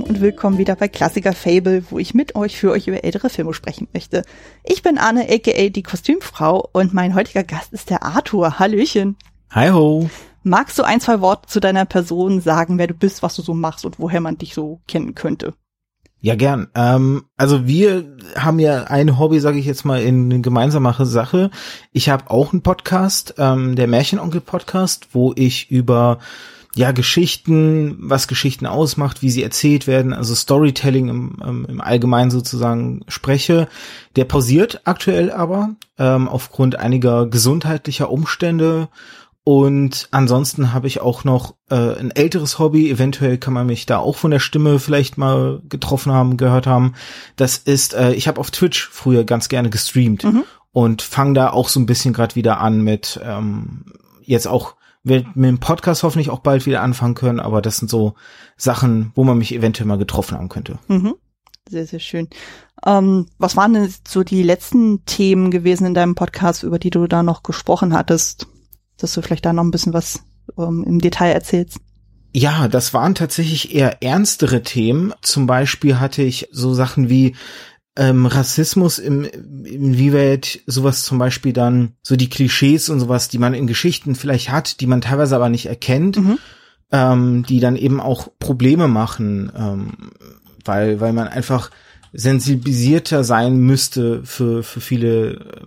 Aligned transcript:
Lieben 0.00 0.14
und 0.14 0.20
willkommen 0.22 0.56
wieder 0.56 0.76
bei 0.76 0.88
Klassiker 0.88 1.32
Fable, 1.34 1.84
wo 1.90 1.98
ich 1.98 2.14
mit 2.14 2.34
euch 2.34 2.58
für 2.58 2.70
euch 2.70 2.88
über 2.88 3.04
ältere 3.04 3.28
Filme 3.28 3.52
sprechen 3.52 3.86
möchte. 3.92 4.22
Ich 4.64 4.82
bin 4.82 4.96
Anne, 4.96 5.26
aka 5.28 5.68
die 5.68 5.82
Kostümfrau 5.82 6.68
und 6.72 6.94
mein 6.94 7.14
heutiger 7.14 7.44
Gast 7.44 7.72
ist 7.72 7.90
der 7.90 8.02
Arthur. 8.02 8.58
Hallöchen. 8.58 9.16
Hi 9.50 9.70
ho. 9.70 10.08
Magst 10.42 10.78
du 10.78 10.84
ein, 10.84 11.00
zwei 11.00 11.20
Worte 11.20 11.48
zu 11.48 11.60
deiner 11.60 11.84
Person 11.84 12.40
sagen, 12.40 12.78
wer 12.78 12.86
du 12.86 12.94
bist, 12.94 13.22
was 13.22 13.36
du 13.36 13.42
so 13.42 13.52
machst 13.52 13.84
und 13.84 13.98
woher 13.98 14.20
man 14.20 14.38
dich 14.38 14.54
so 14.54 14.80
kennen 14.88 15.14
könnte? 15.14 15.52
Ja, 16.20 16.34
gern. 16.34 16.68
Ähm, 16.74 17.24
also 17.36 17.66
wir 17.66 18.16
haben 18.36 18.58
ja 18.58 18.84
ein 18.84 19.18
Hobby, 19.18 19.38
sage 19.40 19.58
ich 19.58 19.66
jetzt 19.66 19.84
mal, 19.84 20.00
in 20.00 20.32
eine 20.32 20.40
gemeinsame 20.40 20.94
Sache. 21.00 21.50
Ich 21.92 22.08
habe 22.08 22.30
auch 22.30 22.52
einen 22.52 22.62
Podcast, 22.62 23.34
ähm, 23.36 23.76
der 23.76 23.86
Märchenonkel-Podcast, 23.86 25.08
wo 25.12 25.34
ich 25.36 25.70
über 25.70 26.18
ja 26.76 26.92
Geschichten, 26.92 27.96
was 28.00 28.28
Geschichten 28.28 28.66
ausmacht, 28.66 29.22
wie 29.22 29.30
sie 29.30 29.42
erzählt 29.42 29.86
werden, 29.86 30.12
also 30.12 30.34
Storytelling 30.34 31.08
im, 31.08 31.36
ähm, 31.44 31.66
im 31.68 31.80
Allgemeinen 31.80 32.30
sozusagen 32.30 33.02
spreche. 33.08 33.68
Der 34.16 34.24
pausiert 34.24 34.82
aktuell 34.84 35.32
aber 35.32 35.76
ähm, 35.98 36.28
aufgrund 36.28 36.76
einiger 36.76 37.26
gesundheitlicher 37.26 38.10
Umstände 38.10 38.88
und 39.42 40.08
ansonsten 40.10 40.72
habe 40.72 40.86
ich 40.86 41.00
auch 41.00 41.24
noch 41.24 41.54
äh, 41.70 41.74
ein 41.74 42.10
älteres 42.10 42.58
Hobby. 42.58 42.90
Eventuell 42.90 43.38
kann 43.38 43.54
man 43.54 43.66
mich 43.66 43.86
da 43.86 43.98
auch 43.98 44.16
von 44.16 44.30
der 44.30 44.38
Stimme 44.38 44.78
vielleicht 44.78 45.16
mal 45.16 45.62
getroffen 45.68 46.12
haben, 46.12 46.36
gehört 46.36 46.66
haben. 46.66 46.94
Das 47.36 47.56
ist, 47.56 47.94
äh, 47.94 48.12
ich 48.12 48.28
habe 48.28 48.38
auf 48.38 48.50
Twitch 48.50 48.88
früher 48.92 49.24
ganz 49.24 49.48
gerne 49.48 49.70
gestreamt 49.70 50.24
mhm. 50.24 50.44
und 50.72 51.02
fange 51.02 51.34
da 51.34 51.50
auch 51.50 51.68
so 51.68 51.80
ein 51.80 51.86
bisschen 51.86 52.12
gerade 52.12 52.36
wieder 52.36 52.60
an 52.60 52.82
mit 52.82 53.18
ähm, 53.24 53.86
jetzt 54.22 54.46
auch 54.46 54.76
wird 55.02 55.36
mit 55.36 55.48
dem 55.48 55.60
Podcast 55.60 56.02
hoffentlich 56.02 56.30
auch 56.30 56.40
bald 56.40 56.66
wieder 56.66 56.82
anfangen 56.82 57.14
können, 57.14 57.40
aber 57.40 57.62
das 57.62 57.78
sind 57.78 57.90
so 57.90 58.14
Sachen, 58.56 59.12
wo 59.14 59.24
man 59.24 59.38
mich 59.38 59.54
eventuell 59.54 59.86
mal 59.86 59.98
getroffen 59.98 60.36
haben 60.36 60.48
könnte. 60.48 60.78
Mhm. 60.88 61.14
Sehr, 61.68 61.86
sehr 61.86 62.00
schön. 62.00 62.28
Ähm, 62.84 63.26
was 63.38 63.56
waren 63.56 63.74
denn 63.74 63.94
so 64.06 64.22
die 64.22 64.42
letzten 64.42 65.04
Themen 65.04 65.50
gewesen 65.50 65.86
in 65.86 65.94
deinem 65.94 66.14
Podcast, 66.14 66.62
über 66.62 66.78
die 66.78 66.90
du 66.90 67.06
da 67.06 67.22
noch 67.22 67.42
gesprochen 67.42 67.94
hattest? 67.94 68.46
dass 69.00 69.14
du 69.14 69.22
vielleicht 69.22 69.44
da 69.44 69.52
noch 69.52 69.64
ein 69.64 69.70
bisschen 69.70 69.92
was 69.92 70.20
ähm, 70.58 70.84
im 70.86 71.00
Detail 71.00 71.32
erzählst. 71.32 71.78
Ja, 72.32 72.68
das 72.68 72.94
waren 72.94 73.16
tatsächlich 73.16 73.74
eher 73.74 74.02
ernstere 74.02 74.62
Themen. 74.62 75.12
Zum 75.20 75.46
Beispiel 75.46 75.98
hatte 75.98 76.22
ich 76.22 76.48
so 76.52 76.74
Sachen 76.74 77.08
wie 77.08 77.34
ähm, 77.96 78.26
Rassismus 78.26 78.98
im, 78.98 79.24
inwieweit 79.24 80.60
sowas 80.66 81.02
zum 81.02 81.18
Beispiel 81.18 81.52
dann 81.52 81.94
so 82.02 82.16
die 82.16 82.30
Klischees 82.30 82.88
und 82.88 83.00
sowas, 83.00 83.28
die 83.28 83.38
man 83.38 83.54
in 83.54 83.66
Geschichten 83.66 84.14
vielleicht 84.14 84.50
hat, 84.50 84.80
die 84.80 84.86
man 84.86 85.00
teilweise 85.00 85.36
aber 85.36 85.48
nicht 85.48 85.66
erkennt, 85.66 86.16
mhm. 86.16 86.38
ähm, 86.92 87.44
die 87.48 87.60
dann 87.60 87.76
eben 87.76 88.00
auch 88.00 88.28
Probleme 88.38 88.88
machen, 88.88 89.50
ähm, 89.56 89.92
weil 90.64 91.00
weil 91.00 91.12
man 91.12 91.28
einfach 91.28 91.70
sensibilisierter 92.12 93.24
sein 93.24 93.58
müsste 93.58 94.24
für 94.24 94.62
für 94.62 94.80
viele 94.80 95.66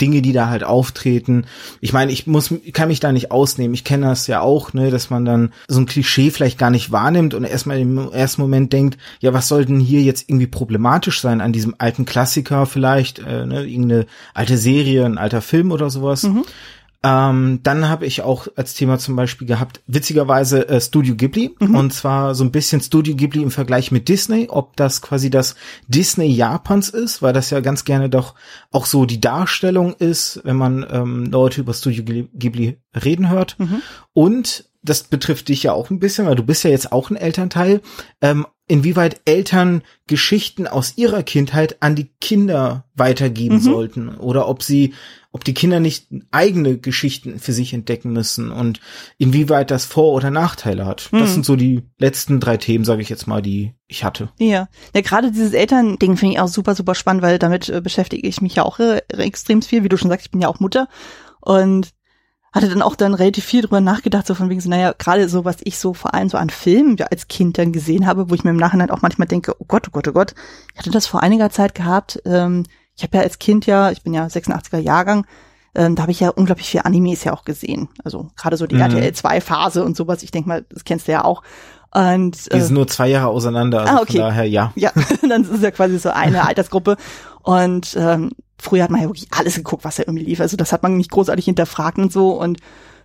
Dinge, 0.00 0.22
die 0.22 0.32
da 0.32 0.48
halt 0.48 0.64
auftreten. 0.64 1.46
Ich 1.80 1.92
meine, 1.92 2.12
ich 2.12 2.26
muss, 2.26 2.52
kann 2.72 2.88
mich 2.88 3.00
da 3.00 3.12
nicht 3.12 3.30
ausnehmen. 3.30 3.74
Ich 3.74 3.84
kenne 3.84 4.06
das 4.06 4.26
ja 4.26 4.40
auch, 4.40 4.72
ne, 4.72 4.90
dass 4.90 5.10
man 5.10 5.24
dann 5.24 5.52
so 5.68 5.80
ein 5.80 5.86
Klischee 5.86 6.30
vielleicht 6.30 6.58
gar 6.58 6.70
nicht 6.70 6.92
wahrnimmt 6.92 7.34
und 7.34 7.44
erstmal 7.44 7.78
im 7.78 7.98
ersten 8.12 8.42
Moment 8.42 8.72
denkt, 8.72 8.98
ja, 9.20 9.32
was 9.32 9.48
soll 9.48 9.64
denn 9.64 9.80
hier 9.80 10.02
jetzt 10.02 10.28
irgendwie 10.28 10.46
problematisch 10.46 11.20
sein 11.20 11.40
an 11.40 11.52
diesem 11.52 11.74
alten 11.78 12.04
Klassiker 12.04 12.66
vielleicht, 12.66 13.18
äh, 13.18 13.46
ne, 13.46 13.64
irgendeine 13.64 14.06
alte 14.34 14.58
Serie, 14.58 15.04
ein 15.04 15.18
alter 15.18 15.42
Film 15.42 15.72
oder 15.72 15.90
sowas. 15.90 16.24
Mhm. 16.24 16.44
Ähm, 17.02 17.60
dann 17.62 17.88
habe 17.88 18.04
ich 18.04 18.20
auch 18.20 18.46
als 18.56 18.74
Thema 18.74 18.98
zum 18.98 19.16
Beispiel 19.16 19.46
gehabt, 19.46 19.80
witzigerweise 19.86 20.68
äh, 20.68 20.80
Studio 20.80 21.14
Ghibli. 21.14 21.54
Mhm. 21.58 21.74
Und 21.74 21.92
zwar 21.94 22.34
so 22.34 22.44
ein 22.44 22.50
bisschen 22.50 22.82
Studio 22.82 23.16
Ghibli 23.16 23.42
im 23.42 23.50
Vergleich 23.50 23.90
mit 23.90 24.08
Disney, 24.08 24.48
ob 24.50 24.76
das 24.76 25.00
quasi 25.00 25.30
das 25.30 25.54
Disney 25.88 26.26
Japans 26.26 26.90
ist, 26.90 27.22
weil 27.22 27.32
das 27.32 27.48
ja 27.50 27.60
ganz 27.60 27.84
gerne 27.84 28.10
doch 28.10 28.34
auch 28.70 28.84
so 28.84 29.06
die 29.06 29.20
Darstellung 29.20 29.94
ist, 29.94 30.40
wenn 30.44 30.56
man 30.56 30.86
ähm, 30.90 31.24
Leute 31.26 31.62
über 31.62 31.72
Studio 31.72 32.04
Ghibli 32.04 32.78
reden 33.02 33.30
hört. 33.30 33.58
Mhm. 33.58 33.80
Und 34.12 34.70
das 34.82 35.02
betrifft 35.04 35.48
dich 35.48 35.62
ja 35.62 35.72
auch 35.72 35.90
ein 35.90 36.00
bisschen, 36.00 36.26
weil 36.26 36.36
du 36.36 36.42
bist 36.42 36.64
ja 36.64 36.70
jetzt 36.70 36.92
auch 36.92 37.10
ein 37.10 37.16
Elternteil. 37.16 37.80
Ähm, 38.20 38.46
inwieweit 38.66 39.22
Eltern 39.24 39.82
Geschichten 40.06 40.66
aus 40.66 40.96
ihrer 40.96 41.22
Kindheit 41.22 41.82
an 41.82 41.96
die 41.96 42.10
Kinder 42.20 42.84
weitergeben 42.94 43.56
mhm. 43.56 43.60
sollten 43.60 44.08
oder 44.16 44.48
ob 44.48 44.62
sie, 44.62 44.94
ob 45.32 45.44
die 45.44 45.54
Kinder 45.54 45.78
nicht 45.78 46.08
eigene 46.32 46.78
Geschichten 46.78 47.38
für 47.38 47.52
sich 47.52 47.72
entdecken 47.72 48.12
müssen 48.12 48.50
und 48.50 48.80
inwieweit 49.16 49.70
das 49.70 49.84
Vor- 49.84 50.12
oder 50.12 50.30
Nachteile 50.30 50.86
hat. 50.86 51.08
Das 51.12 51.34
sind 51.34 51.46
so 51.46 51.54
die 51.54 51.82
letzten 51.98 52.40
drei 52.40 52.56
Themen, 52.56 52.84
sage 52.84 53.02
ich 53.02 53.08
jetzt 53.08 53.28
mal, 53.28 53.40
die 53.40 53.74
ich 53.86 54.02
hatte. 54.02 54.30
Ja, 54.38 54.68
ja 54.92 55.00
gerade 55.02 55.30
dieses 55.30 55.52
Elternding 55.52 56.16
finde 56.16 56.34
ich 56.34 56.40
auch 56.40 56.48
super, 56.48 56.74
super 56.74 56.96
spannend, 56.96 57.22
weil 57.22 57.38
damit 57.38 57.68
äh, 57.68 57.80
beschäftige 57.80 58.26
ich 58.26 58.42
mich 58.42 58.56
ja 58.56 58.64
auch 58.64 58.80
äh, 58.80 59.02
extrem 59.18 59.62
viel. 59.62 59.84
Wie 59.84 59.88
du 59.88 59.96
schon 59.96 60.10
sagst, 60.10 60.26
ich 60.26 60.32
bin 60.32 60.40
ja 60.40 60.48
auch 60.48 60.58
Mutter 60.58 60.88
und 61.40 61.92
hatte 62.52 62.68
dann 62.68 62.82
auch 62.82 62.96
dann 62.96 63.14
relativ 63.14 63.44
viel 63.44 63.62
drüber 63.62 63.80
nachgedacht, 63.80 64.26
so 64.26 64.34
von 64.34 64.50
wegen 64.50 64.60
so, 64.60 64.68
naja, 64.68 64.92
gerade 64.98 65.28
so, 65.28 65.44
was 65.44 65.58
ich 65.62 65.78
so 65.78 65.94
vor 65.94 66.14
allem 66.14 66.28
so 66.28 66.36
an 66.36 66.50
Filmen 66.50 66.96
ja, 66.96 67.06
als 67.06 67.28
Kind 67.28 67.58
dann 67.58 67.70
gesehen 67.70 68.06
habe, 68.06 68.28
wo 68.28 68.34
ich 68.34 68.42
mir 68.42 68.50
im 68.50 68.56
Nachhinein 68.56 68.90
auch 68.90 69.02
manchmal 69.02 69.28
denke, 69.28 69.54
oh 69.60 69.64
Gott, 69.68 69.86
oh 69.86 69.90
Gott, 69.92 70.08
oh 70.08 70.12
Gott, 70.12 70.34
ich 70.72 70.78
hatte 70.78 70.90
das 70.90 71.06
vor 71.06 71.22
einiger 71.22 71.50
Zeit 71.50 71.76
gehabt, 71.76 72.20
ähm, 72.24 72.64
ich 73.00 73.04
habe 73.04 73.16
ja 73.16 73.22
als 73.22 73.38
Kind 73.38 73.64
ja, 73.64 73.90
ich 73.90 74.02
bin 74.02 74.12
ja 74.12 74.26
86er 74.26 74.78
Jahrgang, 74.78 75.26
ähm, 75.74 75.96
da 75.96 76.02
habe 76.02 76.12
ich 76.12 76.20
ja 76.20 76.28
unglaublich 76.28 76.68
viel 76.68 76.82
Animes 76.84 77.24
ja 77.24 77.32
auch 77.32 77.44
gesehen. 77.44 77.88
Also 78.04 78.28
gerade 78.36 78.58
so 78.58 78.66
die 78.66 78.74
mhm. 78.74 78.82
RTL 78.82 79.12
2 79.12 79.40
Phase 79.40 79.84
und 79.84 79.96
sowas, 79.96 80.22
ich 80.22 80.30
denke 80.30 80.48
mal, 80.48 80.66
das 80.68 80.84
kennst 80.84 81.08
du 81.08 81.12
ja 81.12 81.24
auch. 81.24 81.42
Und, 81.94 82.36
äh, 82.48 82.56
Die 82.56 82.60
sind 82.60 82.74
nur 82.74 82.86
zwei 82.86 83.08
Jahre 83.08 83.28
auseinander, 83.28 83.80
also 83.80 83.92
ah, 83.94 84.00
okay. 84.02 84.12
von 84.12 84.20
daher 84.20 84.44
ja. 84.44 84.72
Ja, 84.74 84.92
dann 85.28 85.42
ist 85.42 85.50
es 85.50 85.62
ja 85.62 85.70
quasi 85.70 85.98
so 85.98 86.10
eine 86.10 86.44
Altersgruppe. 86.46 86.98
Und 87.42 87.96
ähm, 87.98 88.32
früher 88.58 88.84
hat 88.84 88.90
man 88.90 89.00
ja 89.00 89.08
wirklich 89.08 89.28
alles 89.30 89.54
geguckt, 89.54 89.84
was 89.84 89.96
ja 89.96 90.04
irgendwie 90.06 90.26
lief. 90.26 90.40
Also 90.40 90.58
das 90.58 90.72
hat 90.72 90.82
man 90.82 90.98
nicht 90.98 91.10
großartig 91.10 91.46
hinterfragt 91.46 91.96
und 91.96 92.12
so. 92.12 92.32
Und 92.32 92.58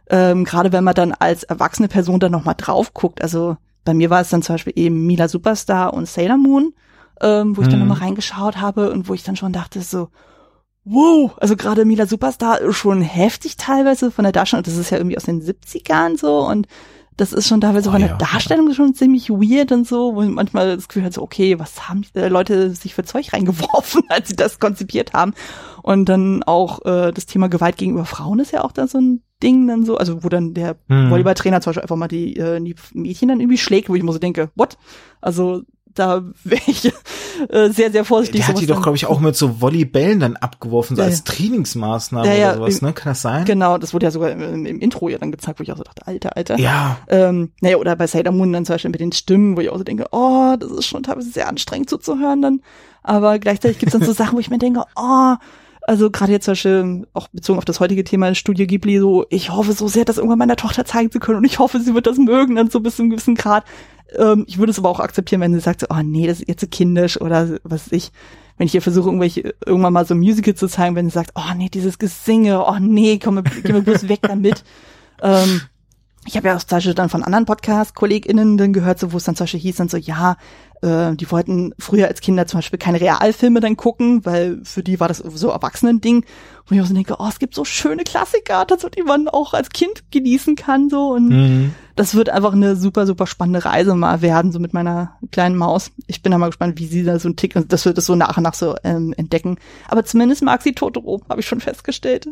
ähm, 0.09 0.44
gerade 0.44 0.73
wenn 0.73 0.83
man 0.83 0.94
dann 0.94 1.13
als 1.13 1.44
erwachsene 1.44 1.88
Person 1.88 2.19
dann 2.19 2.33
nochmal 2.33 2.56
drauf 2.57 2.94
guckt, 2.94 3.22
also 3.22 3.56
bei 3.85 3.94
mir 3.94 4.09
war 4.09 4.19
es 4.19 4.29
dann 4.29 4.41
zum 4.41 4.56
Beispiel 4.56 4.73
eben 4.75 5.07
Mila 5.07 5.29
Superstar 5.29 5.94
und 5.94 6.07
Sailor 6.07 6.38
Moon, 6.38 6.73
ähm, 7.22 7.56
wo 7.56 7.62
ich 7.62 7.68
mhm. 7.68 7.72
dann 7.72 7.80
nochmal 7.80 8.00
reingeschaut 8.00 8.58
habe 8.58 8.92
und 8.92 9.08
wo 9.08 9.14
ich 9.14 9.24
dann 9.24 9.36
schon 9.36 9.53
dachte 9.53 9.81
so, 9.81 10.09
wow, 10.84 11.36
also 11.38 11.56
gerade 11.56 11.84
Mila 11.86 12.06
Superstar 12.06 12.72
schon 12.72 13.02
heftig 13.02 13.58
teilweise 13.58 14.12
von 14.12 14.24
der 14.24 14.31
Darstellung. 14.31 14.64
Das 14.64 14.78
ist 14.78 14.92
ja 14.92 14.98
irgendwie 14.98 15.18
aus 15.18 15.24
den 15.24 15.42
70ern 15.42 16.18
so 16.18 16.48
und 16.48 16.68
das 17.18 17.31
ist 17.31 17.48
schon 17.48 17.62
teilweise 17.62 17.90
oh, 17.90 17.92
von 17.94 18.02
der 18.02 18.12
ja. 18.12 18.18
Darstellung 18.18 18.74
schon 18.74 18.94
ziemlich 18.94 19.30
weird 19.30 19.72
und 19.72 19.88
so, 19.88 20.16
wo 20.16 20.22
manchmal 20.24 20.75
das 20.75 20.88
Gefühl 20.88 21.06
hat, 21.06 21.14
so, 21.14 21.22
okay, 21.22 21.58
was 21.59 21.88
haben 21.88 22.06
die 22.14 22.20
Leute 22.20 22.72
sich 22.72 22.94
für 22.94 23.04
Zeug 23.04 23.31
reingeworfen, 23.31 24.04
als 24.09 24.30
sie 24.30 24.36
das 24.36 24.59
konzipiert 24.59 25.14
haben. 25.14 25.34
Und 25.81 26.09
dann 26.09 26.44
auch 26.44 26.84
äh, 26.86 27.14
das 27.14 27.25
Thema 27.25 27.48
Gewalt 27.48 27.78
gegenüber 27.78 28.06
Frauen 28.06 28.40
ist 28.40 28.52
ja 28.52 28.64
auch 28.64 28.72
da 28.72 28.88
so 28.88 28.98
ein 28.98 29.22
Ding 29.42 29.68
dann 29.68 29.86
so, 29.86 29.98
also 29.98 30.24
wo 30.24 30.30
dann 30.30 30.54
der 30.54 30.75
mhm. 30.88 31.09
Volleyballtrainer 31.09 31.62
zum 31.62 31.72
Beispiel 31.72 31.84
einfach 31.84 31.95
mal 31.95 32.07
die, 32.07 32.36
äh, 32.36 32.60
die 32.60 32.75
Mädchen 32.94 33.30
dann 33.30 33.39
irgendwie 33.39 33.57
schlägt, 33.57 33.88
wo 33.88 33.95
ich 33.95 34.04
mir 34.04 34.12
so 34.12 34.19
denke, 34.19 34.50
what? 34.56 34.78
Also 35.22 35.63
da 35.95 36.24
wäre 36.44 36.62
ich 36.68 36.86
äh, 37.50 37.69
sehr, 37.69 37.92
sehr 37.92 38.06
vorsichtig. 38.06 38.42
Der 38.42 38.47
hat 38.50 38.62
die 38.62 38.65
doch, 38.65 38.81
glaube 38.81 38.97
ich, 38.97 39.06
auch 39.06 39.19
mit 39.19 39.36
so 39.36 39.62
Volleybällen 39.62 40.19
dann 40.19 40.36
abgeworfen, 40.36 40.95
so 40.95 41.01
ja, 41.01 41.07
als 41.07 41.24
Trainingsmaßnahme 41.24 42.38
ja, 42.38 42.50
oder 42.51 42.57
sowas, 42.57 42.81
ne? 42.81 42.94
Kann 42.94 43.12
das 43.12 43.21
sein? 43.21 43.45
Genau, 43.45 43.77
das 43.77 43.94
wurde 43.94 44.06
ja 44.06 44.12
sogar 44.12 44.31
im, 44.31 44.65
im, 44.65 44.80
Intro 44.80 45.09
ja 45.09 45.18
dann 45.18 45.31
gezeigt, 45.31 45.59
wo 45.59 45.63
ich 45.63 45.71
auch 45.71 45.77
so 45.77 45.83
dachte, 45.83 46.06
alter, 46.06 46.36
alter. 46.38 46.59
Ja. 46.59 46.97
Ähm, 47.07 47.51
naja, 47.62 47.77
oder 47.77 47.95
bei 47.95 48.07
Sailor 48.07 48.33
Moon 48.33 48.53
dann 48.53 48.65
zum 48.65 48.75
Beispiel 48.75 48.92
mit 48.92 49.00
den 49.00 49.12
Stimmen, 49.12 49.56
wo 49.56 49.62
ich 49.62 49.69
auch 49.69 49.77
so 49.77 49.83
denke, 49.83 50.06
oh, 50.12 50.56
das 50.59 50.71
ist 50.71 50.86
schon 50.86 51.03
teilweise 51.03 51.31
sehr 51.31 51.47
anstrengend 51.47 51.89
zuzuhören 51.89 52.41
dann. 52.41 52.62
Aber 53.01 53.39
gleichzeitig 53.39 53.80
gibt's 53.80 53.94
dann 53.94 54.03
so 54.03 54.13
Sachen, 54.13 54.36
wo 54.36 54.39
ich 54.39 54.50
mir 54.50 54.57
denke, 54.57 54.83
oh, 54.95 55.36
also 55.88 56.10
gerade 56.10 56.32
jetzt 56.32 56.46
zum 56.46 56.54
Beispiel 56.54 57.08
auch 57.14 57.28
bezogen 57.28 57.60
auf 57.60 57.66
das 57.66 57.80
heutige 57.80 58.04
Thema 58.04 58.34
Studio 58.34 58.66
Ghibli, 58.66 59.00
so 59.00 59.26
ich 59.30 59.52
hoffe 59.52 59.74
so 59.74 59.88
sehr, 59.88 60.06
das 60.06 60.18
irgendwann 60.18 60.40
meiner 60.40 60.56
Tochter 60.56 60.84
zeigen 60.86 61.12
zu 61.12 61.20
können 61.20 61.38
und 61.38 61.44
ich 61.46 61.60
hoffe, 61.60 61.80
sie 61.80 61.94
wird 61.94 62.08
das 62.08 62.18
mögen 62.18 62.56
dann 62.56 62.70
so 62.70 62.80
bis 62.80 62.96
zu 62.96 63.04
einem 63.04 63.12
gewissen 63.12 63.36
Grad. 63.36 63.66
Ähm, 64.18 64.46
ich 64.48 64.58
würde 64.58 64.72
es 64.72 64.80
aber 64.80 64.90
auch 64.90 65.00
akzeptieren, 65.00 65.42
wenn 65.42 65.54
sie 65.54 65.60
sagt 65.60 65.82
so, 65.82 65.88
oh 65.90 66.02
nee, 66.04 66.28
das 66.28 66.40
ist 66.40 66.48
jetzt 66.48 66.62
so 66.62 66.68
kindisch 66.68 67.22
oder 67.22 67.60
was 67.64 67.86
weiß 67.86 67.92
ich. 67.92 68.12
Wenn 68.58 68.68
ich 68.68 68.76
ihr 68.76 68.82
versuche, 68.82 69.10
irgendwelche, 69.10 69.54
irgendwann 69.66 69.94
mal 69.94 70.06
so 70.06 70.14
ein 70.14 70.20
Musical 70.20 70.56
zu 70.56 70.68
zeigen, 70.68 70.96
wenn 70.96 71.10
sie 71.10 71.14
sagt, 71.14 71.32
oh 71.36 71.54
nee, 71.56 71.70
dieses 71.70 72.00
Gesinge, 72.00 72.66
oh 72.66 72.78
nee, 72.80 73.20
komm, 73.22 73.44
geh 73.64 73.74
mir 73.74 73.82
bloß 73.82 74.08
weg 74.10 74.20
damit. 74.22 74.64
Ähm, 75.22 75.62
ich 76.27 76.36
habe 76.36 76.48
ja 76.48 76.56
auch 76.56 76.63
zum 76.63 76.77
Beispiel 76.77 76.94
dann 76.95 77.10
von 77.10 77.24
anderen 77.24 77.45
Podcast-KollegInnen 77.45 78.57
dann 78.57 78.74
gehört, 78.74 79.00
so 79.00 79.13
wo 79.13 79.18
es 79.18 79.24
dann 79.24 79.36
zum 79.36 79.44
Beispiel 79.44 79.60
hieß 79.60 79.75
dann 79.75 79.89
so, 79.89 79.98
ja, 79.98 80.38
äh, 80.81 81.16
die 81.16 81.30
wollten 81.31 81.74
früher 81.77 82.07
als 82.07 82.19
Kinder 82.19 82.48
zum 82.48 82.57
Beispiel 82.60 82.80
keine 82.80 83.00
Realfilme 83.00 83.60
dann 83.60 83.77
gucken, 83.77 84.25
weil 84.25 84.60
für 84.63 84.81
die 84.81 85.00
war 85.00 85.07
das 85.07 85.19
so 85.19 85.50
Erwachsenen-Ding. 85.50 86.25
Und 86.68 86.75
ich 86.75 86.81
auch 86.81 86.88
so 86.88 86.95
denke, 86.95 87.18
oh, 87.19 87.27
es 87.30 87.38
gibt 87.38 87.54
so 87.54 87.63
schöne 87.63 88.04
Klassiker, 88.04 88.66
dazu, 88.66 88.89
die 88.89 89.04
man 89.04 89.27
auch 89.27 89.54
als 89.54 89.69
Kind 89.69 90.12
genießen 90.12 90.56
kann, 90.56 90.89
so. 90.89 91.13
Und 91.13 91.30
mhm. 91.30 91.75
das 91.95 92.16
wird 92.16 92.30
einfach 92.30 92.54
eine 92.54 92.75
super, 92.75 93.06
super 93.06 93.27
spannende 93.27 93.63
Reise 93.63 93.94
mal 93.94 94.22
werden, 94.22 94.51
so 94.51 94.60
mit 94.60 94.74
meiner 94.74 95.18
kleinen 95.31 95.57
Maus. 95.57 95.92
Ich 96.07 96.24
bin 96.24 96.31
da 96.31 96.39
mal 96.39 96.48
gespannt, 96.48 96.80
wie 96.80 96.88
sie 96.88 97.04
da 97.04 97.19
so 97.19 97.30
ein 97.30 97.36
Tick, 97.36 97.56
und 97.56 97.72
das 97.72 97.86
wird 97.86 98.00
das 98.00 98.06
so 98.06 98.16
nach 98.16 98.38
und 98.38 98.44
nach 98.44 98.56
so 98.56 98.75
ähm, 98.83 99.13
entdecken. 99.16 99.57
Aber 99.88 100.06
zumindest 100.06 100.42
mag 100.42 100.63
sie 100.63 100.74
Totoro, 100.74 101.22
habe 101.30 101.42
ich 101.42 101.48
schon 101.48 101.62
festgestellt 101.62 102.27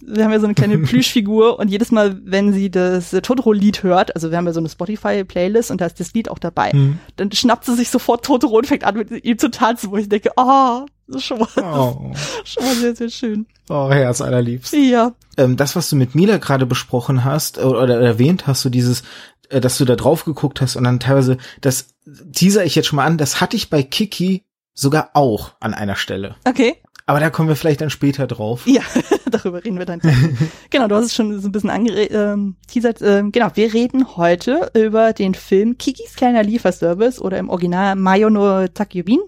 Wir 0.00 0.24
haben 0.24 0.32
ja 0.32 0.40
so 0.40 0.46
eine 0.46 0.54
kleine 0.54 0.78
Plüschfigur 0.86 1.58
und 1.58 1.68
jedes 1.68 1.90
Mal, 1.90 2.20
wenn 2.24 2.52
sie 2.52 2.70
das 2.70 3.10
Totoro-Lied 3.10 3.82
hört, 3.82 4.14
also 4.14 4.30
wir 4.30 4.38
haben 4.38 4.46
ja 4.46 4.52
so 4.52 4.60
eine 4.60 4.68
Spotify-Playlist 4.68 5.70
und 5.70 5.80
da 5.80 5.86
ist 5.86 6.00
das 6.00 6.12
Lied 6.14 6.30
auch 6.30 6.38
dabei, 6.38 6.70
hm. 6.70 6.98
dann 7.16 7.32
schnappt 7.32 7.64
sie 7.64 7.74
sich 7.74 7.90
sofort 7.90 8.24
Totoro 8.24 8.58
und 8.58 8.66
fängt 8.66 8.84
an, 8.84 8.96
mit 8.96 9.24
ihm 9.24 9.38
zu 9.38 9.50
tanzen, 9.50 9.90
wo 9.90 9.96
ich 9.96 10.08
denke, 10.08 10.36
ah, 10.36 10.82
oh, 10.82 10.86
das 11.06 11.16
ist 11.16 11.24
schon 11.24 11.38
mal, 11.38 11.48
oh. 11.56 12.12
schon 12.44 12.64
mal 12.64 12.74
sehr, 12.74 12.94
sehr 12.94 13.08
schön. 13.08 13.46
Oh, 13.68 13.90
Herz 13.90 14.20
allerliebst. 14.20 14.74
Ja. 14.74 15.12
Ähm, 15.36 15.56
das, 15.56 15.76
was 15.76 15.90
du 15.90 15.96
mit 15.96 16.14
Mila 16.14 16.36
gerade 16.38 16.66
besprochen 16.66 17.24
hast 17.24 17.58
oder, 17.58 17.82
oder 17.82 18.00
erwähnt 18.00 18.46
hast, 18.46 18.62
so 18.62 18.70
dieses, 18.70 19.02
äh, 19.48 19.60
dass 19.60 19.78
du 19.78 19.84
da 19.84 19.96
drauf 19.96 20.24
geguckt 20.24 20.60
hast 20.60 20.76
und 20.76 20.84
dann 20.84 21.00
teilweise, 21.00 21.38
das 21.60 21.94
teaser 22.32 22.64
ich 22.64 22.74
jetzt 22.74 22.86
schon 22.86 22.96
mal 22.96 23.06
an, 23.06 23.18
das 23.18 23.40
hatte 23.40 23.56
ich 23.56 23.70
bei 23.70 23.82
Kiki 23.82 24.44
sogar 24.74 25.10
auch 25.14 25.52
an 25.60 25.74
einer 25.74 25.96
Stelle. 25.96 26.36
Okay. 26.44 26.76
Aber 27.06 27.20
da 27.20 27.30
kommen 27.30 27.48
wir 27.48 27.56
vielleicht 27.56 27.80
dann 27.80 27.90
später 27.90 28.26
drauf. 28.26 28.66
Ja, 28.66 28.82
darüber 29.44 29.64
reden 29.64 29.78
wir 29.78 29.86
dann. 29.86 30.00
genau, 30.70 30.88
du 30.88 30.94
hast 30.94 31.06
es 31.06 31.14
schon 31.14 31.40
so 31.40 31.48
ein 31.48 31.52
bisschen 31.52 31.70
angeteasert. 31.70 33.02
Ähm, 33.02 33.08
ähm, 33.08 33.32
genau, 33.32 33.50
wir 33.54 33.72
reden 33.72 34.16
heute 34.16 34.70
über 34.74 35.12
den 35.12 35.34
Film 35.34 35.78
Kikis 35.78 36.14
kleiner 36.16 36.42
Lieferservice 36.42 37.20
oder 37.20 37.38
im 37.38 37.48
Original 37.48 37.96
Mayo 37.96 38.30
no 38.30 38.66
Takyubin. 38.68 39.20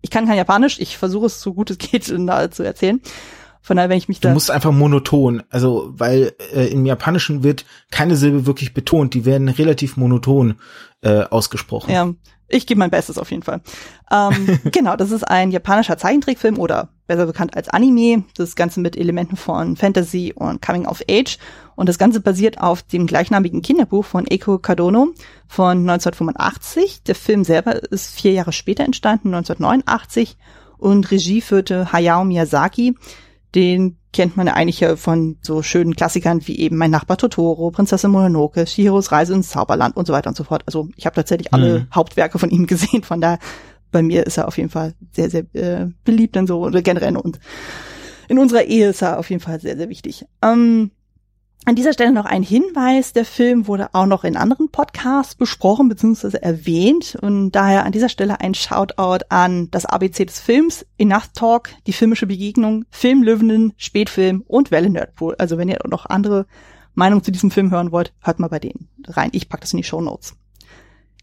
Ich 0.00 0.10
kann 0.10 0.26
kein 0.26 0.36
Japanisch, 0.36 0.78
ich 0.78 0.96
versuche 0.96 1.26
es 1.26 1.40
so 1.40 1.54
gut 1.54 1.70
es 1.70 1.78
geht 1.78 2.04
zu 2.04 2.62
erzählen. 2.62 3.00
Von 3.60 3.76
daher, 3.76 3.90
wenn 3.90 3.98
ich 3.98 4.08
mich 4.08 4.20
da. 4.20 4.30
Du 4.30 4.34
musst 4.34 4.50
einfach 4.50 4.72
monoton, 4.72 5.42
also 5.50 5.90
weil 5.92 6.32
äh, 6.54 6.68
im 6.68 6.86
Japanischen 6.86 7.42
wird 7.42 7.66
keine 7.90 8.16
Silbe 8.16 8.46
wirklich 8.46 8.72
betont, 8.72 9.12
die 9.12 9.24
werden 9.26 9.48
relativ 9.48 9.96
monoton 9.96 10.54
äh, 11.02 11.24
ausgesprochen. 11.24 11.92
Ja, 11.92 12.08
ich 12.48 12.66
gebe 12.66 12.78
mein 12.78 12.90
Bestes 12.90 13.18
auf 13.18 13.30
jeden 13.30 13.42
Fall. 13.42 13.60
Ähm, 14.10 14.58
genau, 14.72 14.96
das 14.96 15.10
ist 15.10 15.22
ein 15.24 15.50
japanischer 15.50 15.98
Zeichentrickfilm 15.98 16.58
oder 16.58 16.88
besser 17.06 17.26
bekannt 17.26 17.56
als 17.56 17.68
Anime. 17.68 18.24
Das 18.36 18.56
Ganze 18.56 18.80
mit 18.80 18.96
Elementen 18.96 19.36
von 19.36 19.76
Fantasy 19.76 20.32
und 20.34 20.62
Coming 20.62 20.86
of 20.86 21.02
Age. 21.10 21.38
Und 21.76 21.88
das 21.88 21.98
Ganze 21.98 22.20
basiert 22.20 22.60
auf 22.60 22.82
dem 22.82 23.06
gleichnamigen 23.06 23.62
Kinderbuch 23.62 24.04
von 24.04 24.26
Eiko 24.30 24.58
Kadono 24.58 25.08
von 25.46 25.78
1985. 25.88 27.02
Der 27.04 27.14
Film 27.14 27.44
selber 27.44 27.82
ist 27.92 28.14
vier 28.14 28.32
Jahre 28.32 28.52
später 28.52 28.84
entstanden, 28.84 29.34
1989. 29.34 30.36
Und 30.78 31.10
Regie 31.10 31.40
führte 31.40 31.92
Hayao 31.92 32.24
Miyazaki 32.24 32.96
den 33.54 33.97
kennt 34.12 34.36
man 34.36 34.46
ja 34.46 34.54
eigentlich 34.54 34.84
von 34.96 35.36
so 35.42 35.62
schönen 35.62 35.94
Klassikern 35.94 36.46
wie 36.46 36.58
eben 36.58 36.76
Mein 36.76 36.90
Nachbar 36.90 37.18
Totoro, 37.18 37.70
Prinzessin 37.70 38.10
Mononoke, 38.10 38.66
Shihiros 38.66 39.12
Reise 39.12 39.34
ins 39.34 39.50
Zauberland 39.50 39.96
und 39.96 40.06
so 40.06 40.12
weiter 40.12 40.28
und 40.28 40.36
so 40.36 40.44
fort. 40.44 40.62
Also 40.66 40.88
ich 40.96 41.06
habe 41.06 41.16
tatsächlich 41.16 41.52
alle 41.52 41.80
mhm. 41.80 41.86
Hauptwerke 41.94 42.38
von 42.38 42.50
ihm 42.50 42.66
gesehen, 42.68 43.02
von 43.02 43.20
da 43.20 43.38
bei 43.90 44.02
mir 44.02 44.26
ist 44.26 44.36
er 44.36 44.48
auf 44.48 44.58
jeden 44.58 44.70
Fall 44.70 44.94
sehr, 45.12 45.30
sehr 45.30 45.44
äh, 45.54 45.86
beliebt 46.04 46.36
und 46.36 46.46
so 46.46 46.60
oder 46.60 46.82
generell 46.82 47.16
und 47.16 47.38
in 48.28 48.38
unserer 48.38 48.64
Ehe 48.64 48.90
ist 48.90 49.02
er 49.02 49.18
auf 49.18 49.30
jeden 49.30 49.40
Fall 49.40 49.58
sehr, 49.60 49.76
sehr 49.78 49.88
wichtig. 49.88 50.26
Ähm, 50.42 50.90
an 51.64 51.74
dieser 51.74 51.92
Stelle 51.92 52.12
noch 52.12 52.24
ein 52.24 52.42
Hinweis. 52.42 53.12
Der 53.12 53.24
Film 53.24 53.66
wurde 53.66 53.90
auch 53.92 54.06
noch 54.06 54.24
in 54.24 54.36
anderen 54.36 54.70
Podcasts 54.70 55.34
besprochen 55.34 55.88
bzw. 55.88 56.38
erwähnt 56.38 57.16
und 57.20 57.52
daher 57.52 57.84
an 57.84 57.92
dieser 57.92 58.08
Stelle 58.08 58.40
ein 58.40 58.54
Shoutout 58.54 59.24
an 59.28 59.70
das 59.70 59.84
ABC 59.84 60.24
des 60.24 60.40
Films, 60.40 60.86
Enough 60.96 61.28
Talk, 61.34 61.70
die 61.86 61.92
filmische 61.92 62.26
Begegnung, 62.26 62.84
Filmlöwenen, 62.90 63.74
Spätfilm 63.76 64.44
und 64.46 64.70
Welle 64.70 64.90
Nerdpool. 64.90 65.34
Also 65.36 65.58
wenn 65.58 65.68
ihr 65.68 65.78
noch 65.86 66.06
andere 66.06 66.46
Meinungen 66.94 67.22
zu 67.22 67.30
diesem 67.30 67.50
Film 67.50 67.70
hören 67.70 67.92
wollt, 67.92 68.12
hört 68.20 68.40
mal 68.40 68.48
bei 68.48 68.58
denen 68.58 68.88
rein. 69.06 69.30
Ich 69.32 69.48
pack 69.48 69.60
das 69.60 69.72
in 69.72 69.76
die 69.76 69.84
Show 69.84 70.00
Notes. 70.00 70.36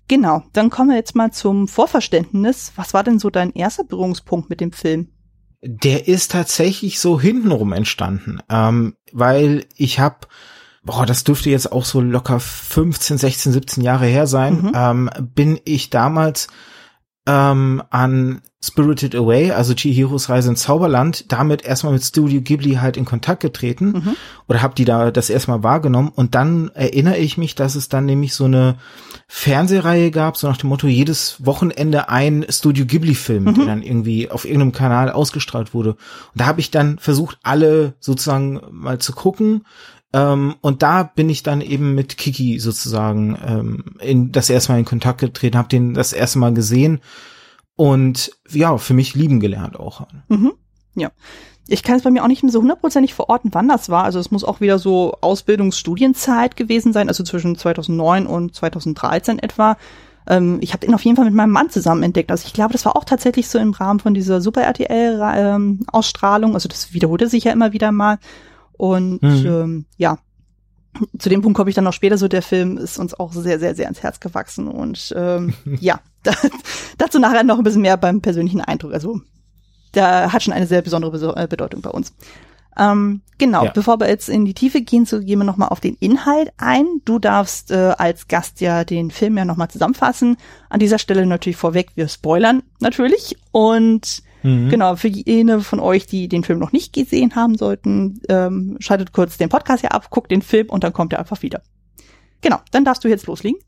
Genau, 0.07 0.43
dann 0.53 0.69
kommen 0.69 0.91
wir 0.91 0.97
jetzt 0.97 1.15
mal 1.15 1.31
zum 1.31 1.67
Vorverständnis. 1.67 2.71
Was 2.75 2.93
war 2.93 3.03
denn 3.03 3.17
so 3.17 3.31
dein 3.31 3.51
erster 3.51 3.83
Berührungspunkt 3.83 4.49
mit 4.51 4.61
dem 4.61 4.71
Film? 4.71 5.09
Der 5.65 6.07
ist 6.07 6.31
tatsächlich 6.31 6.99
so 6.99 7.19
hintenrum 7.19 7.73
entstanden, 7.73 8.39
ähm, 8.49 8.95
weil 9.11 9.65
ich 9.75 9.99
habe 9.99 10.27
boah, 10.85 11.05
das 11.05 11.23
dürfte 11.23 11.49
jetzt 11.49 11.71
auch 11.71 11.83
so 11.83 11.99
locker 11.99 12.39
15, 12.39 13.17
16, 13.17 13.51
17 13.51 13.83
Jahre 13.83 14.05
her 14.05 14.27
sein, 14.27 14.61
mhm. 14.61 14.71
ähm, 14.75 15.09
bin 15.19 15.59
ich 15.65 15.89
damals 15.89 16.47
ähm, 17.27 17.81
an 17.89 18.41
Spirited 18.63 19.15
Away, 19.15 19.51
also 19.51 19.75
Chihiros 19.75 20.29
Reise 20.29 20.49
ins 20.49 20.63
Zauberland, 20.63 21.31
damit 21.31 21.63
erstmal 21.63 21.93
mit 21.93 22.03
Studio 22.03 22.41
Ghibli 22.41 22.75
halt 22.75 22.97
in 22.97 23.05
Kontakt 23.05 23.41
getreten 23.41 23.85
mhm. 23.85 24.15
oder 24.47 24.63
habe 24.63 24.73
die 24.73 24.85
da 24.85 25.11
das 25.11 25.29
erstmal 25.29 25.61
wahrgenommen 25.61 26.09
und 26.09 26.33
dann 26.33 26.69
erinnere 26.73 27.17
ich 27.17 27.37
mich, 27.37 27.53
dass 27.53 27.75
es 27.75 27.89
dann 27.89 28.05
nämlich 28.05 28.33
so 28.33 28.45
eine 28.45 28.77
Fernsehreihe 29.27 30.09
gab, 30.09 30.37
so 30.37 30.47
nach 30.47 30.57
dem 30.57 30.69
Motto 30.69 30.87
jedes 30.87 31.45
Wochenende 31.45 32.09
ein 32.09 32.45
Studio 32.49 32.85
Ghibli 32.85 33.15
Film, 33.15 33.43
mhm. 33.43 33.53
der 33.55 33.65
dann 33.65 33.83
irgendwie 33.83 34.31
auf 34.31 34.45
irgendeinem 34.45 34.71
Kanal 34.71 35.11
ausgestrahlt 35.11 35.73
wurde. 35.73 35.91
Und 35.91 35.97
da 36.33 36.45
habe 36.45 36.59
ich 36.59 36.71
dann 36.71 36.97
versucht, 36.97 37.37
alle 37.43 37.93
sozusagen 37.99 38.61
mal 38.71 38.99
zu 38.99 39.13
gucken, 39.13 39.63
ähm, 40.15 40.55
und 40.61 40.81
da 40.81 41.03
bin 41.03 41.29
ich 41.29 41.43
dann 41.43 41.59
eben 41.59 41.93
mit 41.93 42.17
Kiki 42.17 42.57
sozusagen 42.59 43.37
ähm, 43.45 43.83
in 43.99 44.31
das 44.31 44.49
erste 44.49 44.71
Mal 44.71 44.79
in 44.79 44.85
Kontakt 44.85 45.19
getreten, 45.19 45.57
habe 45.57 45.67
den 45.67 45.93
das 45.93 46.13
erste 46.13 46.39
Mal 46.39 46.53
gesehen 46.53 47.01
und 47.75 48.31
ja, 48.49 48.77
für 48.77 48.93
mich 48.93 49.13
lieben 49.13 49.41
gelernt 49.41 49.77
auch. 49.77 50.07
Mhm. 50.29 50.53
Ja. 50.95 51.11
Ich 51.67 51.83
kann 51.83 51.97
es 51.97 52.03
bei 52.03 52.11
mir 52.11 52.23
auch 52.23 52.29
nicht 52.29 52.49
so 52.49 52.61
hundertprozentig 52.61 53.13
verorten, 53.13 53.53
wann 53.53 53.67
das 53.67 53.89
war. 53.89 54.05
Also 54.05 54.19
es 54.19 54.31
muss 54.31 54.45
auch 54.45 54.61
wieder 54.61 54.79
so 54.79 55.17
Ausbildungsstudienzeit 55.19 56.55
gewesen 56.55 56.93
sein, 56.93 57.09
also 57.09 57.25
zwischen 57.25 57.57
2009 57.57 58.25
und 58.25 58.55
2013 58.55 59.39
etwa. 59.39 59.75
Ähm, 60.27 60.59
ich 60.61 60.71
habe 60.71 60.85
den 60.85 60.95
auf 60.95 61.03
jeden 61.03 61.17
Fall 61.17 61.25
mit 61.25 61.33
meinem 61.33 61.51
Mann 61.51 61.69
zusammen 61.69 62.03
entdeckt. 62.03 62.31
Also 62.31 62.45
ich 62.47 62.53
glaube, 62.53 62.71
das 62.71 62.85
war 62.85 62.95
auch 62.95 63.03
tatsächlich 63.03 63.49
so 63.49 63.59
im 63.59 63.73
Rahmen 63.73 63.99
von 63.99 64.13
dieser 64.13 64.39
Super 64.39 64.61
RTL-Ausstrahlung. 64.61 66.51
Ähm, 66.51 66.55
also 66.55 66.69
das 66.69 66.93
wiederholte 66.93 67.27
sich 67.27 67.43
ja 67.43 67.51
immer 67.51 67.73
wieder 67.73 67.91
mal. 67.91 68.17
Und 68.77 69.21
mhm. 69.21 69.45
ähm, 69.45 69.85
ja, 69.97 70.17
zu 71.17 71.29
dem 71.29 71.41
Punkt 71.41 71.57
komme 71.57 71.69
ich 71.69 71.75
dann 71.75 71.83
noch 71.83 71.93
später 71.93 72.17
so, 72.17 72.27
der 72.27 72.41
Film 72.41 72.77
ist 72.77 72.97
uns 72.97 73.13
auch 73.13 73.33
sehr, 73.33 73.59
sehr, 73.59 73.75
sehr 73.75 73.87
ins 73.87 74.03
Herz 74.03 74.19
gewachsen. 74.19 74.67
Und 74.67 75.13
ähm, 75.15 75.53
ja, 75.79 75.99
da, 76.23 76.33
dazu 76.97 77.19
nachher 77.19 77.43
noch 77.43 77.57
ein 77.57 77.63
bisschen 77.63 77.81
mehr 77.81 77.97
beim 77.97 78.21
persönlichen 78.21 78.61
Eindruck. 78.61 78.93
Also 78.93 79.21
der 79.93 80.33
hat 80.33 80.43
schon 80.43 80.53
eine 80.53 80.67
sehr 80.67 80.81
besondere 80.81 81.35
äh, 81.35 81.47
Bedeutung 81.47 81.81
bei 81.81 81.89
uns. 81.89 82.13
Ähm, 82.77 83.21
genau, 83.37 83.65
ja. 83.65 83.71
bevor 83.71 83.99
wir 84.01 84.09
jetzt 84.09 84.27
in 84.27 84.43
die 84.43 84.53
Tiefe 84.53 84.81
gehen, 84.81 85.05
so 85.05 85.21
gehen 85.21 85.39
wir 85.39 85.45
nochmal 85.45 85.69
auf 85.69 85.79
den 85.79 85.95
Inhalt 85.95 86.51
ein. 86.57 86.85
Du 87.05 87.19
darfst 87.19 87.71
äh, 87.71 87.93
als 87.97 88.27
Gast 88.27 88.59
ja 88.59 88.83
den 88.83 89.11
Film 89.11 89.37
ja 89.37 89.45
nochmal 89.45 89.69
zusammenfassen. 89.69 90.35
An 90.69 90.79
dieser 90.79 90.99
Stelle 90.99 91.25
natürlich 91.25 91.55
vorweg, 91.55 91.91
wir 91.95 92.09
spoilern 92.09 92.63
natürlich. 92.81 93.37
Und 93.51 94.23
Mhm. 94.45 94.69
Genau, 94.69 94.95
für 94.95 95.07
jene 95.07 95.61
von 95.61 95.79
euch, 95.79 96.05
die 96.05 96.27
den 96.27 96.43
Film 96.43 96.59
noch 96.59 96.71
nicht 96.71 96.93
gesehen 96.93 97.35
haben 97.35 97.57
sollten, 97.57 98.21
ähm, 98.29 98.77
schaltet 98.79 99.11
kurz 99.11 99.37
den 99.37 99.49
Podcast 99.49 99.81
hier 99.81 99.91
ab, 99.91 100.11
guckt 100.11 100.29
den 100.29 100.43
Film 100.43 100.69
und 100.69 100.83
dann 100.83 100.93
kommt 100.93 101.13
er 101.13 101.19
einfach 101.19 101.41
wieder. 101.41 101.63
Genau, 102.41 102.59
dann 102.69 102.85
darfst 102.85 103.03
du 103.03 103.07
jetzt 103.07 103.25
loslegen. 103.25 103.59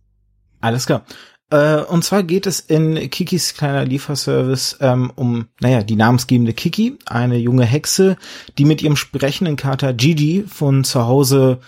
Alles 0.62 0.86
klar. 0.86 1.04
Äh, 1.50 1.82
und 1.82 2.04
zwar 2.04 2.22
geht 2.22 2.46
es 2.46 2.60
in 2.60 3.10
Kikis 3.10 3.56
kleiner 3.56 3.86
Lieferservice 3.86 4.78
ähm, 4.80 5.12
um, 5.16 5.48
naja, 5.62 5.82
die 5.82 5.96
namensgebende 5.96 6.54
Kiki, 6.54 7.00
eine 7.08 7.38
junge 7.38 7.66
Hexe, 7.66 8.16
die 8.60 8.66
mit 8.66 8.84
ihrem 8.84 8.98
sprechenden 8.98 9.56
Kater 9.56 9.94
Gigi 9.94 10.46
von 10.48 10.84
zu 10.84 11.08
Hause, 11.08 11.60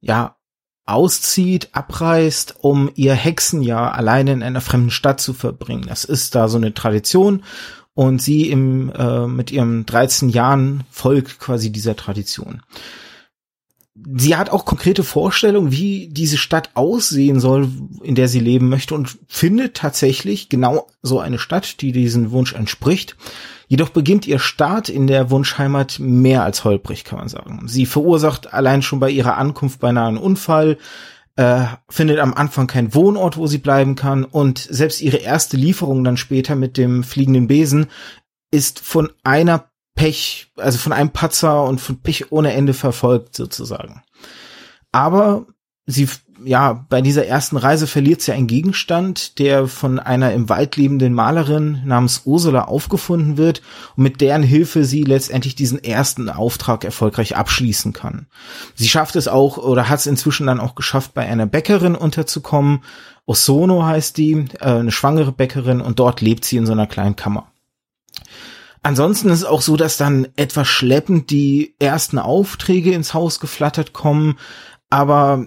ja, 0.00 0.36
auszieht, 0.86 1.68
abreist, 1.72 2.56
um 2.60 2.90
ihr 2.94 3.14
Hexenjahr 3.14 3.94
alleine 3.94 4.32
in 4.32 4.42
einer 4.42 4.62
fremden 4.62 4.90
Stadt 4.90 5.20
zu 5.20 5.34
verbringen. 5.34 5.84
Das 5.86 6.04
ist 6.04 6.34
da 6.34 6.48
so 6.48 6.56
eine 6.56 6.72
Tradition 6.72 7.42
und 7.94 8.20
sie 8.20 8.50
im, 8.50 8.90
äh, 8.90 9.26
mit 9.26 9.50
ihrem 9.50 9.86
13 9.86 10.28
Jahren 10.28 10.84
folgt 10.90 11.38
quasi 11.38 11.70
dieser 11.70 11.96
Tradition. 11.96 12.62
Sie 14.16 14.34
hat 14.34 14.50
auch 14.50 14.64
konkrete 14.64 15.04
Vorstellungen, 15.04 15.70
wie 15.70 16.08
diese 16.08 16.36
Stadt 16.36 16.70
aussehen 16.74 17.38
soll, 17.38 17.68
in 18.02 18.16
der 18.16 18.26
sie 18.26 18.40
leben 18.40 18.68
möchte 18.68 18.94
und 18.96 19.16
findet 19.28 19.74
tatsächlich 19.74 20.48
genau 20.48 20.88
so 21.00 21.20
eine 21.20 21.38
Stadt, 21.38 21.80
die 21.80 21.92
diesen 21.92 22.32
Wunsch 22.32 22.54
entspricht. 22.54 23.16
Jedoch 23.68 23.90
beginnt 23.90 24.26
ihr 24.26 24.40
Start 24.40 24.88
in 24.88 25.06
der 25.06 25.30
Wunschheimat 25.30 26.00
mehr 26.00 26.42
als 26.42 26.64
holprig, 26.64 27.04
kann 27.04 27.20
man 27.20 27.28
sagen. 27.28 27.62
Sie 27.66 27.86
verursacht 27.86 28.52
allein 28.52 28.82
schon 28.82 28.98
bei 28.98 29.10
ihrer 29.10 29.38
Ankunft 29.38 29.78
beinahe 29.78 30.08
einen 30.08 30.18
Unfall, 30.18 30.76
äh, 31.36 31.64
findet 31.88 32.18
am 32.18 32.34
Anfang 32.34 32.66
keinen 32.66 32.94
Wohnort, 32.94 33.36
wo 33.36 33.46
sie 33.46 33.58
bleiben 33.58 33.96
kann 33.96 34.24
und 34.24 34.58
selbst 34.58 35.00
ihre 35.00 35.16
erste 35.18 35.56
Lieferung 35.56 36.04
dann 36.04 36.16
später 36.16 36.54
mit 36.54 36.76
dem 36.76 37.02
fliegenden 37.02 37.48
Besen 37.48 37.86
ist 38.50 38.80
von 38.80 39.10
einer 39.24 39.70
Pech, 39.96 40.52
also 40.56 40.78
von 40.78 40.92
einem 40.92 41.10
Patzer 41.10 41.64
und 41.64 41.80
von 41.80 42.00
Pech 42.00 42.32
ohne 42.32 42.52
Ende 42.52 42.74
verfolgt 42.74 43.34
sozusagen. 43.36 44.02
Aber 44.92 45.46
sie 45.86 46.08
ja, 46.44 46.86
bei 46.88 47.00
dieser 47.00 47.26
ersten 47.26 47.56
Reise 47.56 47.86
verliert 47.86 48.20
sie 48.20 48.32
einen 48.32 48.46
Gegenstand, 48.46 49.38
der 49.38 49.66
von 49.66 49.98
einer 49.98 50.32
im 50.32 50.48
Wald 50.48 50.76
lebenden 50.76 51.12
Malerin 51.12 51.82
namens 51.84 52.22
Ursula 52.24 52.64
aufgefunden 52.64 53.36
wird 53.36 53.62
und 53.96 54.04
mit 54.04 54.20
deren 54.20 54.42
Hilfe 54.42 54.84
sie 54.84 55.02
letztendlich 55.02 55.54
diesen 55.54 55.82
ersten 55.82 56.28
Auftrag 56.28 56.84
erfolgreich 56.84 57.36
abschließen 57.36 57.92
kann. 57.92 58.26
Sie 58.74 58.88
schafft 58.88 59.16
es 59.16 59.28
auch 59.28 59.56
oder 59.58 59.88
hat 59.88 60.00
es 60.00 60.06
inzwischen 60.06 60.46
dann 60.46 60.60
auch 60.60 60.74
geschafft, 60.74 61.14
bei 61.14 61.26
einer 61.26 61.46
Bäckerin 61.46 61.94
unterzukommen. 61.94 62.82
Osono 63.26 63.84
heißt 63.84 64.16
die, 64.16 64.46
äh, 64.60 64.64
eine 64.64 64.92
schwangere 64.92 65.32
Bäckerin 65.32 65.80
und 65.80 65.98
dort 65.98 66.20
lebt 66.20 66.44
sie 66.44 66.56
in 66.56 66.66
so 66.66 66.72
einer 66.72 66.86
kleinen 66.86 67.16
Kammer. 67.16 67.48
ansonsten 68.82 69.30
ist 69.30 69.38
es 69.38 69.44
auch 69.46 69.62
so, 69.62 69.76
dass 69.76 69.96
dann 69.96 70.28
etwas 70.36 70.68
schleppend 70.68 71.30
die 71.30 71.74
ersten 71.78 72.18
Aufträge 72.18 72.92
ins 72.92 73.14
Haus 73.14 73.40
geflattert 73.40 73.94
kommen, 73.94 74.38
aber 74.90 75.46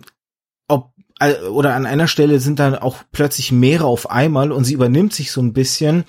oder 1.52 1.76
an 1.76 1.86
einer 1.86 2.08
Stelle 2.08 2.40
sind 2.40 2.60
dann 2.60 2.76
auch 2.76 2.98
plötzlich 3.12 3.52
mehrere 3.52 3.88
auf 3.88 4.10
einmal 4.12 4.52
und 4.52 4.64
sie 4.64 4.74
übernimmt 4.74 5.14
sich 5.14 5.32
so 5.32 5.42
ein 5.42 5.54
bisschen, 5.54 6.06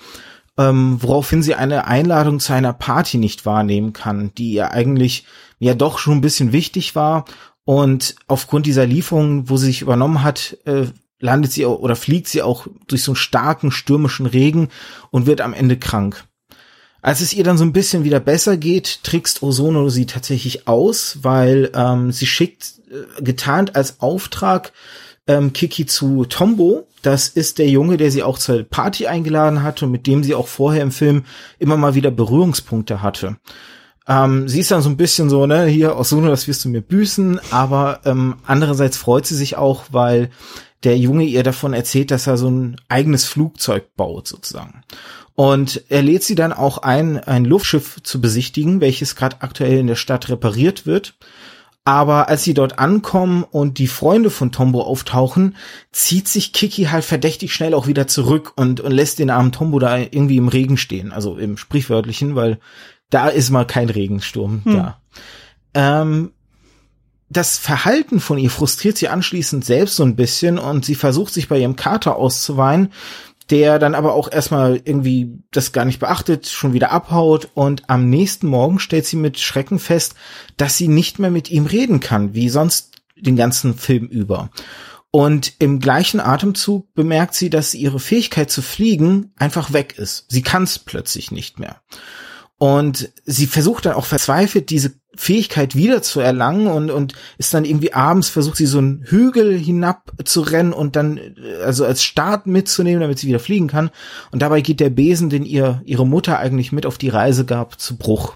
ähm, 0.57 1.01
woraufhin 1.01 1.41
sie 1.41 1.55
eine 1.55 1.87
Einladung 1.87 2.39
zu 2.39 2.53
einer 2.53 2.73
Party 2.73 3.17
nicht 3.17 3.45
wahrnehmen 3.45 3.93
kann, 3.93 4.31
die 4.37 4.51
ihr 4.51 4.71
eigentlich 4.71 5.25
ja 5.57 5.73
doch 5.73 5.97
schon 5.97 6.17
ein 6.17 6.21
bisschen 6.21 6.51
wichtig 6.51 6.95
war 6.95 7.25
und 7.65 8.15
aufgrund 8.27 8.65
dieser 8.65 8.85
Lieferung, 8.85 9.49
wo 9.49 9.57
sie 9.57 9.67
sich 9.67 9.81
übernommen 9.81 10.23
hat, 10.23 10.57
äh, 10.65 10.87
landet 11.19 11.51
sie 11.51 11.65
oder 11.65 11.95
fliegt 11.95 12.27
sie 12.27 12.41
auch 12.41 12.67
durch 12.87 13.03
so 13.03 13.11
einen 13.11 13.17
starken 13.17 13.71
stürmischen 13.71 14.25
Regen 14.25 14.69
und 15.11 15.25
wird 15.25 15.41
am 15.41 15.53
Ende 15.53 15.77
krank. 15.77 16.25
Als 17.01 17.21
es 17.21 17.33
ihr 17.33 17.43
dann 17.43 17.57
so 17.57 17.63
ein 17.63 17.73
bisschen 17.73 18.03
wieder 18.03 18.19
besser 18.19 18.57
geht, 18.57 19.03
trickst 19.03 19.41
Osono 19.41 19.89
sie 19.89 20.05
tatsächlich 20.05 20.67
aus, 20.67 21.19
weil 21.21 21.71
ähm, 21.73 22.11
sie 22.11 22.25
schickt, 22.25 22.73
äh, 22.91 23.21
getarnt 23.21 23.75
als 23.75 24.01
Auftrag, 24.01 24.73
ähm, 25.27 25.53
Kiki 25.53 25.85
zu 25.85 26.25
Tombo. 26.25 26.87
Das 27.01 27.29
ist 27.29 27.57
der 27.57 27.69
Junge, 27.69 27.95
der 27.95 28.11
sie 28.11 28.23
auch 28.23 28.37
zur 28.37 28.63
Party 28.63 29.07
eingeladen 29.07 29.63
hatte 29.63 29.85
und 29.85 29.91
mit 29.91 30.07
dem 30.07 30.23
sie 30.23 30.35
auch 30.35 30.47
vorher 30.47 30.83
im 30.83 30.91
Film 30.91 31.23
immer 31.57 31.77
mal 31.77 31.95
wieder 31.95 32.11
Berührungspunkte 32.11 33.01
hatte. 33.01 33.37
Ähm, 34.09 34.49
sie 34.49 34.59
ist 34.59 34.71
dann 34.71 34.81
so 34.81 34.89
ein 34.89 34.97
bisschen 34.97 35.29
so, 35.29 35.45
ne, 35.45 35.67
hier, 35.67 35.95
Osono, 35.95 36.29
das 36.29 36.47
wirst 36.47 36.65
du 36.65 36.69
mir 36.69 36.81
büßen, 36.81 37.39
aber 37.51 38.01
ähm, 38.05 38.37
andererseits 38.43 38.97
freut 38.97 39.27
sie 39.27 39.35
sich 39.35 39.55
auch, 39.55 39.83
weil 39.91 40.31
der 40.83 40.97
Junge 40.97 41.25
ihr 41.25 41.43
davon 41.43 41.73
erzählt, 41.73 42.09
dass 42.09 42.25
er 42.25 42.35
so 42.37 42.49
ein 42.49 42.77
eigenes 42.89 43.25
Flugzeug 43.25 43.95
baut, 43.95 44.27
sozusagen. 44.27 44.81
Und 45.35 45.83
er 45.89 46.01
lädt 46.01 46.23
sie 46.23 46.35
dann 46.35 46.53
auch 46.53 46.79
ein, 46.79 47.19
ein 47.19 47.45
Luftschiff 47.45 48.01
zu 48.01 48.19
besichtigen, 48.19 48.81
welches 48.81 49.15
gerade 49.15 49.37
aktuell 49.41 49.77
in 49.77 49.87
der 49.87 49.95
Stadt 49.95 50.27
repariert 50.27 50.87
wird. 50.87 51.15
Aber 51.85 52.29
als 52.29 52.43
sie 52.43 52.53
dort 52.53 52.77
ankommen 52.77 53.43
und 53.43 53.77
die 53.77 53.87
Freunde 53.87 54.31
von 54.31 54.51
Tombo 54.51 54.81
auftauchen, 54.81 55.55
zieht 55.91 56.27
sich 56.27 56.51
Kiki 56.51 56.85
halt 56.85 57.05
verdächtig 57.05 57.53
schnell 57.53 57.73
auch 57.73 57.87
wieder 57.87 58.07
zurück 58.07 58.53
und, 58.55 58.81
und 58.81 58.91
lässt 58.91 59.19
den 59.19 59.29
armen 59.29 59.51
Tombo 59.51 59.79
da 59.79 59.97
irgendwie 59.97 60.37
im 60.37 60.49
Regen 60.49 60.77
stehen. 60.77 61.11
Also 61.11 61.37
im 61.37 61.57
sprichwörtlichen, 61.57 62.35
weil 62.35 62.59
da 63.09 63.27
ist 63.27 63.49
mal 63.49 63.65
kein 63.65 63.89
Regensturm 63.89 64.61
hm. 64.63 64.73
da. 64.73 65.01
Ähm, 65.73 66.31
das 67.29 67.57
Verhalten 67.57 68.19
von 68.19 68.37
ihr 68.39 68.49
frustriert 68.49 68.97
sie 68.97 69.07
anschließend 69.07 69.63
selbst 69.63 69.95
so 69.95 70.03
ein 70.03 70.15
bisschen 70.15 70.57
und 70.57 70.83
sie 70.83 70.95
versucht 70.95 71.33
sich 71.33 71.47
bei 71.47 71.59
ihrem 71.59 71.75
Kater 71.75 72.15
auszuweinen, 72.15 72.91
der 73.51 73.79
dann 73.79 73.95
aber 73.95 74.13
auch 74.13 74.31
erstmal 74.31 74.81
irgendwie 74.83 75.39
das 75.51 75.71
gar 75.71 75.85
nicht 75.85 75.99
beachtet, 75.99 76.47
schon 76.47 76.73
wieder 76.73 76.91
abhaut 76.91 77.49
und 77.53 77.83
am 77.87 78.09
nächsten 78.09 78.47
Morgen 78.47 78.79
stellt 78.79 79.05
sie 79.05 79.15
mit 79.15 79.39
Schrecken 79.39 79.79
fest, 79.79 80.15
dass 80.57 80.77
sie 80.77 80.87
nicht 80.87 81.19
mehr 81.19 81.31
mit 81.31 81.49
ihm 81.51 81.65
reden 81.65 81.99
kann, 81.99 82.33
wie 82.33 82.49
sonst 82.49 83.01
den 83.15 83.35
ganzen 83.35 83.75
Film 83.75 84.05
über. 84.05 84.49
Und 85.11 85.53
im 85.57 85.79
gleichen 85.79 86.19
Atemzug 86.19 86.93
bemerkt 86.93 87.33
sie, 87.33 87.49
dass 87.49 87.73
ihre 87.73 87.99
Fähigkeit 87.99 88.51
zu 88.51 88.61
fliegen 88.61 89.33
einfach 89.37 89.73
weg 89.73 89.97
ist. 89.97 90.25
Sie 90.29 90.43
kann 90.43 90.63
es 90.63 90.77
plötzlich 90.77 91.31
nicht 91.31 91.59
mehr. 91.59 91.81
Und 92.59 93.09
sie 93.25 93.47
versucht 93.47 93.85
dann 93.85 93.93
auch 93.93 94.05
verzweifelt, 94.05 94.69
diese 94.69 94.91
Fähigkeit 95.15 95.75
wieder 95.75 96.01
zu 96.01 96.19
erlangen 96.19 96.67
und, 96.67 96.91
und 96.91 97.13
ist 97.37 97.53
dann 97.53 97.63
irgendwie 97.63 97.93
abends 97.93 98.27
versucht 98.27 98.57
sie 98.57 98.65
so 98.65 98.79
einen 98.79 99.03
Hügel 99.05 99.57
hinab 99.57 100.11
zu 100.25 100.41
rennen 100.41 100.73
und 100.73 100.97
dann 100.97 101.19
also 101.63 101.85
als 101.85 102.03
Start 102.03 102.47
mitzunehmen, 102.47 102.99
damit 102.99 103.17
sie 103.17 103.27
wieder 103.27 103.39
fliegen 103.39 103.67
kann. 103.67 103.91
Und 104.31 104.41
dabei 104.41 104.59
geht 104.59 104.81
der 104.81 104.89
Besen, 104.89 105.29
den 105.29 105.45
ihr 105.45 105.81
ihre 105.85 106.05
Mutter 106.05 106.37
eigentlich 106.37 106.73
mit 106.73 106.85
auf 106.85 106.97
die 106.97 107.07
Reise 107.07 107.45
gab, 107.45 107.79
zu 107.79 107.97
Bruch. 107.97 108.35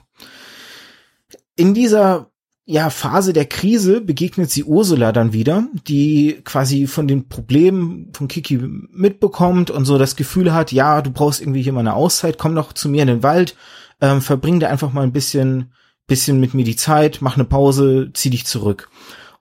In 1.57 1.73
dieser 1.73 2.31
ja, 2.65 2.89
Phase 2.89 3.33
der 3.33 3.45
Krise 3.45 3.99
begegnet 3.99 4.49
sie 4.49 4.63
Ursula 4.63 5.11
dann 5.11 5.33
wieder, 5.33 5.67
die 5.85 6.39
quasi 6.45 6.87
von 6.87 7.09
den 7.09 7.27
Problemen 7.27 8.13
von 8.13 8.29
Kiki 8.29 8.57
mitbekommt 8.89 9.69
und 9.69 9.83
so 9.83 9.97
das 9.97 10.15
Gefühl 10.15 10.53
hat, 10.53 10.71
ja, 10.71 11.01
du 11.01 11.11
brauchst 11.11 11.41
irgendwie 11.41 11.61
hier 11.61 11.73
mal 11.73 11.81
eine 11.81 11.93
Auszeit, 11.93 12.37
komm 12.37 12.55
doch 12.55 12.71
zu 12.71 12.87
mir 12.87 13.01
in 13.01 13.09
den 13.09 13.23
Wald 13.23 13.57
ähm, 14.01 14.21
verbring 14.21 14.59
da 14.59 14.67
einfach 14.67 14.93
mal 14.93 15.03
ein 15.03 15.13
bisschen, 15.13 15.73
bisschen 16.07 16.39
mit 16.39 16.53
mir 16.53 16.65
die 16.65 16.75
Zeit, 16.75 17.19
mach 17.21 17.35
eine 17.35 17.45
Pause, 17.45 18.11
zieh 18.13 18.29
dich 18.29 18.45
zurück. 18.45 18.89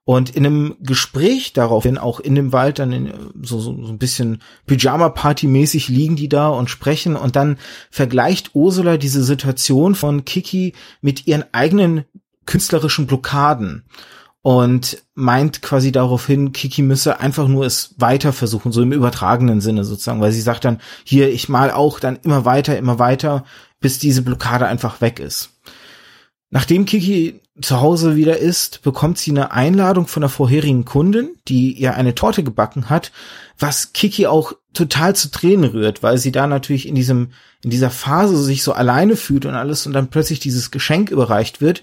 Und 0.05 0.31
in 0.31 0.45
einem 0.45 0.77
Gespräch 0.81 1.53
daraufhin, 1.53 1.97
auch 1.97 2.19
in 2.19 2.35
dem 2.35 2.53
Wald, 2.53 2.81
dann 2.81 2.93
in, 2.93 3.13
so, 3.41 3.61
so, 3.61 3.85
so 3.85 3.93
ein 3.93 3.99
bisschen 3.99 4.43
Pyjama-Party-mäßig 4.67 5.89
liegen 5.89 6.17
die 6.17 6.29
da 6.29 6.49
und 6.49 6.71
sprechen 6.71 7.15
und 7.15 7.37
dann 7.37 7.57
vergleicht 7.91 8.51
Ursula 8.55 8.97
diese 8.97 9.23
Situation 9.23 9.95
von 9.95 10.25
Kiki 10.25 10.75
mit 11.03 11.29
ihren 11.29 11.45
eigenen 11.53 12.05
künstlerischen 12.47 13.07
Blockaden 13.07 13.85
und 14.43 15.01
meint 15.15 15.63
quasi 15.63 15.93
daraufhin, 15.93 16.53
Kiki 16.53 16.83
müsse 16.83 17.21
einfach 17.21 17.47
nur 17.47 17.65
es 17.65 17.95
weiter 17.99 18.33
versuchen, 18.33 18.73
so 18.73 18.83
im 18.83 18.93
übertragenen 18.93 19.61
Sinne 19.61 19.85
sozusagen, 19.85 20.21
weil 20.21 20.33
sie 20.33 20.41
sagt 20.41 20.65
dann, 20.65 20.81
hier, 21.05 21.33
ich 21.33 21.49
mal 21.49 21.71
auch 21.71 22.01
dann 22.01 22.19
immer 22.25 22.45
weiter, 22.45 22.77
immer 22.77 22.99
weiter, 22.99 23.45
bis 23.83 23.99
diese 23.99 24.23
Blockade 24.23 24.67
einfach 24.67 25.01
weg 25.01 25.21
ist. 25.21 25.51
Nachdem 26.51 26.85
Kiki 26.85 27.41
zu 27.61 27.81
Hause 27.81 28.17
wieder 28.17 28.39
ist, 28.39 28.83
bekommt 28.83 29.19
sie 29.19 29.31
eine 29.31 29.53
Einladung 29.53 30.07
von 30.07 30.21
der 30.21 30.31
vorherigen 30.31 30.85
Kundin, 30.85 31.31
die 31.49 31.73
ihr 31.73 31.95
eine 31.95 32.15
Torte 32.15 32.43
gebacken 32.43 32.89
hat, 32.91 33.13
was 33.59 33.93
Kiki 33.93 34.27
auch 34.27 34.53
total 34.73 35.15
zu 35.17 35.31
Tränen 35.31 35.71
rührt, 35.71 36.03
weil 36.03 36.19
sie 36.19 36.33
da 36.33 36.47
natürlich 36.47 36.89
in 36.89 36.95
diesem, 36.95 37.31
in 37.63 37.71
dieser 37.71 37.91
Phase 37.91 38.37
sich 38.43 38.63
so 38.63 38.73
alleine 38.73 39.17
fühlt 39.17 39.47
und 39.47 39.55
alles 39.55 39.87
und 39.87 39.93
dann 39.93 40.09
plötzlich 40.09 40.41
dieses 40.41 40.71
Geschenk 40.71 41.11
überreicht 41.11 41.61
wird. 41.61 41.83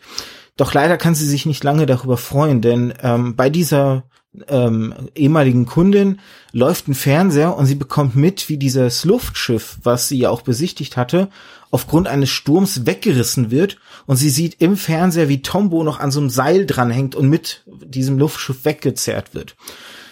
Doch 0.57 0.73
leider 0.73 0.97
kann 0.97 1.15
sie 1.15 1.27
sich 1.27 1.45
nicht 1.45 1.63
lange 1.63 1.85
darüber 1.85 2.17
freuen, 2.17 2.61
denn 2.61 2.93
ähm, 3.01 3.35
bei 3.35 3.49
dieser 3.49 4.03
ähm, 4.47 4.93
ehemaligen 5.15 5.65
Kundin 5.65 6.19
läuft 6.51 6.87
ein 6.87 6.93
Fernseher 6.93 7.55
und 7.55 7.65
sie 7.65 7.75
bekommt 7.75 8.15
mit, 8.15 8.49
wie 8.49 8.57
dieses 8.57 9.05
Luftschiff, 9.05 9.79
was 9.83 10.07
sie 10.07 10.19
ja 10.19 10.29
auch 10.29 10.41
besichtigt 10.41 10.97
hatte, 10.97 11.29
aufgrund 11.71 12.07
eines 12.07 12.29
Sturms 12.29 12.85
weggerissen 12.85 13.51
wird 13.51 13.77
und 14.05 14.15
sie 14.15 14.29
sieht 14.29 14.61
im 14.61 14.75
Fernseher, 14.75 15.29
wie 15.29 15.41
Tombo 15.41 15.83
noch 15.83 15.99
an 15.99 16.11
so 16.11 16.19
einem 16.19 16.29
Seil 16.29 16.65
dranhängt 16.65 17.15
und 17.15 17.29
mit 17.29 17.63
diesem 17.67 18.17
Luftschiff 18.17 18.65
weggezerrt 18.65 19.33
wird. 19.33 19.55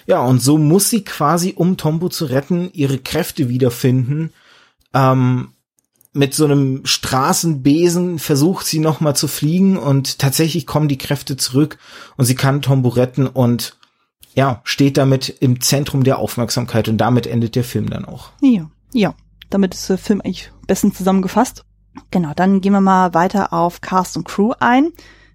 Ja, 0.06 0.22
und 0.22 0.42
so 0.42 0.58
muss 0.58 0.90
sie 0.90 1.04
quasi, 1.04 1.54
um 1.56 1.78
Tombo 1.78 2.10
zu 2.10 2.26
retten, 2.26 2.70
ihre 2.72 2.98
Kräfte 2.98 3.50
wiederfinden. 3.50 4.32
Ähm, 4.94 5.50
mit 6.14 6.34
so 6.34 6.46
einem 6.46 6.86
Straßenbesen 6.86 8.18
versucht 8.18 8.66
sie 8.66 8.80
nochmal 8.80 9.16
zu 9.16 9.28
fliegen 9.28 9.78
und 9.78 10.20
tatsächlich 10.20 10.66
kommen 10.66 10.88
die 10.88 10.98
Kräfte 10.98 11.38
zurück 11.38 11.78
und 12.16 12.26
sie 12.26 12.36
kann 12.36 12.62
Tombo 12.62 12.90
retten 12.90 13.28
und 13.28 13.78
ja, 14.34 14.62
steht 14.64 14.98
damit 14.98 15.30
im 15.40 15.62
Zentrum 15.62 16.04
der 16.04 16.20
Aufmerksamkeit 16.20 16.88
und 16.88 16.98
damit 16.98 17.28
endet 17.28 17.56
der 17.56 17.64
Film 17.64 17.90
dann 17.90 18.06
auch. 18.06 18.30
Ja, 18.42 18.70
ja. 18.94 19.16
Damit 19.50 19.74
ist 19.74 19.90
der 19.90 19.98
Film 19.98 20.22
eigentlich 20.22 20.52
bestens 20.68 20.98
zusammengefasst. 20.98 21.64
Genau, 22.12 22.34
dann 22.36 22.62
gehen 22.62 22.74
wir 22.74 22.82
mal 22.82 23.14
weiter 23.14 23.54
auf 23.54 23.82
Cast 23.82 24.18
und 24.18 24.28
Crew 24.28 24.54
ein. 24.60 24.92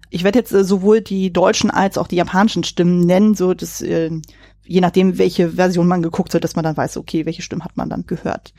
Ich 0.09 0.23
werde 0.23 0.39
jetzt 0.39 0.51
äh, 0.51 0.63
sowohl 0.63 1.01
die 1.01 1.33
deutschen 1.33 1.71
als 1.71 1.97
auch 1.97 2.07
die 2.07 2.15
japanischen 2.15 2.63
Stimmen 2.63 3.01
nennen, 3.01 3.35
so 3.35 3.53
dass 3.53 3.81
äh, 3.81 4.11
je 4.65 4.81
nachdem, 4.81 5.17
welche 5.17 5.51
Version 5.51 5.87
man 5.87 6.01
geguckt 6.01 6.33
hat, 6.33 6.43
dass 6.43 6.55
man 6.55 6.63
dann 6.63 6.77
weiß, 6.77 6.97
okay, 6.97 7.25
welche 7.25 7.41
Stimmen 7.41 7.65
hat 7.65 7.75
man 7.75 7.89
dann 7.89 8.05
gehört. 8.05 8.53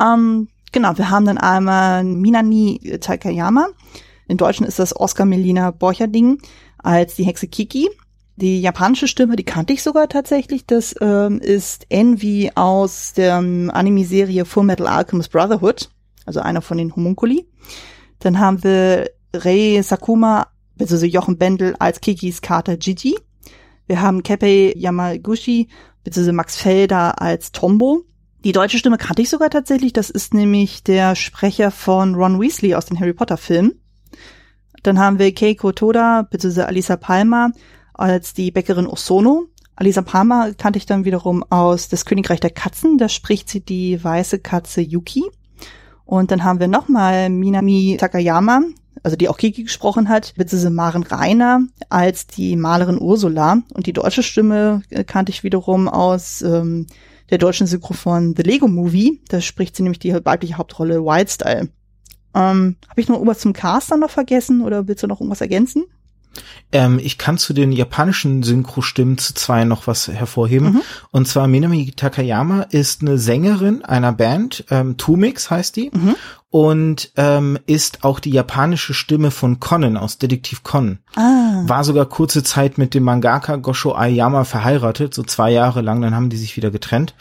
Ähm, 0.00 0.48
genau, 0.72 0.96
wir 0.98 1.10
haben 1.10 1.26
dann 1.26 1.38
einmal 1.38 2.04
Minani 2.04 2.98
Takayama. 3.00 3.68
In 4.26 4.36
Deutschen 4.36 4.66
ist 4.66 4.78
das 4.78 4.96
Oscar 4.96 5.26
Melina 5.26 5.70
Borcherding 5.70 6.40
als 6.78 7.14
die 7.14 7.24
Hexe 7.24 7.48
Kiki. 7.48 7.90
Die 8.36 8.60
japanische 8.60 9.06
Stimme, 9.06 9.36
die 9.36 9.44
kannte 9.44 9.72
ich 9.72 9.82
sogar 9.82 10.08
tatsächlich. 10.08 10.66
Das 10.66 10.94
ähm, 11.00 11.38
ist 11.38 11.86
Envy 11.88 12.50
aus 12.54 13.12
der 13.12 13.38
ähm, 13.38 13.70
Anime-Serie 13.72 14.44
Full 14.44 14.64
Metal 14.64 14.88
Alchemist 14.88 15.30
Brotherhood, 15.30 15.90
also 16.26 16.40
einer 16.40 16.60
von 16.60 16.78
den 16.78 16.94
Homunculi. 16.96 17.46
Dann 18.18 18.40
haben 18.40 18.64
wir 18.64 19.10
Rei 19.32 19.80
Sakuma, 19.82 20.48
beziehungsweise 20.74 21.06
Jochen 21.06 21.38
Bendel 21.38 21.76
als 21.78 22.00
Kikis 22.00 22.42
Kater 22.42 22.76
Gigi. 22.76 23.16
Wir 23.86 24.00
haben 24.00 24.22
Keppei 24.22 24.72
Yamaguchi, 24.76 25.68
beziehungsweise 26.02 26.32
Max 26.32 26.56
Felder 26.56 27.20
als 27.20 27.52
Tombo. 27.52 28.04
Die 28.42 28.52
deutsche 28.52 28.78
Stimme 28.78 28.98
kannte 28.98 29.22
ich 29.22 29.30
sogar 29.30 29.50
tatsächlich. 29.50 29.92
Das 29.92 30.10
ist 30.10 30.34
nämlich 30.34 30.82
der 30.82 31.14
Sprecher 31.14 31.70
von 31.70 32.14
Ron 32.14 32.40
Weasley 32.40 32.74
aus 32.74 32.86
den 32.86 32.98
Harry 32.98 33.12
Potter 33.12 33.36
Filmen. 33.36 33.80
Dann 34.82 34.98
haben 34.98 35.18
wir 35.18 35.32
Keiko 35.32 35.72
Toda, 35.72 36.22
beziehungsweise 36.22 36.66
Alisa 36.66 36.96
Palmer 36.96 37.52
als 37.94 38.34
die 38.34 38.50
Bäckerin 38.50 38.86
Osono. 38.86 39.46
Alisa 39.76 40.02
Palmer 40.02 40.52
kannte 40.54 40.76
ich 40.76 40.86
dann 40.86 41.04
wiederum 41.04 41.42
aus 41.50 41.88
Das 41.88 42.04
Königreich 42.04 42.40
der 42.40 42.50
Katzen. 42.50 42.98
Da 42.98 43.08
spricht 43.08 43.48
sie 43.48 43.60
die 43.60 44.02
weiße 44.02 44.38
Katze 44.38 44.80
Yuki. 44.80 45.24
Und 46.04 46.30
dann 46.30 46.44
haben 46.44 46.60
wir 46.60 46.68
nochmal 46.68 47.30
Minami 47.30 47.96
Takayama, 47.98 48.62
also 49.02 49.16
die 49.16 49.28
auch 49.28 49.38
Kiki 49.38 49.64
gesprochen 49.64 50.08
hat, 50.08 50.34
beziehungsweise 50.36 50.70
Maren 50.70 51.02
Reiner 51.02 51.62
als 51.88 52.26
die 52.26 52.56
Malerin 52.56 53.00
Ursula. 53.00 53.62
Und 53.72 53.86
die 53.86 53.92
deutsche 53.92 54.22
Stimme 54.22 54.82
äh, 54.90 55.02
kannte 55.02 55.30
ich 55.30 55.42
wiederum 55.42 55.88
aus 55.88 56.42
ähm, 56.42 56.86
der 57.30 57.38
deutschen 57.38 57.66
Synchro 57.66 57.94
von 57.94 58.34
The 58.36 58.42
Lego 58.42 58.68
Movie. 58.68 59.22
Da 59.28 59.40
spricht 59.40 59.76
sie 59.76 59.82
nämlich 59.82 59.98
die 59.98 60.14
weibliche 60.24 60.58
Hauptrolle 60.58 61.02
Wildstyle. 61.02 61.70
Ähm, 62.34 62.76
Habe 62.88 63.00
ich 63.00 63.08
noch 63.08 63.16
irgendwas 63.16 63.38
zum 63.38 63.52
Cast 63.54 63.90
dann 63.90 64.00
noch 64.00 64.10
vergessen 64.10 64.60
oder 64.60 64.86
willst 64.86 65.02
du 65.02 65.06
noch 65.06 65.20
irgendwas 65.20 65.40
ergänzen? 65.40 65.84
Ähm, 66.72 66.98
ich 67.02 67.18
kann 67.18 67.38
zu 67.38 67.52
den 67.52 67.72
japanischen 67.72 68.42
Synchrostimmen 68.42 69.18
zu 69.18 69.34
zwei 69.34 69.64
noch 69.64 69.86
was 69.86 70.08
hervorheben. 70.08 70.72
Mhm. 70.74 70.82
Und 71.10 71.28
zwar 71.28 71.46
Minami 71.46 71.92
Takayama 71.92 72.62
ist 72.70 73.02
eine 73.02 73.18
Sängerin 73.18 73.84
einer 73.84 74.12
Band, 74.12 74.64
ähm, 74.70 74.96
Tumix 74.96 75.50
heißt 75.50 75.76
die, 75.76 75.90
Mhm. 75.92 76.16
und 76.50 77.12
ähm, 77.16 77.58
ist 77.66 78.04
auch 78.04 78.20
die 78.20 78.30
japanische 78.30 78.94
Stimme 78.94 79.30
von 79.30 79.60
Conan 79.60 79.96
aus 79.96 80.18
Detektiv 80.18 80.62
Conan. 80.62 80.98
Ah, 81.16 81.62
War 81.66 81.84
sogar 81.84 82.06
kurze 82.06 82.42
Zeit 82.42 82.78
mit 82.78 82.94
dem 82.94 83.04
Mangaka 83.04 83.56
Gosho 83.56 83.92
Aoyama 83.94 84.44
verheiratet, 84.44 85.14
so 85.14 85.22
zwei 85.22 85.50
Jahre 85.50 85.80
lang, 85.80 86.00
dann 86.02 86.14
haben 86.14 86.30
die 86.30 86.36
sich 86.36 86.56
wieder 86.56 86.70
getrennt. 86.70 87.14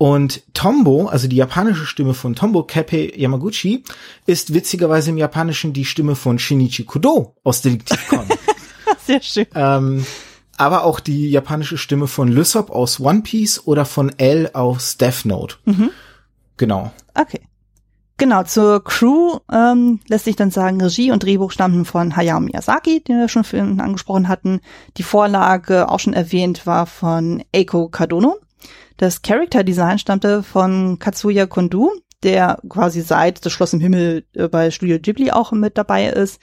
Und 0.00 0.42
Tombo, 0.54 1.08
also 1.08 1.28
die 1.28 1.36
japanische 1.36 1.84
Stimme 1.84 2.14
von 2.14 2.34
Tombo 2.34 2.62
Keppe 2.62 3.14
Yamaguchi, 3.20 3.84
ist 4.24 4.54
witzigerweise 4.54 5.10
im 5.10 5.18
Japanischen 5.18 5.74
die 5.74 5.84
Stimme 5.84 6.16
von 6.16 6.38
Shinichi 6.38 6.84
Kudo 6.84 7.36
aus 7.44 7.60
Detektiv 7.60 8.00
sehr 9.06 9.20
schön. 9.20 9.44
ähm, 9.54 10.06
aber 10.56 10.84
auch 10.84 11.00
die 11.00 11.28
japanische 11.28 11.76
Stimme 11.76 12.06
von 12.06 12.28
Lysop 12.28 12.70
aus 12.70 12.98
One 12.98 13.20
Piece 13.20 13.66
oder 13.66 13.84
von 13.84 14.10
L 14.18 14.48
aus 14.54 14.96
Death 14.96 15.26
Note. 15.26 15.56
Mhm. 15.66 15.90
Genau. 16.56 16.92
Okay. 17.12 17.40
Genau, 18.16 18.44
zur 18.44 18.82
Crew 18.82 19.40
ähm, 19.52 20.00
lässt 20.08 20.24
sich 20.24 20.36
dann 20.36 20.50
sagen, 20.50 20.80
Regie 20.80 21.12
und 21.12 21.22
Drehbuch 21.22 21.52
stammten 21.52 21.84
von 21.84 22.16
Hayao 22.16 22.40
Miyazaki, 22.40 23.04
den 23.04 23.18
wir 23.18 23.28
schon 23.28 23.44
vorhin 23.44 23.82
angesprochen 23.82 24.28
hatten. 24.28 24.62
Die 24.96 25.02
Vorlage, 25.02 25.90
auch 25.90 26.00
schon 26.00 26.14
erwähnt, 26.14 26.66
war 26.66 26.86
von 26.86 27.42
Eiko 27.54 27.88
Kadono. 27.88 28.38
Das 29.00 29.22
Character 29.22 29.64
Design 29.64 29.98
stammte 29.98 30.42
von 30.42 30.98
Katsuya 30.98 31.46
Kondu, 31.46 31.90
der 32.22 32.60
quasi 32.68 33.00
seit 33.00 33.42
Das 33.46 33.50
Schloss 33.50 33.72
im 33.72 33.80
Himmel 33.80 34.26
äh, 34.34 34.46
bei 34.46 34.70
Studio 34.70 34.98
Ghibli 34.98 35.30
auch 35.30 35.52
mit 35.52 35.78
dabei 35.78 36.08
ist. 36.10 36.38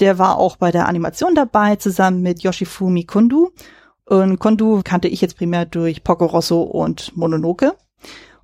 Der 0.00 0.18
war 0.18 0.38
auch 0.38 0.56
bei 0.56 0.70
der 0.70 0.88
Animation 0.88 1.34
dabei, 1.34 1.76
zusammen 1.76 2.22
mit 2.22 2.42
Yoshifumi 2.42 3.04
Kondu. 3.04 3.50
Und 4.06 4.38
Kondu 4.38 4.80
kannte 4.82 5.08
ich 5.08 5.20
jetzt 5.20 5.36
primär 5.36 5.66
durch 5.66 6.02
Poco 6.02 6.24
Rosso 6.24 6.62
und 6.62 7.14
Mononoke. 7.14 7.74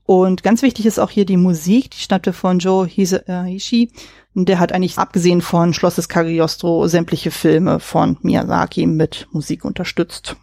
Und 0.02 0.42
ganz 0.42 0.61
wichtig 0.61 0.85
ist 0.85 0.99
auch 0.99 1.09
hier 1.09 1.25
die 1.25 1.38
Musik, 1.38 1.90
die 1.90 2.00
stammte 2.00 2.35
von 2.35 2.59
Joe 2.59 2.87
Hise, 2.87 3.26
äh, 3.26 3.88
Der 4.35 4.59
hat 4.59 4.73
eigentlich 4.73 4.99
abgesehen 4.99 5.40
von 5.40 5.73
Schloss 5.73 5.94
des 5.94 6.11
Cagliostro 6.11 6.87
sämtliche 6.87 7.30
Filme 7.30 7.80
von 7.80 8.18
Miyazaki 8.21 8.85
mit 8.85 9.26
Musik 9.33 9.64
unterstützt. 9.64 10.37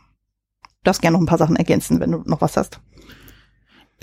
Darfst 0.84 1.02
gerne 1.02 1.14
noch 1.16 1.22
ein 1.22 1.28
paar 1.28 1.38
Sachen 1.38 1.56
ergänzen, 1.56 2.00
wenn 2.00 2.12
du 2.12 2.24
noch 2.26 2.42
was 2.42 2.58
hast. 2.58 2.80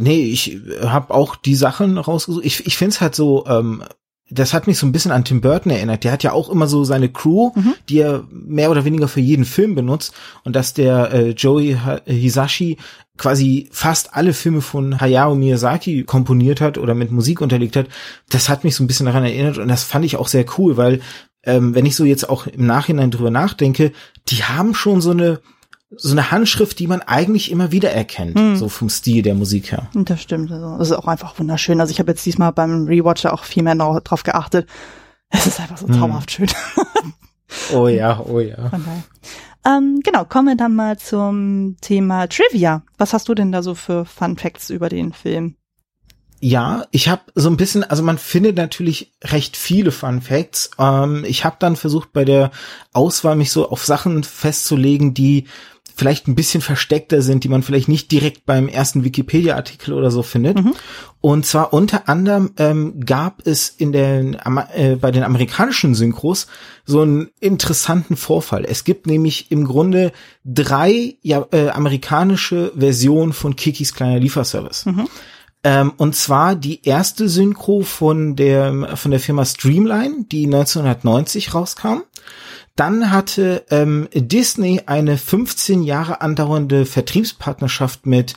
Nee, 0.01 0.23
ich 0.27 0.59
habe 0.83 1.13
auch 1.13 1.35
die 1.35 1.57
Sachen 1.57 1.99
rausgesucht. 1.99 2.45
Ich, 2.45 2.67
ich 2.67 2.77
finde 2.77 2.91
es 2.95 3.01
halt 3.01 3.17
so, 3.17 3.45
ähm, 3.47 3.83
das 4.31 4.55
hat 4.55 4.67
mich 4.69 4.79
so 4.79 4.87
ein 4.87 4.93
bisschen 4.93 5.11
an 5.11 5.25
Tim 5.25 5.41
Burton 5.41 5.73
erinnert. 5.73 6.05
Der 6.05 6.13
hat 6.13 6.23
ja 6.23 6.33
auch 6.33 6.51
immer 6.51 6.69
so 6.69 6.85
seine 6.85 7.09
Crew, 7.09 7.51
Mhm. 7.57 7.75
die 7.89 7.99
er 7.99 8.25
mehr 8.31 8.71
oder 8.71 8.85
weniger 8.85 9.09
für 9.09 9.21
jeden 9.21 9.45
Film 9.45 9.75
benutzt. 9.75 10.15
Und 10.45 10.55
dass 10.55 10.73
der 10.75 11.13
äh, 11.13 11.31
Joey 11.31 11.77
Hisashi 12.07 12.77
quasi 13.17 13.69
fast 13.73 14.15
alle 14.15 14.35
Filme 14.35 14.61
von 14.61 15.01
Hayao 15.01 15.35
Miyazaki 15.35 16.05
komponiert 16.05 16.61
hat 16.61 16.79
oder 16.79 16.95
mit 16.95 17.11
Musik 17.11 17.41
unterlegt 17.41 17.75
hat, 17.75 17.89
das 18.29 18.49
hat 18.49 18.63
mich 18.63 18.77
so 18.77 18.85
ein 18.85 18.87
bisschen 18.87 19.07
daran 19.07 19.25
erinnert. 19.25 19.59
Und 19.59 19.67
das 19.67 19.83
fand 19.83 20.05
ich 20.05 20.17
auch 20.17 20.29
sehr 20.29 20.45
cool, 20.59 20.77
weil 20.77 21.01
ähm, 21.43 21.75
wenn 21.75 21.87
ich 21.87 21.97
so 21.97 22.05
jetzt 22.05 22.29
auch 22.29 22.47
im 22.47 22.67
Nachhinein 22.67 23.11
drüber 23.11 23.31
nachdenke, 23.33 23.91
die 24.29 24.45
haben 24.45 24.75
schon 24.75 25.01
so 25.01 25.11
eine 25.11 25.41
so 25.97 26.13
eine 26.13 26.31
Handschrift, 26.31 26.79
die 26.79 26.87
man 26.87 27.01
eigentlich 27.03 27.51
immer 27.51 27.73
wieder 27.73 27.91
erkennt, 27.91 28.39
Hm. 28.39 28.57
so 28.57 28.69
vom 28.69 28.89
Stil 28.91 29.23
der 29.23 29.35
Musik 29.35 29.73
her. 29.73 29.89
Das 29.95 30.21
stimmt. 30.21 30.53
Also, 30.53 30.77
das 30.79 30.91
ist 30.91 30.97
auch 30.97 31.07
einfach 31.09 31.39
wunderschön. 31.39 31.81
Also 31.81 31.91
ich 31.93 31.99
habe 31.99 32.11
jetzt 32.11 32.27
diesmal 32.27 32.53
beim 32.53 32.85
Rewatcher 32.87 33.33
auch 33.33 33.45
viel 33.45 33.63
mehr 33.63 33.75
noch 33.75 33.99
drauf 34.01 34.23
geachtet. 34.23 34.69
Es 35.31 35.47
ist 35.47 35.61
einfach 35.61 35.79
so 35.79 35.87
Mhm. 35.87 35.93
traumhaft 35.99 36.31
schön. 36.31 36.49
Oh 37.73 37.89
ja, 37.89 38.21
oh 38.21 38.41
ja. 38.41 38.71
Ähm, 39.67 40.01
genau, 40.05 40.27
kommen 40.27 40.49
wir 40.49 40.57
dann 40.57 40.75
mal 40.75 40.99
zum 40.99 41.77
Thema 41.81 42.27
Trivia. 42.29 42.83
Was 42.99 43.15
hast 43.15 43.27
du 43.31 43.35
denn 43.35 43.53
da 43.53 43.63
so 43.63 43.75
für 43.75 44.05
Fun 44.05 44.37
Facts 44.37 44.69
über 44.69 44.91
den 44.91 45.15
Film? 45.15 45.57
Ja, 46.41 46.85
ich 46.91 47.09
habe 47.09 47.23
so 47.35 47.49
ein 47.49 47.57
bisschen, 47.57 47.85
also 47.85 48.03
man 48.03 48.19
findet 48.19 48.57
natürlich 48.57 49.13
recht 49.25 49.57
viele 49.57 49.91
Fun 49.91 50.21
Facts. 50.21 50.71
Ähm, 50.79 51.25
ich 51.27 51.45
habe 51.47 51.57
dann 51.59 51.75
versucht 51.77 52.13
bei 52.13 52.25
der 52.27 52.51
Auswahl 52.93 53.35
mich 53.35 53.51
so 53.51 53.71
auf 53.71 53.85
Sachen 53.85 54.23
festzulegen, 54.25 55.15
die 55.15 55.47
vielleicht 55.99 56.29
ein 56.29 56.37
bisschen 56.37 56.61
versteckter 56.61 57.23
sind, 57.23 57.43
die 57.43 57.49
man 57.49 57.63
vielleicht 57.63 57.89
nicht 57.89 58.13
direkt 58.13 58.47
beim 58.47 58.69
ersten 58.69 59.03
Wikipedia-Artikel 59.03 59.93
oder 59.93 60.11
so 60.13 60.23
findet. 60.23 60.63
Mhm. 60.63 60.75
Und 61.21 61.45
zwar 61.45 61.73
unter 61.73 62.09
anderem 62.09 62.53
ähm, 62.57 63.05
gab 63.05 63.45
es 63.45 63.69
in 63.69 63.91
den 63.91 64.35
äh, 64.75 64.97
bei 65.01 65.11
den 65.11 65.25
amerikanischen 65.25 65.97
Synchros 65.97 66.47
so 66.87 67.01
einen 67.01 67.31
interessanten 67.41 68.17
Vorfall. 68.17 68.65
Es 68.65 68.85
gibt 68.85 69.09
nämlich 69.09 69.51
im 69.51 69.65
Grunde 69.65 70.13
drei 70.45 71.17
ja, 71.23 71.45
äh, 71.51 71.71
amerikanische 71.71 72.73
Versionen 72.77 73.33
von 73.33 73.57
Kikis 73.57 73.93
kleiner 73.93 74.21
Lieferservice. 74.21 74.85
Ähm, 75.65 75.93
und 75.97 76.15
zwar 76.15 76.55
die 76.55 76.85
erste 76.85 77.29
Synchro 77.29 77.83
von 77.83 78.37
der, 78.37 78.97
von 78.97 79.11
der 79.11 79.19
Firma 79.19 79.45
Streamline, 79.45 80.27
die 80.31 80.45
1990 80.45 81.53
rauskam. 81.53 82.03
Dann 82.79 83.11
hatte 83.11 83.65
ähm, 83.71 84.07
Disney 84.15 84.83
eine 84.87 85.19
15 85.19 85.83
Jahre 85.83 86.21
andauernde 86.21 86.87
Vertriebspartnerschaft 86.87 88.07
mit 88.07 88.35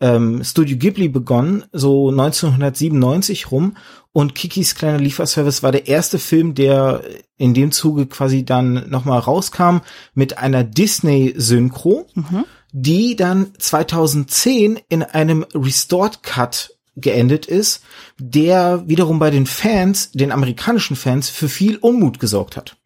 ähm, 0.00 0.42
Studio 0.42 0.78
Ghibli 0.78 1.08
begonnen, 1.10 1.64
so 1.72 2.08
1997 2.08 3.50
rum. 3.50 3.76
Und 4.10 4.34
Kikis 4.34 4.76
kleiner 4.76 4.96
Lieferservice 4.96 5.62
war 5.62 5.72
der 5.72 5.88
erste 5.88 6.18
Film, 6.18 6.54
der 6.54 7.02
in 7.36 7.52
dem 7.52 7.70
Zuge 7.70 8.06
quasi 8.06 8.46
dann 8.46 8.88
nochmal 8.88 9.18
rauskam 9.18 9.80
mit 10.14 10.38
einer 10.38 10.64
Disney-Synchro 10.64 12.06
Mhm. 12.14 12.44
die 12.72 13.14
dann 13.14 13.52
2010 13.58 14.80
in 14.88 15.02
einem 15.02 15.44
Restored 15.54 16.22
Cut 16.22 16.78
geendet 16.96 17.44
ist, 17.44 17.82
der 18.18 18.88
wiederum 18.88 19.18
bei 19.18 19.28
den 19.28 19.44
Fans, 19.44 20.12
den 20.12 20.32
amerikanischen 20.32 20.96
Fans, 20.96 21.28
für 21.28 21.50
viel 21.50 21.76
Unmut 21.76 22.18
gesorgt 22.18 22.56
hat. 22.56 22.78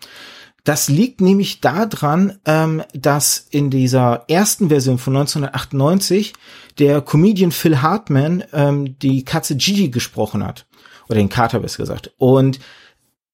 Das 0.66 0.88
liegt 0.88 1.20
nämlich 1.20 1.60
daran, 1.60 2.40
ähm, 2.44 2.82
dass 2.92 3.46
in 3.50 3.70
dieser 3.70 4.24
ersten 4.26 4.68
Version 4.68 4.98
von 4.98 5.16
1998 5.16 6.32
der 6.80 7.00
Comedian 7.02 7.52
Phil 7.52 7.82
Hartman 7.82 8.42
ähm, 8.52 8.98
die 8.98 9.24
Katze 9.24 9.54
Gigi 9.54 9.90
gesprochen 9.90 10.44
hat. 10.44 10.66
Oder 11.08 11.18
den 11.18 11.28
Kater 11.28 11.60
besser 11.60 11.84
gesagt. 11.84 12.10
Und 12.18 12.58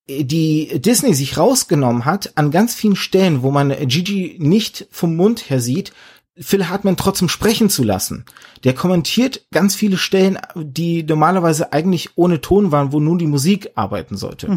die 0.07 0.79
Disney 0.79 1.15
sich 1.15 1.35
rausgenommen 1.35 2.05
hat, 2.05 2.33
an 2.35 2.51
ganz 2.51 2.75
vielen 2.75 2.95
Stellen, 2.95 3.41
wo 3.41 3.49
man 3.49 3.75
Gigi 3.87 4.35
nicht 4.39 4.85
vom 4.91 5.15
Mund 5.15 5.49
her 5.49 5.59
sieht, 5.59 5.91
Phil 6.37 6.69
Hartman 6.69 6.97
trotzdem 6.97 7.29
sprechen 7.29 7.67
zu 7.67 7.83
lassen. 7.83 8.25
Der 8.63 8.75
kommentiert 8.75 9.47
ganz 9.51 9.73
viele 9.73 9.97
Stellen, 9.97 10.37
die 10.55 11.01
normalerweise 11.01 11.73
eigentlich 11.73 12.11
ohne 12.15 12.41
Ton 12.41 12.71
waren, 12.71 12.91
wo 12.91 12.99
nun 12.99 13.17
die 13.17 13.25
Musik 13.25 13.71
arbeiten 13.73 14.17
sollte. 14.17 14.47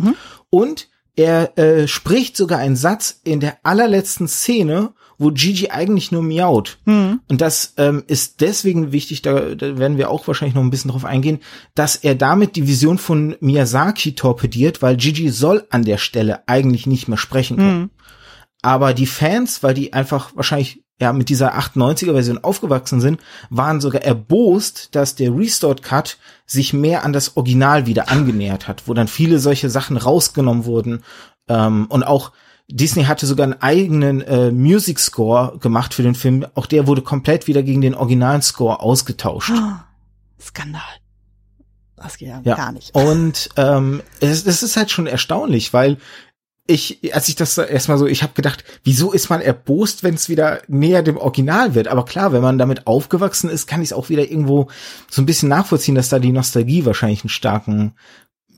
Und 0.51 0.89
er 1.17 1.59
äh, 1.59 1.89
spricht 1.89 2.37
sogar 2.37 2.59
einen 2.59 2.77
Satz 2.77 3.21
in 3.25 3.41
der 3.41 3.59
allerletzten 3.63 4.29
Szene, 4.29 4.93
wo 5.19 5.31
Gigi 5.31 5.71
eigentlich 5.71 6.13
nur 6.13 6.23
miaut. 6.23 6.79
Mhm. 6.85 7.21
Und 7.29 7.41
das 7.41 7.73
ähm, 7.79 8.05
ist 8.07 8.43
deswegen 8.43 8.93
wichtig, 8.93 9.23
da, 9.23 9.55
da 9.55 9.79
werden 9.79 9.97
wir 9.97 10.11
auch 10.11 10.27
wahrscheinlich 10.27 10.55
noch 10.55 10.63
ein 10.63 10.71
bisschen 10.71 10.91
drauf 10.91 11.07
eingehen, 11.07 11.41
dass 11.75 11.97
er 11.97 12.15
damit 12.15 12.55
die 12.55 12.69
Vision 12.69 12.99
von 12.99 13.35
Miyazaki 13.41 14.15
torpediert, 14.15 14.83
weil 14.83 14.97
Gigi 14.97 15.31
soll 15.31 15.67
an 15.71 15.85
der 15.85 15.97
Stelle 15.97 16.47
eigentlich 16.47 16.87
nicht 16.87 17.09
mehr 17.09 17.19
sprechen 17.19 17.57
können. 17.57 17.81
Mhm. 17.81 17.91
Aber 18.61 18.93
die 18.93 19.07
Fans, 19.07 19.63
weil 19.63 19.75
die 19.75 19.95
einfach 19.95 20.33
wahrscheinlich 20.35 20.85
ja 21.01 21.13
mit 21.13 21.29
dieser 21.29 21.57
98er 21.59 22.13
Version 22.13 22.43
aufgewachsen 22.43 23.01
sind, 23.01 23.21
waren 23.51 23.81
sogar 23.81 24.03
erbost, 24.03 24.95
dass 24.95 25.15
der 25.15 25.37
Restored 25.37 25.83
Cut 25.83 26.19
sich 26.47 26.73
mehr 26.73 27.05
an 27.05 27.13
das 27.13 27.37
Original 27.37 27.87
wieder 27.87 28.09
angenähert 28.11 28.67
hat, 28.69 28.85
wo 28.87 28.95
dann 28.95 29.09
viele 29.09 29.39
solche 29.39 29.69
Sachen 29.71 29.97
rausgenommen 29.97 30.65
wurden 30.65 31.03
ähm, 31.49 31.87
und 31.89 32.03
auch 32.03 32.33
Disney 32.69 33.05
hatte 33.05 33.27
sogar 33.27 33.45
einen 33.45 33.63
eigenen 33.63 34.23
äh, 34.23 34.51
Music 34.51 34.99
Score 34.99 35.57
gemacht 35.59 35.95
für 35.95 36.03
den 36.03 36.17
Film. 36.17 36.45
Auch 36.57 36.67
der 36.67 36.89
wurde 36.89 37.01
komplett 37.03 37.47
wieder 37.47 37.63
gegen 37.63 37.81
den 37.81 37.95
originalen 37.95 38.43
Score 38.43 38.81
ausgetauscht. 38.81 39.53
Ah, 39.53 39.85
Skandal. 40.41 40.83
Das 41.97 42.19
geht 42.19 42.29
ja, 42.29 42.41
Ja. 42.45 42.57
gar 42.57 42.73
nicht. 42.73 42.93
Und 42.95 43.51
ähm, 43.57 44.03
es, 44.21 44.45
es 44.47 44.63
ist 44.65 44.77
halt 44.77 44.91
schon 44.91 45.07
erstaunlich, 45.07 45.73
weil 45.73 45.99
ich, 46.67 47.15
als 47.15 47.29
ich 47.29 47.37
das 47.37 47.59
erstmal 47.59 47.99
so, 47.99 48.07
ich 48.07 48.23
habe 48.23 48.33
gedacht, 48.35 48.65
wieso 48.83 49.13
ist 49.13 49.31
man 49.31 49.41
erbost, 49.41 50.03
wenn 50.03 50.15
es 50.15 50.29
wieder 50.29 50.61
näher 50.67 51.03
dem 51.03 51.17
Original 51.17 51.75
wird? 51.75 51.89
Aber 51.89 52.05
klar, 52.05 52.33
wenn 52.33 52.43
man 52.43 52.59
damit 52.59 52.87
aufgewachsen 52.87 53.51
ist, 53.51 53.67
kann 53.67 53.83
ich 53.83 53.89
es 53.89 53.93
auch 53.93 54.09
wieder 54.09 54.29
irgendwo 54.29 54.69
so 55.09 55.23
ein 55.23 55.27
bisschen 55.27 55.49
nachvollziehen, 55.49 55.95
dass 55.95 56.09
da 56.09 56.19
die 56.19 56.33
Nostalgie 56.33 56.85
wahrscheinlich 56.85 57.23
einen 57.23 57.31
starken 57.31 57.95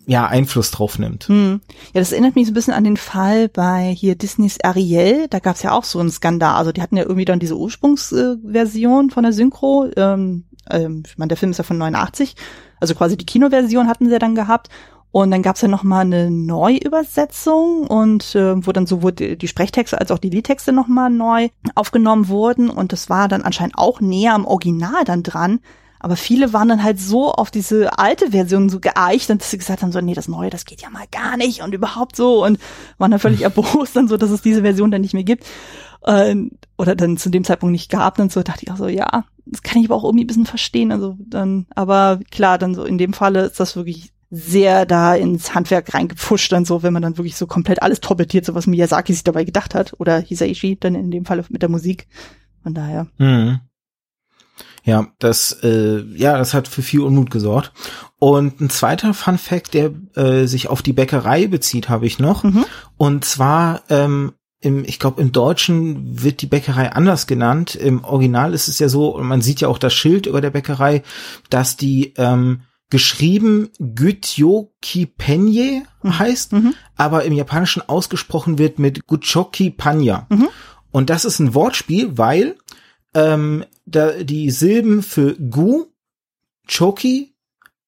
ja, 0.07 0.27
Einfluss 0.27 0.71
drauf 0.71 0.99
nimmt. 0.99 1.29
Hm. 1.29 1.61
Ja, 1.93 2.01
das 2.01 2.13
erinnert 2.13 2.35
mich 2.35 2.47
so 2.47 2.53
ein 2.53 2.55
bisschen 2.55 2.73
an 2.73 2.85
den 2.85 2.97
Fall 2.97 3.51
bei 3.51 3.95
hier 3.95 4.15
Disneys 4.15 4.59
Ariel. 4.63 5.27
Da 5.29 5.39
gab's 5.39 5.63
ja 5.63 5.73
auch 5.73 5.85
so 5.85 5.99
einen 5.99 6.11
Skandal. 6.11 6.55
Also 6.55 6.73
die 6.73 6.81
hatten 6.81 6.97
ja 6.97 7.03
irgendwie 7.03 7.27
dann 7.27 7.41
diese 7.41 7.59
Ursprungsversion 7.59 9.11
von 9.11 9.23
der 9.23 9.35
Synchro. 9.35 9.91
Ähm, 9.97 10.45
ähm, 10.71 11.03
ich 11.07 11.19
meine, 11.19 11.29
der 11.29 11.37
Film 11.37 11.51
ist 11.51 11.59
ja 11.59 11.65
von 11.65 11.77
89. 11.77 12.37
Also 12.81 12.95
quasi 12.95 13.19
die 13.19 13.27
Kinoversion 13.27 13.87
hatten 13.87 14.07
sie 14.07 14.13
ja 14.13 14.19
dann 14.19 14.35
gehabt. 14.35 14.71
Und 15.11 15.31
dann 15.31 15.43
gab's 15.43 15.63
ja 15.63 15.69
noch 15.69 15.85
mal 15.85 16.01
eine 16.01 16.31
Neuübersetzung 16.31 17.87
und 17.87 18.35
äh, 18.35 18.67
wo 18.67 18.73
dann 18.73 18.87
sowohl 18.87 19.13
die, 19.13 19.39
die 19.39 19.49
Sprechtexte 19.49 19.99
als 19.99 20.11
auch 20.11 20.19
die 20.19 20.29
Liedtexte 20.29 20.71
noch 20.73 20.87
mal 20.87 21.09
neu 21.09 21.49
aufgenommen 21.75 22.29
wurden 22.29 22.69
und 22.69 22.93
das 22.93 23.09
war 23.09 23.27
dann 23.29 23.43
anscheinend 23.43 23.79
auch 23.79 24.01
näher 24.01 24.35
am 24.35 24.45
Original 24.45 25.05
dann 25.05 25.23
dran. 25.23 25.61
Aber 26.01 26.15
viele 26.15 26.53
waren 26.53 26.69
dann 26.69 26.85
halt 26.85 27.01
so 27.01 27.33
auf 27.33 27.51
diese 27.51 27.99
alte 27.99 28.31
Version 28.31 28.69
so 28.69 28.79
geeicht, 28.79 29.31
dass 29.31 29.51
sie 29.51 29.59
gesagt 29.59 29.83
haben, 29.83 29.91
so, 29.91 30.01
nee, 30.01 30.15
das 30.15 30.29
Neue, 30.29 30.51
das 30.51 30.65
geht 30.65 30.83
ja 30.83 30.91
mal 30.91 31.07
gar 31.11 31.37
nicht 31.37 31.63
und 31.63 31.75
überhaupt 31.75 32.15
so 32.15 32.45
und 32.45 32.59
waren 32.99 33.11
dann 33.11 33.21
völlig 33.21 33.43
erbost 33.43 33.97
dann 33.97 34.09
so, 34.09 34.17
dass 34.17 34.31
es 34.31 34.43
diese 34.43 34.63
Version 34.63 34.91
dann 34.91 35.01
nicht 35.01 35.15
mehr 35.15 35.25
gibt. 35.25 35.45
Äh, 36.03 36.37
oder 36.77 36.95
dann 36.95 37.17
zu 37.17 37.31
dem 37.31 37.43
Zeitpunkt 37.45 37.73
nicht 37.73 37.91
gab, 37.91 38.17
dann 38.17 38.29
so 38.31 38.43
dachte 38.43 38.63
ich 38.63 38.71
auch 38.71 38.77
so, 38.77 38.87
ja, 38.87 39.25
das 39.47 39.63
kann 39.63 39.81
ich 39.81 39.89
aber 39.89 39.97
auch 39.97 40.05
irgendwie 40.05 40.25
ein 40.25 40.29
bisschen 40.29 40.47
verstehen. 40.47 40.93
Also 40.93 41.17
dann, 41.19 41.67
aber 41.75 42.21
klar, 42.31 42.59
dann 42.59 42.75
so 42.75 42.85
in 42.85 42.99
dem 42.99 43.13
Falle 43.13 43.47
ist 43.47 43.59
das 43.59 43.75
wirklich 43.75 44.13
sehr 44.31 44.85
da 44.85 45.15
ins 45.15 45.55
Handwerk 45.55 45.95
reingepfuscht 45.95 46.53
dann 46.53 46.65
so, 46.65 46.83
wenn 46.83 46.93
man 46.93 47.03
dann 47.03 47.17
wirklich 47.17 47.37
so 47.37 47.47
komplett 47.47 47.83
alles 47.83 48.01
torpediert, 48.01 48.45
so 48.45 48.55
was 48.55 48.67
Miyazaki 48.67 49.13
sich 49.13 49.25
dabei 49.25 49.45
gedacht 49.45 49.75
hat 49.75 49.95
oder 49.99 50.19
Hisaishi 50.21 50.77
dann 50.79 50.95
in 50.95 51.11
dem 51.11 51.25
Falle 51.25 51.45
mit 51.49 51.63
der 51.63 51.71
Musik. 51.71 52.07
Von 52.63 52.75
daher. 52.75 53.07
Mhm. 53.17 53.61
Ja, 54.85 55.09
das, 55.19 55.53
äh, 55.63 56.03
ja, 56.15 56.39
das 56.39 56.55
hat 56.55 56.69
für 56.69 56.83
viel 56.83 57.01
Unmut 57.01 57.31
gesorgt. 57.31 57.73
Und 58.19 58.61
ein 58.61 58.71
zweiter 58.71 59.13
Fun 59.15 59.39
Fact, 59.39 59.75
der 59.75 59.93
äh, 60.15 60.47
sich 60.47 60.69
auf 60.69 60.83
die 60.83 60.93
Bäckerei 60.93 61.47
bezieht, 61.47 61.89
habe 61.89 62.07
ich 62.07 62.19
noch. 62.19 62.45
Mhm. 62.45 62.65
Und 62.97 63.25
zwar, 63.25 63.83
ähm, 63.91 64.33
im, 64.61 64.85
ich 64.85 64.99
glaube, 64.99 65.21
im 65.21 65.31
Deutschen 65.31 66.23
wird 66.23 66.43
die 66.43 66.47
Bäckerei 66.47 66.91
anders 66.93 67.27
genannt. 67.27 67.75
Im 67.75 68.03
Original 68.05 68.55
ist 68.55 68.69
es 68.69 68.79
ja 68.79 68.89
so, 68.89 69.15
und 69.15 69.27
man 69.27 69.43
sieht 69.43 69.61
ja 69.61 69.69
auch 69.69 69.79
das 69.79 69.95
Schild 69.95 70.27
über 70.27 70.41
der 70.41 70.51
Bäckerei, 70.51 71.03
dass 71.51 71.77
die 71.77 72.15
ähm, 72.17 72.63
geschrieben 72.91 73.71
Gytyoki 73.79 75.07
Penye 75.07 75.83
mhm. 76.03 76.19
heißt, 76.19 76.53
mhm. 76.53 76.75
aber 76.97 77.25
im 77.25 77.33
Japanischen 77.33 77.83
ausgesprochen 77.87 78.59
wird 78.59 78.79
mit 78.79 79.07
Guchoki 79.07 79.71
Panya. 79.71 80.27
Mhm. 80.31 80.49
Und 80.91 81.11
das 81.11 81.25
ist 81.25 81.39
ein 81.39 81.55
Wortspiel, 81.55 82.17
weil 82.17 82.57
ähm, 83.15 83.65
da 83.85 84.13
die 84.23 84.51
Silben 84.51 85.03
für 85.03 85.35
Gu, 85.35 85.87
Choki 86.67 87.35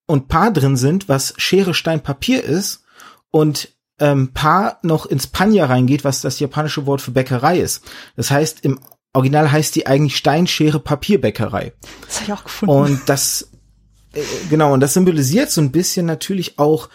und 0.07 0.29
Pa 0.29 0.51
drin 0.51 0.77
sind, 0.77 1.09
was 1.09 1.35
Schere, 1.37 1.75
Stein, 1.75 2.03
Papier 2.03 2.43
ist 2.45 2.85
und 3.31 3.69
ähm, 3.99 4.33
Pa 4.33 4.79
noch 4.83 5.07
ins 5.07 5.27
Panya 5.27 5.67
reingeht, 5.67 6.05
was 6.05 6.21
das 6.21 6.41
japanische 6.41 6.87
Wort 6.87 7.01
für 7.01 7.11
Bäckerei 7.11 7.59
ist. 7.59 7.85
Das 8.17 8.31
heißt, 8.31 8.65
im 8.65 8.81
Original 9.13 9.51
heißt 9.51 9.75
die 9.75 9.87
eigentlich 9.87 10.17
Stein, 10.17 10.47
Schere, 10.47 10.81
Papierbäckerei. 10.81 11.73
Das 12.07 12.17
habe 12.17 12.25
ich 12.25 12.33
auch 12.33 12.45
gefunden. 12.45 12.75
Und 12.75 13.09
das, 13.09 13.51
genau, 14.49 14.73
und 14.73 14.81
das 14.81 14.95
symbolisiert 14.95 15.51
so 15.51 15.61
ein 15.61 15.73
bisschen 15.73 16.07
natürlich 16.07 16.59
auch 16.59 16.89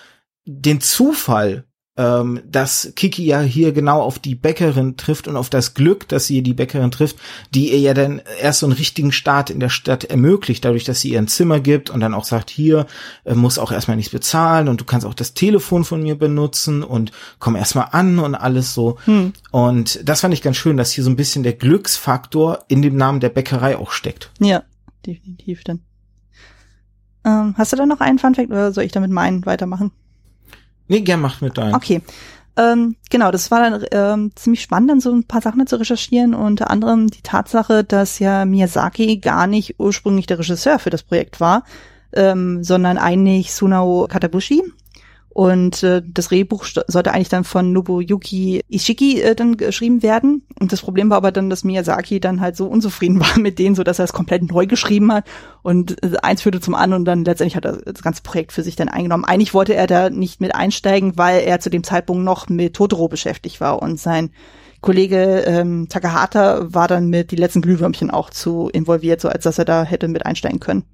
den 0.45 0.81
Zufall, 0.81 1.65
ähm, 1.97 2.41
dass 2.45 2.91
Kiki 2.95 3.25
ja 3.25 3.39
hier 3.39 3.71
genau 3.71 4.01
auf 4.01 4.19
die 4.19 4.35
Bäckerin 4.35 4.97
trifft 4.97 5.27
und 5.27 5.37
auf 5.37 5.49
das 5.49 5.73
Glück, 5.73 6.07
dass 6.09 6.27
sie 6.27 6.41
die 6.41 6.53
Bäckerin 6.53 6.91
trifft, 6.91 7.17
die 7.53 7.71
ihr 7.71 7.79
ja 7.79 7.93
dann 7.93 8.21
erst 8.41 8.59
so 8.59 8.65
einen 8.65 8.75
richtigen 8.75 9.13
Start 9.13 9.49
in 9.49 9.61
der 9.61 9.69
Stadt 9.69 10.03
ermöglicht, 10.03 10.65
dadurch, 10.65 10.83
dass 10.83 11.01
sie 11.01 11.11
ihr 11.11 11.19
ein 11.19 11.29
Zimmer 11.29 11.59
gibt 11.61 11.89
und 11.89 12.01
dann 12.01 12.13
auch 12.13 12.25
sagt, 12.25 12.49
hier 12.49 12.85
äh, 13.23 13.33
muss 13.33 13.57
auch 13.57 13.71
erstmal 13.71 13.95
nichts 13.95 14.11
bezahlen 14.11 14.67
und 14.67 14.81
du 14.81 14.85
kannst 14.85 15.07
auch 15.07 15.13
das 15.13 15.33
Telefon 15.33 15.85
von 15.85 16.03
mir 16.03 16.17
benutzen 16.17 16.83
und 16.83 17.11
komm 17.39 17.55
erstmal 17.55 17.87
an 17.91 18.19
und 18.19 18.35
alles 18.35 18.73
so. 18.73 18.97
Hm. 19.05 19.31
Und 19.51 20.07
das 20.07 20.21
fand 20.21 20.33
ich 20.33 20.41
ganz 20.41 20.57
schön, 20.57 20.77
dass 20.77 20.91
hier 20.91 21.03
so 21.03 21.09
ein 21.09 21.15
bisschen 21.15 21.43
der 21.43 21.53
Glücksfaktor 21.53 22.65
in 22.67 22.81
dem 22.81 22.97
Namen 22.97 23.21
der 23.21 23.29
Bäckerei 23.29 23.77
auch 23.77 23.91
steckt. 23.91 24.31
Ja, 24.39 24.63
definitiv 25.05 25.63
dann. 25.63 25.79
Ähm, 27.25 27.55
hast 27.57 27.73
du 27.73 27.77
da 27.77 27.85
noch 27.85 27.99
einen 27.99 28.19
Funfact 28.19 28.49
oder 28.49 28.71
soll 28.71 28.83
ich 28.83 28.91
damit 28.91 29.11
meinen 29.11 29.45
weitermachen? 29.45 29.91
Nee, 30.87 31.01
gern 31.01 31.21
macht 31.21 31.41
mit 31.41 31.57
deinem. 31.57 31.73
Okay. 31.73 32.01
Ähm, 32.57 32.95
genau, 33.09 33.31
das 33.31 33.51
war 33.51 33.69
dann 33.69 33.85
ähm, 33.91 34.31
ziemlich 34.35 34.61
spannend, 34.61 34.89
dann 34.89 34.99
so 35.01 35.11
ein 35.11 35.25
paar 35.25 35.41
Sachen 35.41 35.65
zu 35.67 35.77
recherchieren. 35.77 36.33
Unter 36.33 36.69
anderem 36.69 37.07
die 37.07 37.21
Tatsache, 37.21 37.83
dass 37.83 38.19
ja 38.19 38.45
Miyazaki 38.45 39.17
gar 39.17 39.47
nicht 39.47 39.75
ursprünglich 39.77 40.25
der 40.25 40.39
Regisseur 40.39 40.79
für 40.79 40.89
das 40.89 41.03
Projekt 41.03 41.41
war, 41.41 41.63
ähm, 42.13 42.63
sondern 42.63 42.97
eigentlich 42.97 43.53
Sunao 43.53 44.07
Katabushi, 44.09 44.63
und 45.35 45.83
äh, 45.83 46.01
das 46.01 46.29
Drehbuch 46.29 46.63
sollte 46.87 47.11
eigentlich 47.11 47.27
dann 47.27 47.43
von 47.43 47.73
Nobuyuki 47.73 48.61
Ishiki 48.69 49.19
äh, 49.19 49.35
dann 49.35 49.57
geschrieben 49.57 50.01
werden. 50.01 50.43
Und 50.61 50.71
das 50.71 50.79
Problem 50.79 51.09
war 51.09 51.17
aber 51.17 51.33
dann, 51.33 51.49
dass 51.49 51.65
Miyazaki 51.65 52.21
dann 52.21 52.39
halt 52.39 52.55
so 52.55 52.67
unzufrieden 52.67 53.19
war 53.19 53.37
mit 53.37 53.59
denen, 53.59 53.75
so 53.75 53.83
dass 53.83 53.99
er 53.99 54.05
es 54.05 54.13
komplett 54.13 54.43
neu 54.43 54.65
geschrieben 54.65 55.11
hat. 55.11 55.25
Und 55.61 56.01
äh, 56.05 56.15
eins 56.23 56.43
führte 56.43 56.61
zum 56.61 56.73
anderen 56.73 57.01
und 57.01 57.05
dann 57.05 57.25
letztendlich 57.25 57.57
hat 57.57 57.65
er 57.65 57.81
das 57.81 58.01
ganze 58.01 58.23
Projekt 58.23 58.53
für 58.53 58.63
sich 58.63 58.77
dann 58.77 58.87
eingenommen. 58.87 59.25
Eigentlich 59.25 59.53
wollte 59.53 59.75
er 59.75 59.87
da 59.87 60.09
nicht 60.09 60.39
mit 60.39 60.55
einsteigen, 60.55 61.17
weil 61.17 61.41
er 61.41 61.59
zu 61.59 61.69
dem 61.69 61.83
Zeitpunkt 61.83 62.23
noch 62.23 62.47
mit 62.47 62.73
Totoro 62.73 63.09
beschäftigt 63.09 63.59
war 63.59 63.81
und 63.81 63.99
sein 63.99 64.31
Kollege 64.79 65.43
ähm, 65.45 65.87
Takahata 65.89 66.73
war 66.73 66.87
dann 66.87 67.09
mit 67.09 67.31
die 67.31 67.35
letzten 67.35 67.61
Glühwürmchen 67.61 68.09
auch 68.09 68.29
zu 68.29 68.69
involviert, 68.69 69.19
so 69.19 69.27
als 69.27 69.43
dass 69.43 69.59
er 69.59 69.65
da 69.65 69.83
hätte 69.83 70.07
mit 70.07 70.25
einsteigen 70.25 70.61
können. 70.61 70.85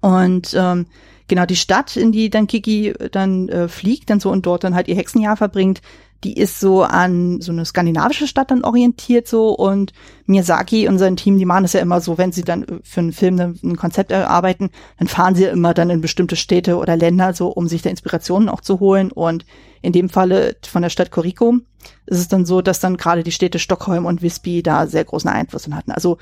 Und 0.00 0.52
ähm, 0.58 0.86
genau 1.28 1.46
die 1.46 1.56
Stadt, 1.56 1.96
in 1.96 2.12
die 2.12 2.30
dann 2.30 2.46
Kiki 2.46 2.94
dann 3.12 3.48
äh, 3.48 3.68
fliegt, 3.68 4.10
dann 4.10 4.20
so 4.20 4.30
und 4.30 4.46
dort 4.46 4.64
dann 4.64 4.74
halt 4.74 4.88
ihr 4.88 4.96
Hexenjahr 4.96 5.36
verbringt, 5.36 5.82
die 6.24 6.34
ist 6.34 6.60
so 6.60 6.82
an 6.82 7.40
so 7.40 7.52
eine 7.52 7.64
skandinavische 7.64 8.26
Stadt 8.26 8.50
dann 8.50 8.64
orientiert 8.64 9.28
so 9.28 9.50
und 9.50 9.92
Miyazaki 10.24 10.88
und 10.88 10.98
sein 10.98 11.16
Team, 11.16 11.38
die 11.38 11.44
machen 11.44 11.64
das 11.64 11.74
ja 11.74 11.80
immer 11.80 12.00
so, 12.00 12.18
wenn 12.18 12.32
sie 12.32 12.42
dann 12.42 12.80
für 12.82 13.00
einen 13.00 13.12
Film 13.12 13.38
ein 13.38 13.76
Konzept 13.76 14.10
erarbeiten, 14.10 14.70
dann 14.98 15.08
fahren 15.08 15.34
sie 15.34 15.44
ja 15.44 15.50
immer 15.50 15.74
dann 15.74 15.90
in 15.90 16.00
bestimmte 16.00 16.36
Städte 16.36 16.78
oder 16.78 16.96
Länder 16.96 17.34
so, 17.34 17.48
um 17.48 17.68
sich 17.68 17.82
da 17.82 17.90
Inspirationen 17.90 18.48
auch 18.48 18.60
zu 18.60 18.80
holen 18.80 19.12
und 19.12 19.44
in 19.82 19.92
dem 19.92 20.08
Falle 20.08 20.56
von 20.66 20.82
der 20.82 20.90
Stadt 20.90 21.10
Koriko 21.10 21.58
ist 22.06 22.18
es 22.18 22.28
dann 22.28 22.46
so, 22.46 22.62
dass 22.62 22.80
dann 22.80 22.96
gerade 22.96 23.22
die 23.22 23.32
Städte 23.32 23.58
Stockholm 23.58 24.06
und 24.06 24.22
Visby 24.22 24.62
da 24.62 24.86
sehr 24.86 25.04
großen 25.04 25.30
Einfluss 25.30 25.68
hatten. 25.70 25.92
Also 25.92 26.18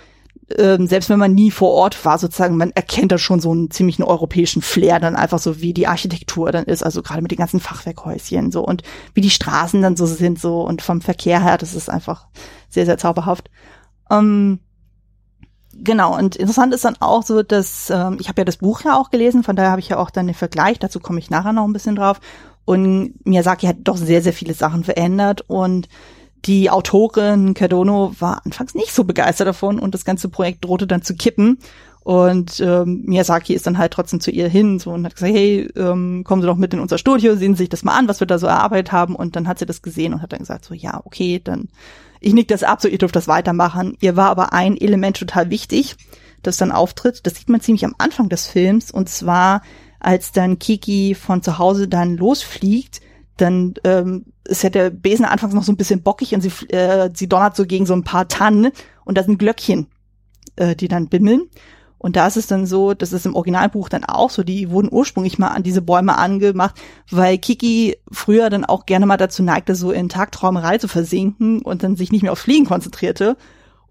ähm, 0.58 0.86
selbst 0.86 1.08
wenn 1.08 1.18
man 1.18 1.34
nie 1.34 1.50
vor 1.50 1.70
Ort 1.70 2.04
war, 2.04 2.18
sozusagen, 2.18 2.56
man 2.56 2.70
erkennt 2.70 3.12
da 3.12 3.18
schon 3.18 3.40
so 3.40 3.50
einen 3.50 3.70
ziemlichen 3.70 4.02
europäischen 4.02 4.62
Flair, 4.62 5.00
dann 5.00 5.16
einfach 5.16 5.38
so 5.38 5.60
wie 5.60 5.72
die 5.72 5.86
Architektur 5.86 6.52
dann 6.52 6.64
ist, 6.64 6.82
also 6.82 7.02
gerade 7.02 7.22
mit 7.22 7.30
den 7.30 7.38
ganzen 7.38 7.60
Fachwerkhäuschen 7.60 8.52
so 8.52 8.64
und 8.64 8.82
wie 9.14 9.20
die 9.20 9.30
Straßen 9.30 9.80
dann 9.80 9.96
so 9.96 10.06
sind 10.06 10.38
so 10.38 10.62
und 10.62 10.82
vom 10.82 11.00
Verkehr 11.00 11.42
her, 11.42 11.56
das 11.56 11.74
ist 11.74 11.88
einfach 11.88 12.26
sehr, 12.68 12.84
sehr 12.84 12.98
zauberhaft. 12.98 13.50
Ähm, 14.10 14.60
genau, 15.72 16.16
und 16.16 16.36
interessant 16.36 16.74
ist 16.74 16.84
dann 16.84 16.96
auch 17.00 17.22
so, 17.22 17.42
dass, 17.42 17.88
ähm, 17.90 18.18
ich 18.20 18.28
habe 18.28 18.42
ja 18.42 18.44
das 18.44 18.58
Buch 18.58 18.82
ja 18.82 18.96
auch 18.96 19.10
gelesen, 19.10 19.44
von 19.44 19.56
daher 19.56 19.70
habe 19.70 19.80
ich 19.80 19.88
ja 19.88 19.98
auch 19.98 20.10
dann 20.10 20.26
den 20.26 20.34
Vergleich, 20.34 20.78
dazu 20.78 21.00
komme 21.00 21.20
ich 21.20 21.30
nachher 21.30 21.52
noch 21.52 21.64
ein 21.64 21.72
bisschen 21.72 21.96
drauf. 21.96 22.20
Und 22.66 23.14
Miyazaki 23.26 23.66
hat 23.66 23.76
doch 23.84 23.98
sehr, 23.98 24.22
sehr 24.22 24.32
viele 24.32 24.54
Sachen 24.54 24.84
verändert 24.84 25.42
und 25.48 25.88
die 26.44 26.70
Autorin 26.70 27.54
Cardono 27.54 28.14
war 28.18 28.44
anfangs 28.44 28.74
nicht 28.74 28.92
so 28.92 29.04
begeistert 29.04 29.46
davon 29.46 29.78
und 29.78 29.94
das 29.94 30.04
ganze 30.04 30.28
Projekt 30.28 30.64
drohte 30.64 30.86
dann 30.86 31.02
zu 31.02 31.14
kippen. 31.14 31.58
Und 32.02 32.60
ähm, 32.60 33.02
Miyazaki 33.06 33.54
ist 33.54 33.66
dann 33.66 33.78
halt 33.78 33.94
trotzdem 33.94 34.20
zu 34.20 34.30
ihr 34.30 34.46
hin 34.46 34.78
so 34.78 34.90
und 34.90 35.06
hat 35.06 35.14
gesagt, 35.14 35.32
hey, 35.32 35.70
ähm, 35.74 36.22
kommen 36.22 36.42
Sie 36.42 36.46
doch 36.46 36.56
mit 36.56 36.74
in 36.74 36.80
unser 36.80 36.98
Studio, 36.98 37.34
sehen 37.34 37.54
Sie 37.54 37.62
sich 37.62 37.70
das 37.70 37.82
mal 37.82 37.96
an, 37.96 38.08
was 38.08 38.20
wir 38.20 38.26
da 38.26 38.38
so 38.38 38.46
erarbeitet 38.46 38.92
haben. 38.92 39.16
Und 39.16 39.36
dann 39.36 39.48
hat 39.48 39.58
sie 39.58 39.64
das 39.64 39.80
gesehen 39.80 40.12
und 40.12 40.20
hat 40.20 40.32
dann 40.32 40.40
gesagt, 40.40 40.66
so 40.66 40.74
ja, 40.74 41.00
okay, 41.04 41.40
dann 41.42 41.68
ich 42.20 42.34
nick 42.34 42.48
das 42.48 42.62
ab, 42.62 42.82
so 42.82 42.88
ihr 42.88 42.98
dürft 42.98 43.16
das 43.16 43.26
weitermachen. 43.26 43.96
Ihr 44.00 44.16
war 44.16 44.28
aber 44.28 44.52
ein 44.52 44.76
Element 44.76 45.16
total 45.16 45.48
wichtig, 45.48 45.96
das 46.42 46.58
dann 46.58 46.72
auftritt. 46.72 47.26
Das 47.26 47.36
sieht 47.36 47.48
man 47.48 47.62
ziemlich 47.62 47.86
am 47.86 47.94
Anfang 47.96 48.28
des 48.28 48.46
Films 48.46 48.90
und 48.90 49.08
zwar 49.08 49.62
als 49.98 50.30
dann 50.32 50.58
Kiki 50.58 51.14
von 51.14 51.42
zu 51.42 51.56
Hause 51.56 51.88
dann 51.88 52.18
losfliegt 52.18 53.00
dann 53.36 53.74
ähm, 53.84 54.26
ist 54.46 54.62
ja 54.62 54.70
der 54.70 54.90
Besen 54.90 55.24
anfangs 55.24 55.54
noch 55.54 55.62
so 55.62 55.72
ein 55.72 55.76
bisschen 55.76 56.02
bockig 56.02 56.34
und 56.34 56.40
sie, 56.40 56.50
äh, 56.68 57.10
sie 57.14 57.28
donnert 57.28 57.56
so 57.56 57.66
gegen 57.66 57.86
so 57.86 57.94
ein 57.94 58.04
paar 58.04 58.28
Tannen 58.28 58.72
und 59.04 59.16
da 59.18 59.22
sind 59.22 59.38
Glöckchen, 59.38 59.86
äh, 60.56 60.76
die 60.76 60.88
dann 60.88 61.08
bimmeln. 61.08 61.48
Und 62.04 62.16
da 62.16 62.26
ist 62.26 62.36
es 62.36 62.46
dann 62.46 62.66
so, 62.66 62.92
das 62.92 63.14
ist 63.14 63.24
im 63.24 63.34
Originalbuch 63.34 63.88
dann 63.88 64.04
auch 64.04 64.28
so, 64.28 64.42
die 64.42 64.70
wurden 64.70 64.90
ursprünglich 64.92 65.38
mal 65.38 65.48
an 65.48 65.62
diese 65.62 65.80
Bäume 65.80 66.18
angemacht, 66.18 66.78
weil 67.10 67.38
Kiki 67.38 67.96
früher 68.12 68.50
dann 68.50 68.66
auch 68.66 68.84
gerne 68.84 69.06
mal 69.06 69.16
dazu 69.16 69.42
neigte, 69.42 69.74
so 69.74 69.90
in 69.90 70.10
Tagträumerei 70.10 70.76
zu 70.76 70.86
versinken 70.86 71.62
und 71.62 71.82
dann 71.82 71.96
sich 71.96 72.12
nicht 72.12 72.20
mehr 72.20 72.32
auf 72.32 72.38
Fliegen 72.38 72.66
konzentrierte. 72.66 73.38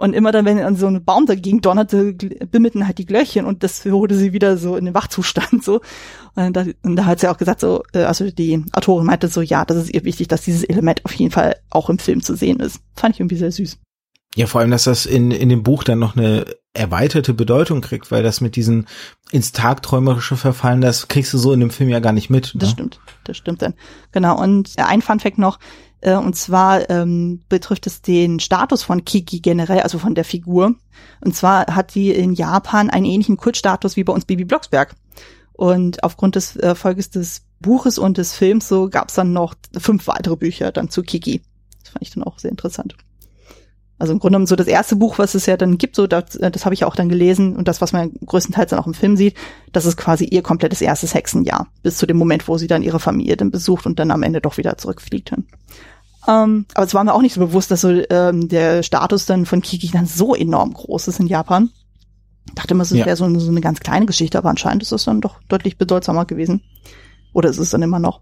Und 0.04 0.12
immer 0.12 0.34
dann, 0.34 0.44
wenn 0.44 0.60
an 0.60 0.76
so 0.76 0.86
einen 0.86 1.06
Baum 1.06 1.28
dagegen 1.28 1.62
donnerte, 1.62 2.12
bimmelten 2.12 2.86
halt 2.86 2.98
die 2.98 3.06
Glöckchen 3.06 3.46
und 3.46 3.64
das 3.64 3.86
holte 3.86 4.16
sie 4.16 4.34
wieder 4.34 4.58
so 4.58 4.76
in 4.76 4.84
den 4.84 4.94
Wachzustand 4.94 5.64
so. 5.64 5.80
Und 6.36 6.58
da, 6.58 6.66
und 6.82 6.98
da 6.98 7.06
hat 7.06 7.22
sie 7.22 7.30
auch 7.30 7.38
gesagt 7.38 7.62
so, 7.62 7.84
äh, 7.94 8.04
also 8.04 8.30
die 8.30 8.66
Autorin 8.74 9.06
meinte 9.06 9.30
so, 9.30 9.40
ja, 9.40 9.64
das 9.64 9.78
ist 9.78 9.94
ihr 9.94 10.04
wichtig, 10.04 10.28
dass 10.28 10.42
dieses 10.42 10.66
Element 10.66 11.06
auf 11.06 11.14
jeden 11.14 11.32
Fall 11.32 11.56
auch 11.70 11.90
im 11.90 12.00
Film 12.00 12.22
zu 12.22 12.36
sehen 12.36 12.60
ist. 12.60 12.82
Fand 12.98 13.16
ich 13.16 13.22
irgendwie 13.22 13.38
sehr 13.38 13.54
süß. 13.54 13.78
Ja, 14.36 14.46
vor 14.46 14.60
allem, 14.60 14.72
dass 14.72 14.84
das 14.84 15.06
in, 15.06 15.32
in 15.32 15.48
dem 15.48 15.64
Buch 15.64 15.86
dann 15.86 16.00
noch 16.00 16.18
eine 16.18 16.48
erweiterte 16.74 17.34
Bedeutung 17.34 17.80
kriegt, 17.80 18.12
weil 18.12 18.24
das 18.24 18.42
mit 18.42 18.58
diesen 18.58 18.88
ins 19.32 19.54
Tagträumerische 19.54 20.36
Verfallen, 20.36 20.82
das 20.82 21.08
kriegst 21.08 21.32
du 21.32 21.38
so 21.38 21.54
in 21.54 21.62
dem 21.62 21.70
Film 21.70 21.88
ja 21.88 22.02
gar 22.02 22.12
nicht 22.12 22.30
mit. 22.30 22.52
Das 22.56 22.70
ne? 22.70 22.74
stimmt, 22.74 23.00
das 23.24 23.38
stimmt 23.38 23.62
dann. 23.62 23.74
Genau, 24.12 24.38
und 24.38 24.74
ein 24.76 25.02
Funfact 25.02 25.38
noch, 25.38 25.60
äh, 26.04 26.16
und 26.16 26.36
zwar 26.36 26.90
ähm, 26.90 27.42
betrifft 27.48 27.88
es 27.88 28.02
den 28.02 28.40
Status 28.42 28.84
von 28.84 29.06
Kiki 29.06 29.40
generell, 29.40 29.80
also 29.80 29.98
von 29.98 30.16
der 30.16 30.26
Figur. 30.26 30.76
Und 31.22 31.36
zwar 31.36 31.68
hat 31.68 31.96
die 31.96 32.12
in 32.12 32.34
Japan 32.34 32.90
einen 32.90 33.06
ähnlichen 33.06 33.38
Kultstatus 33.38 33.96
wie 33.96 34.04
bei 34.04 34.12
uns 34.12 34.26
Bibi 34.26 34.44
Blocksberg. 34.44 34.96
Und 35.54 36.04
aufgrund 36.04 36.36
des 36.36 36.58
Erfolges 36.58 37.10
des 37.10 37.44
Buches 37.62 37.98
und 37.98 38.18
des 38.18 38.34
Films 38.34 38.68
so 38.68 38.90
gab 38.90 39.10
es 39.10 39.16
dann 39.16 39.32
noch 39.32 39.56
fünf 39.78 40.08
weitere 40.08 40.36
Bücher 40.36 40.74
dann 40.74 40.90
zu 40.90 41.04
Kiki. 41.04 41.42
Das 41.82 41.92
fand 41.92 42.02
ich 42.02 42.12
dann 42.12 42.24
auch 42.24 42.38
sehr 42.38 42.52
interessant. 42.52 42.96
Also 43.98 44.12
im 44.12 44.20
Grunde 44.20 44.34
genommen 44.34 44.48
so 44.48 44.58
das 44.58 44.68
erste 44.68 44.98
Buch, 44.98 45.20
was 45.20 45.36
es 45.36 45.46
ja 45.46 45.56
dann 45.56 45.78
gibt, 45.78 45.96
so 45.96 46.08
das, 46.08 46.38
das 46.38 46.66
habe 46.66 46.74
ich 46.74 46.82
ja 46.82 46.88
auch 46.88 46.96
dann 46.96 47.08
gelesen 47.08 47.56
und 47.56 47.70
das, 47.70 47.80
was 47.80 47.94
man 47.94 48.12
größtenteils 48.26 48.72
dann 48.72 48.80
auch 48.80 48.88
im 48.88 48.94
Film 48.94 49.16
sieht, 49.16 49.36
das 49.72 49.86
ist 49.86 49.96
quasi 49.96 50.26
ihr 50.26 50.42
komplettes 50.42 50.82
erstes 50.82 51.14
Hexenjahr, 51.14 51.68
bis 51.84 51.98
zu 51.98 52.06
dem 52.06 52.18
Moment, 52.18 52.50
wo 52.50 52.58
sie 52.58 52.68
dann 52.68 52.84
ihre 52.84 53.00
Familie 53.00 53.38
dann 53.38 53.52
besucht 53.52 53.86
und 53.86 54.00
dann 54.00 54.12
am 54.12 54.24
Ende 54.24 54.42
doch 54.42 54.58
wieder 54.58 54.78
zurückfliegt. 54.78 55.32
Ähm, 56.28 56.66
aber 56.74 56.86
es 56.86 56.94
war 56.94 57.04
mir 57.04 57.14
auch 57.14 57.22
nicht 57.22 57.34
so 57.34 57.42
bewusst, 57.42 57.72
dass 57.72 57.82
so 57.82 57.90
ähm, 57.90 58.48
der 58.48 58.84
Status 58.84 59.26
dann 59.26 59.46
von 59.46 59.62
Kiki 59.62 59.90
dann 59.90 60.06
so 60.06 60.36
enorm 60.36 60.74
groß 60.74 61.08
ist 61.08 61.20
in 61.20 61.28
Japan. 61.28 61.70
Ich 62.48 62.56
dachte 62.56 62.74
immer, 62.74 62.84
es 62.84 62.92
ja. 62.92 63.06
wäre 63.06 63.16
so, 63.16 63.40
so 63.40 63.50
eine 63.50 63.62
ganz 63.62 63.80
kleine 63.80 64.06
Geschichte, 64.06 64.38
aber 64.38 64.50
anscheinend 64.50 64.84
ist 64.84 64.92
es 64.92 65.06
dann 65.06 65.22
doch 65.22 65.42
deutlich 65.48 65.78
bedeutsamer 65.78 66.26
gewesen. 66.26 66.62
Oder 67.34 67.50
ist 67.50 67.58
es 67.58 67.72
dann 67.72 67.82
immer 67.82 68.00
noch? 68.00 68.22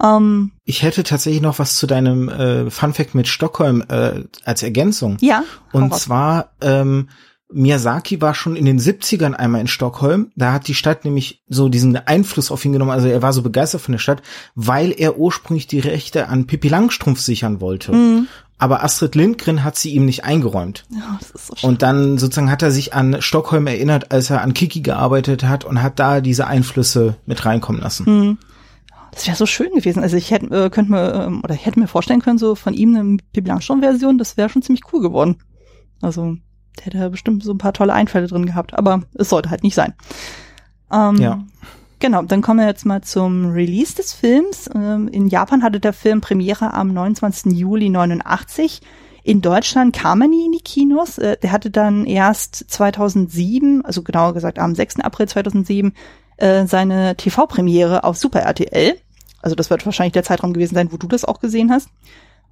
Ähm, 0.00 0.52
ich 0.64 0.82
hätte 0.82 1.02
tatsächlich 1.02 1.42
noch 1.42 1.58
was 1.58 1.76
zu 1.76 1.86
deinem 1.86 2.28
äh, 2.28 2.70
Funfact 2.70 3.14
mit 3.14 3.28
Stockholm 3.28 3.84
äh, 3.88 4.24
als 4.44 4.62
Ergänzung. 4.62 5.16
Ja. 5.20 5.44
Und 5.72 5.94
zwar 5.94 6.52
ähm, 6.60 7.08
Miyazaki 7.52 8.20
war 8.20 8.34
schon 8.34 8.56
in 8.56 8.64
den 8.64 8.78
70ern 8.78 9.34
einmal 9.34 9.60
in 9.60 9.66
Stockholm. 9.66 10.30
Da 10.36 10.52
hat 10.52 10.68
die 10.68 10.74
Stadt 10.74 11.04
nämlich 11.04 11.42
so 11.48 11.68
diesen 11.68 11.96
Einfluss 11.96 12.50
auf 12.50 12.64
ihn 12.64 12.72
genommen. 12.72 12.90
Also 12.90 13.08
er 13.08 13.22
war 13.22 13.32
so 13.32 13.42
begeistert 13.42 13.80
von 13.80 13.92
der 13.92 13.98
Stadt, 13.98 14.22
weil 14.54 14.92
er 14.96 15.18
ursprünglich 15.18 15.66
die 15.66 15.80
Rechte 15.80 16.28
an 16.28 16.46
Pippi 16.46 16.68
Langstrumpf 16.68 17.20
sichern 17.20 17.60
wollte. 17.60 17.92
Mhm. 17.92 18.28
Aber 18.58 18.84
Astrid 18.84 19.14
Lindgren 19.14 19.64
hat 19.64 19.76
sie 19.76 19.94
ihm 19.94 20.04
nicht 20.04 20.24
eingeräumt. 20.24 20.84
Ja, 20.90 21.18
das 21.18 21.30
ist 21.30 21.60
so. 21.60 21.66
Und 21.66 21.82
dann 21.82 22.18
sozusagen 22.18 22.50
hat 22.50 22.62
er 22.62 22.70
sich 22.70 22.92
an 22.92 23.22
Stockholm 23.22 23.66
erinnert, 23.66 24.12
als 24.12 24.28
er 24.28 24.42
an 24.42 24.52
Kiki 24.52 24.82
gearbeitet 24.82 25.44
hat 25.44 25.64
und 25.64 25.82
hat 25.82 25.98
da 25.98 26.20
diese 26.20 26.46
Einflüsse 26.46 27.16
mit 27.24 27.44
reinkommen 27.46 27.80
lassen. 27.80 28.04
Mhm. 28.04 28.38
Das 29.12 29.26
wäre 29.26 29.36
so 29.36 29.46
schön 29.46 29.72
gewesen. 29.74 30.02
Also 30.02 30.16
ich 30.16 30.30
hätte 30.30 30.46
äh, 30.54 30.70
könnte 30.70 30.92
mir 30.92 31.14
ähm, 31.14 31.40
oder 31.42 31.54
ich 31.54 31.66
hätte 31.66 31.80
mir 31.80 31.88
vorstellen 31.88 32.20
können, 32.20 32.38
so 32.38 32.54
von 32.54 32.74
ihm 32.74 32.94
eine 32.94 33.16
Pippi 33.32 33.48
Langstrumpf-Version, 33.48 34.18
das 34.18 34.36
wäre 34.36 34.50
schon 34.50 34.62
ziemlich 34.62 34.84
cool 34.92 35.00
geworden. 35.00 35.38
Also 36.00 36.36
der 36.78 36.86
hätte 36.86 37.10
bestimmt 37.10 37.44
so 37.44 37.52
ein 37.52 37.58
paar 37.58 37.72
tolle 37.72 37.92
Einfälle 37.92 38.26
drin 38.26 38.46
gehabt, 38.46 38.74
aber 38.74 39.02
es 39.14 39.28
sollte 39.28 39.50
halt 39.50 39.62
nicht 39.62 39.74
sein. 39.74 39.94
Ähm, 40.92 41.16
ja. 41.16 41.44
Genau, 42.00 42.22
dann 42.22 42.40
kommen 42.40 42.60
wir 42.60 42.66
jetzt 42.66 42.86
mal 42.86 43.02
zum 43.02 43.52
Release 43.52 43.94
des 43.94 44.14
Films. 44.14 44.70
Ähm, 44.74 45.08
in 45.08 45.28
Japan 45.28 45.62
hatte 45.62 45.80
der 45.80 45.92
Film 45.92 46.22
Premiere 46.22 46.72
am 46.72 46.94
29. 46.94 47.52
Juli 47.52 47.90
89. 47.90 48.80
In 49.22 49.42
Deutschland 49.42 49.94
kam 49.94 50.22
er 50.22 50.28
nie 50.28 50.46
in 50.46 50.52
die 50.52 50.62
Kinos. 50.62 51.18
Äh, 51.18 51.36
der 51.36 51.52
hatte 51.52 51.70
dann 51.70 52.06
erst 52.06 52.70
2007, 52.70 53.84
also 53.84 54.02
genauer 54.02 54.32
gesagt 54.32 54.58
am 54.58 54.74
6. 54.74 55.00
April 55.00 55.28
2007, 55.28 55.92
äh, 56.38 56.66
seine 56.66 57.16
TV-Premiere 57.16 58.04
auf 58.04 58.16
Super 58.16 58.40
RTL. 58.40 58.96
Also 59.42 59.54
das 59.54 59.68
wird 59.68 59.84
wahrscheinlich 59.84 60.14
der 60.14 60.22
Zeitraum 60.22 60.54
gewesen 60.54 60.74
sein, 60.74 60.92
wo 60.92 60.96
du 60.96 61.06
das 61.06 61.26
auch 61.26 61.40
gesehen 61.40 61.70
hast. 61.70 61.88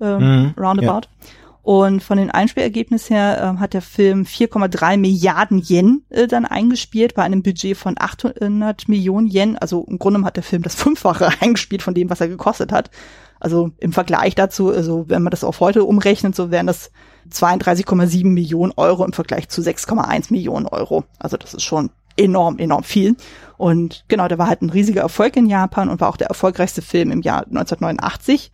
Ähm, 0.00 0.18
mhm, 0.18 0.54
roundabout. 0.58 1.06
Ja. 1.06 1.28
Und 1.68 2.02
von 2.02 2.16
den 2.16 2.30
Einspielergebnissen 2.30 3.14
her 3.14 3.54
äh, 3.56 3.60
hat 3.60 3.74
der 3.74 3.82
Film 3.82 4.22
4,3 4.22 4.96
Milliarden 4.96 5.62
Yen 5.62 6.02
äh, 6.08 6.26
dann 6.26 6.46
eingespielt 6.46 7.14
bei 7.14 7.24
einem 7.24 7.42
Budget 7.42 7.76
von 7.76 7.96
800 7.98 8.88
Millionen 8.88 9.28
Yen. 9.28 9.58
Also 9.58 9.84
im 9.86 9.98
Grunde 9.98 10.24
hat 10.24 10.36
der 10.36 10.42
Film 10.42 10.62
das 10.62 10.74
Fünffache 10.82 11.28
eingespielt 11.40 11.82
von 11.82 11.92
dem, 11.92 12.08
was 12.08 12.22
er 12.22 12.28
gekostet 12.28 12.72
hat. 12.72 12.90
Also 13.38 13.70
im 13.80 13.92
Vergleich 13.92 14.34
dazu, 14.34 14.70
also 14.70 15.10
wenn 15.10 15.22
man 15.22 15.30
das 15.30 15.44
auf 15.44 15.60
heute 15.60 15.84
umrechnet, 15.84 16.34
so 16.34 16.50
wären 16.50 16.66
das 16.66 16.90
32,7 17.30 18.24
Millionen 18.28 18.72
Euro 18.78 19.04
im 19.04 19.12
Vergleich 19.12 19.50
zu 19.50 19.60
6,1 19.60 20.32
Millionen 20.32 20.64
Euro. 20.68 21.04
Also 21.18 21.36
das 21.36 21.52
ist 21.52 21.64
schon 21.64 21.90
enorm, 22.16 22.56
enorm 22.56 22.82
viel. 22.82 23.14
Und 23.58 24.06
genau, 24.08 24.26
der 24.26 24.38
war 24.38 24.48
halt 24.48 24.62
ein 24.62 24.70
riesiger 24.70 25.02
Erfolg 25.02 25.36
in 25.36 25.44
Japan 25.44 25.90
und 25.90 26.00
war 26.00 26.08
auch 26.08 26.16
der 26.16 26.28
erfolgreichste 26.28 26.80
Film 26.80 27.10
im 27.10 27.20
Jahr 27.20 27.40
1989. 27.40 28.52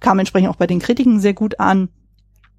Kam 0.00 0.18
entsprechend 0.18 0.48
auch 0.48 0.56
bei 0.56 0.66
den 0.66 0.80
Kritiken 0.80 1.20
sehr 1.20 1.34
gut 1.34 1.60
an 1.60 1.90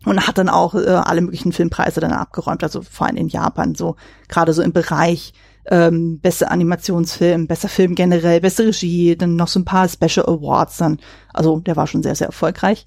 und 0.05 0.27
hat 0.27 0.37
dann 0.37 0.49
auch 0.49 0.75
äh, 0.75 0.87
alle 0.87 1.21
möglichen 1.21 1.51
Filmpreise 1.51 1.99
dann 1.99 2.11
abgeräumt, 2.11 2.63
also 2.63 2.81
vor 2.81 3.07
allem 3.07 3.17
in 3.17 3.27
Japan, 3.27 3.75
so 3.75 3.95
gerade 4.27 4.53
so 4.53 4.61
im 4.61 4.73
Bereich 4.73 5.33
ähm, 5.67 6.19
beste 6.19 6.51
Animationsfilm, 6.51 7.47
besser 7.47 7.69
Film 7.69 7.95
generell, 7.95 8.41
beste 8.41 8.67
Regie, 8.67 9.15
dann 9.15 9.35
noch 9.35 9.47
so 9.47 9.59
ein 9.59 9.65
paar 9.65 9.89
Special 9.89 10.25
Awards 10.27 10.77
dann. 10.77 10.99
Also 11.33 11.59
der 11.59 11.75
war 11.75 11.87
schon 11.87 12.03
sehr, 12.03 12.15
sehr 12.15 12.27
erfolgreich. 12.27 12.85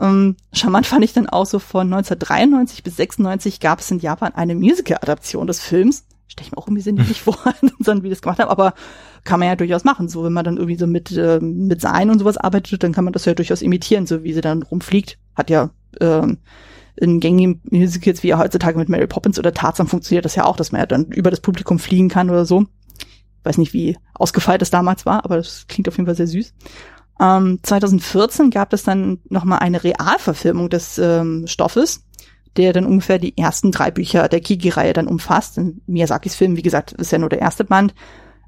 Ähm, 0.00 0.36
charmant 0.52 0.86
fand 0.86 1.04
ich 1.04 1.12
dann 1.12 1.28
auch 1.28 1.46
so 1.46 1.58
von 1.58 1.92
1993 1.92 2.82
bis 2.82 2.96
96 2.96 3.60
gab 3.60 3.80
es 3.80 3.90
in 3.90 3.98
Japan 3.98 4.32
eine 4.34 4.54
Musical-Adaption 4.54 5.46
des 5.46 5.60
Films 5.60 6.04
stelle 6.28 6.46
ich 6.46 6.52
mir 6.52 6.58
auch 6.58 6.66
irgendwie 6.66 6.82
sinnlich 6.82 7.22
vor, 7.22 7.38
sondern 7.80 8.04
wie 8.04 8.10
das 8.10 8.22
gemacht 8.22 8.38
haben, 8.38 8.50
aber 8.50 8.74
kann 9.24 9.40
man 9.40 9.48
ja 9.48 9.56
durchaus 9.56 9.84
machen. 9.84 10.08
So, 10.08 10.24
wenn 10.24 10.32
man 10.32 10.44
dann 10.44 10.56
irgendwie 10.56 10.78
so 10.78 10.86
mit, 10.86 11.10
äh, 11.12 11.40
mit 11.40 11.80
Sein 11.80 12.10
und 12.10 12.18
sowas 12.18 12.36
arbeitet, 12.36 12.82
dann 12.82 12.92
kann 12.92 13.04
man 13.04 13.12
das 13.12 13.24
ja 13.24 13.34
durchaus 13.34 13.62
imitieren, 13.62 14.06
so 14.06 14.22
wie 14.22 14.32
sie 14.32 14.40
dann 14.40 14.62
rumfliegt. 14.62 15.18
Hat 15.34 15.50
ja 15.50 15.70
ähm, 16.00 16.38
in 16.96 17.20
gängigen 17.20 17.60
Musicals 17.70 18.22
wie 18.22 18.28
ja 18.28 18.38
heutzutage 18.38 18.78
mit 18.78 18.88
Mary 18.88 19.06
Poppins 19.06 19.38
oder 19.38 19.52
Tarzan 19.52 19.86
funktioniert 19.86 20.24
das 20.24 20.34
ja 20.34 20.44
auch, 20.44 20.56
dass 20.56 20.72
man 20.72 20.80
ja 20.80 20.86
dann 20.86 21.06
über 21.06 21.30
das 21.30 21.40
Publikum 21.40 21.78
fliegen 21.78 22.08
kann 22.08 22.30
oder 22.30 22.44
so. 22.44 22.64
Weiß 23.44 23.58
nicht, 23.58 23.72
wie 23.72 23.96
ausgefeilt 24.14 24.62
das 24.62 24.70
damals 24.70 25.06
war, 25.06 25.24
aber 25.24 25.36
das 25.36 25.66
klingt 25.68 25.88
auf 25.88 25.96
jeden 25.96 26.06
Fall 26.06 26.16
sehr 26.16 26.26
süß. 26.26 26.54
Ähm, 27.20 27.60
2014 27.62 28.50
gab 28.50 28.72
es 28.72 28.82
dann 28.82 29.18
nochmal 29.28 29.60
eine 29.60 29.82
Realverfilmung 29.84 30.70
des 30.70 30.98
ähm, 30.98 31.46
Stoffes 31.46 32.04
der 32.58 32.72
dann 32.72 32.86
ungefähr 32.86 33.18
die 33.18 33.38
ersten 33.38 33.70
drei 33.70 33.90
Bücher 33.90 34.28
der 34.28 34.40
Kiki-Reihe 34.40 34.92
dann 34.92 35.06
umfasst. 35.06 35.58
In 35.58 35.80
Miyazakis 35.86 36.34
Film, 36.34 36.56
wie 36.56 36.62
gesagt, 36.62 36.92
ist 36.92 37.12
ja 37.12 37.18
nur 37.18 37.28
der 37.28 37.40
erste 37.40 37.64
Band. 37.64 37.94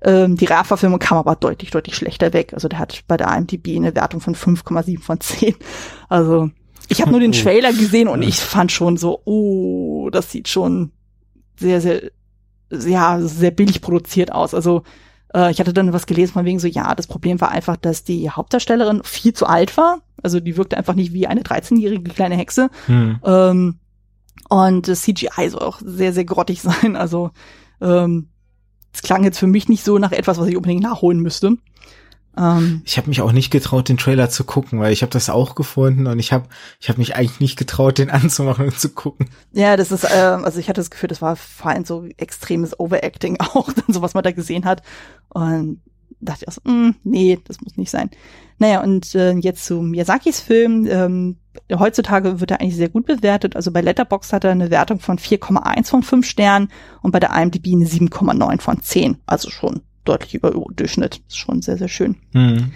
Ähm, 0.02 0.36
die 0.36 0.46
Realverfilmung 0.46 0.98
kam 0.98 1.18
aber 1.18 1.36
deutlich, 1.36 1.70
deutlich 1.70 1.94
schlechter 1.94 2.32
weg. 2.32 2.52
Also 2.52 2.68
der 2.68 2.80
hat 2.80 3.02
bei 3.06 3.16
der 3.16 3.28
IMDb 3.28 3.76
eine 3.76 3.94
Wertung 3.94 4.20
von 4.20 4.34
5,7 4.34 5.00
von 5.00 5.20
10. 5.20 5.54
Also 6.08 6.50
ich 6.90 7.00
habe 7.00 7.10
nur 7.10 7.20
den 7.20 7.30
oh. 7.34 7.42
Trailer 7.42 7.72
gesehen 7.72 8.08
und 8.08 8.22
ich 8.22 8.36
fand 8.36 8.72
schon 8.72 8.96
so, 8.96 9.22
oh, 9.24 10.10
das 10.10 10.30
sieht 10.30 10.48
schon 10.48 10.92
sehr, 11.58 11.80
sehr, 11.80 12.10
ja, 12.70 13.20
sehr 13.20 13.50
billig 13.50 13.80
produziert 13.80 14.32
aus. 14.32 14.54
Also 14.54 14.82
äh, 15.34 15.50
ich 15.50 15.60
hatte 15.60 15.72
dann 15.72 15.92
was 15.92 16.06
gelesen 16.06 16.32
von 16.32 16.44
wegen 16.44 16.58
so, 16.58 16.66
ja, 16.66 16.94
das 16.94 17.06
Problem 17.06 17.40
war 17.40 17.50
einfach, 17.50 17.76
dass 17.76 18.04
die 18.04 18.30
Hauptdarstellerin 18.30 19.02
viel 19.04 19.32
zu 19.32 19.46
alt 19.46 19.76
war. 19.76 20.00
Also 20.22 20.40
die 20.40 20.56
wirkte 20.56 20.76
einfach 20.76 20.94
nicht 20.94 21.12
wie 21.12 21.26
eine 21.26 21.42
13-jährige 21.42 22.10
kleine 22.10 22.36
Hexe. 22.36 22.70
Hm. 22.86 23.20
Ähm, 23.24 23.78
und 24.48 24.88
das 24.88 25.02
CGI 25.02 25.48
soll 25.48 25.62
auch 25.62 25.80
sehr, 25.84 26.12
sehr 26.12 26.24
grottig 26.24 26.60
sein. 26.62 26.96
Also 26.96 27.30
ähm, 27.80 28.28
es 28.92 29.02
klang 29.02 29.24
jetzt 29.24 29.38
für 29.38 29.46
mich 29.46 29.68
nicht 29.68 29.84
so 29.84 29.98
nach 29.98 30.12
etwas, 30.12 30.38
was 30.38 30.48
ich 30.48 30.56
unbedingt 30.56 30.82
nachholen 30.82 31.20
müsste. 31.20 31.56
Ähm, 32.36 32.82
ich 32.84 32.96
habe 32.96 33.08
mich 33.08 33.20
auch 33.20 33.32
nicht 33.32 33.50
getraut, 33.50 33.88
den 33.88 33.96
Trailer 33.96 34.30
zu 34.30 34.44
gucken, 34.44 34.80
weil 34.80 34.92
ich 34.92 35.02
habe 35.02 35.10
das 35.10 35.30
auch 35.30 35.54
gefunden 35.54 36.06
und 36.06 36.18
ich 36.18 36.32
habe 36.32 36.48
ich 36.80 36.88
hab 36.88 36.98
mich 36.98 37.16
eigentlich 37.16 37.40
nicht 37.40 37.58
getraut, 37.58 37.98
den 37.98 38.10
anzumachen 38.10 38.66
und 38.66 38.78
zu 38.78 38.90
gucken. 38.90 39.28
Ja, 39.52 39.76
das 39.76 39.92
ist, 39.92 40.04
äh, 40.04 40.38
also 40.42 40.58
ich 40.58 40.68
hatte 40.68 40.80
das 40.80 40.90
Gefühl, 40.90 41.08
das 41.08 41.22
war 41.22 41.36
vor 41.36 41.70
allem 41.70 41.84
so 41.84 42.04
extremes 42.16 42.78
Overacting 42.78 43.38
auch, 43.40 43.70
so 43.88 44.02
was 44.02 44.14
man 44.14 44.24
da 44.24 44.32
gesehen 44.32 44.64
hat. 44.64 44.82
Und 45.28 45.80
dachte 46.20 46.44
ich 46.44 46.48
auch 46.48 46.52
so, 46.52 46.70
mm, 46.70 46.96
nee, 47.04 47.38
das 47.44 47.60
muss 47.60 47.76
nicht 47.76 47.90
sein. 47.90 48.10
Naja, 48.58 48.82
und 48.82 49.14
äh, 49.14 49.32
jetzt 49.32 49.64
zu 49.64 49.80
Miyazakis 49.80 50.40
Film. 50.40 50.86
Ähm, 50.90 51.38
heutzutage 51.72 52.40
wird 52.40 52.50
er 52.50 52.60
eigentlich 52.60 52.76
sehr 52.76 52.90
gut 52.90 53.06
bewertet. 53.06 53.56
Also 53.56 53.70
bei 53.70 53.80
Letterboxd 53.80 54.32
hat 54.32 54.44
er 54.44 54.50
eine 54.50 54.70
Wertung 54.70 55.00
von 55.00 55.18
4,1 55.18 55.88
von 55.88 56.02
5 56.02 56.26
Sternen 56.26 56.68
und 57.02 57.12
bei 57.12 57.20
der 57.20 57.30
IMDb 57.30 57.68
eine 57.68 57.86
7,9 57.86 58.60
von 58.60 58.82
10. 58.82 59.16
Also 59.26 59.50
schon 59.50 59.80
deutlich 60.10 60.34
über 60.34 60.50
Durchschnitt. 60.50 61.22
Ist 61.28 61.38
schon 61.38 61.62
sehr, 61.62 61.78
sehr 61.78 61.88
schön. 61.88 62.16
Mhm. 62.32 62.72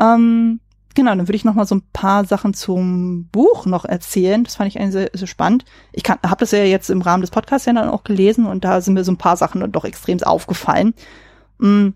Ähm, 0.00 0.60
genau, 0.94 1.14
dann 1.14 1.26
würde 1.26 1.36
ich 1.36 1.44
noch 1.44 1.54
mal 1.54 1.66
so 1.66 1.76
ein 1.76 1.82
paar 1.92 2.24
Sachen 2.24 2.54
zum 2.54 3.28
Buch 3.32 3.66
noch 3.66 3.84
erzählen. 3.84 4.44
Das 4.44 4.56
fand 4.56 4.68
ich 4.68 4.78
eigentlich 4.78 4.92
sehr, 4.92 5.10
sehr 5.12 5.26
spannend. 5.26 5.64
Ich 5.92 6.04
habe 6.08 6.36
das 6.38 6.50
ja 6.50 6.64
jetzt 6.64 6.90
im 6.90 7.02
Rahmen 7.02 7.22
des 7.22 7.30
Podcasts 7.30 7.66
ja 7.66 7.72
dann 7.72 7.88
auch 7.88 8.04
gelesen 8.04 8.46
und 8.46 8.64
da 8.64 8.80
sind 8.80 8.94
mir 8.94 9.04
so 9.04 9.12
ein 9.12 9.18
paar 9.18 9.36
Sachen 9.36 9.60
dann 9.60 9.72
doch 9.72 9.84
extrem 9.84 10.22
aufgefallen. 10.22 10.94
Mhm. 11.58 11.94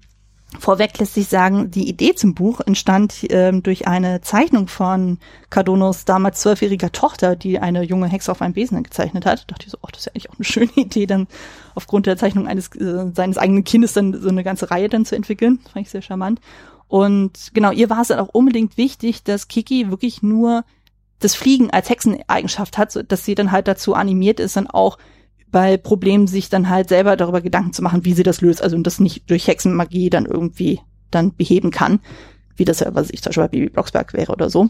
Vorweg 0.59 0.99
lässt 0.99 1.15
sich 1.15 1.29
sagen, 1.29 1.71
die 1.71 1.89
Idee 1.89 2.15
zum 2.15 2.35
Buch 2.35 2.61
entstand 2.61 3.27
ähm, 3.29 3.63
durch 3.63 3.87
eine 3.87 4.23
Zeichnung 4.23 4.67
von 4.67 5.19
Cardonos 5.51 6.07
damals 6.07 6.41
zwölfjähriger 6.41 6.91
Tochter, 6.91 7.37
die 7.37 7.59
eine 7.59 7.83
junge 7.83 8.07
Hexe 8.07 8.33
auf 8.33 8.41
einem 8.41 8.55
Besen 8.55 8.83
gezeichnet 8.83 9.27
hat. 9.27 9.41
Da 9.41 9.45
dachte 9.49 9.67
ich 9.67 9.73
so, 9.73 9.79
oh, 9.83 9.89
das 9.93 10.01
ist 10.01 10.07
ja 10.07 10.13
eigentlich 10.13 10.31
auch 10.31 10.37
eine 10.37 10.45
schöne 10.45 10.73
Idee, 10.77 11.07
dann 11.07 11.27
aufgrund 11.75 12.07
der 12.07 12.17
Zeichnung 12.17 12.49
eines 12.49 12.75
äh, 12.77 13.11
seines 13.15 13.37
eigenen 13.37 13.65
Kindes 13.65 13.93
dann 13.93 14.19
so 14.19 14.29
eine 14.31 14.43
ganze 14.43 14.71
Reihe 14.71 14.89
dann 14.89 15.05
zu 15.05 15.17
entwickeln. 15.17 15.61
Das 15.65 15.73
fand 15.73 15.87
ich 15.87 15.91
sehr 15.91 16.03
charmant. 16.03 16.41
Und 16.89 17.51
genau, 17.53 17.71
ihr 17.71 17.91
war 17.91 18.01
es 18.01 18.09
dann 18.09 18.19
auch 18.19 18.31
unbedingt 18.31 18.79
wichtig, 18.79 19.23
dass 19.25 19.49
Kiki 19.49 19.91
wirklich 19.91 20.23
nur 20.23 20.65
das 21.19 21.35
Fliegen 21.35 21.71
als 21.71 21.91
Hexeneigenschaft 21.91 22.79
hat, 22.79 22.99
dass 23.09 23.25
sie 23.25 23.35
dann 23.35 23.53
halt 23.53 23.69
dazu 23.69 23.95
animiert 23.95 24.41
ist, 24.41 24.57
dann 24.57 24.67
auch 24.67 24.97
bei 25.51 25.77
Problemen 25.77 26.27
sich 26.27 26.49
dann 26.49 26.69
halt 26.69 26.89
selber 26.89 27.17
darüber 27.17 27.41
Gedanken 27.41 27.73
zu 27.73 27.83
machen, 27.83 28.05
wie 28.05 28.13
sie 28.13 28.23
das 28.23 28.41
löst, 28.41 28.63
also 28.63 28.77
und 28.77 28.87
das 28.87 29.01
nicht 29.01 29.29
durch 29.31 29.47
Hexenmagie 29.47 30.11
dann 30.11 30.27
irgendwie 30.27 30.81
dann 31.11 31.35
beheben 31.35 31.71
kann, 31.71 32.01
wie 32.57 32.65
das 32.65 32.81
ja, 32.81 32.95
was 32.95 33.11
ich 33.11 33.23
zum 33.23 33.31
Beispiel 33.31 33.45
bei 33.45 33.49
Bibi 33.49 33.69
Blocksberg 33.71 34.13
wäre 34.13 34.33
oder 34.33 34.51
so. 34.51 34.69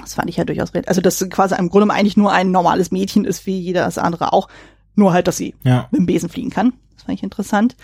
Das 0.00 0.14
fand 0.14 0.28
ich 0.28 0.36
ja 0.36 0.44
durchaus, 0.44 0.72
also 0.86 1.00
dass 1.00 1.26
quasi 1.30 1.56
im 1.58 1.70
Grunde 1.70 1.92
eigentlich 1.92 2.16
nur 2.16 2.32
ein 2.32 2.50
normales 2.50 2.90
Mädchen 2.90 3.24
ist, 3.24 3.46
wie 3.46 3.58
jeder 3.58 3.84
das 3.84 3.98
andere 3.98 4.32
auch, 4.32 4.48
nur 4.94 5.12
halt, 5.12 5.26
dass 5.26 5.36
sie 5.36 5.54
ja. 5.64 5.88
mit 5.90 6.00
dem 6.00 6.06
Besen 6.06 6.28
fliegen 6.28 6.50
kann. 6.50 6.74
Das 6.94 7.04
fand 7.04 7.18
ich 7.18 7.22
interessant. 7.22 7.76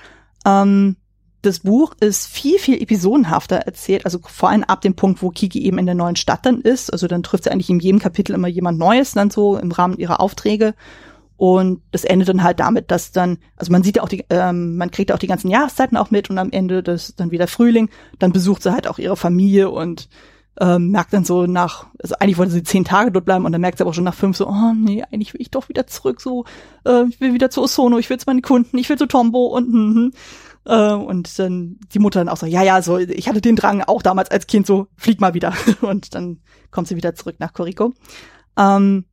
Ähm, 0.44 0.96
das 1.44 1.60
Buch 1.60 1.94
ist 2.00 2.26
viel, 2.26 2.58
viel 2.58 2.80
episodenhafter 2.80 3.56
erzählt, 3.56 4.04
also 4.06 4.18
vor 4.22 4.48
allem 4.48 4.64
ab 4.64 4.80
dem 4.80 4.96
Punkt, 4.96 5.22
wo 5.22 5.30
Kiki 5.30 5.62
eben 5.62 5.78
in 5.78 5.86
der 5.86 5.94
neuen 5.94 6.16
Stadt 6.16 6.46
dann 6.46 6.60
ist. 6.60 6.90
Also 6.90 7.06
dann 7.06 7.22
trifft 7.22 7.44
sie 7.44 7.50
eigentlich 7.50 7.70
in 7.70 7.80
jedem 7.80 8.00
Kapitel 8.00 8.34
immer 8.34 8.48
jemand 8.48 8.78
Neues, 8.78 9.12
dann 9.12 9.30
so 9.30 9.56
im 9.58 9.70
Rahmen 9.70 9.98
ihrer 9.98 10.20
Aufträge. 10.20 10.74
Und 11.36 11.82
das 11.90 12.04
endet 12.04 12.28
dann 12.28 12.44
halt 12.44 12.60
damit, 12.60 12.90
dass 12.90 13.10
dann, 13.10 13.38
also 13.56 13.72
man 13.72 13.82
sieht 13.82 13.96
ja 13.96 14.02
auch 14.02 14.08
die, 14.08 14.24
ähm, 14.30 14.76
man 14.76 14.90
kriegt 14.90 15.10
ja 15.10 15.16
auch 15.16 15.20
die 15.20 15.26
ganzen 15.26 15.50
Jahreszeiten 15.50 15.96
auch 15.96 16.10
mit 16.10 16.30
und 16.30 16.38
am 16.38 16.52
Ende 16.52 16.82
das 16.82 17.16
dann 17.16 17.32
wieder 17.32 17.48
Frühling, 17.48 17.90
dann 18.18 18.32
besucht 18.32 18.62
sie 18.62 18.72
halt 18.72 18.86
auch 18.86 18.98
ihre 18.98 19.16
Familie 19.16 19.70
und 19.70 20.08
ähm, 20.60 20.90
merkt 20.90 21.12
dann 21.12 21.24
so 21.24 21.46
nach, 21.46 21.86
also 22.00 22.14
eigentlich 22.20 22.38
wollte 22.38 22.52
sie 22.52 22.62
zehn 22.62 22.84
Tage 22.84 23.10
dort 23.10 23.24
bleiben 23.24 23.44
und 23.44 23.50
dann 23.50 23.60
merkt 23.60 23.78
sie 23.78 23.84
aber 23.84 23.92
schon 23.92 24.04
nach 24.04 24.14
fünf 24.14 24.36
so, 24.36 24.46
oh 24.46 24.72
nee, 24.76 25.02
eigentlich 25.02 25.34
will 25.34 25.40
ich 25.40 25.50
doch 25.50 25.68
wieder 25.68 25.88
zurück, 25.88 26.20
so, 26.20 26.44
äh, 26.84 27.04
ich 27.08 27.20
will 27.20 27.34
wieder 27.34 27.50
zu 27.50 27.62
Osono, 27.62 27.98
ich 27.98 28.08
will 28.08 28.18
zu 28.18 28.26
meinen 28.28 28.42
Kunden, 28.42 28.78
ich 28.78 28.88
will 28.88 28.98
zu 28.98 29.06
Tombo 29.06 29.46
und 29.46 29.66
hm, 29.66 29.94
hm. 29.94 30.12
Äh, 30.66 30.92
und 30.92 31.38
dann 31.38 31.78
die 31.92 31.98
Mutter 31.98 32.20
dann 32.20 32.28
auch 32.28 32.38
so, 32.38 32.46
ja, 32.46 32.62
ja, 32.62 32.80
so, 32.80 32.98
ich 32.98 33.28
hatte 33.28 33.40
den 33.40 33.56
Drang 33.56 33.82
auch 33.82 34.00
damals 34.00 34.30
als 34.30 34.46
Kind 34.46 34.66
so, 34.66 34.86
flieg 34.96 35.20
mal 35.20 35.34
wieder. 35.34 35.52
und 35.82 36.14
dann 36.14 36.40
kommt 36.70 36.88
sie 36.88 36.96
wieder 36.96 37.14
zurück 37.14 37.36
nach 37.38 37.52
Koriko. 37.52 37.92
Ähm, 38.56 39.04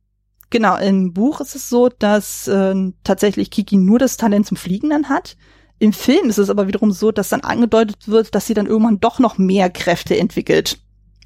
genau, 0.52 0.76
im 0.76 1.12
Buch 1.12 1.40
ist 1.40 1.56
es 1.56 1.68
so, 1.68 1.88
dass 1.88 2.46
äh, 2.46 2.74
tatsächlich 3.02 3.50
Kiki 3.50 3.76
nur 3.76 3.98
das 3.98 4.16
Talent 4.16 4.46
zum 4.46 4.56
Fliegen 4.56 4.90
dann 4.90 5.08
hat. 5.08 5.36
Im 5.80 5.92
Film 5.92 6.28
ist 6.28 6.38
es 6.38 6.48
aber 6.48 6.68
wiederum 6.68 6.92
so, 6.92 7.10
dass 7.10 7.28
dann 7.28 7.40
angedeutet 7.40 8.06
wird, 8.06 8.36
dass 8.36 8.46
sie 8.46 8.54
dann 8.54 8.66
irgendwann 8.66 9.00
doch 9.00 9.18
noch 9.18 9.36
mehr 9.36 9.68
Kräfte 9.68 10.16
entwickelt. 10.16 10.78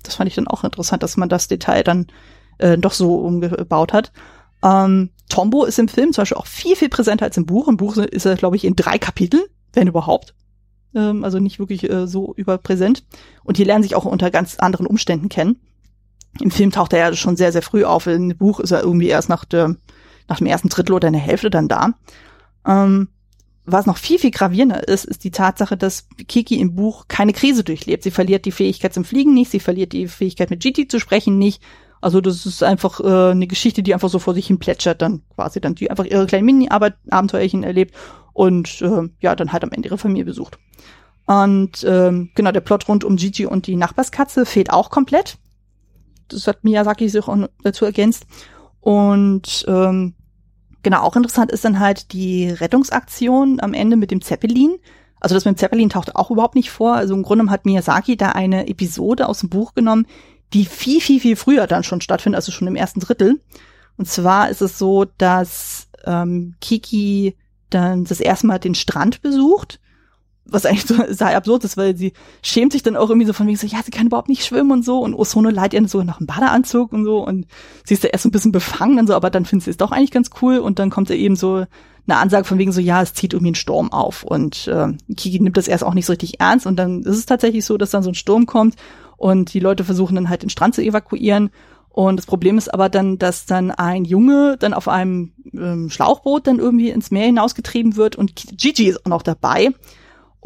Das 0.02 0.14
fand 0.14 0.28
ich 0.28 0.36
dann 0.36 0.48
auch 0.48 0.64
interessant, 0.64 1.02
dass 1.02 1.18
man 1.18 1.28
das 1.28 1.48
Detail 1.48 1.82
dann 1.82 2.06
äh, 2.56 2.78
doch 2.78 2.92
so 2.92 3.16
umgebaut 3.16 3.92
hat. 3.92 4.12
Ähm, 4.64 5.10
Tombo 5.28 5.64
ist 5.64 5.78
im 5.78 5.88
Film 5.88 6.14
zum 6.14 6.22
Beispiel 6.22 6.38
auch 6.38 6.46
viel, 6.46 6.76
viel 6.76 6.88
präsenter 6.88 7.26
als 7.26 7.36
im 7.36 7.44
Buch. 7.44 7.68
Im 7.68 7.76
Buch 7.76 7.98
ist 7.98 8.24
er, 8.24 8.36
glaube 8.36 8.56
ich, 8.56 8.64
in 8.64 8.76
drei 8.76 8.96
Kapiteln 8.96 9.44
wenn 9.76 9.86
überhaupt. 9.86 10.34
Ähm, 10.94 11.22
also 11.22 11.38
nicht 11.38 11.60
wirklich 11.60 11.88
äh, 11.88 12.08
so 12.08 12.34
überpräsent. 12.34 13.04
Und 13.44 13.58
die 13.58 13.64
lernen 13.64 13.84
sich 13.84 13.94
auch 13.94 14.06
unter 14.06 14.32
ganz 14.32 14.58
anderen 14.58 14.88
Umständen 14.88 15.28
kennen. 15.28 15.60
Im 16.40 16.50
Film 16.50 16.70
taucht 16.70 16.92
er 16.92 16.98
ja 16.98 17.14
schon 17.14 17.36
sehr, 17.36 17.52
sehr 17.52 17.62
früh 17.62 17.84
auf. 17.84 18.06
Im 18.06 18.36
Buch 18.36 18.60
ist 18.60 18.70
er 18.70 18.82
irgendwie 18.82 19.08
erst 19.08 19.28
nach, 19.28 19.44
der, 19.44 19.76
nach 20.28 20.38
dem 20.38 20.46
ersten 20.46 20.68
Drittel 20.68 20.94
oder 20.94 21.08
in 21.08 21.14
der 21.14 21.22
Hälfte 21.22 21.50
dann 21.50 21.68
da. 21.68 21.94
Ähm, 22.66 23.08
was 23.64 23.86
noch 23.86 23.96
viel, 23.96 24.18
viel 24.18 24.30
gravierender 24.30 24.86
ist, 24.86 25.04
ist 25.04 25.24
die 25.24 25.32
Tatsache, 25.32 25.76
dass 25.76 26.08
Kiki 26.28 26.60
im 26.60 26.76
Buch 26.76 27.06
keine 27.08 27.32
Krise 27.32 27.64
durchlebt. 27.64 28.04
Sie 28.04 28.12
verliert 28.12 28.44
die 28.44 28.52
Fähigkeit 28.52 28.94
zum 28.94 29.04
Fliegen 29.04 29.34
nicht, 29.34 29.50
sie 29.50 29.60
verliert 29.60 29.92
die 29.92 30.06
Fähigkeit 30.06 30.50
mit 30.50 30.62
GT 30.62 30.90
zu 30.90 31.00
sprechen 31.00 31.36
nicht. 31.36 31.60
Also 32.00 32.20
das 32.20 32.46
ist 32.46 32.62
einfach 32.62 33.00
äh, 33.00 33.32
eine 33.32 33.48
Geschichte, 33.48 33.82
die 33.82 33.92
einfach 33.92 34.08
so 34.08 34.20
vor 34.20 34.34
sich 34.34 34.46
hin 34.46 34.58
plätschert, 34.58 35.02
dann 35.02 35.22
quasi 35.34 35.60
dann, 35.60 35.74
die 35.74 35.90
einfach 35.90 36.04
ihre 36.04 36.26
kleinen 36.26 36.46
Mini-Abenteuerchen 36.46 37.64
erlebt 37.64 37.94
und 38.32 38.80
äh, 38.82 39.08
ja, 39.20 39.34
dann 39.34 39.52
halt 39.52 39.64
am 39.64 39.72
Ende 39.72 39.88
ihre 39.88 39.98
Familie 39.98 40.24
besucht. 40.24 40.58
Und 41.26 41.84
ähm, 41.88 42.30
genau, 42.36 42.52
der 42.52 42.60
Plot 42.60 42.86
rund 42.86 43.02
um 43.02 43.16
Gigi 43.16 43.46
und 43.46 43.66
die 43.66 43.76
Nachbarskatze 43.76 44.46
fehlt 44.46 44.72
auch 44.72 44.90
komplett. 44.90 45.38
Das 46.28 46.46
hat 46.46 46.64
Miyazaki 46.64 47.08
sich 47.08 47.26
auch 47.26 47.48
dazu 47.62 47.84
ergänzt. 47.84 48.26
Und 48.80 49.64
ähm, 49.68 50.14
genau, 50.82 51.02
auch 51.02 51.16
interessant 51.16 51.50
ist 51.50 51.64
dann 51.64 51.80
halt 51.80 52.12
die 52.12 52.48
Rettungsaktion 52.48 53.60
am 53.60 53.74
Ende 53.74 53.96
mit 53.96 54.10
dem 54.10 54.22
Zeppelin. 54.22 54.76
Also 55.20 55.34
das 55.34 55.44
mit 55.44 55.56
dem 55.56 55.58
Zeppelin 55.58 55.90
taucht 55.90 56.14
auch 56.14 56.30
überhaupt 56.30 56.54
nicht 56.54 56.70
vor. 56.70 56.94
Also 56.94 57.14
im 57.14 57.22
Grunde 57.22 57.50
hat 57.50 57.64
Miyazaki 57.64 58.16
da 58.16 58.30
eine 58.30 58.68
Episode 58.68 59.28
aus 59.28 59.40
dem 59.40 59.48
Buch 59.48 59.74
genommen, 59.74 60.06
die 60.52 60.64
viel, 60.64 61.00
viel, 61.00 61.20
viel 61.20 61.36
früher 61.36 61.66
dann 61.66 61.82
schon 61.82 62.00
stattfindet, 62.00 62.36
also 62.36 62.52
schon 62.52 62.68
im 62.68 62.76
ersten 62.76 63.00
Drittel. 63.00 63.40
Und 63.96 64.08
zwar 64.08 64.50
ist 64.50 64.62
es 64.62 64.78
so, 64.78 65.04
dass 65.04 65.88
ähm, 66.04 66.54
Kiki 66.60 67.36
dann 67.70 68.04
das 68.04 68.20
erste 68.20 68.46
Mal 68.46 68.58
den 68.58 68.74
Strand 68.74 69.22
besucht, 69.22 69.80
was 70.48 70.66
eigentlich 70.66 70.86
so 70.86 70.94
sehr 71.08 71.36
absurd 71.36 71.64
ist, 71.64 71.76
weil 71.76 71.96
sie 71.96 72.12
schämt 72.42 72.72
sich 72.72 72.82
dann 72.82 72.96
auch 72.96 73.08
irgendwie 73.08 73.26
so 73.26 73.32
von 73.32 73.46
wegen 73.46 73.56
so, 73.56 73.66
ja, 73.66 73.78
sie 73.84 73.90
kann 73.90 74.06
überhaupt 74.06 74.28
nicht 74.28 74.44
schwimmen 74.44 74.70
und 74.70 74.84
so. 74.84 75.00
Und 75.00 75.14
Osono 75.14 75.50
leiht 75.50 75.74
ihr 75.74 75.88
so 75.88 76.02
nach 76.02 76.18
einem 76.18 76.26
Badeanzug 76.26 76.92
und 76.92 77.04
so. 77.04 77.24
Und 77.24 77.46
sie 77.84 77.94
ist 77.94 78.04
da 78.04 78.08
erst 78.08 78.22
so 78.22 78.28
ein 78.28 78.32
bisschen 78.32 78.52
befangen 78.52 78.98
und 78.98 79.06
so, 79.06 79.14
aber 79.14 79.30
dann 79.30 79.44
findet 79.44 79.64
sie 79.64 79.70
es 79.70 79.76
doch 79.76 79.92
eigentlich 79.92 80.10
ganz 80.10 80.30
cool. 80.40 80.58
Und 80.58 80.78
dann 80.78 80.90
kommt 80.90 81.10
er 81.10 81.16
eben 81.16 81.36
so 81.36 81.66
eine 82.08 82.18
Ansage 82.18 82.44
von 82.44 82.58
wegen 82.58 82.72
so, 82.72 82.80
ja, 82.80 83.02
es 83.02 83.14
zieht 83.14 83.32
irgendwie 83.32 83.52
ein 83.52 83.56
Sturm 83.56 83.92
auf. 83.92 84.22
Und 84.22 84.68
äh, 84.68 84.92
Kiki 85.16 85.40
nimmt 85.40 85.56
das 85.56 85.68
erst 85.68 85.84
auch 85.84 85.94
nicht 85.94 86.06
so 86.06 86.12
richtig 86.12 86.40
ernst. 86.40 86.66
Und 86.66 86.76
dann 86.76 87.02
ist 87.02 87.16
es 87.16 87.26
tatsächlich 87.26 87.64
so, 87.64 87.76
dass 87.76 87.90
dann 87.90 88.02
so 88.02 88.10
ein 88.10 88.14
Sturm 88.14 88.46
kommt. 88.46 88.76
Und 89.16 89.54
die 89.54 89.60
Leute 89.60 89.84
versuchen 89.84 90.14
dann 90.14 90.28
halt 90.28 90.42
den 90.42 90.50
Strand 90.50 90.74
zu 90.74 90.82
evakuieren. 90.82 91.50
Und 91.88 92.18
das 92.18 92.26
Problem 92.26 92.58
ist 92.58 92.72
aber 92.72 92.90
dann, 92.90 93.18
dass 93.18 93.46
dann 93.46 93.70
ein 93.70 94.04
Junge 94.04 94.56
dann 94.58 94.74
auf 94.74 94.86
einem 94.86 95.32
ähm, 95.54 95.88
Schlauchboot 95.88 96.46
dann 96.46 96.58
irgendwie 96.58 96.90
ins 96.90 97.10
Meer 97.10 97.24
hinausgetrieben 97.24 97.96
wird. 97.96 98.16
Und 98.16 98.34
Gigi 98.36 98.88
ist 98.88 99.06
auch 99.06 99.10
noch 99.10 99.22
dabei. 99.22 99.70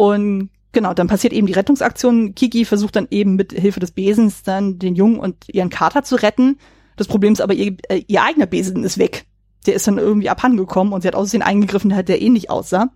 Und 0.00 0.48
genau, 0.72 0.94
dann 0.94 1.08
passiert 1.08 1.34
eben 1.34 1.46
die 1.46 1.52
Rettungsaktion. 1.52 2.34
Kiki 2.34 2.64
versucht 2.64 2.96
dann 2.96 3.06
eben 3.10 3.36
mit 3.36 3.52
Hilfe 3.52 3.80
des 3.80 3.90
Besens 3.90 4.42
dann 4.42 4.78
den 4.78 4.94
Jungen 4.94 5.18
und 5.18 5.46
ihren 5.46 5.68
Kater 5.68 6.02
zu 6.02 6.16
retten. 6.16 6.56
Das 6.96 7.06
Problem 7.06 7.34
ist 7.34 7.42
aber, 7.42 7.52
ihr, 7.52 7.76
äh, 7.90 8.02
ihr 8.06 8.22
eigener 8.22 8.46
Besen 8.46 8.82
ist 8.82 8.96
weg. 8.96 9.26
Der 9.66 9.74
ist 9.74 9.86
dann 9.86 9.98
irgendwie 9.98 10.30
abhandengekommen 10.30 10.94
und 10.94 11.02
sie 11.02 11.08
hat 11.08 11.14
außerdem 11.14 11.42
eingegriffen, 11.42 11.90
der 11.90 12.22
ähnlich 12.22 12.48
aussah. 12.48 12.88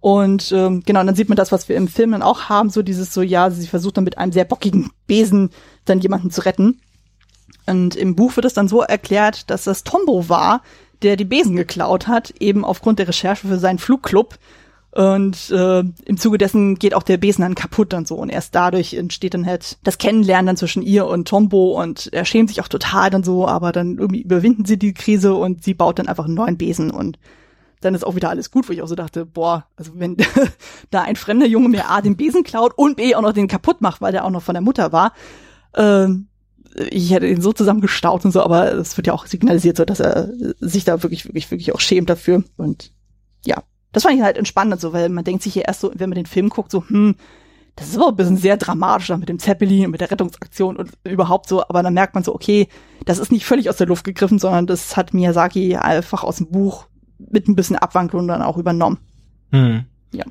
Und 0.00 0.50
ähm, 0.52 0.82
genau, 0.86 1.00
und 1.00 1.08
dann 1.08 1.14
sieht 1.14 1.28
man 1.28 1.36
das, 1.36 1.52
was 1.52 1.68
wir 1.68 1.76
im 1.76 1.88
Film 1.88 2.12
dann 2.12 2.22
auch 2.22 2.44
haben, 2.48 2.70
so 2.70 2.80
dieses 2.80 3.12
so, 3.12 3.20
ja, 3.20 3.50
sie 3.50 3.66
versucht 3.66 3.98
dann 3.98 4.04
mit 4.04 4.16
einem 4.16 4.32
sehr 4.32 4.46
bockigen 4.46 4.88
Besen 5.06 5.50
dann 5.84 6.00
jemanden 6.00 6.30
zu 6.30 6.46
retten. 6.46 6.80
Und 7.66 7.96
im 7.96 8.16
Buch 8.16 8.36
wird 8.36 8.46
es 8.46 8.54
dann 8.54 8.66
so 8.66 8.80
erklärt, 8.80 9.50
dass 9.50 9.64
das 9.64 9.84
Tombo 9.84 10.30
war, 10.30 10.62
der 11.02 11.16
die 11.16 11.26
Besen 11.26 11.54
geklaut 11.54 12.08
hat, 12.08 12.32
eben 12.40 12.64
aufgrund 12.64 12.98
der 12.98 13.08
Recherche 13.08 13.46
für 13.46 13.58
seinen 13.58 13.78
Flugclub. 13.78 14.38
Und 14.92 15.50
äh, 15.50 15.84
im 16.04 16.16
Zuge 16.16 16.36
dessen 16.36 16.74
geht 16.76 16.94
auch 16.94 17.04
der 17.04 17.16
Besen 17.16 17.42
dann 17.42 17.54
kaputt 17.54 17.94
und 17.94 18.08
so. 18.08 18.16
Und 18.16 18.28
erst 18.28 18.54
dadurch 18.54 18.94
entsteht 18.94 19.34
dann 19.34 19.46
halt 19.46 19.78
das 19.84 19.98
Kennenlernen 19.98 20.46
dann 20.46 20.56
zwischen 20.56 20.82
ihr 20.82 21.06
und 21.06 21.28
Tombo 21.28 21.80
und 21.80 22.12
er 22.12 22.24
schämt 22.24 22.48
sich 22.48 22.60
auch 22.60 22.68
total 22.68 23.10
dann 23.10 23.22
so, 23.22 23.46
aber 23.46 23.70
dann 23.70 23.98
irgendwie 23.98 24.22
überwinden 24.22 24.64
sie 24.64 24.78
die 24.78 24.92
Krise 24.92 25.34
und 25.34 25.62
sie 25.62 25.74
baut 25.74 26.00
dann 26.00 26.08
einfach 26.08 26.24
einen 26.24 26.34
neuen 26.34 26.58
Besen 26.58 26.90
und 26.90 27.18
dann 27.80 27.94
ist 27.94 28.04
auch 28.04 28.14
wieder 28.14 28.28
alles 28.28 28.50
gut, 28.50 28.68
wo 28.68 28.72
ich 28.72 28.82
auch 28.82 28.88
so 28.88 28.94
dachte, 28.94 29.24
boah, 29.24 29.66
also 29.76 29.92
wenn 29.94 30.16
da 30.90 31.02
ein 31.02 31.16
fremder 31.16 31.46
Junge 31.46 31.68
mir 31.68 31.88
A 31.88 32.00
den 32.00 32.16
Besen 32.16 32.42
klaut 32.42 32.72
und 32.76 32.96
B 32.96 33.14
auch 33.14 33.22
noch 33.22 33.32
den 33.32 33.48
kaputt 33.48 33.80
macht, 33.80 34.00
weil 34.00 34.12
der 34.12 34.24
auch 34.24 34.30
noch 34.30 34.42
von 34.42 34.54
der 34.54 34.62
Mutter 34.62 34.92
war, 34.92 35.12
ähm, 35.74 36.26
ich 36.90 37.10
hätte 37.12 37.26
ihn 37.26 37.40
so 37.40 37.52
zusammengestaut 37.52 38.24
und 38.24 38.32
so, 38.32 38.42
aber 38.42 38.72
es 38.74 38.96
wird 38.96 39.06
ja 39.06 39.12
auch 39.12 39.26
signalisiert, 39.26 39.76
so 39.76 39.84
dass 39.84 40.00
er 40.00 40.30
sich 40.60 40.84
da 40.84 41.02
wirklich, 41.02 41.26
wirklich, 41.26 41.50
wirklich 41.50 41.74
auch 41.74 41.80
schämt 41.80 42.10
dafür. 42.10 42.44
Und 42.56 42.92
ja, 43.44 43.62
das 43.92 44.04
fand 44.04 44.16
ich 44.16 44.22
halt 44.22 44.36
entspannend, 44.36 44.80
so, 44.80 44.92
weil 44.92 45.08
man 45.08 45.24
denkt 45.24 45.42
sich 45.42 45.54
hier 45.54 45.66
erst 45.66 45.80
so, 45.80 45.90
wenn 45.94 46.10
man 46.10 46.16
den 46.16 46.26
Film 46.26 46.48
guckt, 46.48 46.70
so, 46.70 46.84
hm, 46.86 47.16
das 47.76 47.88
ist 47.88 47.96
aber 47.96 48.08
ein 48.08 48.16
bisschen 48.16 48.36
sehr 48.36 48.56
dramatisch 48.56 49.08
mit 49.10 49.28
dem 49.28 49.38
Zeppelin 49.38 49.86
und 49.86 49.92
mit 49.92 50.00
der 50.00 50.10
Rettungsaktion 50.10 50.76
und 50.76 50.92
überhaupt 51.04 51.48
so, 51.48 51.62
aber 51.62 51.82
dann 51.82 51.94
merkt 51.94 52.14
man 52.14 52.24
so, 52.24 52.34
okay, 52.34 52.68
das 53.06 53.18
ist 53.18 53.32
nicht 53.32 53.46
völlig 53.46 53.68
aus 53.70 53.78
der 53.78 53.86
Luft 53.86 54.04
gegriffen, 54.04 54.38
sondern 54.38 54.66
das 54.66 54.96
hat 54.96 55.14
Miyazaki 55.14 55.76
einfach 55.76 56.22
aus 56.22 56.36
dem 56.36 56.50
Buch 56.50 56.86
mit 57.18 57.48
ein 57.48 57.56
bisschen 57.56 57.76
Abwandlung 57.76 58.28
dann 58.28 58.42
auch 58.42 58.58
übernommen. 58.58 58.98
Hm. 59.50 59.84
Ja. 60.12 60.24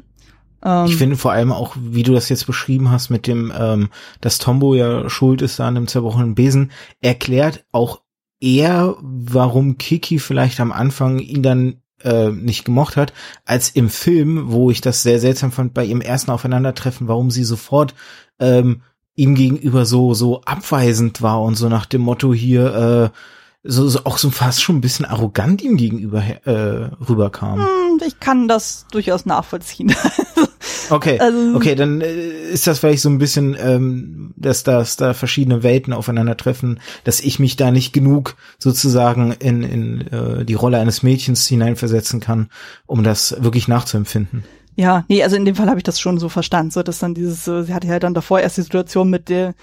Ähm, 0.63 0.86
ich 0.86 0.95
finde 0.95 1.17
vor 1.17 1.32
allem 1.32 1.52
auch, 1.52 1.76
wie 1.80 2.04
du 2.04 2.13
das 2.13 2.30
jetzt 2.30 2.45
beschrieben 2.45 2.91
hast, 2.91 3.10
mit 3.10 3.28
dem, 3.28 3.52
ähm, 3.58 3.89
dass 4.22 4.38
Tombo 4.38 4.76
ja 4.76 5.10
schuld 5.10 5.41
ist 5.41 5.60
an 5.60 5.76
dem 5.76 5.88
zerbrochenen 5.88 6.36
Besen, 6.36 6.72
erklärt 7.01 7.66
auch 7.72 8.01
eher, 8.39 8.95
warum 9.01 9.78
Kiki 9.78 10.20
vielleicht 10.20 10.60
am 10.60 10.72
Anfang 10.72 11.20
ihn 11.20 11.43
dann 11.43 11.82
äh, 12.04 12.30
nicht 12.30 12.66
gemocht 12.66 12.97
hat, 12.97 13.14
als 13.45 13.70
im 13.70 13.89
Film, 13.89 14.52
wo 14.52 14.72
ich 14.72 14.82
das 14.82 15.04
sehr 15.04 15.20
seltsam 15.20 15.52
fand 15.52 15.74
bei 15.74 15.86
ihrem 15.86 16.02
ersten 16.02 16.32
Aufeinandertreffen, 16.32 17.08
warum 17.08 17.32
sie 17.32 17.43
sofort 17.43 17.93
ähm, 18.39 18.82
ihm 19.16 19.36
gegenüber 19.36 19.86
so 19.86 20.14
so 20.14 20.41
abweisend 20.41 21.22
war 21.22 21.41
und 21.41 21.56
so 21.56 21.70
nach 21.70 21.86
dem 21.86 22.02
Motto 22.02 22.34
hier 22.34 23.12
äh, 23.14 23.18
so, 23.64 23.88
so 23.88 24.06
auch 24.06 24.18
so 24.18 24.30
fast 24.30 24.62
schon 24.62 24.78
ein 24.78 24.82
bisschen 24.82 25.06
arrogant 25.06 25.62
ihm 25.62 25.76
gegenüber 25.76 26.22
äh, 26.22 26.89
rüberkam. 27.10 27.60
Hm, 27.60 28.02
ich 28.06 28.20
kann 28.20 28.47
das 28.47 28.86
durchaus 28.91 29.26
nachvollziehen. 29.26 29.93
okay, 30.89 31.19
also, 31.19 31.55
okay, 31.55 31.75
dann 31.75 32.01
äh, 32.01 32.51
ist 32.51 32.67
das 32.67 32.79
vielleicht 32.79 33.01
so 33.01 33.09
ein 33.09 33.17
bisschen, 33.17 33.55
ähm, 33.59 34.33
dass, 34.35 34.63
dass 34.63 34.95
da 34.95 35.13
verschiedene 35.13 35.63
Welten 35.63 35.93
aufeinandertreffen, 35.93 36.79
dass 37.03 37.19
ich 37.19 37.39
mich 37.39 37.55
da 37.55 37.71
nicht 37.71 37.93
genug 37.93 38.35
sozusagen 38.57 39.31
in, 39.33 39.63
in 39.63 40.07
äh, 40.07 40.45
die 40.45 40.53
Rolle 40.53 40.79
eines 40.79 41.03
Mädchens 41.03 41.47
hineinversetzen 41.47 42.19
kann, 42.19 42.49
um 42.85 43.03
das 43.03 43.35
wirklich 43.39 43.67
nachzuempfinden. 43.67 44.43
Ja, 44.75 45.03
nee, 45.09 45.23
also 45.23 45.35
in 45.35 45.45
dem 45.45 45.55
Fall 45.55 45.67
habe 45.67 45.79
ich 45.79 45.83
das 45.83 45.99
schon 45.99 46.19
so 46.19 46.29
verstanden, 46.29 46.71
so 46.71 46.83
dass 46.83 46.99
dann 46.99 47.13
dieses, 47.13 47.45
sie 47.45 47.73
hatte 47.73 47.87
ja 47.87 47.99
dann 47.99 48.13
davor 48.13 48.39
erst 48.39 48.57
die 48.57 48.61
Situation 48.61 49.09
mit 49.09 49.29
der 49.29 49.53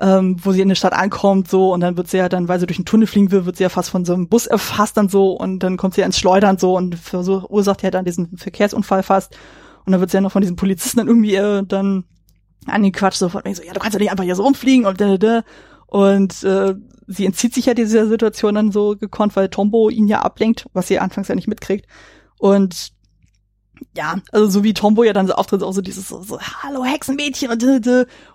ähm, 0.00 0.36
wo 0.42 0.52
sie 0.52 0.60
in 0.60 0.68
der 0.68 0.74
Stadt 0.74 0.92
ankommt, 0.92 1.48
so, 1.48 1.72
und 1.72 1.80
dann 1.80 1.96
wird 1.96 2.08
sie 2.08 2.16
ja 2.16 2.28
dann, 2.28 2.48
weil 2.48 2.58
sie 2.58 2.66
durch 2.66 2.78
den 2.78 2.84
Tunnel 2.84 3.06
fliegen 3.06 3.30
will, 3.30 3.46
wird 3.46 3.56
sie 3.56 3.62
ja 3.62 3.68
fast 3.68 3.90
von 3.90 4.04
so 4.04 4.14
einem 4.14 4.28
Bus 4.28 4.46
erfasst 4.46 4.96
dann 4.96 5.08
so, 5.08 5.32
und 5.32 5.60
dann 5.60 5.76
kommt 5.76 5.94
sie 5.94 6.00
ja 6.00 6.06
ins 6.06 6.18
Schleudern 6.18 6.58
so 6.58 6.76
und 6.76 6.96
verursacht 6.96 7.82
ja 7.82 7.90
dann 7.90 8.04
diesen 8.04 8.36
Verkehrsunfall 8.36 9.02
fast. 9.02 9.36
Und 9.84 9.92
dann 9.92 10.00
wird 10.00 10.10
sie 10.10 10.16
ja 10.16 10.20
noch 10.20 10.32
von 10.32 10.42
diesen 10.42 10.56
Polizisten 10.56 10.98
dann 10.98 11.08
irgendwie 11.08 11.34
äh, 11.34 11.62
dann 11.64 12.04
angequatscht, 12.66 13.18
so 13.18 13.28
von 13.28 13.42
so, 13.54 13.62
ja, 13.62 13.72
du 13.72 13.80
kannst 13.80 13.94
ja 13.94 14.00
nicht 14.00 14.10
einfach 14.10 14.24
hier 14.24 14.36
so 14.36 14.42
rumfliegen 14.42 14.86
und 14.86 15.00
da, 15.00 15.16
da, 15.16 15.18
da. 15.18 15.42
Und 15.86 16.42
äh, 16.44 16.74
sie 17.06 17.26
entzieht 17.26 17.54
sich 17.54 17.66
ja 17.66 17.74
dieser 17.74 18.06
Situation 18.08 18.54
dann 18.54 18.72
so 18.72 18.96
gekonnt, 18.96 19.36
weil 19.36 19.48
Tombo 19.48 19.90
ihn 19.90 20.08
ja 20.08 20.22
ablenkt, 20.22 20.66
was 20.72 20.88
sie 20.88 20.98
anfangs 20.98 21.28
ja 21.28 21.34
nicht 21.34 21.48
mitkriegt. 21.48 21.86
Und 22.38 22.92
ja, 23.96 24.16
also 24.32 24.48
so 24.48 24.64
wie 24.64 24.74
Tombo 24.74 25.04
ja 25.04 25.12
dann 25.12 25.26
so 25.26 25.34
auftritt, 25.34 25.62
auch 25.62 25.72
so 25.72 25.80
dieses 25.80 26.08
so, 26.08 26.22
so 26.22 26.40
hallo 26.40 26.84
Hexenmädchen 26.84 27.50
und 27.50 27.64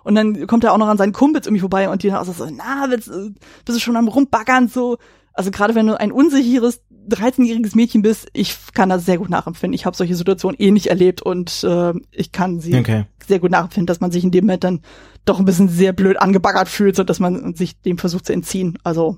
und 0.04 0.14
dann 0.14 0.46
kommt 0.46 0.64
er 0.64 0.72
auch 0.72 0.78
noch 0.78 0.88
an 0.88 0.98
seinen 0.98 1.12
Kumpels 1.12 1.46
irgendwie 1.46 1.60
vorbei 1.60 1.88
und 1.88 2.02
die 2.02 2.08
dann 2.08 2.18
auch 2.18 2.24
so, 2.24 2.46
na, 2.50 2.86
bist, 2.86 3.08
bist 3.08 3.76
du 3.76 3.80
schon 3.80 3.96
am 3.96 4.08
rumbaggern 4.08 4.68
so. 4.68 4.98
Also 5.40 5.52
gerade 5.52 5.74
wenn 5.74 5.86
du 5.86 5.98
ein 5.98 6.12
unsicheres 6.12 6.82
13-jähriges 7.08 7.74
Mädchen 7.74 8.02
bist, 8.02 8.28
ich 8.34 8.54
kann 8.74 8.90
das 8.90 9.06
sehr 9.06 9.16
gut 9.16 9.30
nachempfinden. 9.30 9.72
Ich 9.72 9.86
habe 9.86 9.96
solche 9.96 10.14
Situationen 10.14 10.60
eh 10.60 10.70
nicht 10.70 10.88
erlebt 10.88 11.22
und 11.22 11.64
äh, 11.64 11.94
ich 12.10 12.30
kann 12.30 12.60
sie 12.60 12.76
okay. 12.76 13.06
sehr 13.26 13.38
gut 13.38 13.50
nachempfinden, 13.50 13.86
dass 13.86 14.00
man 14.00 14.10
sich 14.10 14.22
in 14.22 14.32
dem 14.32 14.44
Moment 14.44 14.64
dann 14.64 14.82
doch 15.24 15.38
ein 15.38 15.46
bisschen 15.46 15.70
sehr 15.70 15.94
blöd 15.94 16.20
angebaggert 16.20 16.68
fühlt, 16.68 16.94
so 16.94 17.04
dass 17.04 17.20
man 17.20 17.54
sich 17.54 17.80
dem 17.80 17.96
versucht 17.96 18.26
zu 18.26 18.34
entziehen. 18.34 18.76
Also 18.84 19.16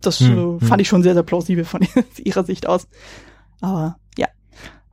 das 0.00 0.20
hm, 0.20 0.56
äh, 0.56 0.58
fand 0.60 0.72
hm. 0.72 0.80
ich 0.80 0.88
schon 0.88 1.02
sehr, 1.02 1.12
sehr 1.12 1.22
plausibel 1.22 1.66
von 1.66 1.86
ihrer 2.16 2.44
Sicht 2.44 2.66
aus. 2.66 2.88
Aber 3.60 3.98
ja. 4.16 4.28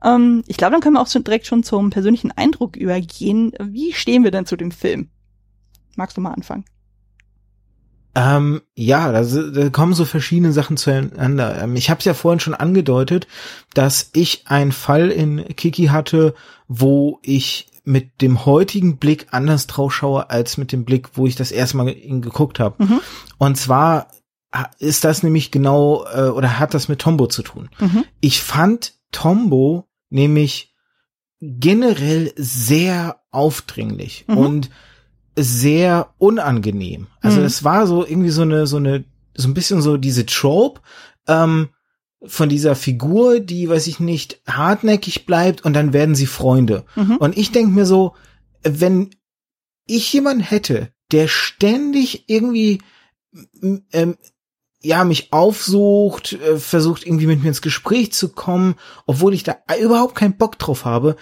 Ähm, 0.04 0.42
ich 0.46 0.58
glaube, 0.58 0.72
dann 0.72 0.82
können 0.82 0.96
wir 0.96 1.00
auch 1.00 1.08
schon 1.08 1.24
direkt 1.24 1.46
schon 1.46 1.62
zum 1.62 1.88
persönlichen 1.88 2.32
Eindruck 2.32 2.76
übergehen. 2.76 3.52
Wie 3.58 3.94
stehen 3.94 4.24
wir 4.24 4.30
denn 4.30 4.44
zu 4.44 4.56
dem 4.56 4.72
Film? 4.72 5.08
Magst 5.96 6.18
du 6.18 6.20
mal 6.20 6.34
anfangen? 6.34 6.66
Ähm, 8.14 8.62
ja, 8.74 9.12
da, 9.12 9.22
da 9.22 9.70
kommen 9.70 9.94
so 9.94 10.04
verschiedene 10.04 10.52
Sachen 10.52 10.76
zueinander. 10.76 11.62
Ähm, 11.62 11.76
ich 11.76 11.90
habe 11.90 11.98
es 11.98 12.04
ja 12.04 12.14
vorhin 12.14 12.40
schon 12.40 12.54
angedeutet, 12.54 13.28
dass 13.74 14.10
ich 14.12 14.44
einen 14.46 14.72
Fall 14.72 15.10
in 15.10 15.44
Kiki 15.56 15.86
hatte, 15.86 16.34
wo 16.66 17.20
ich 17.22 17.68
mit 17.84 18.20
dem 18.20 18.44
heutigen 18.44 18.98
Blick 18.98 19.28
anders 19.30 19.66
drauf 19.66 19.94
schaue, 19.94 20.30
als 20.30 20.56
mit 20.56 20.72
dem 20.72 20.84
Blick, 20.84 21.10
wo 21.14 21.26
ich 21.26 21.36
das 21.36 21.52
erste 21.52 21.76
Mal 21.76 21.88
ihn 21.88 22.20
geguckt 22.20 22.58
habe. 22.58 22.84
Mhm. 22.84 23.00
Und 23.38 23.56
zwar 23.56 24.08
ist 24.78 25.04
das 25.04 25.22
nämlich 25.22 25.50
genau 25.50 26.04
äh, 26.12 26.28
oder 26.28 26.58
hat 26.58 26.74
das 26.74 26.88
mit 26.88 27.00
Tombo 27.00 27.26
zu 27.26 27.42
tun. 27.42 27.70
Mhm. 27.78 28.04
Ich 28.20 28.40
fand 28.40 28.94
Tombo 29.12 29.88
nämlich 30.08 30.74
generell 31.40 32.32
sehr 32.36 33.20
aufdringlich 33.30 34.24
mhm. 34.26 34.36
und 34.36 34.70
sehr 35.36 36.12
unangenehm. 36.18 37.06
Also 37.20 37.40
mhm. 37.40 37.46
es 37.46 37.64
war 37.64 37.86
so 37.86 38.04
irgendwie 38.04 38.30
so 38.30 38.42
eine, 38.42 38.66
so 38.66 38.76
eine, 38.76 39.04
so 39.34 39.48
ein 39.48 39.54
bisschen 39.54 39.80
so 39.82 39.96
diese 39.96 40.26
Trope 40.26 40.80
ähm, 41.26 41.68
von 42.22 42.48
dieser 42.48 42.74
Figur, 42.74 43.40
die, 43.40 43.68
weiß 43.68 43.86
ich 43.86 44.00
nicht, 44.00 44.40
hartnäckig 44.46 45.24
bleibt 45.26 45.64
und 45.64 45.72
dann 45.72 45.92
werden 45.92 46.14
sie 46.14 46.26
Freunde. 46.26 46.84
Mhm. 46.96 47.16
Und 47.16 47.38
ich 47.38 47.52
denke 47.52 47.72
mir 47.72 47.86
so, 47.86 48.14
wenn 48.62 49.10
ich 49.86 50.12
jemanden 50.12 50.42
hätte, 50.42 50.90
der 51.12 51.28
ständig 51.28 52.24
irgendwie 52.28 52.80
ähm, 53.92 54.16
ja, 54.82 55.04
mich 55.04 55.32
aufsucht, 55.32 56.32
äh, 56.32 56.58
versucht 56.58 57.04
irgendwie 57.04 57.26
mit 57.26 57.42
mir 57.42 57.48
ins 57.48 57.62
Gespräch 57.62 58.12
zu 58.12 58.30
kommen, 58.30 58.76
obwohl 59.06 59.34
ich 59.34 59.42
da 59.42 59.58
überhaupt 59.80 60.14
keinen 60.14 60.38
Bock 60.38 60.58
drauf 60.58 60.84
habe, 60.84 61.16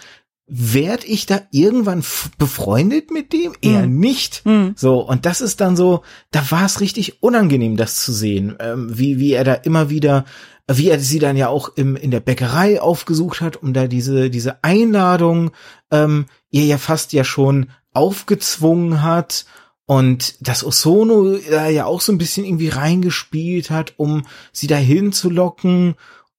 werd 0.49 1.05
ich 1.05 1.27
da 1.27 1.41
irgendwann 1.51 2.03
befreundet 2.39 3.11
mit 3.11 3.33
dem? 3.33 3.53
Eher 3.61 3.83
hm. 3.83 3.99
nicht. 3.99 4.43
Hm. 4.45 4.75
So, 4.77 5.01
und 5.01 5.27
das 5.27 5.41
ist 5.41 5.61
dann 5.61 5.77
so, 5.77 6.03
da 6.31 6.51
war 6.51 6.65
es 6.65 6.81
richtig 6.81 7.23
unangenehm, 7.23 7.77
das 7.77 7.97
zu 7.97 8.13
sehen, 8.13 8.57
ähm, 8.59 8.99
wie, 8.99 9.19
wie 9.19 9.33
er 9.33 9.45
da 9.45 9.55
immer 9.55 9.91
wieder, 9.91 10.25
wie 10.67 10.89
er 10.89 10.99
sie 10.99 11.19
dann 11.19 11.37
ja 11.37 11.49
auch 11.49 11.71
im, 11.77 11.97
in 11.97 12.11
der 12.11 12.21
Bäckerei 12.21 12.81
aufgesucht 12.81 13.41
hat, 13.41 13.63
um 13.63 13.73
da 13.75 13.87
diese, 13.87 14.31
diese 14.31 14.65
Einladung, 14.65 15.51
ähm, 15.91 16.27
ihr 16.51 16.65
ja 16.65 16.79
fast 16.79 17.13
ja 17.13 17.25
schon 17.25 17.71
aufgezwungen 17.93 19.03
hat 19.03 19.45
und 19.87 20.47
dass 20.47 20.65
Osono 20.65 21.39
da 21.51 21.69
ja 21.69 21.87
auch 21.87 22.01
so 22.01 22.13
ein 22.13 22.19
bisschen 22.19 22.45
irgendwie 22.45 22.69
reingespielt 22.69 23.71
hat, 23.71 23.95
um 23.97 24.27
sie 24.53 24.67
dahin 24.67 25.13
zu 25.13 25.31
locken 25.31 25.95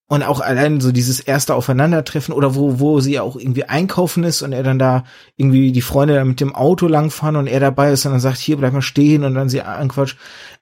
und 0.10 0.24
auch 0.24 0.39
allein 0.39 0.82
so 0.82 0.91
dieses 0.91 1.20
erste 1.20 1.53
Aufeinandertreffen 1.53 2.34
oder 2.34 2.55
wo, 2.55 2.80
wo 2.80 2.99
sie 2.99 3.20
auch 3.20 3.36
irgendwie 3.36 3.66
einkaufen 3.66 4.24
ist 4.24 4.41
und 4.41 4.53
er 4.53 4.64
dann 4.64 4.80
da 4.80 5.03
irgendwie 5.38 5.72
die 5.72 5.84
Freunde 5.84 6.26
mit 6.26 6.39
dem 6.39 6.55
Auto 6.55 6.88
langfahren 6.88 7.36
und 7.36 7.45
er 7.45 7.60
dabei 7.60 7.91
ist 7.91 8.07
und 8.07 8.14
dann 8.14 8.20
sagt, 8.20 8.39
hier 8.39 8.57
bleib 8.57 8.74
mal 8.74 8.82
stehen 8.82 9.24
und 9.24 9.36
dann 9.36 9.49
sie 9.49 9.62
anquatscht. 9.62 10.18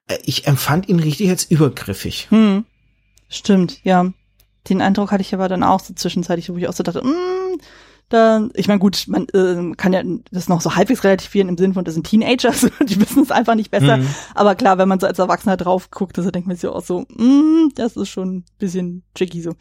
Äh, 0.07 0.17
ich 0.25 0.47
empfand 0.47 0.89
ihn 0.89 0.99
richtig 0.99 1.29
als 1.29 1.45
übergriffig. 1.45 2.27
Hm. 2.29 2.65
Stimmt, 3.29 3.79
ja. 3.83 4.11
Den 4.67 4.81
Eindruck 4.81 5.11
hatte 5.11 5.21
ich 5.21 5.33
aber 5.33 5.47
dann 5.47 5.63
auch 5.63 5.79
so 5.79 5.93
zwischenzeitlich, 5.93 6.49
wo 6.49 6.57
ich 6.57 6.67
auch 6.67 6.73
so 6.73 6.83
dachte, 6.83 7.01
mm, 7.01 7.61
da, 8.09 8.47
ich 8.53 8.67
meine, 8.67 8.79
gut, 8.79 9.05
man 9.07 9.27
äh, 9.33 9.75
kann 9.75 9.93
ja 9.93 10.01
das 10.31 10.47
noch 10.47 10.61
so 10.61 10.75
halbwegs 10.75 11.03
relativieren 11.03 11.49
im 11.49 11.57
Sinne 11.57 11.73
von, 11.73 11.83
das 11.83 11.93
sind 11.93 12.07
Teenagers, 12.07 12.61
die 12.87 13.01
wissen 13.01 13.23
es 13.23 13.31
einfach 13.31 13.55
nicht 13.55 13.71
besser. 13.71 13.97
Mhm. 13.97 14.07
Aber 14.33 14.55
klar, 14.55 14.77
wenn 14.77 14.87
man 14.87 14.99
so 14.99 15.07
als 15.07 15.19
Erwachsener 15.19 15.57
drauf 15.57 15.91
guckt, 15.91 16.17
also 16.17 16.31
denkt 16.31 16.47
man 16.47 16.55
sich 16.55 16.69
auch 16.69 16.83
so, 16.83 17.01
mm, 17.01 17.71
das 17.75 17.97
ist 17.97 18.09
schon 18.09 18.37
ein 18.37 18.45
bisschen 18.59 19.03
tricky 19.13 19.41
so. 19.41 19.53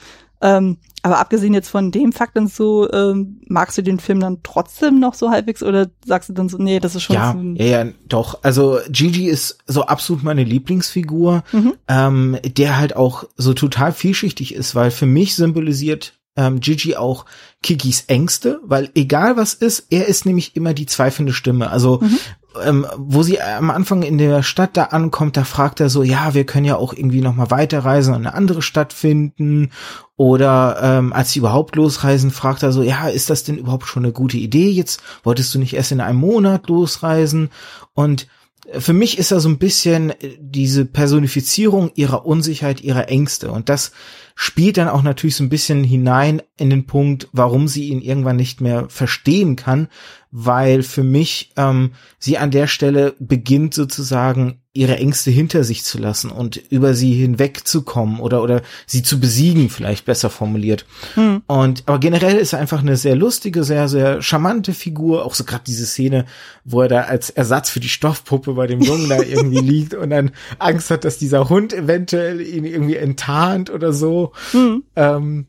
Ähm, 0.43 0.79
aber 1.03 1.19
abgesehen 1.19 1.55
jetzt 1.55 1.69
von 1.71 1.91
dem 1.91 2.13
Fakt 2.13 2.37
und 2.37 2.53
so, 2.53 2.91
ähm, 2.93 3.41
magst 3.49 3.79
du 3.79 3.83
den 3.83 3.99
Film 3.99 4.21
dann 4.21 4.41
trotzdem 4.43 5.01
noch 5.01 5.15
so 5.15 5.31
halbwegs 5.31 5.63
oder 5.63 5.89
sagst 6.05 6.29
du 6.29 6.35
dann 6.35 6.49
so, 6.49 6.59
nee, 6.59 6.79
das 6.79 6.95
ist 6.95 7.05
schon 7.05 7.15
ja, 7.15 7.33
so 7.33 7.63
ja, 7.63 7.85
ja, 7.85 7.93
doch. 8.07 8.43
Also 8.43 8.79
Gigi 8.91 9.29
ist 9.29 9.59
so 9.67 9.83
absolut 9.87 10.23
meine 10.23 10.45
Lieblingsfigur, 10.45 11.43
mhm. 11.53 11.75
ähm, 11.89 12.39
der 12.45 12.77
halt 12.77 12.97
auch 12.97 13.25
so 13.37 13.55
total 13.55 13.93
vielschichtig 13.93 14.55
ist, 14.55 14.75
weil 14.75 14.91
für 14.91 15.07
mich 15.07 15.35
symbolisiert 15.37 16.15
ähm, 16.37 16.61
Gigi 16.61 16.97
auch 16.97 17.24
Kikis 17.62 18.05
Ängste, 18.07 18.61
weil 18.64 18.91
egal 18.95 19.37
was 19.37 19.55
ist, 19.55 19.87
er 19.91 20.07
ist 20.07 20.26
nämlich 20.26 20.55
immer 20.57 20.74
die 20.74 20.87
zweifelnde 20.87 21.32
Stimme. 21.32 21.70
Also 21.70 22.01
mhm. 22.03 22.18
ähm, 22.62 22.87
wo 22.97 23.22
sie 23.22 23.41
am 23.41 23.70
Anfang 23.70 24.03
in 24.03 24.18
der 24.18 24.43
Stadt 24.43 24.76
da 24.76 24.84
ankommt, 24.84 25.37
da 25.37 25.45
fragt 25.45 25.80
er 25.80 25.89
so, 25.89 26.03
ja, 26.03 26.34
wir 26.34 26.45
können 26.45 26.66
ja 26.66 26.76
auch 26.76 26.93
irgendwie 26.93 27.22
noch 27.22 27.34
mal 27.34 27.51
weiterreisen 27.51 28.14
und 28.14 28.26
eine 28.26 28.34
andere 28.34 28.62
Stadt 28.62 28.93
finden. 28.93 29.70
Oder 30.16 30.78
ähm, 30.82 31.12
als 31.12 31.32
sie 31.32 31.41
überhaupt 31.41 31.76
losreisen, 31.76 32.30
fragt 32.30 32.62
er 32.62 32.72
so, 32.72 32.82
ja, 32.82 33.09
ist 33.09 33.28
das 33.28 33.45
denn 33.45 33.59
überhaupt 33.59 33.87
schon 33.87 34.05
eine 34.05 34.12
gute 34.12 34.39
Idee? 34.39 34.70
Jetzt 34.70 35.03
wolltest 35.24 35.55
du 35.55 35.59
nicht 35.59 35.74
erst 35.74 35.93
in 35.93 36.01
einem 36.01 36.18
Monat 36.18 36.68
losreisen? 36.68 37.51
Und 37.93 38.26
für 38.73 38.93
mich 38.93 39.19
ist 39.19 39.31
er 39.31 39.41
so 39.41 39.49
ein 39.49 39.59
bisschen 39.59 40.12
diese 40.39 40.85
Personifizierung 40.85 41.91
ihrer 41.95 42.27
Unsicherheit, 42.27 42.81
ihrer 42.81 43.09
Ängste. 43.09 43.51
Und 43.51 43.69
das 43.69 43.93
spielt 44.35 44.77
dann 44.77 44.89
auch 44.89 45.03
natürlich 45.03 45.37
so 45.37 45.45
ein 45.45 45.49
bisschen 45.49 45.85
hinein 45.85 46.43
in 46.59 46.71
den 46.71 46.87
Punkt, 46.87 47.29
warum 47.33 47.69
sie 47.69 47.89
ihn 47.89 48.03
irgendwann 48.03 48.37
nicht 48.37 48.61
mehr 48.61 48.89
verstehen 48.89 49.57
kann, 49.57 49.89
weil 50.31 50.83
für 50.83 51.05
mich 51.05 51.53
ähm, 51.57 51.93
sie 52.19 52.39
an 52.39 52.51
der 52.51 52.67
Stelle 52.67 53.14
beginnt 53.19 53.75
sozusagen 53.75 54.61
ihre 54.77 54.97
Ängste 54.97 55.31
hinter 55.31 55.64
sich 55.64 55.85
zu 55.85 55.99
lassen 55.99 56.31
und 56.31 56.57
über 56.70 56.95
sie 56.95 57.14
hinwegzukommen 57.14 58.20
oder 58.20 58.43
oder 58.43 58.62
sie 58.87 59.03
zu 59.03 59.18
besiegen, 59.18 59.70
vielleicht 59.70 60.05
besser 60.05 60.31
formuliert. 60.31 60.87
Mhm. 61.16 61.43
Und 61.47 61.83
aber 61.87 61.99
generell 61.99 62.37
ist 62.37 62.53
er 62.53 62.59
einfach 62.59 62.81
eine 62.81 62.97
sehr 62.97 63.16
lustige, 63.16 63.64
sehr 63.64 63.89
sehr 63.89 64.22
charmante 64.22 64.74
Figur. 64.74 65.24
Auch 65.24 65.35
so 65.35 65.45
gerade 65.45 65.64
diese 65.66 65.87
Szene, 65.87 66.27
wo 66.64 66.83
er 66.83 66.89
da 66.89 67.01
als 67.03 67.31
Ersatz 67.31 67.70
für 67.70 67.81
die 67.81 67.89
Stoffpuppe 67.89 68.55
bei 68.55 68.66
dem 68.66 68.81
Jungen 68.81 69.09
da 69.09 69.20
irgendwie 69.20 69.61
liegt 69.61 69.95
und 69.95 70.11
dann 70.11 70.33
Angst 70.59 70.91
hat, 70.91 71.05
dass 71.05 71.18
dieser 71.18 71.49
Hund 71.49 71.72
eventuell 71.72 72.41
ihn 72.41 72.64
irgendwie 72.64 72.97
enttarnt 72.97 73.70
oder 73.70 73.93
so. 73.93 74.33
Mhm. 74.53 74.85
Ähm, 74.95 75.47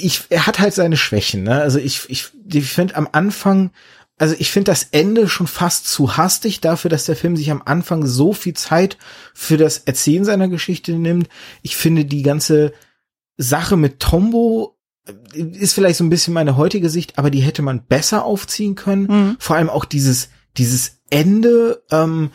ich, 0.00 0.22
er 0.30 0.46
hat 0.46 0.58
halt 0.58 0.74
seine 0.74 0.96
Schwächen, 0.96 1.42
ne? 1.42 1.60
Also 1.60 1.78
ich, 1.78 2.08
ich, 2.08 2.28
ich 2.46 2.64
finde 2.64 2.96
am 2.96 3.08
Anfang, 3.12 3.70
also 4.16 4.34
ich 4.38 4.52
finde 4.52 4.70
das 4.70 4.88
Ende 4.92 5.28
schon 5.28 5.46
fast 5.46 5.88
zu 5.88 6.16
hastig 6.16 6.60
dafür, 6.60 6.88
dass 6.88 7.04
der 7.04 7.16
Film 7.16 7.36
sich 7.36 7.50
am 7.50 7.62
Anfang 7.64 8.06
so 8.06 8.32
viel 8.32 8.54
Zeit 8.54 8.96
für 9.32 9.56
das 9.56 9.78
Erzählen 9.78 10.24
seiner 10.24 10.48
Geschichte 10.48 10.92
nimmt. 10.92 11.28
Ich 11.62 11.76
finde 11.76 12.04
die 12.04 12.22
ganze 12.22 12.72
Sache 13.36 13.76
mit 13.76 13.98
Tombo 13.98 14.76
äh, 15.06 15.40
ist 15.40 15.74
vielleicht 15.74 15.96
so 15.96 16.04
ein 16.04 16.10
bisschen 16.10 16.34
meine 16.34 16.56
heutige 16.56 16.90
Sicht, 16.90 17.18
aber 17.18 17.30
die 17.30 17.40
hätte 17.40 17.62
man 17.62 17.84
besser 17.84 18.24
aufziehen 18.24 18.76
können. 18.76 19.06
Mhm. 19.06 19.36
Vor 19.40 19.56
allem 19.56 19.70
auch 19.70 19.84
dieses, 19.84 20.28
dieses 20.56 21.00
Ende, 21.10 21.82
ähm, 21.90 22.30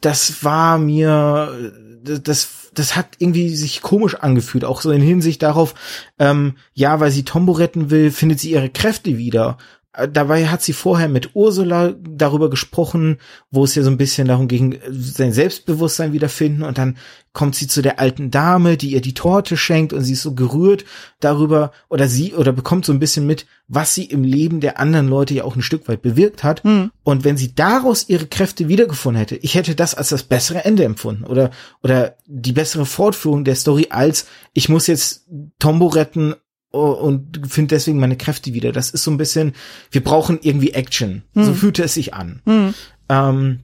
das 0.00 0.44
war 0.44 0.78
mir, 0.78 1.72
das, 2.04 2.70
das 2.74 2.94
hat 2.94 3.16
irgendwie 3.18 3.56
sich 3.56 3.82
komisch 3.82 4.14
angefühlt, 4.14 4.64
auch 4.64 4.80
so 4.80 4.90
in 4.90 5.02
Hinsicht 5.02 5.42
darauf, 5.42 5.74
ähm, 6.18 6.56
ja, 6.74 7.00
weil 7.00 7.10
sie 7.10 7.24
Tombo 7.24 7.52
retten 7.52 7.90
will, 7.90 8.10
findet 8.10 8.38
sie 8.38 8.52
ihre 8.52 8.70
Kräfte 8.70 9.18
wieder. 9.18 9.58
Äh, 9.94 10.08
dabei 10.08 10.48
hat 10.48 10.62
sie 10.62 10.72
vorher 10.72 11.08
mit 11.08 11.30
Ursula 11.34 11.94
darüber 12.00 12.50
gesprochen, 12.50 13.18
wo 13.50 13.64
es 13.64 13.74
ja 13.74 13.82
so 13.82 13.90
ein 13.90 13.96
bisschen 13.96 14.28
darum 14.28 14.48
ging, 14.48 14.72
äh, 14.72 14.80
sein 14.90 15.32
Selbstbewusstsein 15.32 16.12
wiederfinden 16.12 16.62
und 16.62 16.78
dann 16.78 16.96
kommt 17.32 17.56
sie 17.56 17.66
zu 17.66 17.82
der 17.82 17.98
alten 17.98 18.30
Dame, 18.30 18.76
die 18.76 18.90
ihr 18.90 19.00
die 19.00 19.14
Torte 19.14 19.56
schenkt 19.56 19.92
und 19.92 20.02
sie 20.02 20.12
ist 20.12 20.22
so 20.22 20.34
gerührt 20.34 20.84
darüber 21.18 21.72
oder 21.88 22.08
sie 22.08 22.34
oder 22.34 22.52
bekommt 22.52 22.84
so 22.84 22.92
ein 22.92 23.00
bisschen 23.00 23.26
mit, 23.26 23.46
was 23.66 23.94
sie 23.94 24.04
im 24.04 24.22
Leben 24.22 24.60
der 24.60 24.78
anderen 24.78 25.08
Leute 25.08 25.34
ja 25.34 25.44
auch 25.44 25.56
ein 25.56 25.62
Stück 25.62 25.88
weit 25.88 26.02
bewirkt 26.02 26.44
hat 26.44 26.64
mhm. 26.64 26.92
und 27.02 27.24
wenn 27.24 27.36
sie 27.36 27.54
daraus 27.54 28.08
ihre 28.08 28.26
Kräfte 28.26 28.68
wiedergefunden 28.68 29.18
hätte, 29.18 29.36
ich 29.36 29.56
hätte 29.56 29.74
das 29.74 29.96
als 29.96 30.10
das 30.10 30.22
bessere 30.22 30.64
Ende 30.64 30.84
empfunden 30.84 31.24
oder 31.24 31.50
oder 31.82 32.16
die 32.26 32.52
bessere 32.52 32.86
Fortführung 32.86 33.44
der 33.44 33.56
Story 33.56 33.88
als 33.90 34.26
ich 34.52 34.68
muss 34.68 34.86
jetzt 34.86 35.26
Tombo 35.58 35.88
retten 35.88 36.36
und 36.74 37.40
finde 37.48 37.74
deswegen 37.74 37.98
meine 37.98 38.16
Kräfte 38.16 38.54
wieder. 38.54 38.72
Das 38.72 38.90
ist 38.90 39.04
so 39.04 39.10
ein 39.10 39.16
bisschen, 39.16 39.54
wir 39.90 40.02
brauchen 40.02 40.38
irgendwie 40.42 40.72
Action. 40.72 41.22
Hm. 41.34 41.44
So 41.44 41.54
fühlte 41.54 41.84
es 41.84 41.94
sich 41.94 42.14
an. 42.14 42.40
Hm. 42.46 42.74
Ähm, 43.08 43.60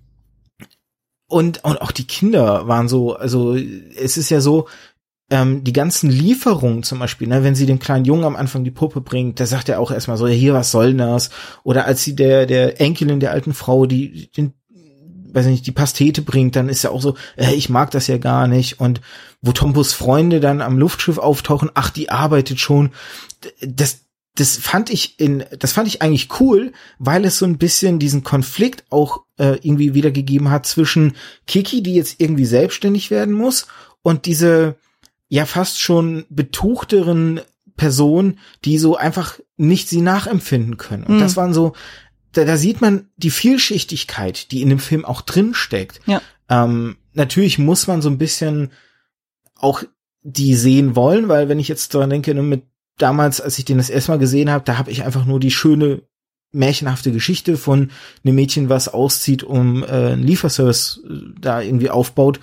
und, 1.29 1.65
und 1.65 1.81
auch 1.81 1.93
die 1.93 2.07
Kinder 2.07 2.67
waren 2.67 2.89
so, 2.89 3.15
also 3.15 3.55
es 3.55 4.17
ist 4.17 4.31
ja 4.31 4.41
so, 4.41 4.67
ähm, 5.31 5.63
die 5.63 5.73
ganzen 5.73 6.11
Lieferungen 6.11 6.83
zum 6.83 6.99
Beispiel, 6.99 7.29
ne, 7.29 7.45
wenn 7.45 7.55
sie 7.55 7.67
dem 7.67 7.79
kleinen 7.79 8.05
Jungen 8.05 8.25
am 8.25 8.37
Anfang 8.37 8.65
die 8.65 8.73
Puppe 8.73 9.01
bringt, 9.01 9.39
da 9.39 9.47
sagt 9.47 9.69
er 9.69 9.79
auch 9.81 9.93
erstmal 9.93 10.17
so, 10.17 10.27
ja, 10.27 10.35
hier, 10.35 10.55
was 10.55 10.73
soll 10.73 10.95
das? 10.95 11.31
Oder 11.63 11.87
als 11.87 12.03
sie 12.03 12.17
der, 12.17 12.47
der 12.47 12.81
Enkelin 12.81 13.21
der 13.21 13.31
alten 13.31 13.55
Frau 13.55 13.87
die, 13.87 14.31
den, 14.33 14.55
weiß 15.35 15.47
nicht, 15.47 15.67
die 15.67 15.73
Pastete 15.73 16.23
bringt, 16.23 16.57
dann 16.57 16.69
ist 16.69 16.85
er 16.85 16.93
auch 16.93 17.03
so, 17.03 17.17
äh, 17.37 17.55
ich 17.55 17.69
mag 17.69 17.91
das 17.91 18.07
ja 18.07 18.19
gar 18.19 18.47
nicht. 18.47 18.81
Und 18.81 19.01
wo 19.43 19.53
Tompos 19.53 19.93
Freunde 19.93 20.41
dann 20.41 20.61
am 20.61 20.79
Luftschiff 20.79 21.19
auftauchen, 21.19 21.71
ach, 21.75 21.91
die 21.91 22.11
arbeitet 22.11 22.61
schon. 22.61 22.91
Das, 23.61 24.01
das 24.37 24.57
fand 24.57 24.91
ich 24.91 25.19
in, 25.19 25.45
das 25.59 25.73
fand 25.73 25.89
ich 25.89 26.03
eigentlich 26.03 26.41
cool, 26.41 26.73
weil 26.99 27.25
es 27.25 27.39
so 27.39 27.47
ein 27.47 27.59
bisschen 27.59 27.99
diesen 27.99 28.23
Konflikt 28.23 28.85
auch 28.91 29.23
äh, 29.39 29.59
irgendwie 29.63 29.95
wiedergegeben 29.95 30.51
hat 30.51 30.67
zwischen 30.67 31.15
Kiki, 31.47 31.83
die 31.83 31.95
jetzt 31.95 32.21
irgendwie 32.21 32.47
selbstständig 32.47 33.11
werden 33.11 33.35
muss, 33.35 33.67
und 34.03 34.27
diese 34.27 34.77
ja 35.29 35.47
fast 35.47 35.81
schon 35.81 36.25
betuchteren 36.31 37.41
Personen, 37.77 38.39
die 38.65 38.79
so 38.79 38.97
einfach 38.97 39.39
nicht 39.57 39.89
sie 39.89 40.01
nachempfinden 40.01 40.77
können. 40.77 41.05
Und 41.05 41.17
mhm. 41.17 41.21
das 41.21 41.37
waren 41.37 41.55
so, 41.55 41.73
da, 42.33 42.45
da 42.45 42.57
sieht 42.57 42.81
man 42.81 43.09
die 43.17 43.31
Vielschichtigkeit, 43.31 44.51
die 44.53 44.63
in 44.63 44.69
dem 44.69 44.79
Film 44.79 45.05
auch 45.05 45.21
drin 45.23 45.55
steckt. 45.55 46.01
Ja. 46.07 46.23
Ähm, 46.49 46.97
natürlich 47.13 47.59
muss 47.59 47.87
man 47.87 48.03
so 48.03 48.09
ein 48.09 48.19
bisschen 48.19 48.71
auch 49.57 49.83
die 50.23 50.55
sehen 50.55 50.97
wollen, 50.97 51.29
weil 51.29 51.49
wenn 51.49 51.59
ich 51.59 51.69
jetzt 51.69 51.95
daran 51.95 52.11
denke, 52.11 52.35
ne, 52.35 52.43
mit 52.43 52.65
damals, 52.99 53.41
als 53.41 53.59
ich 53.59 53.65
den 53.65 53.79
das 53.79 53.91
erstmal 53.91 54.19
gesehen 54.19 54.51
habe, 54.51 54.65
da 54.65 54.79
habe 54.79 54.91
ich 54.91 55.05
einfach 55.05 55.25
nur 55.25 55.41
die 55.41 55.51
schöne 55.51 56.03
märchenhafte 56.53 57.13
Geschichte 57.13 57.57
von 57.57 57.91
einem 58.25 58.35
Mädchen, 58.35 58.69
was 58.69 58.89
auszieht, 58.89 59.43
um 59.43 59.83
äh, 59.85 59.87
einen 59.87 60.23
Lieferservice 60.23 61.03
äh, 61.09 61.15
da 61.41 61.61
irgendwie 61.61 61.91
aufbaut. 61.91 62.41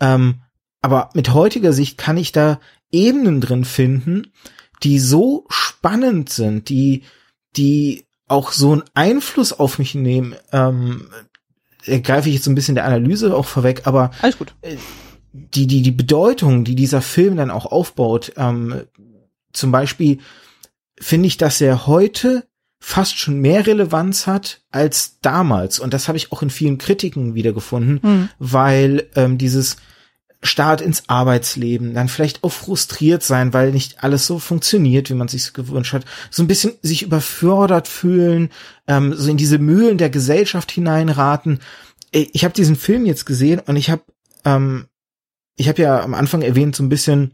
Ähm, 0.00 0.40
aber 0.82 1.10
mit 1.14 1.34
heutiger 1.34 1.72
Sicht 1.72 1.98
kann 1.98 2.16
ich 2.16 2.32
da 2.32 2.58
Ebenen 2.90 3.40
drin 3.40 3.64
finden, 3.64 4.32
die 4.82 4.98
so 4.98 5.44
spannend 5.50 6.30
sind, 6.30 6.70
die, 6.70 7.04
die 7.56 8.06
auch 8.30 8.52
so 8.52 8.72
einen 8.72 8.84
Einfluss 8.94 9.52
auf 9.52 9.78
mich 9.78 9.94
nehmen. 9.94 10.34
Ähm, 10.52 11.08
greife 12.02 12.28
ich 12.28 12.36
jetzt 12.36 12.44
so 12.44 12.50
ein 12.50 12.54
bisschen 12.54 12.74
der 12.74 12.84
Analyse 12.84 13.34
auch 13.34 13.46
vorweg, 13.46 13.86
aber 13.86 14.10
alles 14.22 14.38
gut. 14.38 14.54
Äh, 14.62 14.76
die, 15.32 15.66
die, 15.66 15.82
die 15.82 15.90
Bedeutung, 15.90 16.64
die 16.64 16.74
dieser 16.74 17.02
Film 17.02 17.36
dann 17.36 17.50
auch 17.50 17.66
aufbaut, 17.66 18.32
ähm, 18.36 18.82
zum 19.52 19.72
Beispiel 19.72 20.18
finde 21.00 21.28
ich, 21.28 21.36
dass 21.38 21.60
er 21.60 21.86
heute 21.86 22.46
fast 22.78 23.18
schon 23.18 23.40
mehr 23.40 23.66
Relevanz 23.66 24.26
hat 24.26 24.62
als 24.70 25.20
damals. 25.20 25.78
Und 25.78 25.92
das 25.92 26.08
habe 26.08 26.18
ich 26.18 26.32
auch 26.32 26.42
in 26.42 26.50
vielen 26.50 26.78
Kritiken 26.78 27.34
wiedergefunden, 27.34 28.00
mhm. 28.02 28.28
weil 28.38 29.08
ähm, 29.14 29.38
dieses 29.38 29.76
Start 30.42 30.80
ins 30.80 31.08
Arbeitsleben, 31.08 31.92
dann 31.92 32.08
vielleicht 32.08 32.42
auch 32.44 32.52
frustriert 32.52 33.22
sein, 33.22 33.52
weil 33.52 33.72
nicht 33.72 34.02
alles 34.02 34.26
so 34.26 34.38
funktioniert, 34.38 35.10
wie 35.10 35.14
man 35.14 35.28
sich 35.28 35.52
gewünscht 35.52 35.92
hat, 35.92 36.06
so 36.30 36.42
ein 36.42 36.46
bisschen 36.46 36.72
sich 36.80 37.02
überfordert 37.02 37.88
fühlen, 37.88 38.48
ähm, 38.86 39.12
so 39.14 39.30
in 39.30 39.36
diese 39.36 39.58
Mühlen 39.58 39.98
der 39.98 40.08
Gesellschaft 40.08 40.70
hineinraten. 40.70 41.60
Ich 42.10 42.42
habe 42.44 42.54
diesen 42.54 42.76
Film 42.76 43.04
jetzt 43.04 43.26
gesehen 43.26 43.60
und 43.60 43.76
ich 43.76 43.90
habe, 43.90 44.02
ähm, 44.46 44.86
ich 45.56 45.68
habe 45.68 45.82
ja 45.82 46.00
am 46.00 46.14
Anfang 46.14 46.40
erwähnt 46.40 46.74
so 46.74 46.82
ein 46.82 46.88
bisschen, 46.88 47.32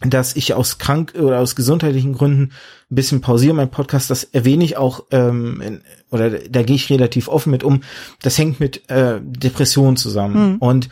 dass 0.00 0.34
ich 0.34 0.54
aus 0.54 0.78
krank 0.78 1.14
oder 1.18 1.40
aus 1.40 1.54
gesundheitlichen 1.54 2.14
Gründen 2.14 2.52
ein 2.90 2.94
bisschen 2.94 3.20
pausiere 3.20 3.54
mein 3.54 3.70
Podcast, 3.70 4.10
das 4.10 4.24
erwähne 4.24 4.64
ich 4.64 4.76
auch 4.76 5.04
ähm, 5.10 5.60
in, 5.60 5.82
oder 6.10 6.30
da 6.30 6.62
gehe 6.62 6.76
ich 6.76 6.88
relativ 6.88 7.28
offen 7.28 7.50
mit 7.50 7.62
um. 7.62 7.82
Das 8.22 8.38
hängt 8.38 8.58
mit 8.58 8.88
äh, 8.88 9.20
Depressionen 9.22 9.96
zusammen 9.96 10.52
mhm. 10.52 10.56
und 10.58 10.88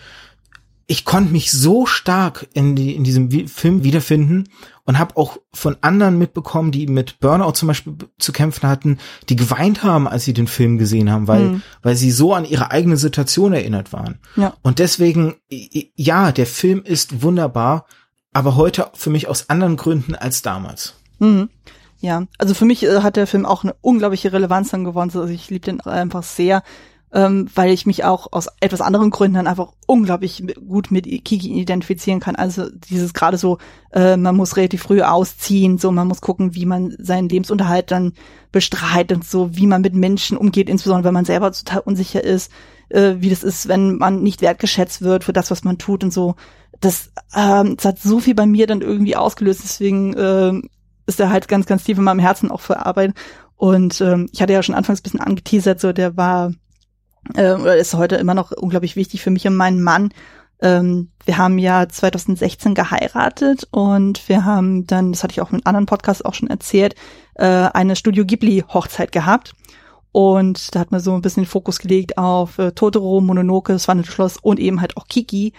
ich 0.88 1.04
konnte 1.04 1.32
mich 1.32 1.50
so 1.50 1.84
stark 1.84 2.48
in, 2.52 2.76
die, 2.76 2.94
in 2.94 3.02
diesem 3.02 3.48
Film 3.48 3.82
wiederfinden 3.82 4.48
und 4.84 4.98
habe 5.00 5.16
auch 5.16 5.38
von 5.52 5.76
anderen 5.80 6.16
mitbekommen, 6.16 6.70
die 6.70 6.86
mit 6.86 7.18
Burnout 7.18 7.52
zum 7.52 7.66
Beispiel 7.66 7.96
zu 8.18 8.32
kämpfen 8.32 8.68
hatten, 8.68 8.98
die 9.28 9.34
geweint 9.34 9.82
haben, 9.82 10.06
als 10.06 10.24
sie 10.24 10.32
den 10.32 10.46
Film 10.46 10.78
gesehen 10.78 11.10
haben, 11.10 11.26
weil, 11.26 11.42
mhm. 11.42 11.62
weil 11.82 11.96
sie 11.96 12.12
so 12.12 12.34
an 12.34 12.44
ihre 12.44 12.70
eigene 12.70 12.96
Situation 12.96 13.52
erinnert 13.52 13.92
waren. 13.92 14.20
Ja. 14.36 14.54
Und 14.62 14.78
deswegen, 14.78 15.34
ja, 15.50 16.30
der 16.30 16.46
Film 16.46 16.82
ist 16.84 17.20
wunderbar, 17.22 17.86
aber 18.32 18.54
heute 18.54 18.90
für 18.94 19.10
mich 19.10 19.26
aus 19.26 19.50
anderen 19.50 19.76
Gründen 19.76 20.14
als 20.14 20.42
damals. 20.42 20.94
Mhm. 21.18 21.48
Ja, 21.98 22.26
also 22.38 22.54
für 22.54 22.66
mich 22.66 22.84
äh, 22.84 23.00
hat 23.00 23.16
der 23.16 23.26
Film 23.26 23.46
auch 23.46 23.64
eine 23.64 23.74
unglaubliche 23.80 24.32
Relevanz 24.32 24.70
dann 24.70 24.84
gewonnen. 24.84 25.10
Also 25.12 25.26
ich 25.26 25.50
liebe 25.50 25.64
den 25.64 25.80
einfach 25.80 26.22
sehr 26.22 26.62
ähm, 27.16 27.48
weil 27.54 27.70
ich 27.70 27.86
mich 27.86 28.04
auch 28.04 28.30
aus 28.32 28.48
etwas 28.60 28.82
anderen 28.82 29.08
Gründen 29.08 29.36
dann 29.36 29.46
einfach 29.46 29.72
unglaublich 29.86 30.44
gut 30.68 30.90
mit 30.90 31.06
Kiki 31.06 31.50
identifizieren 31.58 32.20
kann. 32.20 32.36
Also 32.36 32.68
dieses 32.90 33.14
gerade 33.14 33.38
so, 33.38 33.56
äh, 33.90 34.18
man 34.18 34.36
muss 34.36 34.58
relativ 34.58 34.82
früh 34.82 35.00
ausziehen, 35.00 35.78
so 35.78 35.90
man 35.90 36.08
muss 36.08 36.20
gucken, 36.20 36.54
wie 36.54 36.66
man 36.66 36.94
seinen 36.98 37.30
Lebensunterhalt 37.30 37.90
dann 37.90 38.12
bestreitet 38.52 39.16
und 39.16 39.24
so, 39.24 39.56
wie 39.56 39.66
man 39.66 39.80
mit 39.80 39.94
Menschen 39.94 40.36
umgeht, 40.36 40.68
insbesondere 40.68 41.06
wenn 41.06 41.14
man 41.14 41.24
selber 41.24 41.50
total 41.52 41.80
unsicher 41.80 42.22
ist, 42.22 42.52
äh, 42.90 43.14
wie 43.20 43.30
das 43.30 43.42
ist, 43.42 43.66
wenn 43.66 43.96
man 43.96 44.22
nicht 44.22 44.42
wertgeschätzt 44.42 45.00
wird 45.00 45.24
für 45.24 45.32
das, 45.32 45.50
was 45.50 45.64
man 45.64 45.78
tut 45.78 46.04
und 46.04 46.12
so. 46.12 46.34
Das, 46.80 47.12
ähm, 47.34 47.76
das 47.76 47.86
hat 47.86 47.98
so 47.98 48.20
viel 48.20 48.34
bei 48.34 48.44
mir 48.44 48.66
dann 48.66 48.82
irgendwie 48.82 49.16
ausgelöst, 49.16 49.62
deswegen 49.64 50.12
äh, 50.12 50.52
ist 51.06 51.18
er 51.18 51.30
halt 51.30 51.48
ganz, 51.48 51.64
ganz 51.64 51.82
tief 51.84 51.96
in 51.96 52.04
meinem 52.04 52.20
Herzen 52.20 52.50
auch 52.50 52.60
für 52.60 52.84
Arbeit. 52.84 53.14
Und 53.56 54.02
ähm, 54.02 54.28
ich 54.32 54.42
hatte 54.42 54.52
ja 54.52 54.62
schon 54.62 54.74
anfangs 54.74 55.00
ein 55.00 55.04
bisschen 55.04 55.20
angeteasert, 55.20 55.80
so 55.80 55.94
der 55.94 56.18
war 56.18 56.52
äh, 57.36 57.80
ist 57.80 57.94
heute 57.94 58.16
immer 58.16 58.34
noch 58.34 58.52
unglaublich 58.52 58.96
wichtig 58.96 59.22
für 59.22 59.30
mich 59.30 59.46
und 59.46 59.56
meinen 59.56 59.82
Mann. 59.82 60.10
Ähm, 60.60 61.10
wir 61.24 61.38
haben 61.38 61.58
ja 61.58 61.88
2016 61.88 62.74
geheiratet 62.74 63.68
und 63.70 64.28
wir 64.28 64.44
haben 64.44 64.86
dann, 64.86 65.12
das 65.12 65.22
hatte 65.22 65.32
ich 65.32 65.40
auch 65.40 65.52
in 65.52 65.64
anderen 65.66 65.86
Podcasts 65.86 66.24
auch 66.24 66.34
schon 66.34 66.48
erzählt, 66.48 66.94
äh, 67.34 67.44
eine 67.44 67.96
Studio 67.96 68.24
Ghibli 68.24 68.64
Hochzeit 68.68 69.12
gehabt. 69.12 69.54
Und 70.12 70.74
da 70.74 70.80
hat 70.80 70.92
man 70.92 71.00
so 71.00 71.14
ein 71.14 71.20
bisschen 71.20 71.42
den 71.42 71.48
Fokus 71.48 71.78
gelegt 71.78 72.16
auf 72.16 72.58
äh, 72.58 72.72
Totoro, 72.72 73.20
Mononoke, 73.20 73.74
das 73.74 73.86
Wandelte 73.86 74.12
Schloss 74.12 74.38
und 74.38 74.58
eben 74.58 74.80
halt 74.80 74.96
auch 74.96 75.08
Kiki. 75.08 75.52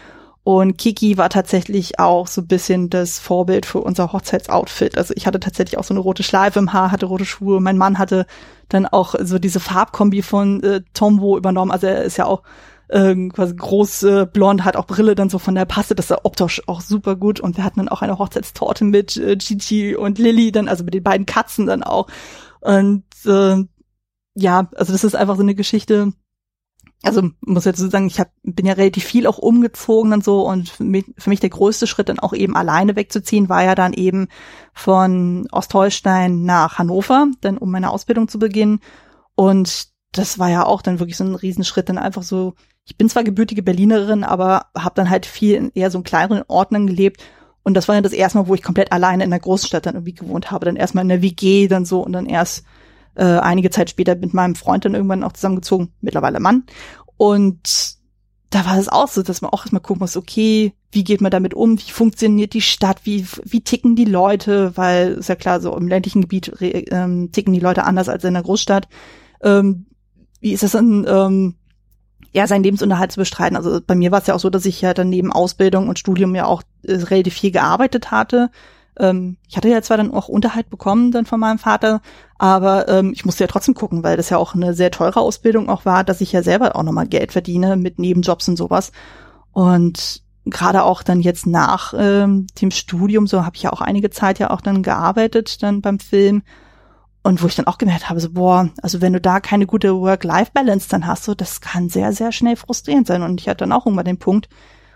Und 0.47 0.77
Kiki 0.77 1.17
war 1.17 1.27
tatsächlich 1.27 1.99
auch 1.99 2.25
so 2.25 2.39
ein 2.39 2.47
bisschen 2.47 2.89
das 2.89 3.19
Vorbild 3.19 3.65
für 3.65 3.81
unser 3.81 4.13
Hochzeitsoutfit. 4.13 4.97
Also 4.97 5.13
ich 5.17 5.27
hatte 5.27 5.41
tatsächlich 5.41 5.77
auch 5.77 5.83
so 5.83 5.93
eine 5.93 5.99
rote 5.99 6.23
Schleife 6.23 6.57
im 6.57 6.71
Haar, 6.71 6.93
hatte 6.93 7.05
rote 7.05 7.25
Schuhe. 7.25 7.59
Mein 7.59 7.77
Mann 7.77 7.99
hatte 7.99 8.25
dann 8.69 8.85
auch 8.85 9.15
so 9.19 9.39
diese 9.39 9.59
Farbkombi 9.59 10.21
von 10.21 10.63
äh, 10.63 10.83
Tombo 10.93 11.37
übernommen. 11.37 11.69
Also 11.69 11.87
er 11.87 12.01
ist 12.01 12.15
ja 12.15 12.27
auch 12.27 12.43
äh, 12.87 13.27
quasi 13.27 13.57
groß 13.57 14.03
äh, 14.03 14.25
blond, 14.31 14.63
hat 14.63 14.77
auch 14.77 14.87
Brille 14.87 15.15
dann 15.15 15.29
so 15.29 15.37
von 15.37 15.53
der 15.53 15.65
Passe. 15.65 15.95
Das 15.95 16.11
ist 16.11 16.17
optisch 16.23 16.65
auch 16.69 16.79
super 16.79 17.17
gut. 17.17 17.41
Und 17.41 17.57
wir 17.57 17.65
hatten 17.65 17.79
dann 17.79 17.89
auch 17.89 18.01
eine 18.01 18.17
Hochzeitstorte 18.17 18.85
mit 18.85 19.17
äh, 19.17 19.35
Gigi 19.35 19.97
und 19.97 20.17
Lilly 20.17 20.53
dann, 20.53 20.69
also 20.69 20.85
mit 20.85 20.93
den 20.93 21.03
beiden 21.03 21.25
Katzen 21.25 21.65
dann 21.65 21.83
auch. 21.83 22.07
Und 22.61 23.03
äh, 23.25 23.65
ja, 24.35 24.69
also 24.77 24.93
das 24.93 25.03
ist 25.03 25.17
einfach 25.17 25.35
so 25.35 25.41
eine 25.41 25.55
Geschichte, 25.55 26.13
also 27.03 27.29
muss 27.41 27.65
jetzt 27.65 27.79
so 27.79 27.89
sagen, 27.89 28.07
ich 28.07 28.19
hab, 28.19 28.31
bin 28.43 28.65
ja 28.65 28.73
relativ 28.73 29.03
viel 29.03 29.27
auch 29.27 29.37
umgezogen 29.37 30.13
und 30.13 30.23
so 30.23 30.47
und 30.47 30.69
für 30.69 30.83
mich, 30.83 31.05
für 31.17 31.29
mich 31.29 31.39
der 31.39 31.51
größte 31.51 31.85
Schritt 31.85 32.09
dann 32.09 32.19
auch 32.19 32.33
eben 32.33 32.55
alleine 32.55 32.95
wegzuziehen 32.95 33.49
war 33.49 33.63
ja 33.63 33.75
dann 33.75 33.93
eben 33.93 34.27
von 34.73 35.47
Ostholstein 35.51 36.43
nach 36.43 36.79
Hannover, 36.79 37.27
dann 37.41 37.57
um 37.57 37.71
meine 37.71 37.91
Ausbildung 37.91 38.27
zu 38.27 38.39
beginnen. 38.39 38.79
Und 39.35 39.89
das 40.11 40.39
war 40.39 40.49
ja 40.49 40.65
auch 40.65 40.81
dann 40.81 40.99
wirklich 40.99 41.17
so 41.17 41.23
ein 41.23 41.35
Riesenschritt, 41.35 41.89
dann 41.89 41.99
einfach 41.99 42.23
so, 42.23 42.55
ich 42.85 42.97
bin 42.97 43.09
zwar 43.09 43.23
gebürtige 43.23 43.61
Berlinerin, 43.61 44.23
aber 44.23 44.67
habe 44.75 44.95
dann 44.95 45.09
halt 45.09 45.25
viel 45.25 45.55
in 45.55 45.71
eher 45.75 45.91
so 45.91 46.01
kleineren 46.01 46.43
Orten 46.47 46.87
gelebt. 46.87 47.23
Und 47.61 47.75
das 47.75 47.87
war 47.87 47.95
ja 47.95 48.01
das 48.01 48.13
erste 48.13 48.39
Mal, 48.39 48.47
wo 48.47 48.55
ich 48.55 48.63
komplett 48.63 48.91
alleine 48.91 49.23
in 49.23 49.29
der 49.29 49.39
Großstadt 49.39 49.85
dann 49.85 49.95
irgendwie 49.95 50.13
gewohnt 50.13 50.49
habe, 50.49 50.65
dann 50.65 50.77
erstmal 50.77 51.03
in 51.03 51.09
der 51.09 51.21
WG 51.21 51.67
dann 51.67 51.85
so 51.85 52.01
und 52.01 52.13
dann 52.13 52.25
erst 52.25 52.63
äh, 53.17 53.39
einige 53.39 53.69
Zeit 53.69 53.89
später 53.89 54.15
mit 54.15 54.33
meinem 54.33 54.55
Freund 54.55 54.85
dann 54.85 54.93
irgendwann 54.93 55.23
auch 55.23 55.33
zusammengezogen, 55.33 55.89
mittlerweile 56.01 56.39
Mann. 56.39 56.63
Und 57.17 57.97
da 58.49 58.65
war 58.65 58.77
es 58.77 58.87
auch 58.87 59.07
so, 59.07 59.23
dass 59.23 59.41
man 59.41 59.51
auch 59.51 59.63
erstmal 59.63 59.81
gucken 59.81 60.01
muss, 60.01 60.15
okay, 60.15 60.73
wie 60.91 61.03
geht 61.03 61.19
man 61.19 61.31
damit 61.31 61.53
um, 61.53 61.77
wie 61.79 61.91
funktioniert 61.91 62.53
die 62.53 62.61
Stadt, 62.61 63.01
wie, 63.03 63.25
wie 63.43 63.61
ticken 63.61 63.95
die 63.95 64.05
Leute, 64.05 64.77
weil 64.77 65.13
ist 65.13 65.29
ja 65.29 65.35
klar, 65.35 65.59
so 65.59 65.75
im 65.75 65.87
ländlichen 65.87 66.21
Gebiet 66.21 66.53
ähm, 66.61 67.31
ticken 67.31 67.53
die 67.53 67.59
Leute 67.59 67.83
anders 67.83 68.07
als 68.07 68.23
in 68.23 68.35
der 68.35 68.43
Großstadt. 68.43 68.87
Ähm, 69.41 69.87
wie 70.39 70.53
ist 70.53 70.63
das 70.63 70.71
dann, 70.71 71.05
ähm, 71.07 71.55
ja, 72.31 72.47
seinen 72.47 72.63
Lebensunterhalt 72.63 73.11
zu 73.11 73.19
bestreiten? 73.19 73.57
Also 73.57 73.81
bei 73.85 73.95
mir 73.95 74.11
war 74.11 74.21
es 74.21 74.27
ja 74.27 74.35
auch 74.35 74.39
so, 74.39 74.49
dass 74.49 74.65
ich 74.65 74.79
ja 74.79 74.93
dann 74.93 75.09
neben 75.09 75.33
Ausbildung 75.33 75.89
und 75.89 75.99
Studium 75.99 76.35
ja 76.35 76.45
auch 76.45 76.61
äh, 76.83 76.93
relativ 76.93 77.33
viel 77.33 77.51
gearbeitet 77.51 78.11
hatte 78.11 78.49
ähm, 78.99 79.37
ich 79.47 79.57
hatte 79.57 79.69
ja 79.69 79.81
zwar 79.81 79.97
dann 79.97 80.13
auch 80.13 80.27
Unterhalt 80.27 80.69
bekommen 80.69 81.11
dann 81.11 81.25
von 81.25 81.39
meinem 81.39 81.59
Vater, 81.59 82.01
aber 82.37 82.87
ähm, 82.87 83.11
ich 83.13 83.25
musste 83.25 83.43
ja 83.43 83.47
trotzdem 83.47 83.73
gucken, 83.73 84.03
weil 84.03 84.17
das 84.17 84.29
ja 84.29 84.37
auch 84.37 84.55
eine 84.55 84.73
sehr 84.73 84.91
teure 84.91 85.19
Ausbildung 85.19 85.69
auch 85.69 85.85
war, 85.85 86.03
dass 86.03 86.21
ich 86.21 86.31
ja 86.31 86.43
selber 86.43 86.75
auch 86.75 86.83
nochmal 86.83 87.07
Geld 87.07 87.31
verdiene 87.31 87.75
mit 87.75 87.99
Nebenjobs 87.99 88.47
und 88.47 88.57
sowas. 88.57 88.91
Und 89.51 90.21
gerade 90.45 90.83
auch 90.83 91.03
dann 91.03 91.21
jetzt 91.21 91.47
nach 91.47 91.93
ähm, 91.97 92.47
dem 92.61 92.71
Studium, 92.71 93.27
so 93.27 93.45
habe 93.45 93.55
ich 93.55 93.63
ja 93.63 93.73
auch 93.73 93.81
einige 93.81 94.09
Zeit 94.09 94.39
ja 94.39 94.51
auch 94.51 94.61
dann 94.61 94.83
gearbeitet 94.83 95.61
dann 95.63 95.81
beim 95.81 95.99
Film. 95.99 96.43
Und 97.23 97.43
wo 97.43 97.47
ich 97.47 97.55
dann 97.55 97.67
auch 97.67 97.77
gemerkt 97.77 98.09
habe, 98.09 98.21
so, 98.21 98.31
boah, 98.31 98.69
also 98.81 99.01
wenn 99.01 99.11
du 99.11 99.19
da 99.19 99.41
keine 99.41 99.65
gute 99.65 99.99
Work-Life-Balance 99.99 100.87
dann 100.89 101.05
hast, 101.05 101.25
so, 101.25 101.35
das 101.35 101.59
kann 101.59 101.89
sehr, 101.89 102.13
sehr 102.13 102.31
schnell 102.31 102.55
frustrierend 102.55 103.05
sein. 103.05 103.21
Und 103.21 103.41
ich 103.41 103.49
hatte 103.49 103.65
dann 103.65 103.73
auch 103.73 103.85
irgendwann 103.85 104.05
den 104.05 104.19
Punkt, 104.19 104.47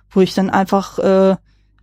wo 0.10 0.22
ich 0.22 0.34
dann 0.34 0.50
einfach 0.50 0.98
äh, 1.00 1.36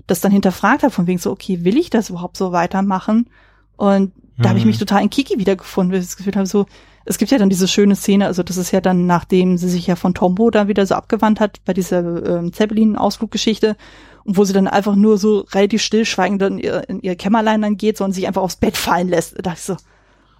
das 0.08 0.20
dann 0.20 0.32
hinterfragt 0.32 0.82
habe, 0.82 0.92
von 0.92 1.06
wegen 1.06 1.18
so, 1.18 1.30
okay, 1.30 1.64
will 1.64 1.76
ich 1.76 1.90
das 1.90 2.10
überhaupt 2.10 2.36
so 2.36 2.50
weitermachen? 2.50 3.30
Und 3.76 4.12
da 4.36 4.44
mhm. 4.44 4.48
habe 4.48 4.58
ich 4.58 4.64
mich 4.64 4.78
total 4.78 5.02
in 5.02 5.10
Kiki 5.10 5.38
wiedergefunden, 5.38 5.92
weil 5.92 6.00
ich 6.00 6.06
das 6.06 6.16
Gefühl 6.16 6.34
habe, 6.34 6.46
so, 6.46 6.66
es 7.04 7.18
gibt 7.18 7.30
ja 7.30 7.38
dann 7.38 7.48
diese 7.48 7.68
schöne 7.68 7.96
Szene, 7.96 8.26
also 8.26 8.42
das 8.42 8.56
ist 8.56 8.70
ja 8.70 8.80
dann, 8.80 9.06
nachdem 9.06 9.56
sie 9.56 9.68
sich 9.68 9.86
ja 9.86 9.96
von 9.96 10.14
Tombo 10.14 10.50
dann 10.50 10.68
wieder 10.68 10.84
so 10.84 10.94
abgewandt 10.94 11.40
hat 11.40 11.64
bei 11.64 11.72
dieser 11.72 12.26
ähm, 12.26 12.52
Zeppelin-Ausfluggeschichte, 12.52 13.76
und 14.24 14.36
wo 14.36 14.44
sie 14.44 14.52
dann 14.52 14.68
einfach 14.68 14.94
nur 14.94 15.16
so 15.16 15.46
relativ 15.52 15.80
stillschweigend 15.80 16.42
in 16.42 16.58
ihr, 16.58 16.86
in 16.86 17.00
ihr 17.00 17.16
Kämmerlein 17.16 17.62
dann 17.62 17.78
geht, 17.78 17.96
sondern 17.96 18.12
sich 18.12 18.26
einfach 18.26 18.42
aufs 18.42 18.56
Bett 18.56 18.76
fallen 18.76 19.08
lässt. 19.08 19.38
Da 19.38 19.42
dachte 19.42 19.58
ich 19.58 19.64
so, 19.64 19.76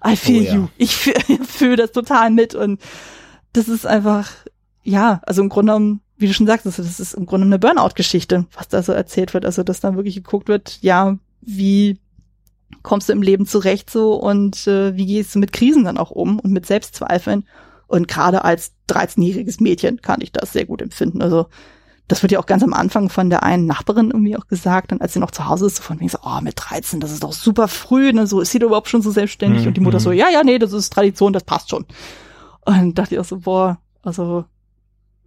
I 0.07 0.15
feel 0.15 0.43
oh, 0.43 0.45
ja. 0.45 0.55
you. 0.55 0.69
Ich 0.77 0.95
fühle 0.97 1.45
fühl 1.45 1.77
das 1.77 1.93
total 1.93 2.31
mit 2.31 2.55
und 2.55 2.83
das 3.55 3.67
ist 3.67 3.87
einfach, 3.87 4.31
ja, 4.83 5.23
also 5.25 5.41
im 5.41 5.49
Grunde 5.49 5.73
genommen, 5.73 6.01
wie 6.19 6.27
du 6.27 6.35
schon 6.35 6.47
sagst, 6.47 6.67
das 6.67 6.79
ist 6.79 7.15
im 7.15 7.27
Grunde 7.27 7.47
eine 7.47 7.59
Burnout-Geschichte, 7.59 8.47
was 8.55 8.69
da 8.69 8.83
so 8.83 8.93
erzählt 8.93 9.35
wird. 9.35 9.45
Also, 9.45 9.63
dass 9.63 9.81
dann 9.81 9.97
wirklich 9.97 10.17
geguckt 10.17 10.49
wird, 10.49 10.79
ja, 10.83 11.17
wie 11.41 11.99
kommst 12.83 13.09
du 13.09 13.13
im 13.13 13.23
Leben 13.23 13.47
zurecht 13.47 13.91
so 13.91 14.15
und 14.15 14.67
äh, 14.67 14.97
wie 14.97 15.07
gehst 15.07 15.35
du 15.35 15.39
mit 15.39 15.53
Krisen 15.53 15.85
dann 15.85 15.99
auch 15.99 16.11
um 16.11 16.39
und 16.39 16.51
mit 16.53 16.67
Selbstzweifeln. 16.67 17.45
Und 17.87 18.09
gerade 18.09 18.45
als 18.45 18.73
13-jähriges 18.91 19.63
Mädchen 19.63 20.03
kann 20.03 20.21
ich 20.21 20.33
das 20.33 20.53
sehr 20.53 20.67
gut 20.67 20.83
empfinden. 20.83 21.23
Also 21.23 21.47
das 22.07 22.23
wird 22.23 22.33
ja 22.33 22.39
auch 22.39 22.47
ganz 22.47 22.63
am 22.63 22.73
Anfang 22.73 23.11
von 23.11 23.31
der 23.31 23.43
einen 23.43 23.67
Nachbarin 23.67 24.11
irgendwie 24.11 24.37
auch 24.37 24.47
gesagt, 24.47 24.93
dann 24.93 25.01
als 25.01 25.13
sie 25.13 25.21
noch 25.21 25.31
zu 25.31 25.47
Hause 25.47 25.67
ist, 25.67 25.77
so 25.77 25.83
von 25.83 26.01
wegen 26.01 26.09
so, 26.09 26.19
oh, 26.23 26.41
mit 26.43 26.55
13, 26.57 27.01
das 27.01 27.13
ist 27.13 27.23
doch 27.23 27.33
super 27.33 27.69
früh, 27.69 28.13
ne, 28.13 28.27
so 28.27 28.41
ist 28.41 28.51
sie 28.51 28.59
da 28.59 28.67
überhaupt 28.67 28.89
schon 28.89 29.03
so 29.03 29.11
selbstständig? 29.11 29.63
Mhm. 29.63 29.69
Und 29.69 29.77
die 29.77 29.81
Mutter 29.83 30.01
so, 30.01 30.11
mhm. 30.11 30.17
ja, 30.17 30.29
ja, 30.31 30.43
nee, 30.43 30.59
das 30.59 30.73
ist 30.73 30.93
Tradition, 30.93 31.35
das 31.35 31.45
passt 31.45 31.71
schon. 31.71 31.85
Und 32.65 32.77
dann 32.77 32.95
dachte 32.95 33.15
ich 33.15 33.21
auch 33.21 33.27
so, 33.27 33.39
boah, 33.41 33.79
also 34.03 34.45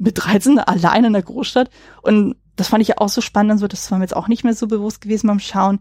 mit 0.02 0.24
13 0.24 0.60
allein 0.60 1.06
in 1.06 1.14
der 1.14 1.22
Großstadt. 1.22 1.70
Und 2.02 2.36
das 2.56 2.68
fand 2.68 2.82
ich 2.82 2.90
ja 2.90 2.96
auch 2.98 3.10
so 3.10 3.22
spannend, 3.22 3.60
so, 3.60 3.68
das 3.68 3.90
war 3.92 3.98
mir 3.98 4.04
jetzt 4.04 4.16
auch 4.16 4.28
nicht 4.28 4.44
mehr 4.44 4.54
so 4.54 4.68
bewusst 4.68 5.02
gewesen 5.02 5.28
beim 5.28 5.40
Schauen. 5.40 5.80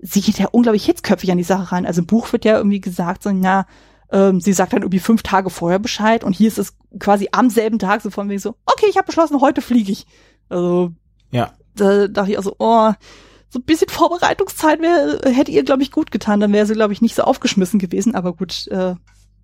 Sie 0.00 0.20
geht 0.20 0.38
ja 0.38 0.48
unglaublich 0.50 0.84
hitzköpfig 0.84 1.30
an 1.30 1.38
die 1.38 1.44
Sache 1.44 1.72
rein. 1.72 1.86
Also 1.86 2.00
im 2.00 2.06
Buch 2.06 2.32
wird 2.32 2.44
ja 2.44 2.56
irgendwie 2.56 2.80
gesagt, 2.80 3.22
so, 3.22 3.30
ja, 3.30 3.66
ähm, 4.10 4.40
sie 4.40 4.52
sagt 4.52 4.72
dann 4.72 4.82
irgendwie 4.82 4.98
fünf 4.98 5.22
Tage 5.22 5.50
vorher 5.50 5.78
Bescheid 5.78 6.24
und 6.24 6.32
hier 6.32 6.48
ist 6.48 6.58
es 6.58 6.74
quasi 6.98 7.28
am 7.32 7.48
selben 7.48 7.78
Tag 7.78 8.02
so 8.02 8.10
von 8.10 8.28
wegen 8.28 8.40
so, 8.40 8.56
okay, 8.66 8.86
ich 8.88 8.96
habe 8.96 9.06
beschlossen, 9.06 9.40
heute 9.40 9.62
fliege 9.62 9.92
ich. 9.92 10.06
Also, 10.48 10.92
ja. 11.30 11.52
Da 11.76 12.08
dachte 12.08 12.32
ich 12.32 12.36
also, 12.36 12.56
oh, 12.58 12.90
so 13.48 13.58
ein 13.60 13.64
bisschen 13.64 13.88
Vorbereitungszeit 13.88 14.80
wäre, 14.80 15.20
hätte 15.32 15.52
ihr, 15.52 15.62
glaube 15.62 15.82
ich, 15.82 15.92
gut 15.92 16.10
getan. 16.10 16.40
Dann 16.40 16.52
wäre 16.52 16.66
sie, 16.66 16.74
glaube 16.74 16.92
ich, 16.92 17.02
nicht 17.02 17.14
so 17.14 17.22
aufgeschmissen 17.22 17.78
gewesen. 17.78 18.14
Aber 18.14 18.32
gut, 18.32 18.66
äh, 18.68 18.94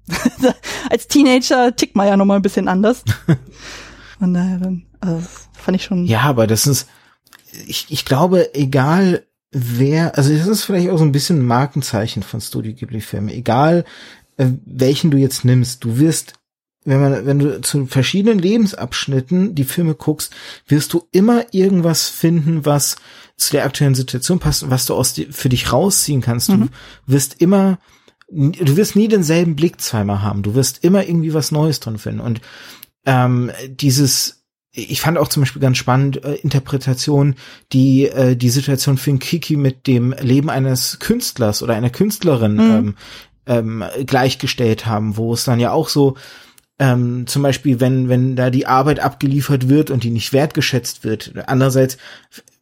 als 0.91 1.09
Teenager 1.09 1.75
tickt 1.75 1.97
man 1.97 2.09
ja 2.09 2.17
noch 2.17 2.25
mal 2.25 2.37
ein 2.37 2.43
bisschen 2.43 2.69
anders. 2.69 3.05
Von 4.19 4.35
daher, 4.35 4.59
dann, 4.59 4.87
also, 5.01 5.23
fand 5.53 5.77
ich 5.77 5.85
schon. 5.85 6.07
Ja, 6.07 6.21
aber 6.23 6.47
das 6.47 6.67
ist, 6.67 6.89
ich, 7.67 7.87
ich 7.89 8.05
glaube, 8.05 8.55
egal 8.55 9.25
wer, 9.51 10.17
also 10.17 10.35
das 10.35 10.47
ist 10.47 10.65
vielleicht 10.65 10.91
auch 10.91 10.99
so 10.99 11.05
ein 11.05 11.13
bisschen 11.13 11.41
ein 11.41 11.47
Markenzeichen 11.47 12.23
von 12.23 12.41
Studio 12.41 12.73
Ghibli-Filmen. 12.73 13.31
Egal, 13.31 13.85
äh, 14.37 14.49
welchen 14.65 15.11
du 15.11 15.19
jetzt 15.19 15.45
nimmst, 15.45 15.85
du 15.85 15.99
wirst 15.99 16.35
wenn 16.87 17.01
man, 17.01 17.27
wenn 17.27 17.39
du 17.41 17.61
zu 17.61 17.87
verschiedenen 17.87 18.39
Lebensabschnitten 18.39 19.55
die 19.55 19.65
Filme 19.65 19.95
guckst, 19.95 20.33
wirst 20.69 20.93
du 20.93 21.03
immer 21.11 21.45
irgendwas 21.53 22.09
finden, 22.09 22.65
was 22.65 22.97
zu 23.37 23.53
der 23.53 23.65
aktuellen 23.65 23.97
Situation 23.97 24.39
passt, 24.39 24.71
was 24.71 24.87
du 24.87 24.95
aus 24.95 25.13
die, 25.13 25.27
für 25.27 25.49
dich 25.49 25.73
rausziehen 25.73 26.21
kannst. 26.21 26.49
Mhm. 26.49 26.61
Du 26.61 26.69
wirst 27.07 27.41
immer, 27.41 27.79
du 28.29 28.77
wirst 28.77 28.95
nie 28.95 29.09
denselben 29.09 29.57
Blick 29.57 29.81
zweimal 29.81 30.23
haben. 30.23 30.43
Du 30.43 30.55
wirst 30.55 30.85
immer 30.85 31.07
irgendwie 31.07 31.35
was 31.35 31.51
Neues 31.51 31.81
drin 31.81 31.99
finden. 31.99 32.21
Und 32.21 32.41
ähm, 33.07 33.51
dieses, 33.69 34.45
ich 34.73 35.01
fand 35.01 35.17
auch 35.17 35.29
zum 35.29 35.43
Beispiel 35.43 35.63
ganz 35.63 35.79
spannend 35.79 36.23
äh, 36.25 36.35
Interpretation, 36.35 37.37
die 37.73 38.09
äh, 38.09 38.37
die 38.37 38.51
Situation 38.51 38.99
für 38.99 39.17
Kiki 39.17 39.57
mit 39.57 39.87
dem 39.87 40.15
Leben 40.21 40.51
eines 40.51 40.99
Künstlers 40.99 41.63
oder 41.63 41.75
einer 41.75 41.91
Künstlerin 41.91 42.55
mhm. 42.55 42.61
ähm, 42.61 42.95
ähm, 43.47 43.85
gleichgestellt 44.05 44.87
haben, 44.87 45.17
wo 45.17 45.33
es 45.33 45.45
dann 45.45 45.61
ja 45.61 45.71
auch 45.71 45.89
so 45.89 46.17
ähm, 46.79 47.27
zum 47.27 47.43
Beispiel, 47.43 47.81
wenn, 47.81 48.09
wenn 48.09 48.37
da 48.37 48.51
die 48.51 48.67
Arbeit 48.67 49.01
abgeliefert 49.01 49.69
wird 49.69 49.91
und 49.91 50.05
die 50.05 50.11
nicht 50.11 50.33
wertgeschätzt 50.33 51.05
wird. 51.05 51.33
Andererseits 51.47 51.97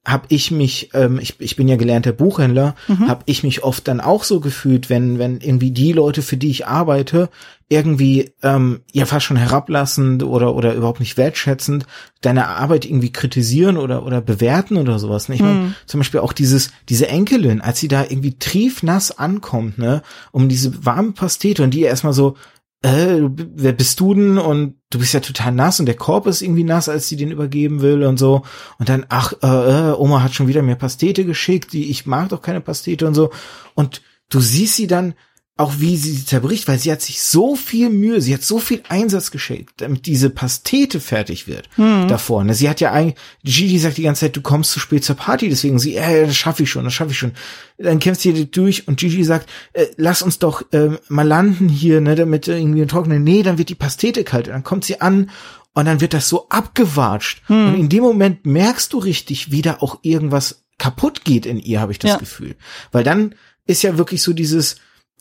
habe 0.06 0.26
ich 0.28 0.50
mich, 0.50 0.90
ähm, 0.92 1.18
ich, 1.20 1.40
ich 1.40 1.56
bin 1.56 1.66
ja 1.66 1.76
gelernter 1.76 2.12
Buchhändler, 2.12 2.74
mhm. 2.88 3.08
habe 3.08 3.22
ich 3.26 3.42
mich 3.42 3.64
oft 3.64 3.88
dann 3.88 4.00
auch 4.00 4.24
so 4.24 4.40
gefühlt, 4.40 4.90
wenn, 4.90 5.18
wenn 5.18 5.40
irgendwie 5.40 5.70
die 5.70 5.92
Leute, 5.92 6.22
für 6.22 6.36
die 6.36 6.50
ich 6.50 6.66
arbeite, 6.66 7.30
irgendwie 7.70 8.32
ähm, 8.42 8.82
ja 8.92 9.06
fast 9.06 9.24
schon 9.24 9.38
herablassend 9.38 10.22
oder 10.22 10.54
oder 10.54 10.74
überhaupt 10.74 11.00
nicht 11.00 11.16
wertschätzend 11.16 11.86
deine 12.20 12.48
Arbeit 12.48 12.84
irgendwie 12.84 13.10
kritisieren 13.10 13.78
oder 13.78 14.04
oder 14.04 14.20
bewerten 14.20 14.76
oder 14.76 14.98
sowas. 14.98 15.28
Ne? 15.28 15.36
Ich 15.36 15.40
meine, 15.40 15.54
mhm. 15.54 15.74
zum 15.86 16.00
Beispiel 16.00 16.20
auch 16.20 16.34
dieses 16.34 16.70
diese 16.90 17.08
Enkelin, 17.08 17.62
als 17.62 17.80
sie 17.80 17.88
da 17.88 18.02
irgendwie 18.02 18.38
triefnass 18.38 19.18
ankommt, 19.18 19.78
ne, 19.78 20.02
um 20.30 20.50
diese 20.50 20.84
warme 20.84 21.12
Pastete 21.12 21.62
und 21.62 21.72
die 21.72 21.82
erstmal 21.82 22.12
so 22.12 22.36
äh, 22.82 23.22
wer 23.36 23.72
bist 23.72 23.98
du 23.98 24.12
denn? 24.12 24.36
Und 24.36 24.74
du 24.94 25.00
bist 25.00 25.12
ja 25.12 25.20
total 25.20 25.50
nass 25.50 25.80
und 25.80 25.86
der 25.86 25.96
Korb 25.96 26.28
ist 26.28 26.40
irgendwie 26.40 26.62
nass, 26.62 26.88
als 26.88 27.08
sie 27.08 27.16
den 27.16 27.32
übergeben 27.32 27.82
will 27.82 28.04
und 28.04 28.16
so. 28.16 28.42
Und 28.78 28.88
dann, 28.88 29.04
ach, 29.08 29.32
äh, 29.42 29.46
äh, 29.90 29.92
Oma 29.92 30.22
hat 30.22 30.34
schon 30.34 30.46
wieder 30.46 30.62
mir 30.62 30.76
Pastete 30.76 31.24
geschickt, 31.24 31.72
die, 31.72 31.90
ich 31.90 32.06
mag 32.06 32.28
doch 32.28 32.40
keine 32.40 32.60
Pastete 32.60 33.06
und 33.06 33.14
so. 33.14 33.30
Und 33.74 34.02
du 34.28 34.40
siehst 34.40 34.76
sie 34.76 34.86
dann 34.86 35.14
auch 35.56 35.74
wie 35.78 35.96
sie 35.96 36.24
zerbricht, 36.24 36.66
weil 36.66 36.80
sie 36.80 36.90
hat 36.90 37.00
sich 37.00 37.22
so 37.22 37.54
viel 37.54 37.88
Mühe, 37.88 38.20
sie 38.20 38.34
hat 38.34 38.42
so 38.42 38.58
viel 38.58 38.82
Einsatz 38.88 39.30
geschickt, 39.30 39.74
damit 39.76 40.06
diese 40.06 40.28
Pastete 40.28 40.98
fertig 40.98 41.46
wird 41.46 41.68
hm. 41.76 42.08
davor. 42.08 42.42
Ne? 42.42 42.54
Sie 42.54 42.68
hat 42.68 42.80
ja 42.80 42.90
eigentlich, 42.90 43.14
Gigi 43.44 43.78
sagt 43.78 43.96
die 43.96 44.02
ganze 44.02 44.22
Zeit, 44.22 44.36
du 44.36 44.40
kommst 44.40 44.72
zu 44.72 44.80
spät 44.80 45.04
zur 45.04 45.14
Party, 45.14 45.48
deswegen 45.48 45.78
sie, 45.78 45.94
äh, 45.94 46.26
das 46.26 46.36
schaffe 46.36 46.64
ich 46.64 46.70
schon, 46.70 46.82
das 46.82 46.94
schaffe 46.94 47.12
ich 47.12 47.18
schon. 47.18 47.34
Dann 47.78 48.00
kämpft 48.00 48.22
sie 48.22 48.50
durch 48.50 48.88
und 48.88 48.98
Gigi 48.98 49.22
sagt, 49.22 49.48
äh, 49.74 49.86
lass 49.96 50.22
uns 50.22 50.40
doch 50.40 50.72
äh, 50.72 50.98
mal 51.08 51.26
landen 51.26 51.68
hier, 51.68 52.00
ne, 52.00 52.16
damit 52.16 52.48
irgendwie 52.48 52.82
ein 52.82 52.88
trockenen, 52.88 53.22
nee, 53.22 53.44
dann 53.44 53.56
wird 53.56 53.68
die 53.68 53.76
Pastete 53.76 54.24
kalt. 54.24 54.48
Und 54.48 54.54
dann 54.54 54.64
kommt 54.64 54.84
sie 54.84 55.00
an 55.00 55.30
und 55.72 55.84
dann 55.84 56.00
wird 56.00 56.14
das 56.14 56.28
so 56.28 56.48
abgewatscht. 56.48 57.42
Hm. 57.46 57.68
Und 57.68 57.74
in 57.78 57.88
dem 57.88 58.02
Moment 58.02 58.44
merkst 58.44 58.92
du 58.92 58.98
richtig, 58.98 59.52
wie 59.52 59.62
da 59.62 59.76
auch 59.78 60.00
irgendwas 60.02 60.64
kaputt 60.78 61.24
geht 61.24 61.46
in 61.46 61.60
ihr, 61.60 61.80
habe 61.80 61.92
ich 61.92 62.00
das 62.00 62.10
ja. 62.10 62.16
Gefühl. 62.16 62.56
Weil 62.90 63.04
dann 63.04 63.36
ist 63.66 63.84
ja 63.84 63.96
wirklich 63.96 64.20
so 64.20 64.32
dieses, 64.32 64.76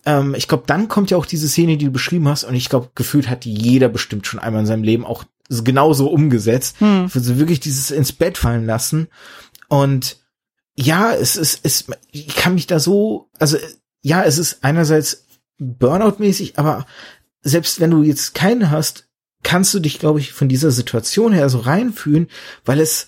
ähm, 0.05 0.35
ich 0.35 0.47
glaube, 0.47 0.63
dann 0.67 0.87
kommt 0.87 1.11
ja 1.11 1.17
auch 1.17 1.25
diese 1.25 1.47
Szene, 1.47 1.77
die 1.77 1.85
du 1.85 1.91
beschrieben 1.91 2.27
hast, 2.27 2.43
und 2.43 2.55
ich 2.55 2.69
glaube, 2.69 2.91
gefühlt 2.95 3.29
hat 3.29 3.45
die 3.45 3.53
jeder 3.53 3.89
bestimmt 3.89 4.27
schon 4.27 4.39
einmal 4.39 4.61
in 4.61 4.67
seinem 4.67 4.83
Leben 4.83 5.05
auch 5.05 5.23
genauso 5.49 6.07
umgesetzt. 6.07 6.79
Hm. 6.79 7.09
Für 7.09 7.19
so 7.19 7.37
wirklich 7.37 7.59
dieses 7.59 7.91
ins 7.91 8.11
Bett 8.11 8.37
fallen 8.37 8.65
lassen. 8.65 9.07
Und 9.67 10.17
ja, 10.75 11.13
es 11.13 11.35
ist, 11.35 11.59
es, 11.63 11.85
ich 12.11 12.35
kann 12.35 12.55
mich 12.55 12.67
da 12.67 12.79
so, 12.79 13.29
also 13.39 13.57
ja, 14.01 14.23
es 14.23 14.37
ist 14.37 14.63
einerseits 14.63 15.25
Burnout-mäßig, 15.59 16.57
aber 16.57 16.85
selbst 17.41 17.79
wenn 17.79 17.91
du 17.91 18.03
jetzt 18.03 18.33
keinen 18.33 18.71
hast, 18.71 19.07
kannst 19.43 19.73
du 19.73 19.79
dich, 19.79 19.99
glaube 19.99 20.19
ich, 20.19 20.33
von 20.33 20.49
dieser 20.49 20.71
Situation 20.71 21.33
her 21.33 21.49
so 21.49 21.59
reinfühlen, 21.59 22.29
weil 22.65 22.79
es 22.79 23.07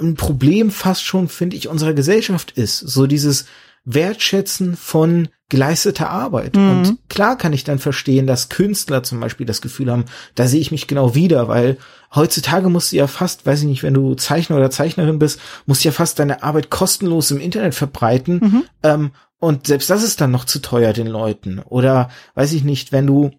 ein 0.00 0.14
Problem 0.14 0.70
fast 0.70 1.04
schon, 1.04 1.28
finde 1.28 1.56
ich, 1.56 1.68
unserer 1.68 1.92
Gesellschaft 1.92 2.52
ist. 2.52 2.78
So 2.78 3.06
dieses 3.06 3.46
Wertschätzen 3.90 4.76
von 4.76 5.28
geleistete 5.48 6.08
Arbeit. 6.08 6.56
Mhm. 6.56 6.70
Und 6.70 6.98
klar 7.08 7.38
kann 7.38 7.54
ich 7.54 7.64
dann 7.64 7.78
verstehen, 7.78 8.26
dass 8.26 8.50
Künstler 8.50 9.02
zum 9.02 9.18
Beispiel 9.18 9.46
das 9.46 9.62
Gefühl 9.62 9.90
haben, 9.90 10.04
da 10.34 10.46
sehe 10.46 10.60
ich 10.60 10.70
mich 10.70 10.86
genau 10.86 11.14
wieder, 11.14 11.48
weil 11.48 11.78
heutzutage 12.14 12.68
musst 12.68 12.92
du 12.92 12.96
ja 12.96 13.06
fast, 13.06 13.46
weiß 13.46 13.60
ich 13.60 13.66
nicht, 13.66 13.82
wenn 13.82 13.94
du 13.94 14.14
Zeichner 14.14 14.56
oder 14.56 14.70
Zeichnerin 14.70 15.18
bist, 15.18 15.40
musst 15.64 15.84
du 15.84 15.88
ja 15.88 15.92
fast 15.92 16.18
deine 16.18 16.42
Arbeit 16.42 16.68
kostenlos 16.68 17.30
im 17.30 17.40
Internet 17.40 17.74
verbreiten. 17.74 18.40
Mhm. 18.40 18.64
Ähm, 18.82 19.10
und 19.38 19.66
selbst 19.66 19.88
das 19.88 20.02
ist 20.02 20.20
dann 20.20 20.32
noch 20.32 20.44
zu 20.44 20.58
teuer 20.58 20.92
den 20.92 21.06
Leuten. 21.06 21.60
Oder 21.60 22.10
weiß 22.34 22.52
ich 22.52 22.64
nicht, 22.64 22.92
wenn 22.92 23.06
du, 23.06 23.30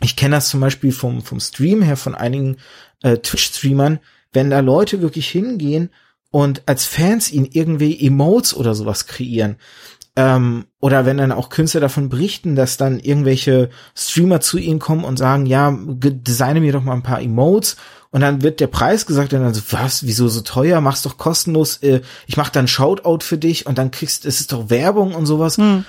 ich 0.00 0.16
kenne 0.16 0.36
das 0.36 0.48
zum 0.48 0.60
Beispiel 0.60 0.92
vom, 0.92 1.20
vom 1.20 1.40
Stream 1.40 1.82
her 1.82 1.98
von 1.98 2.14
einigen 2.14 2.56
äh, 3.02 3.18
Twitch-Streamern, 3.18 3.98
wenn 4.32 4.48
da 4.48 4.60
Leute 4.60 5.02
wirklich 5.02 5.28
hingehen 5.28 5.90
und 6.34 6.64
als 6.66 6.84
Fans 6.84 7.30
ihn 7.30 7.48
irgendwie 7.52 8.04
Emotes 8.04 8.56
oder 8.56 8.74
sowas 8.74 9.06
kreieren, 9.06 9.54
ähm, 10.16 10.64
oder 10.80 11.06
wenn 11.06 11.18
dann 11.18 11.30
auch 11.30 11.48
Künstler 11.48 11.80
davon 11.80 12.08
berichten, 12.08 12.56
dass 12.56 12.76
dann 12.76 12.98
irgendwelche 12.98 13.70
Streamer 13.94 14.40
zu 14.40 14.58
ihnen 14.58 14.80
kommen 14.80 15.04
und 15.04 15.16
sagen, 15.16 15.46
ja, 15.46 15.72
designe 15.78 16.60
mir 16.60 16.72
doch 16.72 16.82
mal 16.82 16.94
ein 16.94 17.04
paar 17.04 17.22
Emotes 17.22 17.76
und 18.10 18.20
dann 18.20 18.42
wird 18.42 18.58
der 18.58 18.66
Preis 18.66 19.06
gesagt 19.06 19.32
und 19.32 19.42
dann 19.42 19.54
so, 19.54 19.62
was, 19.70 20.06
wieso 20.06 20.26
so 20.26 20.40
teuer, 20.40 20.80
mach's 20.80 21.02
doch 21.02 21.18
kostenlos, 21.18 21.76
äh, 21.84 22.00
ich 22.26 22.36
mach 22.36 22.48
dann 22.48 22.66
Shoutout 22.66 23.20
für 23.20 23.38
dich 23.38 23.66
und 23.66 23.78
dann 23.78 23.92
kriegst, 23.92 24.26
es 24.26 24.40
ist 24.40 24.50
doch 24.50 24.70
Werbung 24.70 25.14
und 25.14 25.26
sowas. 25.26 25.56
Hm. 25.56 25.84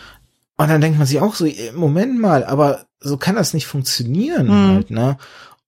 Und 0.57 0.69
dann 0.69 0.79
denkt 0.79 0.99
man 0.99 1.07
sich 1.07 1.21
auch 1.21 1.33
so, 1.33 1.47
äh, 1.47 1.71
Moment 1.73 2.19
mal, 2.19 2.43
aber 2.43 2.85
so 2.99 3.17
kann 3.17 3.33
das 3.33 3.55
nicht 3.55 3.65
funktionieren 3.65 4.47
hm. 4.47 4.67
halt, 4.67 4.91
ne? 4.91 5.17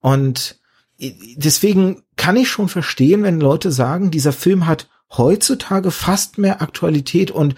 Und 0.02 0.60
deswegen 1.00 2.04
kann 2.16 2.36
ich 2.36 2.50
schon 2.50 2.70
verstehen, 2.70 3.24
wenn 3.24 3.40
Leute 3.40 3.72
sagen, 3.72 4.12
dieser 4.12 4.34
Film 4.34 4.66
hat 4.66 4.88
heutzutage 5.16 5.92
fast 5.92 6.38
mehr 6.38 6.62
Aktualität 6.62 7.32
und 7.32 7.56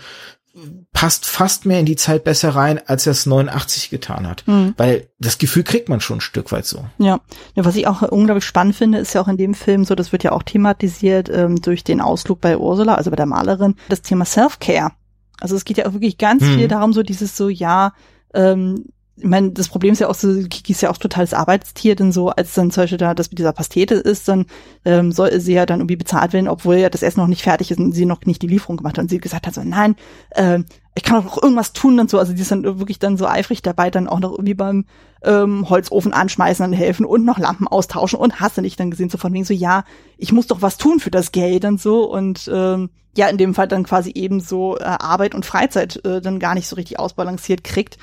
passt 0.92 1.26
fast 1.26 1.66
mehr 1.66 1.80
in 1.80 1.86
die 1.86 1.96
Zeit 1.96 2.24
besser 2.24 2.50
rein, 2.50 2.80
als 2.86 3.06
er 3.06 3.12
es 3.12 3.26
89 3.26 3.90
getan 3.90 4.28
hat. 4.28 4.44
Mhm. 4.48 4.74
Weil 4.78 5.08
das 5.20 5.38
Gefühl 5.38 5.64
kriegt 5.64 5.90
man 5.90 6.02
schon 6.02 6.18
ein 6.18 6.22
Stück 6.22 6.52
weit 6.52 6.66
so. 6.66 6.86
Ja. 6.98 7.20
ja, 7.56 7.66
was 7.66 7.76
ich 7.76 7.88
auch 7.88 8.02
unglaublich 8.02 8.46
spannend 8.46 8.76
finde, 8.76 8.98
ist 8.98 9.14
ja 9.14 9.22
auch 9.22 9.28
in 9.28 9.38
dem 9.38 9.54
Film 9.54 9.86
so, 9.86 9.96
das 9.96 10.12
wird 10.12 10.24
ja 10.24 10.32
auch 10.32 10.44
thematisiert 10.44 11.30
ähm, 11.30 11.62
durch 11.62 11.84
den 11.84 12.02
Ausflug 12.02 12.42
bei 12.42 12.58
Ursula, 12.58 12.96
also 12.96 13.10
bei 13.10 13.16
der 13.16 13.26
Malerin, 13.26 13.76
das 13.88 14.02
Thema 14.02 14.26
Self-Care. 14.26 14.92
Also 15.40 15.56
es 15.56 15.66
geht 15.66 15.78
ja 15.78 15.86
auch 15.86 15.94
wirklich 15.94 16.18
ganz 16.18 16.44
mhm. 16.44 16.56
viel 16.56 16.68
darum, 16.68 16.94
so 16.94 17.04
dieses 17.04 17.38
so, 17.38 17.48
ja, 17.48 17.94
ähm, 18.34 18.86
ich 19.20 19.26
meine, 19.26 19.52
das 19.52 19.68
Problem 19.68 19.94
ist 19.94 20.00
ja 20.00 20.08
auch 20.08 20.16
so, 20.16 20.34
Kiki 20.50 20.72
ist 20.72 20.82
ja 20.82 20.90
auch 20.90 20.98
totales 20.98 21.34
Arbeitstier, 21.34 21.96
denn 21.96 22.12
so, 22.12 22.30
als 22.30 22.54
dann 22.54 22.72
zum 22.72 22.84
Beispiel 22.84 22.98
da 22.98 23.14
das 23.14 23.30
mit 23.30 23.40
dieser 23.40 23.52
Pastete 23.52 23.96
ist, 23.96 24.28
dann 24.28 24.46
ähm, 24.86 25.12
soll 25.12 25.40
sie 25.40 25.54
ja 25.54 25.66
dann 25.66 25.80
irgendwie 25.80 25.98
bezahlt 25.98 26.32
werden, 26.32 26.48
obwohl 26.48 26.78
ja 26.78 26.90
das 26.90 27.04
Essen 27.04 27.20
noch 27.20 27.28
nicht 27.28 27.44
fertig 27.44 27.72
ist 27.72 27.80
und 27.80 27.92
sie 27.92 28.06
noch 28.06 28.22
nicht 28.26 28.42
die 28.42 28.48
Lieferung 28.48 28.78
gemacht 28.78 28.98
hat. 28.98 29.04
Und 29.04 29.10
sie 29.10 29.20
gesagt 29.20 29.46
hat 29.46 29.54
so, 29.54 29.62
nein, 29.64 29.96
äh, 30.32 30.60
ich 30.96 31.04
kann 31.04 31.26
auch 31.28 31.42
irgendwas 31.42 31.74
tun 31.74 32.00
und 32.00 32.10
so. 32.10 32.18
Also 32.18 32.34
die 32.34 32.42
ist 32.42 32.52
dann 32.52 32.64
wirklich 32.64 33.00
dann 33.00 33.18
so 33.18 33.28
eifrig 33.28 33.62
dabei, 33.62 33.90
dann 33.90 34.08
auch 34.08 34.20
noch 34.20 34.32
irgendwie 34.32 34.54
beim 34.54 34.86
ähm, 35.24 35.70
Holzofen 35.70 36.14
anschmeißen 36.14 36.66
und 36.66 36.74
helfen 36.74 37.06
und 37.06 37.26
noch 37.26 37.40
Lampen 37.40 37.68
austauschen 37.68 38.20
und 38.20 38.40
hast 38.40 38.58
du 38.58 38.62
nicht 38.62 38.80
dann 38.80 38.92
gesehen, 38.92 39.10
so 39.10 39.18
von 39.18 39.34
wegen 39.34 39.46
so, 39.46 39.54
ja, 39.54 39.84
ich 40.18 40.32
muss 40.32 40.48
doch 40.48 40.62
was 40.62 40.78
tun 40.78 41.00
für 41.00 41.12
das 41.12 41.32
Geld 41.32 41.66
und 41.66 41.82
so. 41.82 42.10
Und 42.10 42.50
ähm, 42.54 42.90
ja, 43.18 43.28
in 43.28 43.38
dem 43.38 43.54
Fall 43.54 43.68
dann 43.68 43.84
quasi 43.84 44.12
eben 44.16 44.40
so 44.40 44.78
äh, 44.78 44.84
Arbeit 44.84 45.36
und 45.36 45.46
Freizeit 45.46 46.04
äh, 46.06 46.22
dann 46.22 46.40
gar 46.40 46.56
nicht 46.56 46.68
so 46.68 46.76
richtig 46.76 47.00
ausbalanciert 47.00 47.64
kriegt 47.64 47.98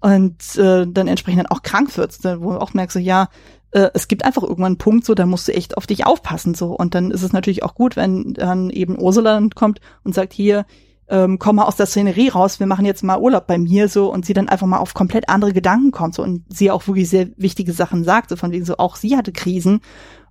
und 0.00 0.56
äh, 0.56 0.86
dann 0.86 1.08
entsprechend 1.08 1.40
dann 1.40 1.46
auch 1.46 1.62
krank 1.62 1.96
wird, 1.96 2.16
wo 2.22 2.52
du 2.52 2.60
auch 2.60 2.74
merkst, 2.74 2.94
so, 2.94 3.00
ja, 3.00 3.28
äh, 3.70 3.90
es 3.94 4.08
gibt 4.08 4.24
einfach 4.24 4.42
irgendwann 4.42 4.66
einen 4.66 4.78
Punkt, 4.78 5.04
so, 5.04 5.14
da 5.14 5.26
musst 5.26 5.48
du 5.48 5.54
echt 5.54 5.76
auf 5.76 5.86
dich 5.86 6.06
aufpassen, 6.06 6.54
so. 6.54 6.72
Und 6.72 6.94
dann 6.94 7.10
ist 7.10 7.22
es 7.22 7.32
natürlich 7.32 7.62
auch 7.62 7.74
gut, 7.74 7.96
wenn 7.96 8.34
dann 8.34 8.70
eben 8.70 9.00
Ursula 9.00 9.40
kommt 9.54 9.80
und 10.04 10.14
sagt, 10.14 10.32
hier, 10.32 10.66
ähm, 11.10 11.38
komm 11.38 11.56
mal 11.56 11.64
aus 11.64 11.76
der 11.76 11.86
Szenerie 11.86 12.28
raus, 12.28 12.60
wir 12.60 12.66
machen 12.66 12.84
jetzt 12.84 13.02
mal 13.02 13.18
Urlaub 13.18 13.46
bei 13.46 13.58
mir, 13.58 13.88
so, 13.88 14.12
und 14.12 14.26
sie 14.26 14.34
dann 14.34 14.48
einfach 14.48 14.66
mal 14.66 14.78
auf 14.78 14.94
komplett 14.94 15.28
andere 15.28 15.52
Gedanken 15.52 15.90
kommt, 15.90 16.14
so, 16.14 16.22
und 16.22 16.44
sie 16.48 16.70
auch 16.70 16.86
wirklich 16.86 17.08
sehr 17.08 17.28
wichtige 17.36 17.72
Sachen 17.72 18.04
sagt, 18.04 18.30
so, 18.30 18.36
von 18.36 18.52
wegen 18.52 18.64
so, 18.64 18.76
auch 18.76 18.96
sie 18.96 19.16
hatte 19.16 19.32
Krisen 19.32 19.80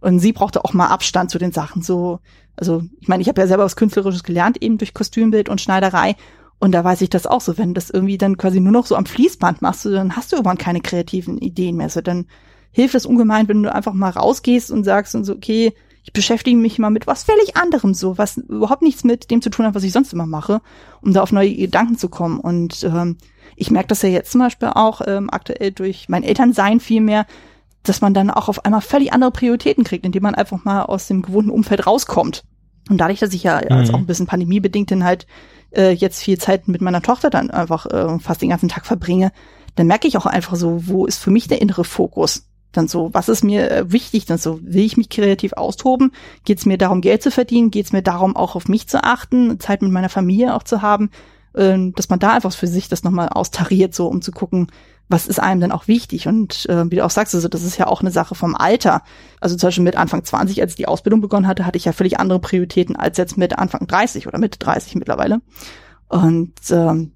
und 0.01 0.19
sie 0.19 0.33
brauchte 0.33 0.63
auch 0.63 0.73
mal 0.73 0.87
Abstand 0.87 1.31
zu 1.31 1.39
den 1.39 1.51
Sachen, 1.51 1.81
so, 1.81 2.19
also, 2.55 2.83
ich 2.99 3.07
meine, 3.07 3.21
ich 3.21 3.27
habe 3.27 3.41
ja 3.41 3.47
selber 3.47 3.65
was 3.65 3.75
Künstlerisches 3.75 4.23
gelernt, 4.23 4.61
eben 4.61 4.77
durch 4.77 4.93
Kostümbild 4.93 5.49
und 5.49 5.61
Schneiderei, 5.61 6.15
und 6.59 6.71
da 6.71 6.83
weiß 6.83 7.01
ich 7.01 7.09
das 7.09 7.27
auch 7.27 7.41
so, 7.41 7.57
wenn 7.57 7.69
du 7.69 7.73
das 7.73 7.89
irgendwie 7.89 8.17
dann 8.17 8.37
quasi 8.37 8.59
nur 8.59 8.71
noch 8.71 8.87
so 8.87 8.95
am 8.95 9.05
Fließband 9.05 9.61
machst, 9.61 9.85
dann 9.85 10.15
hast 10.15 10.31
du 10.31 10.37
irgendwann 10.37 10.57
keine 10.57 10.81
kreativen 10.81 11.37
Ideen 11.37 11.77
mehr. 11.77 11.89
So, 11.89 12.01
dann 12.01 12.25
hilft 12.71 12.95
es 12.95 13.05
ungemein, 13.05 13.47
wenn 13.47 13.63
du 13.63 13.73
einfach 13.73 13.93
mal 13.93 14.09
rausgehst 14.09 14.71
und 14.71 14.83
sagst 14.83 15.13
und 15.15 15.23
so, 15.23 15.33
okay, 15.33 15.73
ich 16.03 16.13
beschäftige 16.13 16.57
mich 16.57 16.79
mal 16.79 16.89
mit 16.89 17.05
was 17.05 17.23
völlig 17.23 17.57
anderem, 17.57 17.93
so, 17.93 18.17
was 18.17 18.37
überhaupt 18.37 18.81
nichts 18.81 19.03
mit 19.03 19.29
dem 19.29 19.41
zu 19.41 19.49
tun 19.49 19.65
hat, 19.65 19.75
was 19.75 19.83
ich 19.83 19.91
sonst 19.91 20.13
immer 20.13 20.25
mache, 20.25 20.61
um 21.01 21.13
da 21.13 21.21
auf 21.21 21.31
neue 21.31 21.53
Gedanken 21.53 21.97
zu 21.97 22.07
kommen. 22.07 22.39
Und 22.39 22.83
ähm, 22.83 23.17
ich 23.55 23.71
merke 23.71 23.89
das 23.89 24.01
ja 24.01 24.09
jetzt 24.09 24.31
zum 24.31 24.39
Beispiel 24.39 24.69
auch 24.73 25.01
ähm, 25.05 25.29
aktuell 25.29 25.71
durch 25.71 26.07
mein 26.07 26.23
Elternsein 26.23 26.79
viel 26.79 27.01
mehr, 27.01 27.25
dass 27.83 28.01
man 28.01 28.13
dann 28.13 28.31
auch 28.31 28.47
auf 28.47 28.65
einmal 28.65 28.81
völlig 28.81 29.13
andere 29.13 29.31
Prioritäten 29.31 29.83
kriegt, 29.83 30.05
indem 30.05 30.23
man 30.23 30.35
einfach 30.35 30.63
mal 30.63 30.83
aus 30.83 31.07
dem 31.07 31.21
gewohnten 31.21 31.51
Umfeld 31.51 31.85
rauskommt. 31.85 32.43
Und 32.89 32.99
dadurch, 32.99 33.19
dass 33.19 33.33
ich 33.33 33.43
ja 33.43 33.61
mhm. 33.61 33.75
als 33.75 33.93
auch 33.93 33.97
ein 33.97 34.05
bisschen 34.05 34.27
pandemiebedingt 34.27 34.89
dann 34.89 35.03
halt 35.03 35.27
äh, 35.71 35.91
jetzt 35.91 36.21
viel 36.21 36.37
Zeit 36.37 36.67
mit 36.67 36.81
meiner 36.81 37.01
Tochter 37.01 37.29
dann 37.29 37.51
einfach 37.51 37.85
äh, 37.87 38.19
fast 38.19 38.41
den 38.41 38.49
ganzen 38.49 38.69
Tag 38.69 38.85
verbringe, 38.85 39.31
dann 39.75 39.87
merke 39.87 40.07
ich 40.07 40.17
auch 40.17 40.25
einfach 40.25 40.55
so, 40.55 40.87
wo 40.87 41.05
ist 41.05 41.19
für 41.19 41.31
mich 41.31 41.47
der 41.47 41.61
innere 41.61 41.83
Fokus? 41.83 42.47
Dann 42.71 42.87
so, 42.87 43.13
was 43.13 43.29
ist 43.29 43.43
mir 43.43 43.71
äh, 43.71 43.91
wichtig? 43.91 44.25
Dann 44.25 44.37
so, 44.37 44.59
will 44.61 44.83
ich 44.83 44.97
mich 44.97 45.09
kreativ 45.09 45.53
austoben? 45.53 46.11
Geht 46.45 46.59
es 46.59 46.65
mir 46.65 46.77
darum, 46.77 47.01
Geld 47.01 47.23
zu 47.23 47.31
verdienen? 47.31 47.71
Geht 47.71 47.85
es 47.85 47.93
mir 47.93 48.01
darum, 48.01 48.35
auch 48.35 48.55
auf 48.55 48.67
mich 48.67 48.87
zu 48.87 49.03
achten, 49.03 49.59
Zeit 49.59 49.81
mit 49.81 49.91
meiner 49.91 50.09
Familie 50.09 50.53
auch 50.53 50.63
zu 50.63 50.81
haben? 50.81 51.09
Äh, 51.53 51.91
dass 51.95 52.09
man 52.09 52.19
da 52.19 52.33
einfach 52.33 52.53
für 52.53 52.67
sich 52.67 52.89
das 52.89 53.03
nochmal 53.03 53.29
austariert, 53.29 53.95
so 53.95 54.07
um 54.07 54.21
zu 54.21 54.31
gucken, 54.31 54.67
was 55.09 55.27
ist 55.27 55.39
einem 55.39 55.61
denn 55.61 55.71
auch 55.71 55.87
wichtig? 55.87 56.27
Und 56.27 56.67
äh, 56.69 56.89
wie 56.91 56.97
du 56.97 57.05
auch 57.05 57.09
sagst, 57.09 57.33
also 57.33 57.47
das 57.47 57.63
ist 57.63 57.77
ja 57.77 57.87
auch 57.87 58.01
eine 58.01 58.11
Sache 58.11 58.35
vom 58.35 58.55
Alter. 58.55 59.03
Also 59.39 59.55
zum 59.55 59.67
Beispiel 59.67 59.83
mit 59.83 59.95
Anfang 59.95 60.23
20, 60.23 60.61
als 60.61 60.71
ich 60.71 60.77
die 60.77 60.87
Ausbildung 60.87 61.21
begonnen 61.21 61.47
hatte, 61.47 61.65
hatte 61.65 61.77
ich 61.77 61.85
ja 61.85 61.93
völlig 61.93 62.19
andere 62.19 62.39
Prioritäten 62.39 62.95
als 62.95 63.17
jetzt 63.17 63.37
mit 63.37 63.57
Anfang 63.57 63.87
30 63.87 64.27
oder 64.27 64.37
Mitte 64.37 64.59
30 64.59 64.95
mittlerweile. 64.95 65.41
Und 66.09 66.53
ähm, 66.71 67.13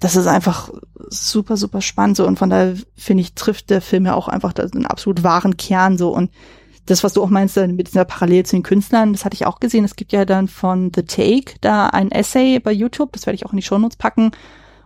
das 0.00 0.16
ist 0.16 0.26
einfach 0.26 0.70
super, 1.08 1.56
super 1.56 1.80
spannend 1.80 2.16
so. 2.16 2.26
Und 2.26 2.38
von 2.38 2.50
daher 2.50 2.74
finde 2.96 3.22
ich, 3.22 3.34
trifft 3.34 3.70
der 3.70 3.80
Film 3.80 4.06
ja 4.06 4.14
auch 4.14 4.28
einfach 4.28 4.52
einen 4.54 4.86
absolut 4.86 5.22
wahren 5.22 5.56
Kern 5.56 5.96
so. 5.96 6.10
Und 6.10 6.30
das, 6.86 7.02
was 7.02 7.14
du 7.14 7.22
auch 7.22 7.30
meinst, 7.30 7.56
äh, 7.56 7.66
mit 7.68 7.88
dieser 7.88 8.04
Parallel 8.04 8.44
zu 8.44 8.56
den 8.56 8.62
Künstlern, 8.62 9.12
das 9.12 9.24
hatte 9.24 9.34
ich 9.34 9.46
auch 9.46 9.60
gesehen. 9.60 9.84
Es 9.84 9.96
gibt 9.96 10.12
ja 10.12 10.24
dann 10.24 10.48
von 10.48 10.90
The 10.94 11.04
Take 11.04 11.54
da 11.60 11.86
ein 11.86 12.10
Essay 12.10 12.58
bei 12.58 12.72
YouTube, 12.72 13.12
das 13.12 13.26
werde 13.26 13.36
ich 13.36 13.46
auch 13.46 13.52
in 13.52 13.56
die 13.56 13.62
Shownotes 13.62 13.96
packen, 13.96 14.32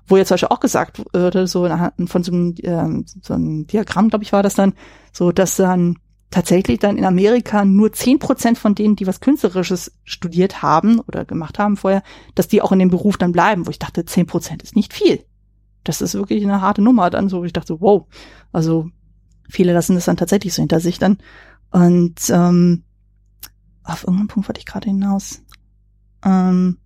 wo 0.08 0.16
jetzt 0.16 0.28
zum 0.28 0.34
Beispiel 0.34 0.48
auch 0.48 0.60
gesagt 0.60 1.02
wurde, 1.12 1.46
so 1.46 1.68
von 2.06 2.22
so 2.22 2.32
einem, 2.32 2.54
äh, 2.62 3.04
so 3.22 3.34
einem 3.34 3.66
Diagramm, 3.66 4.08
glaube 4.08 4.24
ich, 4.24 4.32
war 4.32 4.42
das 4.42 4.54
dann, 4.54 4.74
so 5.12 5.32
dass 5.32 5.56
dann 5.56 5.96
tatsächlich 6.30 6.78
dann 6.78 6.98
in 6.98 7.04
Amerika 7.04 7.64
nur 7.64 7.92
zehn 7.92 8.18
Prozent 8.18 8.58
von 8.58 8.74
denen, 8.74 8.96
die 8.96 9.06
was 9.06 9.20
Künstlerisches 9.20 9.92
studiert 10.04 10.62
haben 10.62 11.00
oder 11.00 11.24
gemacht 11.24 11.58
haben 11.58 11.76
vorher, 11.76 12.02
dass 12.34 12.48
die 12.48 12.60
auch 12.60 12.72
in 12.72 12.78
dem 12.78 12.90
Beruf 12.90 13.16
dann 13.16 13.32
bleiben, 13.32 13.66
wo 13.66 13.70
ich 13.70 13.78
dachte, 13.78 14.04
zehn 14.04 14.26
Prozent 14.26 14.62
ist 14.62 14.76
nicht 14.76 14.92
viel. 14.92 15.24
Das 15.84 16.02
ist 16.02 16.14
wirklich 16.14 16.42
eine 16.44 16.60
harte 16.60 16.82
Nummer 16.82 17.08
dann 17.08 17.28
so. 17.28 17.44
Ich 17.44 17.52
dachte, 17.52 17.80
wow, 17.80 18.06
also 18.52 18.90
viele 19.48 19.72
lassen 19.72 19.94
das 19.94 20.04
dann 20.04 20.18
tatsächlich 20.18 20.52
so 20.52 20.60
hinter 20.60 20.80
sich 20.80 20.98
dann. 20.98 21.18
Und 21.70 22.20
ähm, 22.28 22.84
auf 23.84 24.02
irgendeinen 24.02 24.28
Punkt 24.28 24.48
wollte 24.48 24.58
ich 24.58 24.66
gerade 24.66 24.88
hinaus. 24.90 25.42
Ähm, 26.22 26.78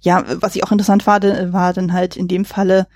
ja, 0.00 0.24
was 0.40 0.56
ich 0.56 0.64
auch 0.64 0.72
interessant 0.72 1.06
war, 1.06 1.20
war 1.52 1.72
dann 1.72 1.92
halt 1.92 2.16
in 2.16 2.28
dem 2.28 2.44
Falle, 2.44 2.86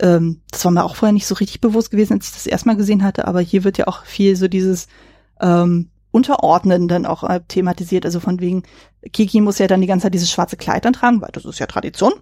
ähm, 0.00 0.40
das 0.50 0.64
war 0.64 0.72
mir 0.72 0.84
auch 0.84 0.96
vorher 0.96 1.12
nicht 1.12 1.26
so 1.26 1.34
richtig 1.34 1.60
bewusst 1.60 1.90
gewesen, 1.90 2.14
als 2.14 2.28
ich 2.28 2.34
das 2.34 2.46
erstmal 2.46 2.76
gesehen 2.76 3.02
hatte, 3.02 3.26
aber 3.26 3.40
hier 3.40 3.64
wird 3.64 3.78
ja 3.78 3.86
auch 3.86 4.04
viel 4.04 4.36
so 4.36 4.48
dieses 4.48 4.88
ähm, 5.40 5.90
Unterordnen 6.10 6.88
dann 6.88 7.06
auch 7.06 7.24
äh, 7.24 7.40
thematisiert. 7.46 8.04
Also 8.04 8.20
von 8.20 8.40
wegen, 8.40 8.62
Kiki 9.12 9.40
muss 9.40 9.58
ja 9.58 9.66
dann 9.66 9.80
die 9.80 9.86
ganze 9.86 10.04
Zeit 10.04 10.14
dieses 10.14 10.30
schwarze 10.30 10.56
Kleid 10.56 10.84
dann 10.84 10.94
tragen, 10.94 11.20
weil 11.20 11.30
das 11.32 11.44
ist 11.44 11.58
ja 11.58 11.66
Tradition. 11.66 12.12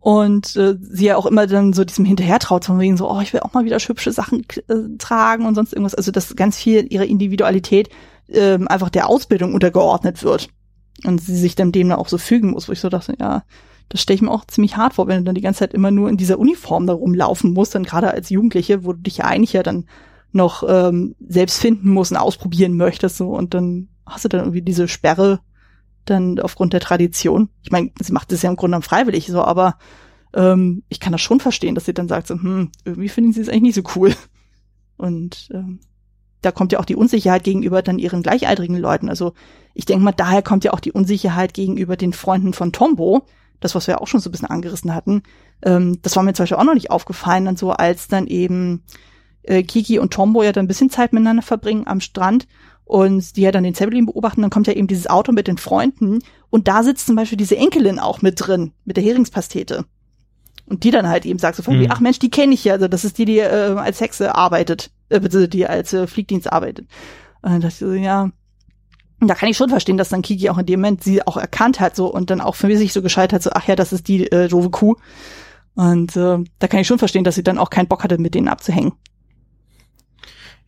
Und 0.00 0.56
äh, 0.56 0.76
sie 0.80 1.06
ja 1.06 1.16
auch 1.16 1.26
immer 1.26 1.46
dann 1.46 1.72
so 1.72 1.84
diesem 1.84 2.06
hinterher 2.06 2.38
traut, 2.38 2.64
von 2.64 2.80
wegen 2.80 2.96
so, 2.96 3.10
oh, 3.10 3.20
ich 3.20 3.32
will 3.32 3.40
auch 3.40 3.52
mal 3.52 3.66
wieder 3.66 3.78
hübsche 3.78 4.12
Sachen 4.12 4.46
äh, 4.68 4.96
tragen 4.98 5.46
und 5.46 5.54
sonst 5.54 5.72
irgendwas. 5.72 5.94
Also 5.94 6.10
dass 6.10 6.34
ganz 6.36 6.56
viel 6.56 6.86
ihre 6.90 7.04
Individualität 7.04 7.90
äh, 8.28 8.58
einfach 8.66 8.88
der 8.88 9.08
Ausbildung 9.08 9.54
untergeordnet 9.54 10.22
wird 10.22 10.48
und 11.04 11.20
sie 11.20 11.36
sich 11.36 11.54
dann 11.54 11.72
dem 11.72 11.88
dann 11.88 11.98
auch 11.98 12.08
so 12.08 12.18
fügen 12.18 12.50
muss, 12.50 12.68
wo 12.68 12.72
ich 12.72 12.80
so 12.80 12.88
dachte, 12.88 13.14
ja, 13.18 13.44
das 13.88 14.00
stelle 14.00 14.14
ich 14.14 14.22
mir 14.22 14.30
auch 14.30 14.44
ziemlich 14.44 14.76
hart 14.76 14.94
vor, 14.94 15.08
wenn 15.08 15.18
du 15.18 15.24
dann 15.24 15.34
die 15.34 15.40
ganze 15.40 15.60
Zeit 15.60 15.74
immer 15.74 15.90
nur 15.90 16.08
in 16.08 16.16
dieser 16.16 16.38
Uniform 16.38 16.86
da 16.86 16.92
rumlaufen 16.92 17.52
musst, 17.52 17.74
dann 17.74 17.82
gerade 17.82 18.10
als 18.12 18.30
Jugendliche, 18.30 18.84
wo 18.84 18.92
du 18.92 19.00
dich 19.00 19.18
ja 19.18 19.24
eigentlich 19.24 19.52
ja 19.52 19.62
dann 19.62 19.86
noch 20.32 20.62
ähm, 20.68 21.16
selbst 21.20 21.58
finden 21.58 21.90
musst 21.90 22.12
und 22.12 22.16
ausprobieren 22.16 22.76
möchtest 22.76 23.16
so 23.16 23.30
und 23.30 23.52
dann 23.52 23.88
hast 24.06 24.24
du 24.24 24.28
dann 24.28 24.40
irgendwie 24.40 24.62
diese 24.62 24.86
Sperre 24.86 25.40
dann 26.04 26.38
aufgrund 26.38 26.72
der 26.72 26.80
Tradition. 26.80 27.48
Ich 27.62 27.72
meine, 27.72 27.90
sie 28.00 28.12
macht 28.12 28.32
das 28.32 28.42
ja 28.42 28.50
im 28.50 28.56
Grunde 28.56 28.72
genommen 28.72 28.82
freiwillig 28.82 29.26
so, 29.26 29.42
aber 29.42 29.76
ähm, 30.34 30.82
ich 30.88 31.00
kann 31.00 31.12
das 31.12 31.20
schon 31.20 31.40
verstehen, 31.40 31.74
dass 31.74 31.84
sie 31.84 31.94
dann 31.94 32.08
sagt 32.08 32.26
so, 32.26 32.34
hm, 32.34 32.70
irgendwie 32.84 33.08
finden 33.08 33.32
sie 33.32 33.40
es 33.40 33.48
eigentlich 33.48 33.62
nicht 33.62 33.74
so 33.74 33.82
cool. 33.96 34.14
Und 34.96 35.48
ähm, 35.52 35.80
da 36.42 36.52
kommt 36.52 36.72
ja 36.72 36.78
auch 36.78 36.84
die 36.84 36.96
Unsicherheit 36.96 37.44
gegenüber 37.44 37.82
dann 37.82 37.98
ihren 37.98 38.22
gleichaltrigen 38.22 38.76
Leuten. 38.76 39.08
Also 39.08 39.34
ich 39.74 39.84
denke 39.84 40.04
mal, 40.04 40.12
daher 40.12 40.42
kommt 40.42 40.64
ja 40.64 40.72
auch 40.72 40.80
die 40.80 40.92
Unsicherheit 40.92 41.54
gegenüber 41.54 41.96
den 41.96 42.12
Freunden 42.12 42.52
von 42.52 42.72
Tombo, 42.72 43.26
das, 43.60 43.74
was 43.74 43.86
wir 43.86 43.94
ja 43.94 44.00
auch 44.00 44.08
schon 44.08 44.20
so 44.20 44.28
ein 44.28 44.32
bisschen 44.32 44.48
angerissen 44.48 44.94
hatten. 44.94 45.22
Ähm, 45.62 45.98
das 46.02 46.16
war 46.16 46.22
mir 46.22 46.32
zum 46.32 46.44
Beispiel 46.44 46.58
auch 46.58 46.64
noch 46.64 46.74
nicht 46.74 46.90
aufgefallen, 46.90 47.44
dann 47.44 47.56
so 47.56 47.70
als 47.70 48.08
dann 48.08 48.26
eben 48.26 48.82
äh, 49.42 49.62
Kiki 49.62 49.98
und 49.98 50.12
Tombo 50.12 50.42
ja 50.42 50.52
dann 50.52 50.64
ein 50.64 50.68
bisschen 50.68 50.90
Zeit 50.90 51.12
miteinander 51.12 51.42
verbringen 51.42 51.86
am 51.86 52.00
Strand 52.00 52.46
und 52.84 53.36
die 53.36 53.42
ja 53.42 53.52
dann 53.52 53.64
den 53.64 53.74
Zeppelin 53.74 54.06
beobachten, 54.06 54.42
dann 54.42 54.50
kommt 54.50 54.66
ja 54.66 54.72
eben 54.72 54.88
dieses 54.88 55.08
Auto 55.08 55.32
mit 55.32 55.46
den 55.46 55.58
Freunden 55.58 56.20
und 56.50 56.66
da 56.66 56.82
sitzt 56.82 57.06
zum 57.06 57.16
Beispiel 57.16 57.38
diese 57.38 57.56
Enkelin 57.56 57.98
auch 57.98 58.22
mit 58.22 58.34
drin, 58.44 58.72
mit 58.84 58.96
der 58.96 59.04
Heringspastete. 59.04 59.84
Und 60.66 60.84
die 60.84 60.90
dann 60.90 61.08
halt 61.08 61.26
eben 61.26 61.38
sagt 61.38 61.56
so 61.56 61.62
von, 61.62 61.78
mhm. 61.78 61.86
ach 61.90 62.00
Mensch, 62.00 62.20
die 62.20 62.30
kenne 62.30 62.54
ich 62.54 62.64
ja, 62.64 62.74
also 62.74 62.86
das 62.86 63.04
ist 63.04 63.18
die, 63.18 63.24
die 63.24 63.38
äh, 63.38 63.74
als 63.76 64.00
Hexe 64.00 64.34
arbeitet, 64.34 64.90
äh, 65.08 65.20
die 65.48 65.66
als 65.66 65.92
äh, 65.92 66.06
Fliegdienst 66.06 66.52
arbeitet. 66.52 66.86
Und 67.42 67.52
dann 67.52 67.60
dachte 67.60 67.74
ich 67.74 67.78
so, 67.78 67.92
ja, 67.92 68.30
da 69.28 69.34
kann 69.34 69.48
ich 69.48 69.56
schon 69.56 69.68
verstehen, 69.68 69.96
dass 69.98 70.08
dann 70.08 70.22
Kiki 70.22 70.48
auch 70.48 70.58
in 70.58 70.66
dem 70.66 70.80
Moment 70.80 71.04
sie 71.04 71.26
auch 71.26 71.36
erkannt 71.36 71.80
hat 71.80 71.94
so 71.94 72.06
und 72.06 72.30
dann 72.30 72.40
auch 72.40 72.54
für 72.54 72.74
sich 72.76 72.92
so 72.92 73.02
gescheit 73.02 73.32
hat, 73.32 73.42
so, 73.42 73.50
ach 73.52 73.68
ja, 73.68 73.76
das 73.76 73.92
ist 73.92 74.08
die 74.08 74.30
äh, 74.32 74.48
doofe 74.48 74.70
Kuh. 74.70 74.96
Und 75.74 76.16
äh, 76.16 76.38
da 76.58 76.68
kann 76.68 76.80
ich 76.80 76.86
schon 76.86 76.98
verstehen, 76.98 77.24
dass 77.24 77.34
sie 77.34 77.44
dann 77.44 77.58
auch 77.58 77.70
keinen 77.70 77.88
Bock 77.88 78.02
hatte, 78.02 78.18
mit 78.18 78.34
denen 78.34 78.48
abzuhängen. 78.48 78.92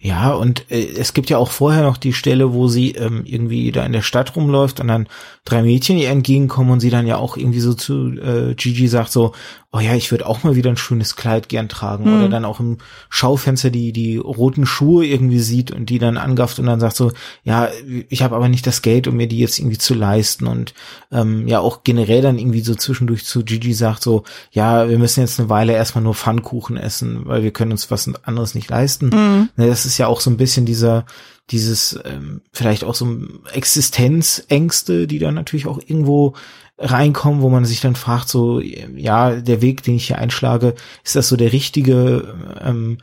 Ja, 0.04 0.32
und 0.32 0.68
äh, 0.70 0.84
es 0.98 1.14
gibt 1.14 1.30
ja 1.30 1.38
auch 1.38 1.52
vorher 1.52 1.82
noch 1.82 1.96
die 1.96 2.12
Stelle, 2.12 2.52
wo 2.52 2.66
sie 2.66 2.90
ähm, 2.90 3.22
irgendwie 3.24 3.70
da 3.70 3.86
in 3.86 3.92
der 3.92 4.02
Stadt 4.02 4.34
rumläuft 4.34 4.80
und 4.80 4.88
dann 4.88 5.06
drei 5.44 5.62
Mädchen 5.62 5.96
ihr 5.96 6.10
entgegenkommen 6.10 6.72
und 6.72 6.80
sie 6.80 6.90
dann 6.90 7.06
ja 7.06 7.18
auch 7.18 7.36
irgendwie 7.36 7.60
so 7.60 7.72
zu 7.72 8.08
äh, 8.18 8.54
Gigi 8.56 8.88
sagt 8.88 9.12
so, 9.12 9.32
oh 9.74 9.80
ja, 9.80 9.94
ich 9.94 10.10
würde 10.10 10.26
auch 10.26 10.44
mal 10.44 10.54
wieder 10.54 10.68
ein 10.68 10.76
schönes 10.76 11.16
Kleid 11.16 11.48
gern 11.48 11.68
tragen. 11.68 12.04
Mhm. 12.04 12.18
Oder 12.18 12.28
dann 12.28 12.44
auch 12.44 12.60
im 12.60 12.76
Schaufenster 13.08 13.70
die, 13.70 13.92
die 13.92 14.18
roten 14.18 14.66
Schuhe 14.66 15.06
irgendwie 15.06 15.40
sieht 15.40 15.70
und 15.70 15.86
die 15.86 15.98
dann 15.98 16.18
angafft 16.18 16.58
und 16.58 16.66
dann 16.66 16.78
sagt 16.78 16.94
so, 16.94 17.10
ja, 17.42 17.70
ich 18.10 18.22
habe 18.22 18.36
aber 18.36 18.50
nicht 18.50 18.66
das 18.66 18.82
Geld, 18.82 19.08
um 19.08 19.16
mir 19.16 19.28
die 19.28 19.38
jetzt 19.38 19.58
irgendwie 19.58 19.78
zu 19.78 19.94
leisten. 19.94 20.46
Und 20.46 20.74
ähm, 21.10 21.48
ja, 21.48 21.60
auch 21.60 21.84
generell 21.84 22.20
dann 22.20 22.38
irgendwie 22.38 22.60
so 22.60 22.74
zwischendurch 22.74 23.24
zu 23.24 23.44
Gigi 23.44 23.72
sagt 23.72 24.02
so, 24.02 24.24
ja, 24.50 24.90
wir 24.90 24.98
müssen 24.98 25.20
jetzt 25.20 25.40
eine 25.40 25.48
Weile 25.48 25.72
erstmal 25.72 26.04
nur 26.04 26.14
Pfannkuchen 26.14 26.76
essen, 26.76 27.22
weil 27.24 27.42
wir 27.42 27.50
können 27.50 27.72
uns 27.72 27.90
was 27.90 28.14
anderes 28.24 28.54
nicht 28.54 28.68
leisten. 28.68 29.06
Mhm. 29.06 29.48
Ne, 29.56 29.68
das 29.68 29.86
ist 29.86 29.96
ja 29.96 30.06
auch 30.06 30.20
so 30.20 30.28
ein 30.28 30.36
bisschen 30.36 30.66
dieser, 30.66 31.06
dieses 31.50 31.98
ähm, 32.04 32.42
vielleicht 32.52 32.84
auch 32.84 32.94
so 32.94 33.08
Existenzängste, 33.52 35.06
die 35.06 35.18
dann 35.18 35.34
natürlich 35.34 35.66
auch 35.66 35.78
irgendwo 35.78 36.34
reinkommen, 36.82 37.42
wo 37.42 37.48
man 37.48 37.64
sich 37.64 37.80
dann 37.80 37.96
fragt, 37.96 38.28
so, 38.28 38.60
ja, 38.60 39.36
der 39.36 39.62
Weg, 39.62 39.82
den 39.82 39.94
ich 39.94 40.08
hier 40.08 40.18
einschlage, 40.18 40.74
ist 41.04 41.16
das 41.16 41.28
so 41.28 41.36
der 41.36 41.52
richtige? 41.52 42.34
Ähm, 42.60 42.98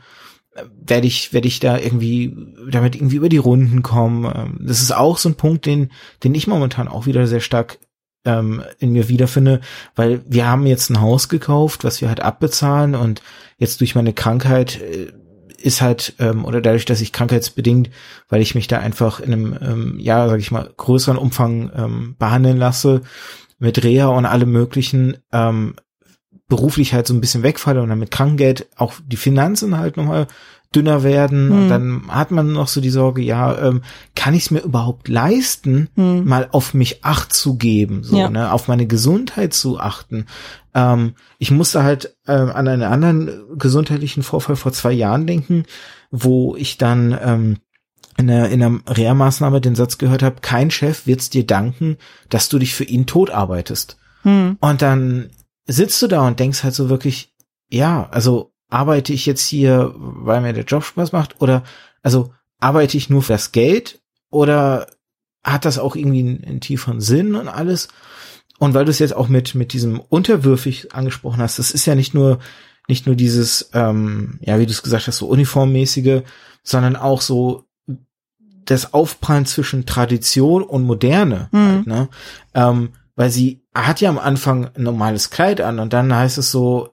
werde 0.84 1.06
ich, 1.06 1.32
werde 1.32 1.48
ich 1.48 1.60
da 1.60 1.78
irgendwie 1.78 2.36
damit 2.70 2.94
irgendwie 2.94 3.16
über 3.16 3.28
die 3.28 3.38
Runden 3.38 3.82
kommen? 3.82 4.24
Ähm, 4.24 4.66
das 4.66 4.82
ist 4.82 4.92
auch 4.92 5.18
so 5.18 5.28
ein 5.28 5.36
Punkt, 5.36 5.66
den, 5.66 5.90
den 6.24 6.34
ich 6.34 6.46
momentan 6.46 6.88
auch 6.88 7.06
wieder 7.06 7.26
sehr 7.26 7.40
stark 7.40 7.78
ähm, 8.24 8.62
in 8.78 8.92
mir 8.92 9.08
wiederfinde, 9.08 9.60
weil 9.96 10.22
wir 10.28 10.46
haben 10.46 10.66
jetzt 10.66 10.90
ein 10.90 11.00
Haus 11.00 11.28
gekauft, 11.28 11.84
was 11.84 12.00
wir 12.00 12.08
halt 12.08 12.20
abbezahlen 12.20 12.94
und 12.94 13.22
jetzt 13.58 13.80
durch 13.80 13.94
meine 13.94 14.12
Krankheit 14.12 14.80
äh, 14.80 15.12
ist 15.56 15.82
halt, 15.82 16.14
ähm, 16.18 16.44
oder 16.44 16.60
dadurch, 16.60 16.86
dass 16.86 17.02
ich 17.02 17.12
krankheitsbedingt, 17.12 17.90
weil 18.28 18.40
ich 18.40 18.54
mich 18.54 18.66
da 18.66 18.78
einfach 18.78 19.20
in 19.20 19.32
einem, 19.32 19.58
ähm, 19.60 19.98
ja, 19.98 20.26
sag 20.28 20.40
ich 20.40 20.50
mal, 20.50 20.70
größeren 20.76 21.18
Umfang 21.18 22.14
behandeln 22.18 22.56
lasse, 22.56 23.02
mit 23.60 23.84
Reha 23.84 24.08
und 24.08 24.26
allem 24.26 24.50
möglichen, 24.50 25.18
ähm, 25.32 25.74
beruflich 26.48 26.92
halt 26.92 27.06
so 27.06 27.14
ein 27.14 27.20
bisschen 27.20 27.44
wegfalle 27.44 27.80
und 27.80 27.88
dann 27.88 27.98
mit 27.98 28.10
Krankengeld 28.10 28.68
auch 28.76 28.94
die 29.06 29.16
Finanzen 29.16 29.78
halt 29.78 29.96
nochmal 29.96 30.26
dünner 30.74 31.02
werden. 31.02 31.50
Hm. 31.50 31.62
Und 31.62 31.68
dann 31.68 32.02
hat 32.08 32.30
man 32.30 32.52
noch 32.52 32.68
so 32.68 32.80
die 32.80 32.90
Sorge, 32.90 33.22
ja, 33.22 33.56
ähm, 33.58 33.82
kann 34.14 34.34
ich 34.34 34.44
es 34.44 34.50
mir 34.50 34.60
überhaupt 34.60 35.08
leisten, 35.08 35.88
hm. 35.94 36.26
mal 36.26 36.48
auf 36.52 36.74
mich 36.74 37.04
Acht 37.04 37.32
zu 37.32 37.56
geben, 37.56 38.02
so, 38.02 38.18
ja. 38.18 38.30
ne, 38.30 38.52
auf 38.52 38.68
meine 38.68 38.86
Gesundheit 38.86 39.52
zu 39.52 39.80
achten. 39.80 40.26
Ähm, 40.74 41.14
ich 41.38 41.50
musste 41.50 41.82
halt 41.82 42.16
ähm, 42.26 42.50
an 42.50 42.68
einen 42.68 42.82
anderen 42.82 43.30
gesundheitlichen 43.56 44.22
Vorfall 44.22 44.56
vor 44.56 44.72
zwei 44.72 44.92
Jahren 44.92 45.26
denken, 45.26 45.64
wo 46.10 46.56
ich 46.56 46.78
dann 46.78 47.16
ähm, 47.22 47.56
in 48.20 48.28
der, 48.28 48.50
in 48.50 48.60
der 48.60 48.80
Reha-Maßnahme 48.86 49.60
den 49.60 49.74
Satz 49.74 49.98
gehört 49.98 50.22
habe, 50.22 50.40
kein 50.40 50.70
Chef 50.70 51.06
wird's 51.06 51.30
dir 51.30 51.44
danken, 51.44 51.96
dass 52.28 52.48
du 52.48 52.58
dich 52.58 52.74
für 52.74 52.84
ihn 52.84 53.06
tot 53.06 53.30
arbeitest. 53.30 53.98
Hm. 54.22 54.56
Und 54.60 54.82
dann 54.82 55.30
sitzt 55.66 56.00
du 56.02 56.06
da 56.06 56.26
und 56.26 56.38
denkst 56.38 56.62
halt 56.62 56.74
so 56.74 56.88
wirklich, 56.88 57.34
ja, 57.68 58.08
also 58.10 58.52
arbeite 58.68 59.12
ich 59.12 59.26
jetzt 59.26 59.46
hier, 59.46 59.92
weil 59.96 60.40
mir 60.40 60.52
der 60.52 60.64
Job 60.64 60.84
Spaß 60.84 61.12
macht 61.12 61.40
oder 61.40 61.64
also 62.02 62.32
arbeite 62.58 62.96
ich 62.96 63.10
nur 63.10 63.22
für 63.22 63.32
das 63.32 63.52
Geld 63.52 64.00
oder 64.30 64.86
hat 65.42 65.64
das 65.64 65.78
auch 65.78 65.96
irgendwie 65.96 66.20
einen, 66.20 66.44
einen 66.44 66.60
tieferen 66.60 67.00
Sinn 67.00 67.34
und 67.34 67.48
alles? 67.48 67.88
Und 68.58 68.74
weil 68.74 68.84
du 68.84 68.90
es 68.90 68.98
jetzt 68.98 69.16
auch 69.16 69.28
mit 69.28 69.54
mit 69.54 69.72
diesem 69.72 69.98
unterwürfig 69.98 70.94
angesprochen 70.94 71.40
hast, 71.40 71.58
das 71.58 71.70
ist 71.70 71.86
ja 71.86 71.94
nicht 71.94 72.14
nur 72.14 72.38
nicht 72.88 73.06
nur 73.06 73.16
dieses, 73.16 73.70
ähm, 73.72 74.38
ja, 74.42 74.58
wie 74.58 74.66
du 74.66 74.72
es 74.72 74.82
gesagt 74.82 75.06
hast, 75.06 75.18
so 75.18 75.28
uniformmäßige, 75.28 76.22
sondern 76.62 76.96
auch 76.96 77.20
so 77.20 77.64
das 78.70 78.94
Aufprallen 78.94 79.46
zwischen 79.46 79.84
Tradition 79.84 80.62
und 80.62 80.84
Moderne, 80.84 81.48
mhm. 81.50 81.68
halt, 81.68 81.86
ne? 81.86 82.08
Ähm, 82.54 82.90
weil 83.16 83.30
sie 83.30 83.62
hat 83.74 84.00
ja 84.00 84.08
am 84.08 84.18
Anfang 84.18 84.70
ein 84.74 84.84
normales 84.84 85.30
Kleid 85.30 85.60
an 85.60 85.78
und 85.78 85.92
dann 85.92 86.14
heißt 86.14 86.38
es 86.38 86.50
so, 86.50 86.90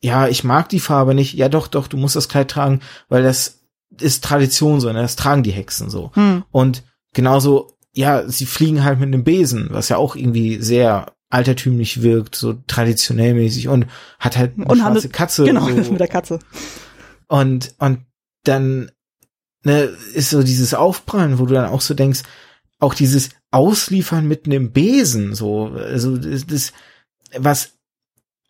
ja, 0.00 0.26
ich 0.26 0.42
mag 0.42 0.68
die 0.70 0.80
Farbe 0.80 1.14
nicht. 1.14 1.34
Ja, 1.34 1.48
doch, 1.48 1.68
doch, 1.68 1.86
du 1.86 1.96
musst 1.96 2.16
das 2.16 2.28
Kleid 2.28 2.50
tragen, 2.50 2.80
weil 3.08 3.22
das 3.22 3.60
ist 4.00 4.24
Tradition 4.24 4.80
so, 4.80 4.90
ne? 4.90 5.02
das 5.02 5.16
tragen 5.16 5.42
die 5.42 5.52
Hexen 5.52 5.90
so. 5.90 6.10
Mhm. 6.14 6.44
Und 6.50 6.82
genauso, 7.12 7.76
ja, 7.92 8.26
sie 8.26 8.46
fliegen 8.46 8.82
halt 8.82 8.98
mit 8.98 9.08
einem 9.08 9.22
Besen, 9.22 9.68
was 9.70 9.90
ja 9.90 9.98
auch 9.98 10.16
irgendwie 10.16 10.60
sehr 10.60 11.12
altertümlich 11.28 12.02
wirkt, 12.02 12.34
so 12.34 12.54
traditionell 12.66 13.34
mäßig 13.34 13.68
und 13.68 13.86
hat 14.18 14.36
halt 14.36 14.54
eine 14.56 14.66
und 14.66 14.78
schwarze 14.78 15.10
Katze. 15.10 15.44
Genau, 15.44 15.68
so. 15.82 15.92
mit 15.92 16.00
der 16.00 16.08
Katze. 16.08 16.38
Und, 17.28 17.74
und 17.78 18.00
dann 18.44 18.90
ne, 19.64 19.90
ist 20.14 20.30
so 20.30 20.42
dieses 20.42 20.74
Aufprallen, 20.74 21.38
wo 21.38 21.46
du 21.46 21.54
dann 21.54 21.70
auch 21.70 21.80
so 21.80 21.94
denkst, 21.94 22.22
auch 22.78 22.94
dieses 22.94 23.30
Ausliefern 23.50 24.26
mit 24.26 24.46
einem 24.46 24.72
Besen, 24.72 25.34
so, 25.34 25.66
also 25.66 26.16
das, 26.16 26.46
das 26.46 26.72
was 27.38 27.72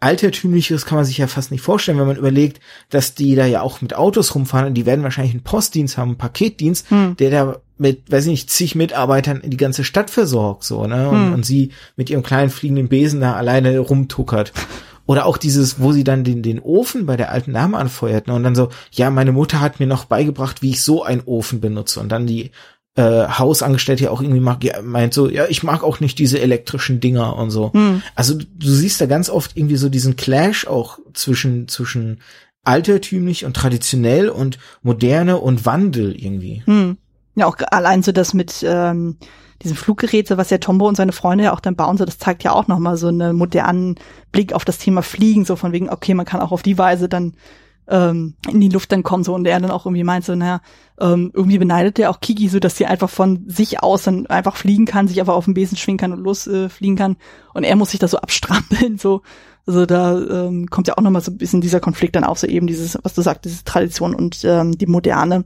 altertümliches 0.01 0.85
kann 0.85 0.97
man 0.97 1.05
sich 1.05 1.19
ja 1.19 1.29
fast 1.29 1.53
nicht 1.53 1.61
vorstellen, 1.61 1.99
wenn 1.99 2.09
man 2.09 2.17
überlegt, 2.17 2.61
dass 2.91 3.15
die 3.15 3.37
da 3.37 3.47
ja 3.47 3.63
auch 3.63 3.81
mit 3.81 3.95
Autos 3.95 4.35
rumfahren 4.35 4.67
und 4.67 4.75
die 4.75 4.85
werden 4.85 5.05
wahrscheinlich 5.05 5.33
einen 5.33 5.45
Postdienst 5.45 5.97
haben, 5.97 6.11
einen 6.11 6.19
Paketdienst, 6.19 6.91
hm. 6.91 7.17
der 7.17 7.31
da 7.31 7.61
mit, 7.79 8.11
weiß 8.11 8.25
ich 8.25 8.31
nicht, 8.31 8.51
zig 8.51 8.75
Mitarbeitern 8.75 9.43
die 9.45 9.57
ganze 9.57 9.85
Stadt 9.85 10.11
versorgt, 10.11 10.65
so, 10.65 10.87
ne, 10.87 11.09
und, 11.09 11.27
hm. 11.27 11.35
und 11.35 11.47
sie 11.47 11.71
mit 11.97 12.11
ihrem 12.11 12.25
kleinen 12.25 12.51
fliegenden 12.51 12.89
Besen 12.89 13.21
da 13.21 13.35
alleine 13.35 13.79
rumtuckert. 13.79 14.53
Oder 15.07 15.27
auch 15.27 15.37
dieses, 15.37 15.81
wo 15.81 15.93
sie 15.93 16.05
dann 16.05 16.25
den, 16.25 16.43
den 16.43 16.61
Ofen 16.61 17.07
bei 17.07 17.17
der 17.17 17.31
alten 17.33 17.53
Dame 17.53 17.77
anfeuert 17.77 18.29
ne? 18.29 18.35
und 18.35 18.45
dann 18.45 18.55
so, 18.55 18.69
ja, 18.93 19.11
meine 19.11 19.33
Mutter 19.33 19.61
hat 19.61 19.81
mir 19.81 19.87
noch 19.87 20.05
beigebracht, 20.05 20.63
wie 20.63 20.71
ich 20.71 20.83
so 20.83 21.03
einen 21.03 21.23
Ofen 21.25 21.61
benutze. 21.61 22.01
Und 22.01 22.11
dann 22.11 22.27
die 22.27 22.53
äh, 22.95 23.27
Hausangestellte 23.27 24.11
auch 24.11 24.21
irgendwie 24.21 24.41
mag, 24.41 24.63
ja, 24.63 24.81
meint 24.83 25.15
so, 25.15 25.29
ja, 25.29 25.47
ich 25.49 25.63
mag 25.63 25.83
auch 25.83 26.01
nicht 26.01 26.19
diese 26.19 26.41
elektrischen 26.41 27.01
Dinger 27.01 27.37
und 27.37 27.51
so. 27.51 27.73
Hm. 27.73 28.03
Also 28.15 28.35
du 28.35 28.69
siehst 28.69 29.01
da 29.01 29.07
ganz 29.07 29.31
oft 29.31 29.57
irgendwie 29.57 29.77
so 29.77 29.89
diesen 29.89 30.17
Clash 30.17 30.67
auch 30.67 30.99
zwischen, 31.15 31.69
zwischen 31.69 32.21
altertümlich 32.65 33.45
und 33.45 33.57
traditionell 33.57 34.29
und 34.29 34.59
moderne 34.83 35.39
und 35.39 35.67
Wandel 35.67 36.15
irgendwie. 36.15 36.63
Hm. 36.67 36.97
Ja, 37.35 37.47
auch 37.47 37.57
allein 37.71 38.03
so 38.03 38.13
das 38.13 38.35
mit 38.35 38.63
ähm, 38.63 39.17
diesem 39.63 39.77
Fluggerät, 39.77 40.29
so 40.29 40.37
was 40.37 40.51
ja 40.51 40.59
Tombo 40.59 40.89
und 40.89 40.97
seine 40.97 41.13
Freunde 41.13 41.45
ja 41.45 41.53
auch 41.53 41.61
dann 41.61 41.77
bauen, 41.77 41.97
so 41.97 42.05
das 42.05 42.19
zeigt 42.19 42.45
ja 42.45 42.53
auch 42.53 42.69
nochmal 42.69 42.97
so 42.97 43.09
einen 43.09 43.37
modernen 43.37 43.97
Blick 44.31 44.53
auf 44.53 44.65
das 44.65 44.79
Thema 44.79 45.03
Fliegen, 45.03 45.45
so 45.45 45.57
von 45.57 45.73
wegen, 45.73 45.91
okay, 45.91 46.15
man 46.15 46.27
kann 46.27 46.41
auch 46.41 46.53
auf 46.53 46.63
die 46.63 46.79
Weise 46.79 47.09
dann 47.09 47.35
ähm, 47.89 48.35
in 48.49 48.61
die 48.61 48.69
Luft 48.69 48.93
dann 48.93 49.03
kommen, 49.03 49.25
so 49.25 49.35
und 49.35 49.47
er 49.47 49.61
dann 49.61 49.71
auch 49.71 49.87
irgendwie 49.87 50.05
meint, 50.05 50.25
so, 50.25 50.35
naja, 50.35 50.61
ähm, 51.01 51.31
irgendwie 51.35 51.59
beneidet 51.59 51.99
er 51.99 52.11
auch 52.11 52.21
Kiki 52.21 52.49
so, 52.49 52.61
dass 52.61 52.77
sie 52.77 52.87
einfach 52.87 53.11
von 53.11 53.45
sich 53.47 53.83
aus 53.83 54.05
dann 54.05 54.27
einfach 54.27 54.57
fliegen 54.57 54.87
kann, 54.87 55.09
sich 55.09 55.21
einfach 55.21 55.35
auf 55.35 55.47
den 55.47 55.55
Besen 55.55 55.77
schwingen 55.77 55.99
kann 55.99 56.13
und 56.13 56.21
losfliegen 56.21 56.97
äh, 56.97 57.01
kann 57.01 57.17
und 57.55 57.65
er 57.65 57.77
muss 57.77 57.91
sich 57.91 58.01
da 58.01 58.09
so 58.09 58.19
abstrampeln, 58.19 58.99
so. 58.99 59.23
Also 59.65 59.87
da 59.87 60.19
ähm, 60.19 60.67
kommt 60.71 60.89
ja 60.89 60.95
auch 60.99 61.03
nochmal 61.03 61.23
so 61.23 61.31
ein 61.31 61.39
bisschen 61.39 61.61
dieser 61.61 61.79
Konflikt 61.79 62.17
dann 62.17 62.25
auf, 62.25 62.39
so 62.39 62.49
eben 62.49 62.67
dieses, 62.67 62.99
was 63.05 63.15
du 63.15 63.23
sagst, 63.23 63.45
diese 63.45 63.63
Tradition 63.63 64.13
und 64.13 64.45
ähm, 64.45 64.77
die 64.77 64.87
Moderne. 64.87 65.45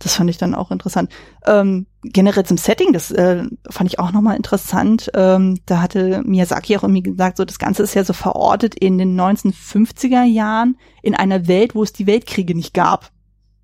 Das 0.00 0.16
fand 0.16 0.30
ich 0.30 0.36
dann 0.36 0.56
auch 0.56 0.72
interessant. 0.72 1.12
Ähm, 1.46 1.86
generell 2.02 2.44
zum 2.44 2.56
Setting, 2.56 2.92
das 2.92 3.10
äh, 3.10 3.44
fand 3.70 3.90
ich 3.90 3.98
auch 3.98 4.12
nochmal 4.12 4.36
interessant. 4.36 5.10
Ähm, 5.14 5.58
da 5.66 5.80
hatte 5.80 6.22
Miyazaki 6.24 6.76
auch 6.76 6.82
irgendwie 6.82 7.02
gesagt, 7.02 7.36
so 7.36 7.44
das 7.44 7.58
Ganze 7.58 7.82
ist 7.82 7.94
ja 7.94 8.04
so 8.04 8.12
verortet 8.12 8.74
in 8.74 8.98
den 8.98 9.18
1950er 9.18 10.24
Jahren 10.24 10.76
in 11.02 11.14
einer 11.14 11.46
Welt, 11.46 11.74
wo 11.74 11.82
es 11.82 11.92
die 11.92 12.06
Weltkriege 12.06 12.54
nicht 12.54 12.74
gab. 12.74 13.10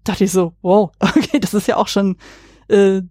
Da 0.05 0.12
dachte 0.12 0.24
ich 0.24 0.32
so, 0.32 0.55
wow, 0.62 0.91
okay, 1.01 1.41
das 1.41 1.55
ist 1.55 1.66
ja 1.66 1.76
auch 1.76 1.89
schon 1.89 2.16
äh, 2.68 3.03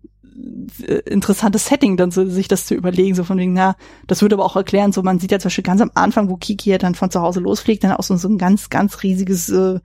interessantes 1.06 1.66
Setting, 1.66 1.98
dann 1.98 2.12
so, 2.12 2.26
sich 2.26 2.48
das 2.48 2.68
zu 2.68 2.76
überlegen, 2.76 3.16
so 3.16 3.24
von 3.24 3.38
wegen, 3.40 3.54
na, 3.54 3.76
das 4.06 4.22
würde 4.22 4.36
aber 4.36 4.46
auch 4.46 4.56
erklären, 4.56 4.92
so 4.92 5.02
man 5.02 5.20
sieht 5.20 5.32
ja 5.32 5.40
zum 5.40 5.48
Beispiel 5.48 5.64
ganz 5.64 5.82
am 5.82 5.92
Anfang, 5.96 6.30
wo 6.30 6.38
Kiki 6.38 6.70
ja 6.70 6.78
dann 6.78 6.96
von 6.96 7.10
zu 7.10 7.22
Hause 7.22 7.40
losfliegt, 7.40 7.84
dann 7.84 7.94
auch 7.94 8.04
so, 8.04 8.16
so 8.18 8.30
ein 8.30 8.38
ganz, 8.38 8.70
ganz 8.70 9.02
riesiges 9.02 9.50
äh, 9.50 9.76
äh, 9.76 9.80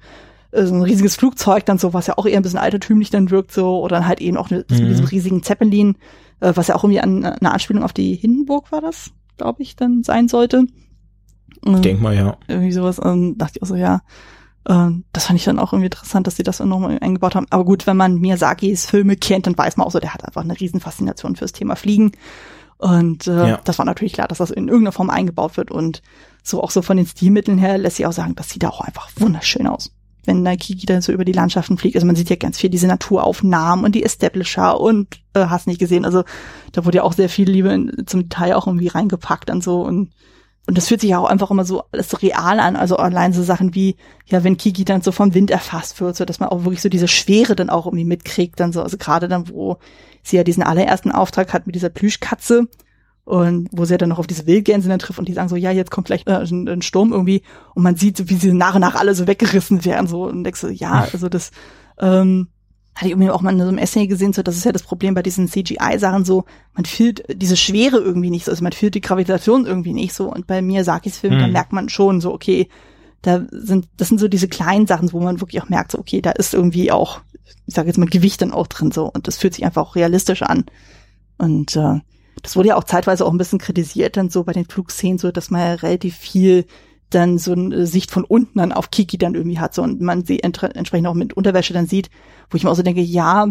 so 0.52 0.74
ein 0.74 0.82
riesiges 0.82 1.16
Flugzeug 1.16 1.64
dann 1.64 1.78
so, 1.78 1.94
was 1.94 2.06
ja 2.06 2.18
auch 2.18 2.26
eher 2.26 2.36
ein 2.36 2.42
bisschen 2.42 2.58
altertümlich 2.58 3.10
dann 3.10 3.30
wirkt 3.30 3.52
so, 3.52 3.80
oder 3.80 4.06
halt 4.06 4.20
eben 4.20 4.36
auch 4.36 4.50
eine, 4.50 4.64
mhm. 4.68 4.76
mit 4.78 4.88
diesem 4.88 5.06
riesigen 5.06 5.42
Zeppelin, 5.42 5.96
äh, 6.40 6.52
was 6.54 6.68
ja 6.68 6.74
auch 6.74 6.84
irgendwie 6.84 7.00
an, 7.00 7.24
eine 7.24 7.52
Anspielung 7.52 7.82
auf 7.82 7.92
die 7.92 8.14
Hindenburg 8.14 8.70
war 8.70 8.80
das, 8.80 9.10
glaube 9.38 9.62
ich, 9.62 9.76
dann 9.76 10.02
sein 10.02 10.28
sollte. 10.28 10.66
Ich 11.64 11.80
denk 11.80 12.02
mal, 12.02 12.14
ja. 12.14 12.36
Irgendwie 12.48 12.72
sowas, 12.72 13.00
ähm, 13.02 13.38
dachte 13.38 13.54
ich 13.56 13.62
auch 13.62 13.66
so, 13.66 13.76
ja, 13.76 14.00
äh, 14.66 14.88
das 15.12 15.26
fand 15.26 15.38
ich 15.38 15.44
dann 15.44 15.58
auch 15.58 15.72
irgendwie 15.72 15.86
interessant, 15.86 16.26
dass 16.26 16.36
sie 16.36 16.42
das 16.42 16.60
nochmal 16.60 16.98
eingebaut 17.00 17.34
haben. 17.34 17.46
Aber 17.50 17.64
gut, 17.64 17.86
wenn 17.86 17.96
man 17.96 18.16
Miyazakis 18.16 18.86
Filme 18.86 19.16
kennt, 19.16 19.46
dann 19.46 19.56
weiß 19.56 19.76
man 19.76 19.86
auch 19.86 19.92
so, 19.92 20.00
der 20.00 20.12
hat 20.12 20.24
einfach 20.24 20.42
eine 20.42 20.58
riesen 20.58 20.80
Faszination 20.80 21.36
fürs 21.36 21.52
Thema 21.52 21.76
Fliegen. 21.76 22.12
Und 22.78 23.28
äh, 23.28 23.50
ja. 23.50 23.60
das 23.64 23.78
war 23.78 23.86
natürlich 23.86 24.12
klar, 24.12 24.26
dass 24.28 24.38
das 24.38 24.50
in 24.50 24.66
irgendeiner 24.66 24.92
Form 24.92 25.08
eingebaut 25.08 25.56
wird. 25.56 25.70
Und 25.70 26.02
so 26.42 26.62
auch 26.62 26.72
so 26.72 26.82
von 26.82 26.96
den 26.96 27.06
Stilmitteln 27.06 27.58
her 27.58 27.78
lässt 27.78 27.96
sich 27.96 28.06
auch 28.06 28.12
sagen, 28.12 28.34
das 28.34 28.50
sieht 28.50 28.64
da 28.64 28.70
auch 28.70 28.80
einfach 28.80 29.08
wunderschön 29.16 29.68
aus 29.68 29.92
wenn 30.24 30.44
Kiki 30.56 30.86
dann 30.86 31.02
so 31.02 31.12
über 31.12 31.24
die 31.24 31.32
Landschaften 31.32 31.78
fliegt. 31.78 31.96
Also 31.96 32.06
man 32.06 32.16
sieht 32.16 32.30
ja 32.30 32.36
ganz 32.36 32.58
viel 32.58 32.70
diese 32.70 32.86
Naturaufnahmen 32.86 33.84
und 33.84 33.94
die 33.94 34.04
Establisher 34.04 34.80
und 34.80 35.20
äh, 35.34 35.46
hast 35.46 35.66
nicht 35.66 35.80
gesehen. 35.80 36.04
Also 36.04 36.24
da 36.72 36.84
wurde 36.84 36.98
ja 36.98 37.02
auch 37.02 37.12
sehr 37.12 37.28
viel 37.28 37.50
Liebe 37.50 37.70
in, 37.70 38.04
zum 38.06 38.28
Detail 38.28 38.54
auch 38.54 38.66
irgendwie 38.66 38.88
reingepackt 38.88 39.50
und 39.50 39.62
so 39.62 39.82
und 39.82 40.10
und 40.64 40.78
das 40.78 40.86
fühlt 40.86 41.00
sich 41.00 41.10
ja 41.10 41.18
auch 41.18 41.28
einfach 41.28 41.50
immer 41.50 41.64
so 41.64 41.82
alles 41.90 42.08
so 42.08 42.16
real 42.18 42.60
an. 42.60 42.76
Also 42.76 42.96
allein 42.96 43.32
so 43.32 43.42
Sachen 43.42 43.74
wie, 43.74 43.96
ja, 44.26 44.44
wenn 44.44 44.56
Kiki 44.56 44.84
dann 44.84 45.02
so 45.02 45.10
vom 45.10 45.34
Wind 45.34 45.50
erfasst 45.50 46.00
wird, 46.00 46.14
so 46.14 46.24
dass 46.24 46.38
man 46.38 46.50
auch 46.50 46.62
wirklich 46.62 46.80
so 46.82 46.88
diese 46.88 47.08
Schwere 47.08 47.56
dann 47.56 47.68
auch 47.68 47.86
irgendwie 47.86 48.04
mitkriegt, 48.04 48.60
dann 48.60 48.72
so, 48.72 48.80
also 48.80 48.96
gerade 48.96 49.26
dann, 49.26 49.48
wo 49.48 49.78
sie 50.22 50.36
ja 50.36 50.44
diesen 50.44 50.62
allerersten 50.62 51.10
Auftrag 51.10 51.52
hat 51.52 51.66
mit 51.66 51.74
dieser 51.74 51.88
Plüschkatze 51.88 52.68
und 53.24 53.68
wo 53.70 53.84
sie 53.84 53.96
dann 53.98 54.08
noch 54.08 54.18
auf 54.18 54.26
diese 54.26 54.46
Wildgänse 54.46 54.88
dann 54.88 54.98
trifft 54.98 55.18
und 55.18 55.28
die 55.28 55.32
sagen 55.32 55.48
so, 55.48 55.56
ja, 55.56 55.70
jetzt 55.70 55.90
kommt 55.90 56.08
gleich 56.08 56.26
äh, 56.26 56.32
ein, 56.32 56.68
ein, 56.68 56.82
Sturm 56.82 57.12
irgendwie. 57.12 57.42
Und 57.74 57.84
man 57.84 57.94
sieht, 57.94 58.28
wie 58.28 58.34
sie 58.34 58.52
nach 58.52 58.74
und 58.74 58.80
nach 58.80 58.96
alle 58.96 59.14
so 59.14 59.26
weggerissen 59.26 59.84
werden 59.84 60.08
so. 60.08 60.24
Und 60.24 60.42
denkst 60.42 60.60
so, 60.60 60.68
ja, 60.68 61.06
also 61.12 61.28
das 61.28 61.52
ähm, 62.00 62.48
hatte 62.94 63.06
ich 63.06 63.12
irgendwie 63.12 63.30
auch 63.30 63.40
mal 63.40 63.52
in 63.52 63.60
so 63.60 63.68
einem 63.68 63.78
Essay 63.78 64.06
gesehen, 64.06 64.32
so 64.32 64.42
das 64.42 64.56
ist 64.56 64.64
ja 64.64 64.72
das 64.72 64.82
Problem 64.82 65.14
bei 65.14 65.22
diesen 65.22 65.48
CGI-Sachen 65.48 66.24
so, 66.24 66.44
man 66.74 66.84
fühlt 66.84 67.24
diese 67.32 67.56
Schwere 67.56 67.98
irgendwie 67.98 68.28
nicht 68.28 68.44
so, 68.44 68.50
also 68.50 68.62
man 68.62 68.72
fühlt 68.72 68.94
die 68.94 69.00
Gravitation 69.00 69.66
irgendwie 69.66 69.94
nicht 69.94 70.14
so. 70.14 70.30
Und 70.30 70.48
bei 70.48 70.60
mir 70.60 70.82
Sakis 70.82 71.18
Film, 71.18 71.34
hm. 71.34 71.40
da 71.40 71.46
merkt 71.46 71.72
man 71.72 71.88
schon 71.88 72.20
so, 72.20 72.34
okay, 72.34 72.68
da 73.22 73.46
sind, 73.52 73.88
das 73.96 74.08
sind 74.08 74.18
so 74.18 74.26
diese 74.26 74.48
kleinen 74.48 74.88
Sachen, 74.88 75.12
wo 75.12 75.20
man 75.20 75.40
wirklich 75.40 75.62
auch 75.62 75.68
merkt, 75.68 75.92
so, 75.92 75.98
okay, 75.98 76.20
da 76.20 76.32
ist 76.32 76.54
irgendwie 76.54 76.90
auch, 76.90 77.20
ich 77.66 77.74
sage 77.74 77.86
jetzt 77.86 77.98
mal, 77.98 78.06
Gewicht 78.06 78.42
dann 78.42 78.50
auch 78.50 78.66
drin 78.66 78.90
so. 78.90 79.08
Und 79.08 79.28
das 79.28 79.38
fühlt 79.38 79.54
sich 79.54 79.64
einfach 79.64 79.82
auch 79.82 79.94
realistisch 79.94 80.42
an. 80.42 80.64
Und 81.38 81.76
äh, 81.76 82.00
das 82.42 82.56
wurde 82.56 82.70
ja 82.70 82.76
auch 82.76 82.84
zeitweise 82.84 83.24
auch 83.24 83.30
ein 83.30 83.38
bisschen 83.38 83.58
kritisiert, 83.58 84.16
dann 84.16 84.30
so 84.30 84.44
bei 84.44 84.52
den 84.52 84.66
Flugszenen, 84.66 85.18
so 85.18 85.30
dass 85.30 85.50
man 85.50 85.60
ja 85.60 85.74
relativ 85.74 86.16
viel 86.16 86.66
dann 87.10 87.38
so 87.38 87.52
eine 87.52 87.86
Sicht 87.86 88.10
von 88.10 88.24
unten 88.24 88.58
dann 88.58 88.72
auf 88.72 88.90
Kiki 88.90 89.18
dann 89.18 89.34
irgendwie 89.34 89.58
hat 89.58 89.74
so 89.74 89.82
und 89.82 90.00
man 90.00 90.24
sie 90.24 90.42
entsprechend 90.42 91.06
auch 91.06 91.14
mit 91.14 91.34
Unterwäsche 91.34 91.74
dann 91.74 91.86
sieht, 91.86 92.10
wo 92.50 92.56
ich 92.56 92.64
mir 92.64 92.70
auch 92.70 92.76
so 92.76 92.82
denke, 92.82 93.02
ja, 93.02 93.48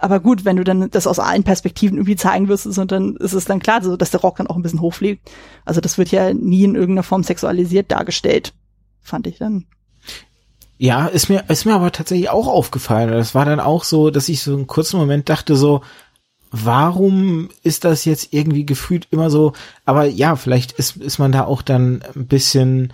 aber 0.00 0.20
gut, 0.20 0.44
wenn 0.44 0.56
du 0.56 0.64
dann 0.64 0.90
das 0.90 1.06
aus 1.06 1.18
allen 1.18 1.44
Perspektiven 1.44 1.98
irgendwie 1.98 2.16
zeigen 2.16 2.48
wirst, 2.48 2.66
und 2.66 2.92
dann 2.92 3.16
ist 3.16 3.34
es 3.34 3.44
dann 3.44 3.60
klar, 3.60 3.82
so 3.82 3.96
dass 3.96 4.10
der 4.10 4.20
Rock 4.20 4.36
dann 4.36 4.46
auch 4.46 4.56
ein 4.56 4.62
bisschen 4.62 4.80
hochfliegt. 4.80 5.30
Also 5.64 5.80
das 5.80 5.98
wird 5.98 6.10
ja 6.10 6.32
nie 6.32 6.64
in 6.64 6.74
irgendeiner 6.74 7.02
Form 7.02 7.22
sexualisiert 7.22 7.90
dargestellt, 7.90 8.54
fand 9.02 9.26
ich 9.26 9.38
dann. 9.38 9.66
Ja, 10.78 11.06
ist 11.06 11.28
mir 11.28 11.44
ist 11.48 11.66
mir 11.66 11.74
aber 11.74 11.92
tatsächlich 11.92 12.30
auch 12.30 12.48
aufgefallen. 12.48 13.10
Das 13.10 13.34
war 13.34 13.44
dann 13.44 13.60
auch 13.60 13.84
so, 13.84 14.10
dass 14.10 14.30
ich 14.30 14.42
so 14.42 14.54
einen 14.54 14.66
kurzen 14.66 14.98
Moment 14.98 15.28
dachte 15.28 15.54
so, 15.54 15.82
warum 16.50 17.48
ist 17.62 17.84
das 17.84 18.04
jetzt 18.04 18.32
irgendwie 18.32 18.66
gefühlt 18.66 19.08
immer 19.10 19.30
so, 19.30 19.52
aber 19.84 20.04
ja, 20.06 20.36
vielleicht 20.36 20.72
ist, 20.72 20.96
ist 20.96 21.18
man 21.18 21.32
da 21.32 21.44
auch 21.44 21.62
dann 21.62 22.02
ein 22.14 22.26
bisschen 22.26 22.92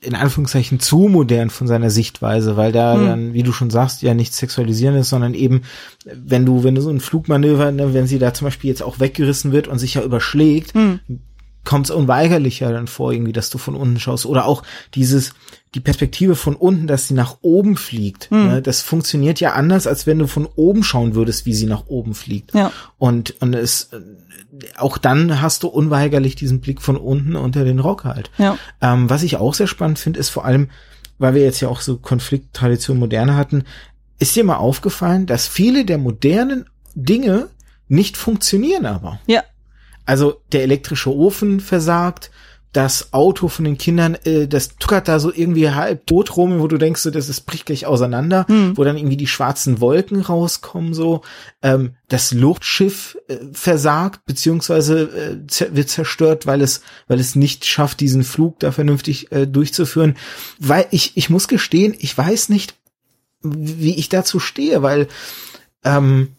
in 0.00 0.14
Anführungszeichen 0.14 0.78
zu 0.78 1.08
modern 1.08 1.50
von 1.50 1.66
seiner 1.66 1.90
Sichtweise, 1.90 2.56
weil 2.56 2.70
da 2.70 2.94
hm. 2.94 3.06
dann, 3.06 3.32
wie 3.32 3.42
du 3.42 3.52
schon 3.52 3.70
sagst, 3.70 4.02
ja 4.02 4.14
nicht 4.14 4.34
sexualisieren 4.34 4.94
ist, 4.96 5.08
sondern 5.08 5.34
eben, 5.34 5.62
wenn 6.04 6.44
du, 6.44 6.64
wenn 6.64 6.74
du 6.74 6.82
so 6.82 6.90
ein 6.90 7.00
Flugmanöver, 7.00 7.72
ne, 7.72 7.94
wenn 7.94 8.06
sie 8.06 8.18
da 8.18 8.34
zum 8.34 8.46
Beispiel 8.46 8.68
jetzt 8.68 8.82
auch 8.82 9.00
weggerissen 9.00 9.52
wird 9.52 9.68
und 9.68 9.78
sich 9.78 9.94
ja 9.94 10.02
überschlägt, 10.02 10.74
hm 10.74 11.00
kommt 11.66 11.86
es 11.86 11.94
unweigerlich 11.94 12.60
ja 12.60 12.72
dann 12.72 12.86
vor, 12.86 13.12
irgendwie, 13.12 13.32
dass 13.32 13.50
du 13.50 13.58
von 13.58 13.74
unten 13.74 13.98
schaust. 13.98 14.24
Oder 14.24 14.46
auch 14.46 14.62
dieses, 14.94 15.34
die 15.76 15.80
Perspektive 15.80 16.36
von 16.36 16.56
unten, 16.56 16.86
dass 16.86 17.06
sie 17.06 17.12
nach 17.12 17.36
oben 17.42 17.76
fliegt. 17.76 18.30
Mhm. 18.30 18.46
Ne? 18.46 18.62
Das 18.62 18.80
funktioniert 18.80 19.40
ja 19.40 19.52
anders, 19.52 19.86
als 19.86 20.06
wenn 20.06 20.18
du 20.18 20.26
von 20.26 20.46
oben 20.56 20.82
schauen 20.82 21.14
würdest, 21.14 21.44
wie 21.44 21.52
sie 21.52 21.66
nach 21.66 21.86
oben 21.88 22.14
fliegt. 22.14 22.54
Ja. 22.54 22.72
Und, 22.96 23.34
und 23.42 23.54
es, 23.54 23.90
auch 24.78 24.96
dann 24.96 25.42
hast 25.42 25.62
du 25.62 25.68
unweigerlich 25.68 26.34
diesen 26.34 26.62
Blick 26.62 26.80
von 26.80 26.96
unten 26.96 27.36
unter 27.36 27.62
den 27.62 27.78
Rock 27.78 28.04
halt. 28.04 28.30
Ja. 28.38 28.56
Ähm, 28.80 29.10
was 29.10 29.22
ich 29.22 29.36
auch 29.36 29.52
sehr 29.52 29.66
spannend 29.66 29.98
finde, 29.98 30.18
ist 30.18 30.30
vor 30.30 30.46
allem, 30.46 30.70
weil 31.18 31.34
wir 31.34 31.42
jetzt 31.42 31.60
ja 31.60 31.68
auch 31.68 31.82
so 31.82 31.98
Konflikttradition 31.98 32.98
moderne 32.98 33.36
hatten, 33.36 33.64
ist 34.18 34.34
dir 34.34 34.44
mal 34.44 34.56
aufgefallen, 34.56 35.26
dass 35.26 35.46
viele 35.46 35.84
der 35.84 35.98
modernen 35.98 36.64
Dinge 36.94 37.48
nicht 37.86 38.16
funktionieren 38.16 38.86
aber. 38.86 39.20
Ja. 39.26 39.42
Also 40.06 40.40
der 40.52 40.62
elektrische 40.62 41.14
Ofen 41.14 41.60
versagt, 41.60 42.30
das 42.76 43.14
Auto 43.14 43.48
von 43.48 43.64
den 43.64 43.78
Kindern, 43.78 44.16
äh, 44.26 44.46
das 44.46 44.76
tuckert 44.76 45.08
da 45.08 45.18
so 45.18 45.32
irgendwie 45.32 45.70
halb 45.70 46.06
tot 46.06 46.36
rum, 46.36 46.60
wo 46.60 46.68
du 46.68 46.76
denkst, 46.76 47.00
so, 47.00 47.10
das, 47.10 47.26
das 47.26 47.40
bricht 47.40 47.64
gleich 47.64 47.86
auseinander, 47.86 48.44
mhm. 48.48 48.76
wo 48.76 48.84
dann 48.84 48.98
irgendwie 48.98 49.16
die 49.16 49.26
schwarzen 49.26 49.80
Wolken 49.80 50.20
rauskommen, 50.20 50.92
so. 50.92 51.22
Ähm, 51.62 51.94
das 52.08 52.32
Luftschiff 52.32 53.16
äh, 53.28 53.38
versagt, 53.52 54.26
beziehungsweise 54.26 55.38
äh, 55.48 55.74
wird 55.74 55.88
zerstört, 55.88 56.46
weil 56.46 56.60
es, 56.60 56.82
weil 57.08 57.18
es 57.18 57.34
nicht 57.34 57.64
schafft, 57.64 58.00
diesen 58.00 58.24
Flug 58.24 58.58
da 58.60 58.72
vernünftig 58.72 59.32
äh, 59.32 59.46
durchzuführen. 59.46 60.14
Weil 60.58 60.86
ich, 60.90 61.16
ich 61.16 61.30
muss 61.30 61.48
gestehen, 61.48 61.94
ich 61.98 62.16
weiß 62.16 62.50
nicht, 62.50 62.74
wie 63.42 63.94
ich 63.94 64.10
dazu 64.10 64.38
stehe, 64.38 64.82
weil 64.82 65.08
ähm, 65.82 66.36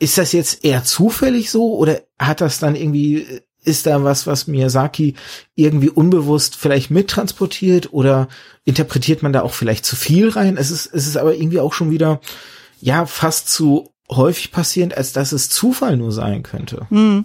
ist 0.00 0.18
das 0.18 0.32
jetzt 0.32 0.64
eher 0.64 0.82
zufällig 0.82 1.52
so 1.52 1.76
oder 1.76 2.02
hat 2.18 2.40
das 2.40 2.58
dann 2.58 2.74
irgendwie, 2.74 3.40
ist 3.66 3.86
da 3.86 4.04
was, 4.04 4.26
was 4.26 4.46
Miyazaki 4.46 5.14
irgendwie 5.54 5.90
unbewusst 5.90 6.56
vielleicht 6.56 6.90
mittransportiert 6.90 7.92
oder 7.92 8.28
interpretiert 8.64 9.22
man 9.22 9.32
da 9.32 9.42
auch 9.42 9.52
vielleicht 9.52 9.84
zu 9.84 9.96
viel 9.96 10.28
rein? 10.28 10.56
Es 10.56 10.70
ist, 10.70 10.86
es 10.86 11.06
ist 11.06 11.16
aber 11.16 11.34
irgendwie 11.34 11.60
auch 11.60 11.72
schon 11.72 11.90
wieder, 11.90 12.20
ja, 12.80 13.06
fast 13.06 13.48
zu 13.48 13.90
häufig 14.10 14.52
passierend, 14.52 14.96
als 14.96 15.12
dass 15.12 15.32
es 15.32 15.50
Zufall 15.50 15.96
nur 15.96 16.12
sein 16.12 16.42
könnte. 16.42 16.86
Hm. 16.90 17.24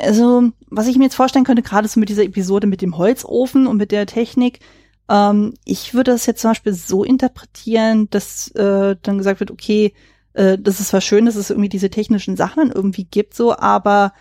Also, 0.00 0.50
was 0.68 0.86
ich 0.86 0.96
mir 0.96 1.04
jetzt 1.04 1.14
vorstellen 1.14 1.44
könnte, 1.44 1.62
gerade 1.62 1.88
so 1.88 1.98
mit 1.98 2.08
dieser 2.08 2.24
Episode 2.24 2.66
mit 2.66 2.82
dem 2.82 2.98
Holzofen 2.98 3.66
und 3.66 3.78
mit 3.78 3.90
der 3.90 4.06
Technik, 4.06 4.60
ähm, 5.08 5.54
ich 5.64 5.94
würde 5.94 6.12
das 6.12 6.26
jetzt 6.26 6.42
zum 6.42 6.50
Beispiel 6.50 6.74
so 6.74 7.04
interpretieren, 7.04 8.08
dass 8.10 8.48
äh, 8.52 8.96
dann 9.02 9.18
gesagt 9.18 9.40
wird, 9.40 9.50
okay, 9.50 9.94
äh, 10.34 10.58
das 10.58 10.80
ist 10.80 10.88
zwar 10.88 11.00
schön, 11.00 11.26
dass 11.26 11.36
es 11.36 11.50
irgendwie 11.50 11.70
diese 11.70 11.90
technischen 11.90 12.36
Sachen 12.36 12.70
irgendwie 12.70 13.04
gibt, 13.04 13.34
so, 13.34 13.56
aber 13.56 14.12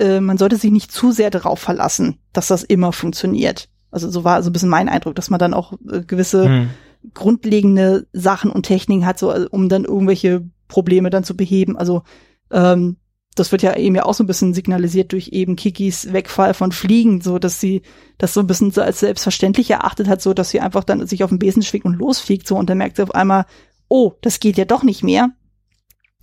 äh, 0.00 0.20
man 0.20 0.38
sollte 0.38 0.56
sich 0.56 0.70
nicht 0.70 0.90
zu 0.90 1.12
sehr 1.12 1.30
darauf 1.30 1.60
verlassen, 1.60 2.18
dass 2.32 2.48
das 2.48 2.62
immer 2.62 2.92
funktioniert. 2.92 3.68
Also 3.90 4.10
so 4.10 4.24
war 4.24 4.42
so 4.42 4.50
ein 4.50 4.52
bisschen 4.52 4.68
mein 4.68 4.88
Eindruck, 4.88 5.14
dass 5.14 5.30
man 5.30 5.40
dann 5.40 5.54
auch 5.54 5.74
äh, 5.90 6.02
gewisse 6.02 6.44
hm. 6.44 6.70
grundlegende 7.14 8.06
Sachen 8.12 8.50
und 8.50 8.64
Techniken 8.64 9.06
hat, 9.06 9.18
so 9.18 9.32
um 9.50 9.68
dann 9.68 9.84
irgendwelche 9.84 10.48
Probleme 10.68 11.10
dann 11.10 11.24
zu 11.24 11.36
beheben. 11.36 11.76
Also 11.76 12.02
ähm, 12.50 12.96
das 13.36 13.52
wird 13.52 13.62
ja 13.62 13.76
eben 13.76 13.94
ja 13.94 14.04
auch 14.04 14.14
so 14.14 14.24
ein 14.24 14.26
bisschen 14.26 14.54
signalisiert 14.54 15.12
durch 15.12 15.28
eben 15.28 15.56
Kikis 15.56 16.12
Wegfall 16.12 16.54
von 16.54 16.72
Fliegen, 16.72 17.20
so 17.20 17.38
dass 17.38 17.60
sie 17.60 17.82
das 18.18 18.34
so 18.34 18.40
ein 18.40 18.46
bisschen 18.46 18.70
so 18.70 18.82
als 18.82 19.00
selbstverständlich 19.00 19.70
erachtet 19.70 20.08
hat, 20.08 20.20
so 20.20 20.34
dass 20.34 20.50
sie 20.50 20.60
einfach 20.60 20.84
dann 20.84 21.06
sich 21.06 21.22
auf 21.22 21.30
den 21.30 21.38
Besen 21.38 21.62
schwingt 21.62 21.84
und 21.84 21.94
losfliegt, 21.94 22.46
so 22.46 22.56
und 22.56 22.68
dann 22.68 22.78
merkt 22.78 22.96
sie 22.96 23.02
auf 23.02 23.14
einmal, 23.14 23.46
oh, 23.88 24.12
das 24.22 24.40
geht 24.40 24.56
ja 24.56 24.64
doch 24.64 24.82
nicht 24.82 25.02
mehr 25.02 25.30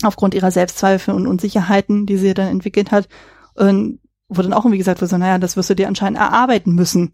aufgrund 0.04 0.36
ihrer 0.36 0.52
Selbstzweifel 0.52 1.14
und 1.14 1.28
Unsicherheiten, 1.28 2.06
die 2.06 2.18
sie 2.18 2.34
dann 2.34 2.50
entwickelt 2.50 2.92
hat, 2.92 3.08
und 3.58 4.00
wo 4.30 4.42
dann 4.42 4.54
auch 4.54 4.66
irgendwie 4.66 4.78
gesagt 4.78 5.02
wird, 5.02 5.10
so, 5.10 5.18
naja, 5.18 5.38
das 5.38 5.58
wirst 5.58 5.70
du 5.70 5.76
dir 5.76 5.88
anscheinend 5.88 6.20
erarbeiten 6.20 6.74
müssen. 6.74 7.14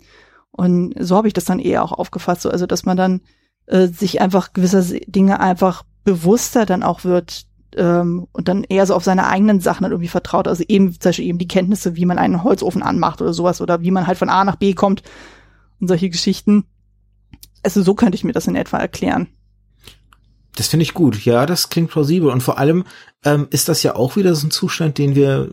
Und 0.52 0.94
so 1.00 1.16
habe 1.16 1.28
ich 1.28 1.34
das 1.34 1.46
dann 1.46 1.60
eher 1.60 1.84
auch 1.84 1.92
aufgefasst, 1.92 2.42
so, 2.42 2.50
also 2.50 2.66
dass 2.66 2.86
man 2.86 2.98
dann 2.98 3.22
äh, 3.66 3.88
sich 3.88 4.22
einfach 4.22 4.54
gewisser 4.54 4.84
Dinge 5.08 5.40
einfach 5.40 5.84
bewusster 6.04 6.66
dann 6.66 6.84
auch 6.84 7.04
wird 7.04 7.46
ähm, 7.76 8.28
und 8.34 8.48
dann 8.48 8.64
eher 8.64 8.86
so 8.86 8.96
auf 8.96 9.04
seine 9.04 9.28
eigenen 9.28 9.62
Sachen 9.62 9.84
dann 9.84 9.92
irgendwie 9.92 10.10
vertraut. 10.10 10.48
Also 10.48 10.64
eben 10.68 10.92
zum 10.92 11.10
Beispiel 11.10 11.26
eben 11.26 11.38
die 11.38 11.48
Kenntnisse, 11.48 11.96
wie 11.96 12.06
man 12.06 12.18
einen 12.18 12.44
Holzofen 12.44 12.84
anmacht 12.84 13.22
oder 13.22 13.34
sowas 13.34 13.62
oder 13.62 13.82
wie 13.82 13.92
man 13.92 14.08
halt 14.08 14.18
von 14.18 14.30
A 14.30 14.44
nach 14.44 14.58
B 14.58 14.74
kommt 14.74 15.04
und 15.80 15.88
solche 15.88 16.10
Geschichten. 16.10 16.66
Also 17.64 17.82
so 17.82 17.94
könnte 17.96 18.16
ich 18.16 18.24
mir 18.24 18.34
das 18.34 18.48
in 18.48 18.56
etwa 18.56 18.78
erklären. 18.78 19.28
Das 20.56 20.68
finde 20.68 20.84
ich 20.84 20.94
gut. 20.94 21.26
Ja, 21.26 21.46
das 21.46 21.70
klingt 21.70 21.90
plausibel. 21.90 22.30
Und 22.30 22.42
vor 22.42 22.60
allem 22.60 22.84
ähm, 23.26 23.48
ist 23.50 23.70
das 23.70 23.84
ja 23.84 23.96
auch 23.96 24.16
wieder 24.16 24.36
so 24.36 24.48
ein 24.48 24.52
Zustand, 24.52 24.98
den 24.98 25.16
wir 25.16 25.50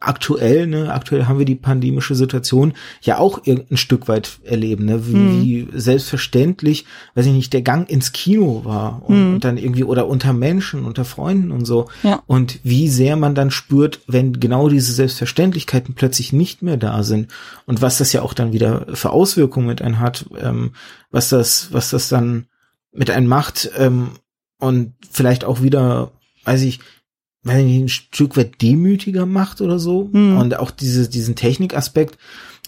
aktuell, 0.00 0.66
ne, 0.66 0.92
aktuell 0.92 1.26
haben 1.26 1.38
wir 1.38 1.44
die 1.44 1.56
pandemische 1.56 2.14
Situation 2.14 2.74
ja 3.02 3.18
auch 3.18 3.40
ein 3.46 3.76
Stück 3.76 4.08
weit 4.08 4.38
erleben, 4.44 4.84
ne, 4.84 5.06
wie, 5.06 5.16
mhm. 5.16 5.42
wie 5.42 5.68
selbstverständlich, 5.74 6.86
weiß 7.14 7.26
ich 7.26 7.32
nicht, 7.32 7.52
der 7.52 7.62
Gang 7.62 7.90
ins 7.90 8.12
Kino 8.12 8.64
war 8.64 9.02
und, 9.06 9.16
mhm. 9.18 9.34
und, 9.34 9.44
dann 9.44 9.58
irgendwie 9.58 9.84
oder 9.84 10.06
unter 10.06 10.32
Menschen, 10.32 10.84
unter 10.84 11.04
Freunden 11.04 11.50
und 11.50 11.64
so. 11.64 11.88
Ja. 12.02 12.22
Und 12.26 12.60
wie 12.62 12.88
sehr 12.88 13.16
man 13.16 13.34
dann 13.34 13.50
spürt, 13.50 14.00
wenn 14.06 14.38
genau 14.38 14.68
diese 14.68 14.92
Selbstverständlichkeiten 14.92 15.94
plötzlich 15.94 16.32
nicht 16.32 16.62
mehr 16.62 16.76
da 16.76 17.02
sind 17.02 17.28
und 17.66 17.82
was 17.82 17.98
das 17.98 18.12
ja 18.12 18.22
auch 18.22 18.32
dann 18.32 18.52
wieder 18.52 18.86
für 18.94 19.10
Auswirkungen 19.10 19.66
mit 19.66 19.82
einem 19.82 19.98
hat, 19.98 20.26
ähm, 20.40 20.72
was 21.10 21.30
das, 21.30 21.72
was 21.72 21.90
das 21.90 22.08
dann 22.08 22.46
mit 22.92 23.10
einem 23.10 23.26
macht, 23.26 23.70
ähm, 23.76 24.10
und 24.58 24.94
vielleicht 25.10 25.44
auch 25.44 25.62
wieder, 25.62 26.12
weiß 26.44 26.62
ich, 26.62 26.80
weiß 27.44 27.64
ich 27.64 27.78
ein 27.78 27.88
Stück 27.88 28.36
weit 28.36 28.60
demütiger 28.62 29.26
macht 29.26 29.60
oder 29.60 29.78
so. 29.78 30.10
Mhm. 30.12 30.36
Und 30.38 30.58
auch 30.58 30.70
diese, 30.70 31.08
diesen 31.08 31.36
Technikaspekt, 31.36 32.18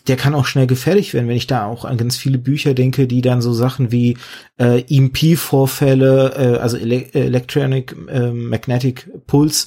der 0.07 0.17
kann 0.17 0.35
auch 0.35 0.47
schnell 0.47 0.67
gefährlich 0.67 1.13
werden, 1.13 1.29
wenn 1.29 1.37
ich 1.37 1.47
da 1.47 1.67
auch 1.67 1.85
an 1.85 1.99
ganz 1.99 2.17
viele 2.17 2.39
Bücher 2.39 2.75
denke, 2.75 3.07
die 3.07 3.21
dann 3.21 3.43
so 3.43 3.53
Sachen 3.53 3.93
wie 3.93 4.17
äh, 4.59 4.83
EMP-Vorfälle, 4.89 6.57
äh, 6.57 6.59
also 6.59 6.77
Ele 6.77 7.13
Electronic 7.13 7.95
äh, 8.09 8.31
Magnetic 8.31 9.11
Pulse 9.27 9.67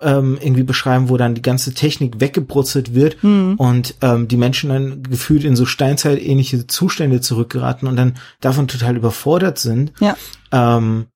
ähm, 0.00 0.38
irgendwie 0.40 0.62
beschreiben, 0.62 1.08
wo 1.08 1.16
dann 1.16 1.34
die 1.34 1.42
ganze 1.42 1.74
Technik 1.74 2.20
weggebrutzelt 2.20 2.94
wird 2.94 3.22
mhm. 3.22 3.54
und 3.56 3.94
ähm, 4.00 4.28
die 4.28 4.36
Menschen 4.36 4.70
dann 4.70 5.02
gefühlt 5.02 5.44
in 5.44 5.56
so 5.56 5.66
Steinzeit-ähnliche 5.66 6.66
Zustände 6.66 7.20
zurückgeraten 7.20 7.86
und 7.86 7.96
dann 7.96 8.14
davon 8.40 8.68
total 8.68 8.96
überfordert 8.96 9.58
sind. 9.58 9.92
Ja. 10.00 10.16
Ähm, 10.50 11.06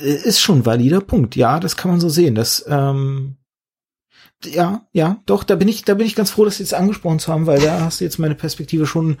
ist 0.00 0.40
schon 0.40 0.58
ein 0.58 0.66
valider 0.66 1.00
Punkt. 1.00 1.36
Ja, 1.36 1.60
das 1.60 1.76
kann 1.76 1.90
man 1.90 2.00
so 2.00 2.08
sehen. 2.08 2.34
Das, 2.34 2.64
ähm, 2.68 3.36
ja, 4.44 4.82
ja, 4.92 5.16
doch, 5.26 5.42
da 5.42 5.56
bin 5.56 5.66
ich, 5.66 5.84
da 5.84 5.94
bin 5.94 6.06
ich 6.06 6.14
ganz 6.14 6.30
froh, 6.30 6.48
Sie 6.48 6.62
es 6.62 6.72
angesprochen 6.72 7.18
haben, 7.26 7.46
weil 7.46 7.60
da 7.60 7.80
hast 7.80 8.00
du 8.00 8.04
jetzt 8.04 8.20
meine 8.20 8.36
Perspektive 8.36 8.86
schon 8.86 9.16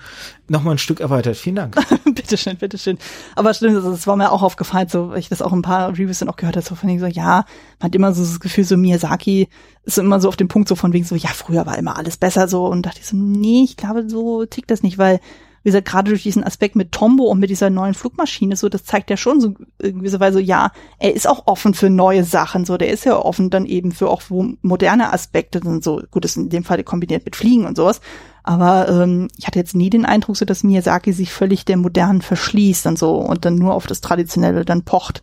noch 0.46 0.62
mal 0.62 0.72
ein 0.72 0.78
Stück 0.78 1.00
erweitert. 1.00 1.36
Vielen 1.36 1.56
Dank. 1.56 1.76
bitteschön, 2.14 2.56
bitteschön. 2.56 2.98
Aber 3.34 3.52
stimmt, 3.52 3.76
das, 3.76 3.84
das 3.84 4.06
war 4.06 4.14
mir 4.14 4.30
auch 4.30 4.42
aufgefallen, 4.42 4.88
so, 4.88 5.10
weil 5.10 5.18
ich 5.18 5.28
das 5.28 5.42
auch 5.42 5.52
ein 5.52 5.62
paar 5.62 5.90
Reviews 5.90 6.20
dann 6.20 6.28
auch 6.28 6.36
gehört 6.36 6.54
habe, 6.54 6.64
so 6.64 6.76
von 6.76 6.88
wegen 6.88 7.00
so, 7.00 7.06
ja, 7.06 7.44
man 7.80 7.86
hat 7.86 7.94
immer 7.96 8.12
so 8.12 8.22
das 8.22 8.38
Gefühl, 8.38 8.62
so 8.62 8.76
Miyazaki 8.76 9.48
ist 9.82 9.98
immer 9.98 10.20
so 10.20 10.28
auf 10.28 10.36
dem 10.36 10.46
Punkt 10.46 10.68
so 10.68 10.76
von 10.76 10.92
wegen 10.92 11.04
so, 11.04 11.16
ja, 11.16 11.30
früher 11.30 11.66
war 11.66 11.76
immer 11.76 11.98
alles 11.98 12.16
besser 12.16 12.46
so 12.46 12.66
und 12.66 12.86
dachte 12.86 13.00
ich 13.00 13.06
so, 13.06 13.16
nee, 13.16 13.64
ich 13.64 13.76
glaube, 13.76 14.08
so 14.08 14.44
tickt 14.44 14.70
das 14.70 14.84
nicht, 14.84 14.98
weil 14.98 15.18
wie 15.62 15.68
gesagt, 15.68 15.88
gerade 15.88 16.10
durch 16.10 16.22
diesen 16.22 16.44
Aspekt 16.44 16.76
mit 16.76 16.92
Tombo 16.92 17.24
und 17.24 17.40
mit 17.40 17.50
dieser 17.50 17.70
neuen 17.70 17.94
Flugmaschine, 17.94 18.56
so, 18.56 18.68
das 18.68 18.84
zeigt 18.84 19.10
ja 19.10 19.16
schon 19.16 19.40
so 19.40 19.54
irgendwie 19.78 20.08
so, 20.08 20.20
weil 20.20 20.32
so, 20.32 20.38
ja, 20.38 20.72
er 20.98 21.14
ist 21.14 21.28
auch 21.28 21.46
offen 21.46 21.74
für 21.74 21.90
neue 21.90 22.24
Sachen, 22.24 22.64
so, 22.64 22.76
der 22.76 22.90
ist 22.90 23.04
ja 23.04 23.16
offen 23.16 23.50
dann 23.50 23.66
eben 23.66 23.92
für 23.92 24.08
auch 24.08 24.22
moderne 24.62 25.12
Aspekte 25.12 25.60
und 25.60 25.82
so, 25.82 26.02
gut, 26.10 26.24
das 26.24 26.32
ist 26.32 26.36
in 26.36 26.48
dem 26.48 26.64
Fall 26.64 26.82
kombiniert 26.84 27.24
mit 27.24 27.36
Fliegen 27.36 27.66
und 27.66 27.76
sowas, 27.76 28.00
aber 28.42 28.88
ähm, 28.88 29.28
ich 29.36 29.46
hatte 29.46 29.58
jetzt 29.58 29.74
nie 29.74 29.90
den 29.90 30.06
Eindruck, 30.06 30.36
so, 30.36 30.44
dass 30.44 30.64
Miyazaki 30.64 31.12
sich 31.12 31.32
völlig 31.32 31.64
der 31.64 31.76
Modernen 31.76 32.22
verschließt 32.22 32.86
und 32.86 32.98
so 32.98 33.16
und 33.16 33.44
dann 33.44 33.56
nur 33.56 33.74
auf 33.74 33.86
das 33.86 34.00
Traditionelle 34.00 34.64
dann 34.64 34.84
pocht. 34.84 35.22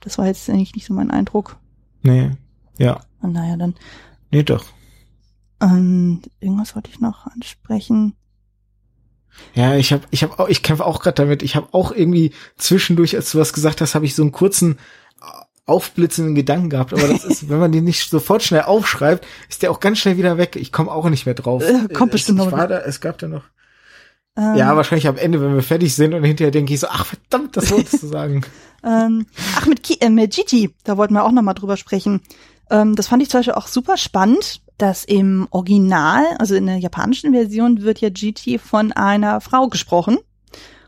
Das 0.00 0.18
war 0.18 0.26
jetzt 0.26 0.50
eigentlich 0.50 0.74
nicht 0.74 0.86
so 0.86 0.94
mein 0.94 1.10
Eindruck. 1.10 1.58
Nee, 2.02 2.32
ja. 2.78 3.00
Und 3.22 3.32
naja, 3.32 3.56
dann. 3.56 3.74
Nee, 4.30 4.42
doch. 4.42 4.64
Ähm, 5.60 6.22
irgendwas 6.40 6.74
wollte 6.74 6.90
ich 6.90 7.00
noch 7.00 7.26
ansprechen. 7.26 8.14
Ja, 9.54 9.74
ich 9.74 9.92
habe, 9.92 10.02
ich 10.10 10.22
habe, 10.22 10.38
auch, 10.38 10.48
ich 10.48 10.62
kämpfe 10.62 10.84
auch 10.84 11.00
gerade 11.00 11.14
damit. 11.14 11.42
Ich 11.42 11.56
habe 11.56 11.68
auch 11.72 11.92
irgendwie 11.92 12.32
zwischendurch, 12.56 13.16
als 13.16 13.32
du 13.32 13.38
was 13.38 13.52
gesagt 13.52 13.80
hast, 13.80 13.94
habe 13.94 14.04
ich 14.04 14.14
so 14.14 14.22
einen 14.22 14.32
kurzen 14.32 14.78
äh, 15.20 15.24
aufblitzenden 15.64 16.34
Gedanken 16.34 16.70
gehabt. 16.70 16.92
Aber 16.92 17.08
das 17.08 17.24
ist, 17.24 17.48
wenn 17.48 17.58
man 17.58 17.72
den 17.72 17.84
nicht 17.84 18.10
sofort 18.10 18.42
schnell 18.42 18.62
aufschreibt, 18.62 19.26
ist 19.48 19.62
der 19.62 19.70
auch 19.70 19.80
ganz 19.80 19.98
schnell 19.98 20.18
wieder 20.18 20.36
weg. 20.36 20.56
Ich 20.56 20.72
komme 20.72 20.90
auch 20.90 21.08
nicht 21.08 21.26
mehr 21.26 21.34
drauf. 21.34 21.62
Äh, 21.62 21.88
kommt 21.92 22.12
bestimmt 22.12 22.38
es, 22.38 22.44
noch. 22.44 22.52
War 22.52 22.68
da, 22.68 22.80
es 22.80 23.00
gab 23.00 23.18
da 23.18 23.28
noch. 23.28 23.44
Ähm, 24.36 24.56
ja, 24.56 24.76
wahrscheinlich 24.76 25.08
am 25.08 25.16
Ende, 25.16 25.40
wenn 25.40 25.54
wir 25.54 25.62
fertig 25.62 25.94
sind 25.94 26.12
und 26.12 26.22
hinterher 26.22 26.50
denke 26.50 26.74
ich 26.74 26.80
so, 26.80 26.88
ach 26.88 27.06
verdammt, 27.06 27.56
das 27.56 27.70
wolltest 27.70 28.02
du 28.02 28.06
sagen. 28.06 28.42
ähm, 28.84 29.26
ach, 29.56 29.66
mit, 29.66 29.82
Ki 29.82 29.96
äh, 30.00 30.10
mit 30.10 30.34
Gigi, 30.34 30.74
da 30.84 30.98
wollten 30.98 31.14
wir 31.14 31.24
auch 31.24 31.32
noch 31.32 31.42
mal 31.42 31.54
drüber 31.54 31.78
sprechen. 31.78 32.20
Ähm, 32.70 32.94
das 32.94 33.08
fand 33.08 33.22
ich 33.22 33.30
zum 33.30 33.38
Beispiel 33.38 33.54
auch 33.54 33.66
super 33.66 33.96
spannend, 33.96 34.60
dass 34.78 35.04
im 35.04 35.48
Original, 35.50 36.24
also 36.38 36.54
in 36.54 36.66
der 36.66 36.78
japanischen 36.78 37.32
Version, 37.32 37.82
wird 37.82 38.00
ja 38.00 38.10
GT 38.10 38.60
von 38.60 38.92
einer 38.92 39.40
Frau 39.40 39.68
gesprochen. 39.68 40.18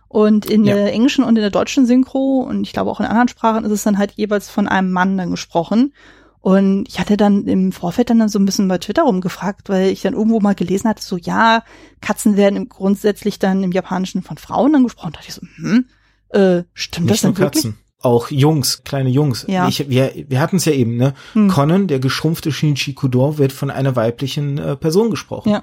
Und 0.08 0.46
in 0.46 0.64
ja. 0.64 0.74
der 0.74 0.92
englischen 0.92 1.22
und 1.22 1.36
in 1.36 1.42
der 1.42 1.50
deutschen 1.50 1.84
Synchro 1.84 2.40
und 2.40 2.62
ich 2.62 2.72
glaube 2.72 2.90
auch 2.90 2.98
in 2.98 3.04
anderen 3.04 3.28
Sprachen 3.28 3.66
ist 3.66 3.72
es 3.72 3.82
dann 3.82 3.98
halt 3.98 4.12
jeweils 4.12 4.48
von 4.48 4.66
einem 4.66 4.90
Mann 4.90 5.18
dann 5.18 5.30
gesprochen. 5.30 5.92
Und 6.40 6.88
ich 6.88 6.98
hatte 6.98 7.18
dann 7.18 7.46
im 7.46 7.72
Vorfeld 7.72 8.08
dann 8.08 8.26
so 8.28 8.38
ein 8.38 8.46
bisschen 8.46 8.68
bei 8.68 8.78
Twitter 8.78 9.02
rumgefragt, 9.02 9.68
weil 9.68 9.90
ich 9.90 10.00
dann 10.00 10.14
irgendwo 10.14 10.40
mal 10.40 10.54
gelesen 10.54 10.88
hatte, 10.88 11.02
so 11.02 11.18
ja, 11.18 11.62
Katzen 12.00 12.38
werden 12.38 12.70
grundsätzlich 12.70 13.38
dann 13.38 13.62
im 13.62 13.72
Japanischen 13.72 14.22
von 14.22 14.38
Frauen 14.38 14.72
dann 14.72 14.84
gesprochen. 14.84 15.12
Da 15.12 15.18
dachte 15.18 15.28
ich 15.28 15.34
so, 15.34 15.42
hm, 15.56 15.84
äh, 16.30 16.62
stimmt 16.72 17.10
Nicht 17.10 17.22
das 17.24 17.34
denn 17.34 17.38
wirklich? 17.38 17.64
Katzen 17.64 17.78
auch 18.00 18.30
Jungs, 18.30 18.84
kleine 18.84 19.10
Jungs. 19.10 19.44
Ja. 19.48 19.68
Ich, 19.68 19.88
wir 19.88 20.12
wir 20.28 20.40
hatten 20.40 20.56
es 20.56 20.64
ja 20.64 20.72
eben, 20.72 20.96
ne? 20.96 21.14
Hm. 21.32 21.48
Conan, 21.48 21.86
der 21.88 21.98
geschrumpfte 21.98 22.52
Shinji 22.52 22.94
Kudon, 22.94 23.38
wird 23.38 23.52
von 23.52 23.70
einer 23.70 23.96
weiblichen 23.96 24.58
äh, 24.58 24.76
Person 24.76 25.10
gesprochen. 25.10 25.50
Ja. 25.50 25.62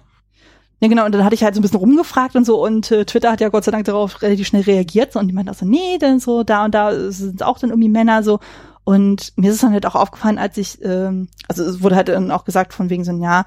Ja, 0.81 0.89
genau, 0.89 1.05
und 1.05 1.13
dann 1.13 1.23
hatte 1.23 1.36
ich 1.36 1.43
halt 1.43 1.55
so 1.55 1.59
ein 1.59 1.61
bisschen 1.61 1.79
rumgefragt 1.79 2.36
und 2.36 2.45
so 2.45 2.61
und 2.61 2.91
äh, 2.91 3.05
Twitter 3.05 3.31
hat 3.31 3.39
ja 3.39 3.47
Gott 3.47 3.63
sei 3.63 3.71
Dank 3.71 3.86
darauf 3.86 4.21
relativ 4.21 4.45
schnell 4.45 4.63
reagiert 4.63 5.13
so, 5.13 5.19
und 5.19 5.29
die 5.29 5.33
meinten 5.33 5.49
auch 5.49 5.55
so, 5.55 5.65
nee, 5.65 5.97
dann 5.99 6.19
so, 6.19 6.43
da 6.43 6.65
und 6.65 6.75
da 6.75 7.11
sind 7.11 7.43
auch 7.43 7.57
dann 7.57 7.69
irgendwie 7.69 7.88
Männer 7.89 8.23
so. 8.23 8.39
Und 8.83 9.33
mir 9.38 9.49
ist 9.49 9.55
es 9.55 9.61
dann 9.61 9.71
halt 9.71 9.86
auch 9.86 9.95
aufgefallen, 9.95 10.38
als 10.38 10.57
ich, 10.57 10.83
ähm, 10.83 11.29
also 11.47 11.63
es 11.63 11.81
wurde 11.81 11.95
halt 11.95 12.09
dann 12.09 12.29
auch 12.29 12.43
gesagt 12.43 12.73
von 12.73 12.89
wegen 12.89 13.03
so, 13.05 13.13
ja, 13.13 13.45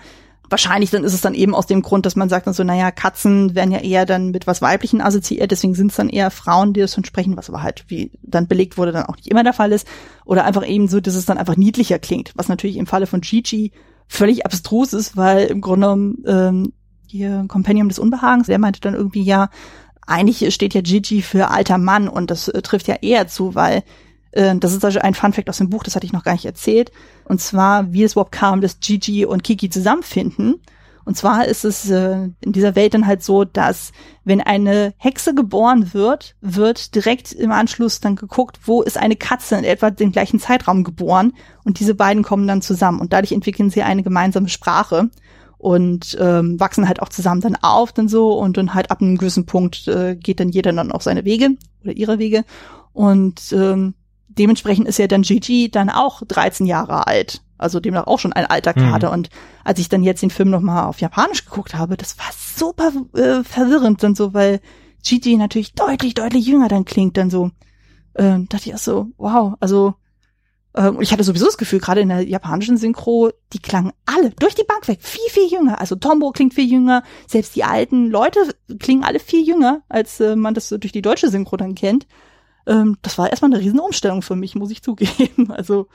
wahrscheinlich 0.50 0.90
dann 0.90 1.04
ist 1.04 1.14
es 1.14 1.20
dann 1.20 1.34
eben 1.34 1.54
aus 1.54 1.66
dem 1.66 1.82
Grund, 1.82 2.06
dass 2.06 2.16
man 2.16 2.28
sagt 2.28 2.46
dann 2.46 2.54
so, 2.54 2.64
naja, 2.64 2.90
Katzen 2.90 3.54
werden 3.54 3.72
ja 3.72 3.80
eher 3.80 4.06
dann 4.06 4.30
mit 4.30 4.46
was 4.46 4.62
Weiblichen 4.62 5.00
assoziiert, 5.00 5.50
deswegen 5.50 5.74
sind 5.74 5.90
es 5.90 5.96
dann 5.96 6.08
eher 6.08 6.30
Frauen, 6.30 6.72
die 6.72 6.80
das 6.80 6.94
schon 6.94 7.04
sprechen, 7.04 7.36
was 7.36 7.48
aber 7.48 7.62
halt, 7.62 7.84
wie 7.88 8.12
dann 8.22 8.48
belegt 8.48 8.78
wurde, 8.78 8.92
dann 8.92 9.06
auch 9.06 9.16
nicht 9.16 9.28
immer 9.28 9.44
der 9.44 9.52
Fall 9.52 9.72
ist. 9.72 9.86
Oder 10.24 10.44
einfach 10.44 10.66
eben 10.66 10.88
so, 10.88 11.00
dass 11.00 11.14
es 11.14 11.26
dann 11.26 11.38
einfach 11.38 11.56
niedlicher 11.56 11.98
klingt, 11.98 12.32
was 12.34 12.48
natürlich 12.48 12.76
im 12.76 12.86
Falle 12.86 13.06
von 13.06 13.20
Gigi 13.20 13.72
völlig 14.06 14.46
abstrus 14.46 14.92
ist, 14.92 15.16
weil 15.16 15.46
im 15.46 15.60
Grunde 15.60 15.86
genommen 15.86 16.24
ähm, 16.26 16.72
hier 17.06 17.44
Compendium 17.48 17.88
des 17.88 17.98
Unbehagens, 17.98 18.46
der 18.46 18.58
meinte 18.58 18.80
dann 18.80 18.94
irgendwie, 18.94 19.22
ja, 19.22 19.50
eigentlich 20.06 20.52
steht 20.54 20.74
ja 20.74 20.80
Gigi 20.80 21.22
für 21.22 21.50
alter 21.50 21.78
Mann 21.78 22.08
und 22.08 22.30
das 22.30 22.48
äh, 22.48 22.62
trifft 22.62 22.88
ja 22.88 22.96
eher 22.96 23.28
zu, 23.28 23.54
weil 23.54 23.82
das 24.32 24.72
ist 24.72 24.84
also 24.84 24.98
ein 25.00 25.14
Funfact 25.14 25.48
aus 25.48 25.58
dem 25.58 25.70
Buch, 25.70 25.82
das 25.82 25.96
hatte 25.96 26.06
ich 26.06 26.12
noch 26.12 26.24
gar 26.24 26.32
nicht 26.32 26.44
erzählt. 26.44 26.92
Und 27.24 27.40
zwar, 27.40 27.92
wie 27.92 28.04
es 28.04 28.12
überhaupt 28.12 28.32
kam, 28.32 28.60
dass 28.60 28.80
Gigi 28.80 29.24
und 29.24 29.42
Kiki 29.42 29.70
zusammenfinden. 29.70 30.60
Und 31.04 31.16
zwar 31.16 31.46
ist 31.46 31.64
es 31.64 31.88
äh, 31.88 32.28
in 32.40 32.52
dieser 32.52 32.76
Welt 32.76 32.92
dann 32.92 33.06
halt 33.06 33.22
so, 33.22 33.44
dass 33.44 33.92
wenn 34.24 34.42
eine 34.42 34.92
Hexe 34.98 35.34
geboren 35.34 35.94
wird, 35.94 36.36
wird 36.42 36.94
direkt 36.94 37.32
im 37.32 37.50
Anschluss 37.50 38.00
dann 38.00 38.14
geguckt, 38.14 38.60
wo 38.64 38.82
ist 38.82 38.98
eine 38.98 39.16
Katze 39.16 39.56
in 39.56 39.64
etwa 39.64 39.90
dem 39.90 40.12
gleichen 40.12 40.38
Zeitraum 40.38 40.84
geboren. 40.84 41.32
Und 41.64 41.80
diese 41.80 41.94
beiden 41.94 42.22
kommen 42.22 42.46
dann 42.46 42.60
zusammen. 42.60 43.00
Und 43.00 43.14
dadurch 43.14 43.32
entwickeln 43.32 43.70
sie 43.70 43.82
eine 43.82 44.02
gemeinsame 44.02 44.50
Sprache 44.50 45.08
und 45.56 46.16
ähm, 46.20 46.60
wachsen 46.60 46.86
halt 46.86 47.02
auch 47.02 47.08
zusammen 47.08 47.40
dann 47.40 47.56
auf 47.56 47.92
dann 47.92 48.08
so 48.08 48.38
und 48.38 48.56
dann 48.56 48.74
halt 48.74 48.90
ab 48.90 49.00
einem 49.00 49.18
gewissen 49.18 49.44
Punkt 49.44 49.88
äh, 49.88 50.14
geht 50.14 50.40
dann 50.40 50.50
jeder 50.50 50.72
dann 50.72 50.92
auch 50.92 51.00
seine 51.00 51.24
Wege 51.24 51.50
oder 51.82 51.92
ihre 51.92 52.18
Wege 52.18 52.44
und 52.92 53.52
ähm, 53.52 53.94
dementsprechend 54.38 54.88
ist 54.88 54.98
ja 54.98 55.06
dann 55.06 55.22
Gigi 55.22 55.70
dann 55.70 55.90
auch 55.90 56.22
13 56.26 56.66
Jahre 56.66 57.06
alt. 57.06 57.42
Also 57.58 57.80
demnach 57.80 58.06
auch 58.06 58.18
schon 58.18 58.32
ein 58.32 58.46
alter 58.46 58.72
Kader. 58.72 59.08
Mhm. 59.08 59.14
Und 59.14 59.30
als 59.64 59.80
ich 59.80 59.88
dann 59.88 60.04
jetzt 60.04 60.22
den 60.22 60.30
Film 60.30 60.50
nochmal 60.50 60.84
auf 60.84 61.00
Japanisch 61.00 61.44
geguckt 61.44 61.74
habe, 61.74 61.96
das 61.96 62.16
war 62.18 62.26
super 62.32 62.92
äh, 63.14 63.42
verwirrend 63.42 64.02
dann 64.02 64.14
so, 64.14 64.32
weil 64.32 64.60
Gigi 65.04 65.36
natürlich 65.36 65.74
deutlich, 65.74 66.14
deutlich 66.14 66.46
jünger 66.46 66.68
dann 66.68 66.84
klingt 66.84 67.16
dann 67.16 67.30
so. 67.30 67.50
Äh, 68.14 68.38
dachte 68.48 68.68
ich 68.68 68.74
auch 68.74 68.78
so, 68.78 69.08
wow, 69.16 69.54
also 69.60 69.94
äh, 70.74 70.92
ich 71.00 71.12
hatte 71.12 71.24
sowieso 71.24 71.46
das 71.46 71.58
Gefühl, 71.58 71.80
gerade 71.80 72.00
in 72.00 72.08
der 72.08 72.22
japanischen 72.22 72.76
Synchro, 72.76 73.30
die 73.52 73.58
klangen 73.58 73.92
alle 74.06 74.30
durch 74.30 74.54
die 74.54 74.64
Bank 74.64 74.86
weg 74.88 75.00
viel, 75.02 75.28
viel 75.30 75.50
jünger. 75.50 75.80
Also 75.80 75.96
Tombo 75.96 76.30
klingt 76.30 76.54
viel 76.54 76.70
jünger, 76.70 77.02
selbst 77.26 77.56
die 77.56 77.64
alten 77.64 78.08
Leute 78.10 78.40
klingen 78.78 79.04
alle 79.04 79.18
viel 79.18 79.46
jünger, 79.46 79.82
als 79.88 80.20
äh, 80.20 80.36
man 80.36 80.54
das 80.54 80.68
so 80.68 80.78
durch 80.78 80.92
die 80.92 81.02
deutsche 81.02 81.28
Synchro 81.28 81.56
dann 81.56 81.74
kennt 81.74 82.06
ähm, 82.68 82.96
das 83.02 83.18
war 83.18 83.30
erstmal 83.30 83.52
eine 83.52 83.60
Riesenumstellung 83.60 84.22
für 84.22 84.36
mich, 84.36 84.54
muss 84.54 84.70
ich 84.70 84.82
zugeben. 84.82 85.48
Also 85.58 85.88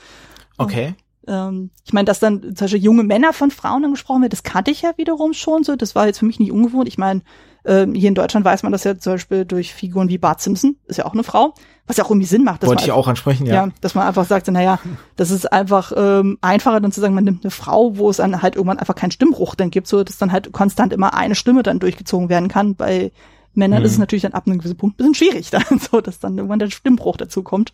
okay. 0.57 0.95
Ähm, 1.25 1.69
ich 1.85 1.93
meine, 1.93 2.05
dass 2.05 2.19
dann 2.19 2.41
zum 2.41 2.65
Beispiel 2.65 2.83
junge 2.83 3.03
Männer 3.03 3.31
von 3.31 3.51
Frauen 3.51 3.85
angesprochen 3.85 4.23
wird, 4.23 4.33
das 4.33 4.43
kannte 4.43 4.71
ich 4.71 4.81
ja 4.81 4.91
wiederum 4.97 5.33
schon 5.33 5.63
so. 5.63 5.75
Das 5.75 5.95
war 5.95 6.07
jetzt 6.07 6.19
für 6.19 6.25
mich 6.25 6.39
nicht 6.39 6.51
ungewohnt. 6.51 6.87
Ich 6.87 6.97
meine, 6.97 7.21
ähm, 7.65 7.93
hier 7.93 8.09
in 8.09 8.15
Deutschland 8.15 8.45
weiß 8.45 8.63
man 8.63 8.71
das 8.71 8.83
ja 8.83 8.97
zum 8.97 9.13
Beispiel 9.13 9.45
durch 9.45 9.73
Figuren 9.73 10.09
wie 10.09 10.17
Bart 10.17 10.41
Simpson, 10.41 10.75
ist 10.85 10.97
ja 10.97 11.05
auch 11.05 11.13
eine 11.13 11.23
Frau, 11.23 11.53
was 11.87 11.95
ja 11.95 12.03
auch 12.03 12.09
irgendwie 12.09 12.27
Sinn 12.27 12.43
macht. 12.43 12.65
Wollte 12.65 12.83
ich 12.83 12.91
auch 12.91 13.07
ansprechen, 13.07 13.45
ja. 13.45 13.53
ja. 13.53 13.69
Dass 13.79 13.95
man 13.95 14.05
einfach 14.05 14.25
sagt, 14.25 14.49
naja, 14.49 14.79
das 15.15 15.31
ist 15.31 15.51
einfach 15.51 15.93
ähm, 15.95 16.37
einfacher 16.41 16.81
dann 16.81 16.91
zu 16.91 16.99
sagen, 16.99 17.13
man 17.13 17.23
nimmt 17.23 17.45
eine 17.45 17.51
Frau, 17.51 17.97
wo 17.97 18.09
es 18.09 18.17
dann 18.17 18.41
halt 18.41 18.55
irgendwann 18.55 18.79
einfach 18.79 18.95
keinen 18.95 19.11
Stimmbruch 19.11 19.55
dann 19.55 19.71
gibt, 19.71 19.87
so 19.87 20.03
dass 20.03 20.17
dann 20.17 20.31
halt 20.31 20.51
konstant 20.51 20.91
immer 20.91 21.13
eine 21.13 21.35
Stimme 21.35 21.63
dann 21.63 21.79
durchgezogen 21.79 22.27
werden 22.27 22.49
kann. 22.49 22.75
Bei 22.75 23.11
Männern 23.53 23.79
mhm. 23.79 23.85
ist 23.85 23.93
es 23.93 23.97
natürlich 23.97 24.23
dann 24.23 24.33
ab 24.33 24.47
einem 24.47 24.57
gewissen 24.57 24.77
Punkt 24.77 24.95
ein 24.95 24.97
bisschen 24.97 25.15
schwierig 25.15 25.49
dann, 25.51 25.79
so 25.79 26.01
dass 26.01 26.19
dann 26.19 26.37
irgendwann 26.37 26.59
der 26.59 26.69
Stimmbruch 26.69 27.17
dazu 27.17 27.43
kommt. 27.43 27.73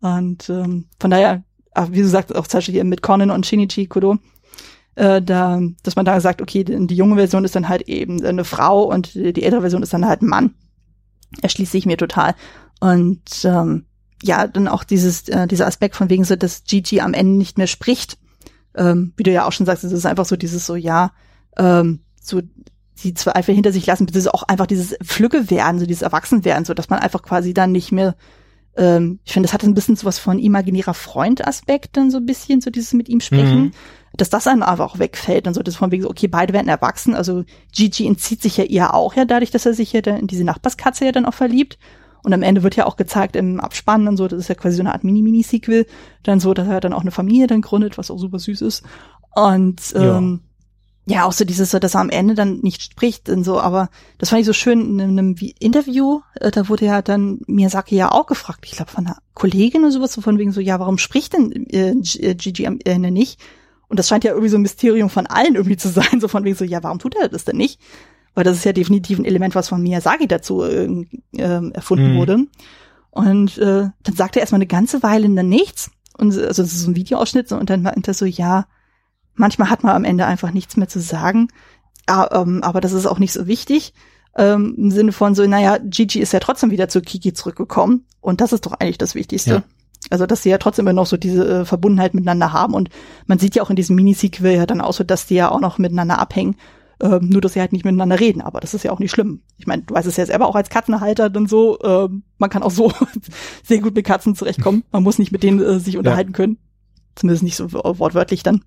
Und 0.00 0.48
ähm, 0.48 0.86
von 1.00 1.10
daher, 1.10 1.42
ach, 1.74 1.88
wie 1.90 2.02
du 2.02 2.08
sagst, 2.08 2.34
auch 2.34 2.46
zum 2.46 2.58
Beispiel 2.58 2.74
hier 2.74 2.84
mit 2.84 3.02
Conan 3.02 3.30
und 3.30 3.46
Shinichi 3.46 3.86
Kudo, 3.86 4.18
äh, 4.94 5.22
da, 5.22 5.60
dass 5.82 5.96
man 5.96 6.04
da 6.04 6.20
sagt, 6.20 6.42
okay, 6.42 6.64
die, 6.64 6.86
die 6.86 6.96
junge 6.96 7.16
Version 7.16 7.44
ist 7.44 7.56
dann 7.56 7.68
halt 7.68 7.82
eben 7.82 8.24
eine 8.24 8.44
Frau 8.44 8.82
und 8.82 9.14
die, 9.14 9.32
die 9.32 9.42
ältere 9.44 9.62
Version 9.62 9.82
ist 9.82 9.92
dann 9.92 10.06
halt 10.06 10.22
ein 10.22 10.28
Mann. 10.28 10.54
Erschließt 11.42 11.72
sich 11.72 11.86
mir 11.86 11.96
total. 11.96 12.34
Und 12.80 13.44
ähm, 13.44 13.86
ja, 14.22 14.46
dann 14.46 14.68
auch 14.68 14.84
dieses, 14.84 15.28
äh, 15.28 15.46
dieser 15.46 15.66
Aspekt 15.66 15.96
von 15.96 16.10
wegen 16.10 16.24
so, 16.24 16.36
dass 16.36 16.64
Gigi 16.64 17.00
am 17.00 17.14
Ende 17.14 17.38
nicht 17.38 17.58
mehr 17.58 17.66
spricht. 17.66 18.18
Ähm, 18.74 19.12
wie 19.16 19.22
du 19.22 19.30
ja 19.30 19.46
auch 19.46 19.52
schon 19.52 19.66
sagst, 19.66 19.84
es 19.84 19.92
ist 19.92 20.06
einfach 20.06 20.26
so 20.26 20.36
dieses 20.36 20.66
so, 20.66 20.74
ja, 20.74 21.12
ähm, 21.56 22.00
so 22.20 22.40
die 23.02 23.14
Zweifel 23.14 23.54
hinter 23.54 23.72
sich 23.72 23.86
lassen, 23.86 24.06
beziehungsweise 24.06 24.34
auch 24.34 24.42
einfach 24.44 24.66
dieses 24.66 24.96
Flügge 25.02 25.50
werden, 25.50 25.78
so 25.78 25.86
dieses 25.86 26.02
Erwachsenwerden, 26.02 26.64
so 26.64 26.74
dass 26.74 26.90
man 26.90 26.98
einfach 26.98 27.22
quasi 27.22 27.54
dann 27.54 27.72
nicht 27.72 27.92
mehr, 27.92 28.16
ähm, 28.76 29.20
ich 29.24 29.32
finde, 29.32 29.46
das 29.46 29.54
hat 29.54 29.64
ein 29.64 29.74
bisschen 29.74 29.96
so 29.96 30.06
was 30.06 30.18
von 30.18 30.38
imaginärer 30.38 30.94
Freund-Aspekt 30.94 31.96
dann 31.96 32.10
so 32.10 32.18
ein 32.18 32.26
bisschen, 32.26 32.60
so 32.60 32.70
dieses 32.70 32.92
mit 32.92 33.08
ihm 33.08 33.20
sprechen, 33.20 33.60
mhm. 33.60 33.70
dass 34.16 34.30
das 34.30 34.46
einem 34.46 34.62
einfach 34.62 34.92
auch 34.92 34.98
wegfällt 34.98 35.46
und 35.46 35.54
so, 35.54 35.62
das 35.62 35.76
von 35.76 35.90
wegen 35.90 36.02
so, 36.02 36.10
okay, 36.10 36.28
beide 36.28 36.52
werden 36.52 36.68
erwachsen, 36.68 37.14
also 37.14 37.44
Gigi 37.72 38.06
entzieht 38.06 38.42
sich 38.42 38.56
ja 38.56 38.64
ihr 38.64 38.94
auch 38.94 39.14
ja 39.14 39.24
dadurch, 39.24 39.50
dass 39.50 39.66
er 39.66 39.74
sich 39.74 39.92
ja 39.92 40.00
dann 40.00 40.18
in 40.18 40.26
diese 40.26 40.44
Nachbarskatze 40.44 41.04
ja 41.04 41.12
dann 41.12 41.26
auch 41.26 41.34
verliebt. 41.34 41.78
Und 42.24 42.32
am 42.32 42.42
Ende 42.42 42.64
wird 42.64 42.74
ja 42.74 42.84
auch 42.84 42.96
gezeigt 42.96 43.36
im 43.36 43.60
Abspann 43.60 44.08
und 44.08 44.16
so, 44.16 44.26
das 44.26 44.40
ist 44.40 44.48
ja 44.48 44.56
quasi 44.56 44.76
so 44.76 44.82
eine 44.82 44.92
Art 44.92 45.04
Mini-Mini-Sequel, 45.04 45.86
dann 46.24 46.40
so, 46.40 46.52
dass 46.52 46.66
er 46.66 46.80
dann 46.80 46.92
auch 46.92 47.02
eine 47.02 47.12
Familie 47.12 47.46
dann 47.46 47.62
gründet, 47.62 47.96
was 47.96 48.10
auch 48.10 48.18
super 48.18 48.40
süß 48.40 48.60
ist. 48.62 48.82
Und 49.34 49.80
ähm, 49.94 50.40
ja, 50.42 50.47
auch 51.26 51.32
so 51.32 51.44
dieses, 51.44 51.70
dass 51.70 51.94
er 51.94 52.00
am 52.00 52.10
Ende 52.10 52.34
dann 52.34 52.60
nicht 52.60 52.82
spricht 52.82 53.28
und 53.30 53.42
so, 53.42 53.60
aber 53.60 53.88
das 54.18 54.28
fand 54.28 54.40
ich 54.40 54.46
so 54.46 54.52
schön 54.52 54.98
in 54.98 55.18
einem 55.18 55.34
Interview, 55.58 56.20
äh, 56.34 56.50
da 56.50 56.68
wurde 56.68 56.84
ja 56.84 57.02
dann 57.02 57.40
Miyazaki 57.46 57.96
ja 57.96 58.12
auch 58.12 58.26
gefragt, 58.26 58.60
ich 58.64 58.72
glaube 58.72 58.90
von 58.90 59.06
einer 59.06 59.16
Kollegin 59.34 59.82
oder 59.82 59.92
sowas, 59.92 60.12
so 60.12 60.20
von 60.20 60.38
wegen 60.38 60.52
so, 60.52 60.60
ja, 60.60 60.78
warum 60.78 60.98
spricht 60.98 61.32
denn 61.32 61.66
äh, 61.70 61.94
Gigi 62.34 62.66
am 62.66 62.78
Ende 62.84 63.10
nicht? 63.10 63.40
Und 63.88 63.98
das 63.98 64.08
scheint 64.08 64.24
ja 64.24 64.32
irgendwie 64.32 64.50
so 64.50 64.58
ein 64.58 64.62
Mysterium 64.62 65.08
von 65.08 65.26
allen 65.26 65.54
irgendwie 65.54 65.78
zu 65.78 65.88
sein, 65.88 66.20
so 66.20 66.28
von 66.28 66.44
wegen 66.44 66.56
so, 66.56 66.64
ja, 66.64 66.82
warum 66.82 66.98
tut 66.98 67.16
er 67.16 67.28
das 67.28 67.44
denn 67.44 67.56
nicht? 67.56 67.80
Weil 68.34 68.44
das 68.44 68.58
ist 68.58 68.64
ja 68.64 68.72
definitiv 68.72 69.18
ein 69.18 69.24
Element, 69.24 69.54
was 69.54 69.68
von 69.68 69.82
Miyazaki 69.82 70.28
dazu 70.28 70.62
äh, 70.62 71.06
äh, 71.32 71.70
erfunden 71.72 72.12
mhm. 72.12 72.18
wurde. 72.18 72.38
Und 73.10 73.56
äh, 73.58 73.88
dann 74.02 74.14
sagt 74.14 74.36
er 74.36 74.40
erstmal 74.40 74.58
eine 74.58 74.66
ganze 74.66 75.02
Weile 75.02 75.28
dann 75.30 75.48
nichts. 75.48 75.90
Und 76.18 76.36
also 76.36 76.62
das 76.62 76.72
ist 76.72 76.82
so 76.82 76.90
ein 76.90 76.96
Videoausschnitt 76.96 77.50
und 77.52 77.70
dann 77.70 77.82
meint 77.82 78.06
er 78.06 78.14
so, 78.14 78.26
ja, 78.26 78.66
manchmal 79.38 79.70
hat 79.70 79.82
man 79.82 79.94
am 79.94 80.04
Ende 80.04 80.26
einfach 80.26 80.52
nichts 80.52 80.76
mehr 80.76 80.88
zu 80.88 81.00
sagen. 81.00 81.48
Ähm, 82.08 82.62
aber 82.62 82.80
das 82.80 82.92
ist 82.92 83.06
auch 83.06 83.18
nicht 83.18 83.32
so 83.32 83.46
wichtig. 83.46 83.92
Ähm, 84.36 84.74
Im 84.76 84.90
Sinne 84.90 85.12
von 85.12 85.34
so, 85.34 85.46
naja, 85.46 85.78
Gigi 85.82 86.20
ist 86.20 86.32
ja 86.32 86.40
trotzdem 86.40 86.70
wieder 86.70 86.88
zu 86.88 87.00
Kiki 87.00 87.32
zurückgekommen. 87.32 88.04
Und 88.20 88.40
das 88.40 88.52
ist 88.52 88.66
doch 88.66 88.72
eigentlich 88.72 88.98
das 88.98 89.14
Wichtigste. 89.14 89.50
Ja. 89.50 89.62
Also, 90.10 90.26
dass 90.26 90.42
sie 90.42 90.50
ja 90.50 90.58
trotzdem 90.58 90.86
immer 90.86 90.92
noch 90.92 91.06
so 91.06 91.16
diese 91.16 91.46
äh, 91.46 91.64
Verbundenheit 91.64 92.14
miteinander 92.14 92.52
haben. 92.52 92.74
Und 92.74 92.88
man 93.26 93.38
sieht 93.38 93.56
ja 93.56 93.62
auch 93.62 93.70
in 93.70 93.76
diesem 93.76 93.96
Minisequel 93.96 94.56
ja 94.56 94.66
dann 94.66 94.80
auch 94.80 94.92
so, 94.92 95.04
dass 95.04 95.26
die 95.26 95.34
ja 95.34 95.50
auch 95.50 95.60
noch 95.60 95.78
miteinander 95.78 96.18
abhängen. 96.18 96.56
Ähm, 97.00 97.28
nur, 97.28 97.40
dass 97.40 97.52
sie 97.52 97.60
halt 97.60 97.72
nicht 97.72 97.84
miteinander 97.84 98.18
reden. 98.18 98.40
Aber 98.40 98.60
das 98.60 98.74
ist 98.74 98.84
ja 98.84 98.92
auch 98.92 98.98
nicht 98.98 99.10
schlimm. 99.10 99.42
Ich 99.56 99.66
meine, 99.66 99.82
du 99.82 99.94
weißt 99.94 100.06
es 100.06 100.16
ja 100.16 100.26
selber 100.26 100.46
auch 100.46 100.56
als 100.56 100.70
Katzenhalter 100.70 101.30
dann 101.30 101.46
so. 101.46 101.78
Ähm, 101.82 102.22
man 102.38 102.50
kann 102.50 102.62
auch 102.62 102.70
so 102.70 102.92
sehr 103.64 103.80
gut 103.80 103.94
mit 103.94 104.06
Katzen 104.06 104.34
zurechtkommen. 104.34 104.84
Man 104.92 105.02
muss 105.02 105.18
nicht 105.18 105.32
mit 105.32 105.42
denen 105.42 105.60
äh, 105.60 105.78
sich 105.78 105.96
unterhalten 105.96 106.30
ja. 106.30 106.36
können. 106.36 106.58
Zumindest 107.14 107.42
nicht 107.42 107.56
so 107.56 107.72
wortwörtlich 107.72 108.42
dann. 108.44 108.62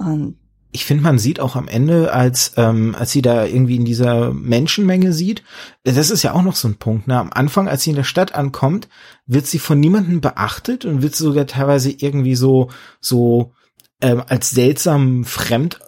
Ähm, 0.00 0.36
ich 0.74 0.84
finde, 0.84 1.04
man 1.04 1.18
sieht 1.18 1.38
auch 1.38 1.54
am 1.54 1.68
Ende, 1.68 2.12
als 2.12 2.54
ähm, 2.56 2.96
als 2.98 3.12
sie 3.12 3.22
da 3.22 3.44
irgendwie 3.44 3.76
in 3.76 3.84
dieser 3.84 4.32
Menschenmenge 4.32 5.12
sieht, 5.12 5.44
das 5.84 6.10
ist 6.10 6.24
ja 6.24 6.32
auch 6.32 6.42
noch 6.42 6.56
so 6.56 6.66
ein 6.66 6.74
Punkt. 6.76 7.06
Ne? 7.06 7.16
Am 7.16 7.30
Anfang, 7.32 7.68
als 7.68 7.84
sie 7.84 7.90
in 7.90 7.96
der 7.96 8.02
Stadt 8.02 8.34
ankommt, 8.34 8.88
wird 9.24 9.46
sie 9.46 9.60
von 9.60 9.78
niemandem 9.78 10.20
beachtet 10.20 10.84
und 10.84 11.00
wird 11.00 11.14
sogar 11.14 11.46
teilweise 11.46 11.92
irgendwie 11.92 12.34
so 12.34 12.70
so 13.00 13.52
ähm, 14.00 14.24
als 14.26 14.50
seltsam 14.50 15.24
fremd 15.24 15.78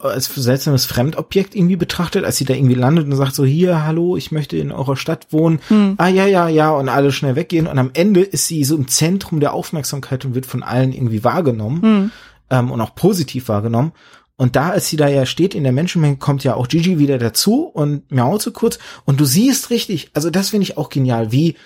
als 0.00 0.26
seltsames 0.26 0.86
Fremdobjekt 0.86 1.56
irgendwie 1.56 1.74
betrachtet, 1.74 2.24
als 2.24 2.36
sie 2.36 2.44
da 2.44 2.54
irgendwie 2.54 2.76
landet 2.76 3.06
und 3.06 3.16
sagt 3.16 3.34
so, 3.34 3.44
hier, 3.44 3.84
hallo, 3.84 4.16
ich 4.16 4.30
möchte 4.30 4.56
in 4.56 4.70
eurer 4.70 4.96
Stadt 4.96 5.26
wohnen. 5.32 5.58
Hm. 5.66 5.94
Ah, 5.96 6.06
ja, 6.06 6.26
ja, 6.26 6.48
ja, 6.48 6.70
und 6.70 6.88
alle 6.88 7.10
schnell 7.10 7.34
weggehen. 7.34 7.66
Und 7.66 7.78
am 7.78 7.90
Ende 7.94 8.20
ist 8.20 8.46
sie 8.46 8.62
so 8.62 8.76
im 8.76 8.86
Zentrum 8.86 9.40
der 9.40 9.52
Aufmerksamkeit 9.52 10.24
und 10.24 10.36
wird 10.36 10.46
von 10.46 10.62
allen 10.62 10.92
irgendwie 10.92 11.24
wahrgenommen 11.24 11.82
hm. 11.82 12.10
Ähm, 12.50 12.70
und 12.70 12.80
auch 12.80 12.94
positiv 12.94 13.48
wahrgenommen. 13.48 13.92
Und 14.36 14.54
da, 14.54 14.70
als 14.70 14.88
sie 14.88 14.96
da 14.96 15.08
ja 15.08 15.26
steht 15.26 15.54
in 15.54 15.64
der 15.64 15.72
Menschenmenge, 15.72 16.16
kommt 16.16 16.44
ja 16.44 16.54
auch 16.54 16.68
Gigi 16.68 16.98
wieder 16.98 17.18
dazu 17.18 17.64
und 17.64 18.10
miaut 18.12 18.40
so 18.40 18.52
kurz. 18.52 18.78
Und 19.04 19.18
du 19.18 19.24
siehst 19.24 19.70
richtig, 19.70 20.10
also 20.14 20.30
das 20.30 20.50
finde 20.50 20.62
ich 20.62 20.76
auch 20.76 20.90
genial, 20.90 21.32
wie 21.32 21.56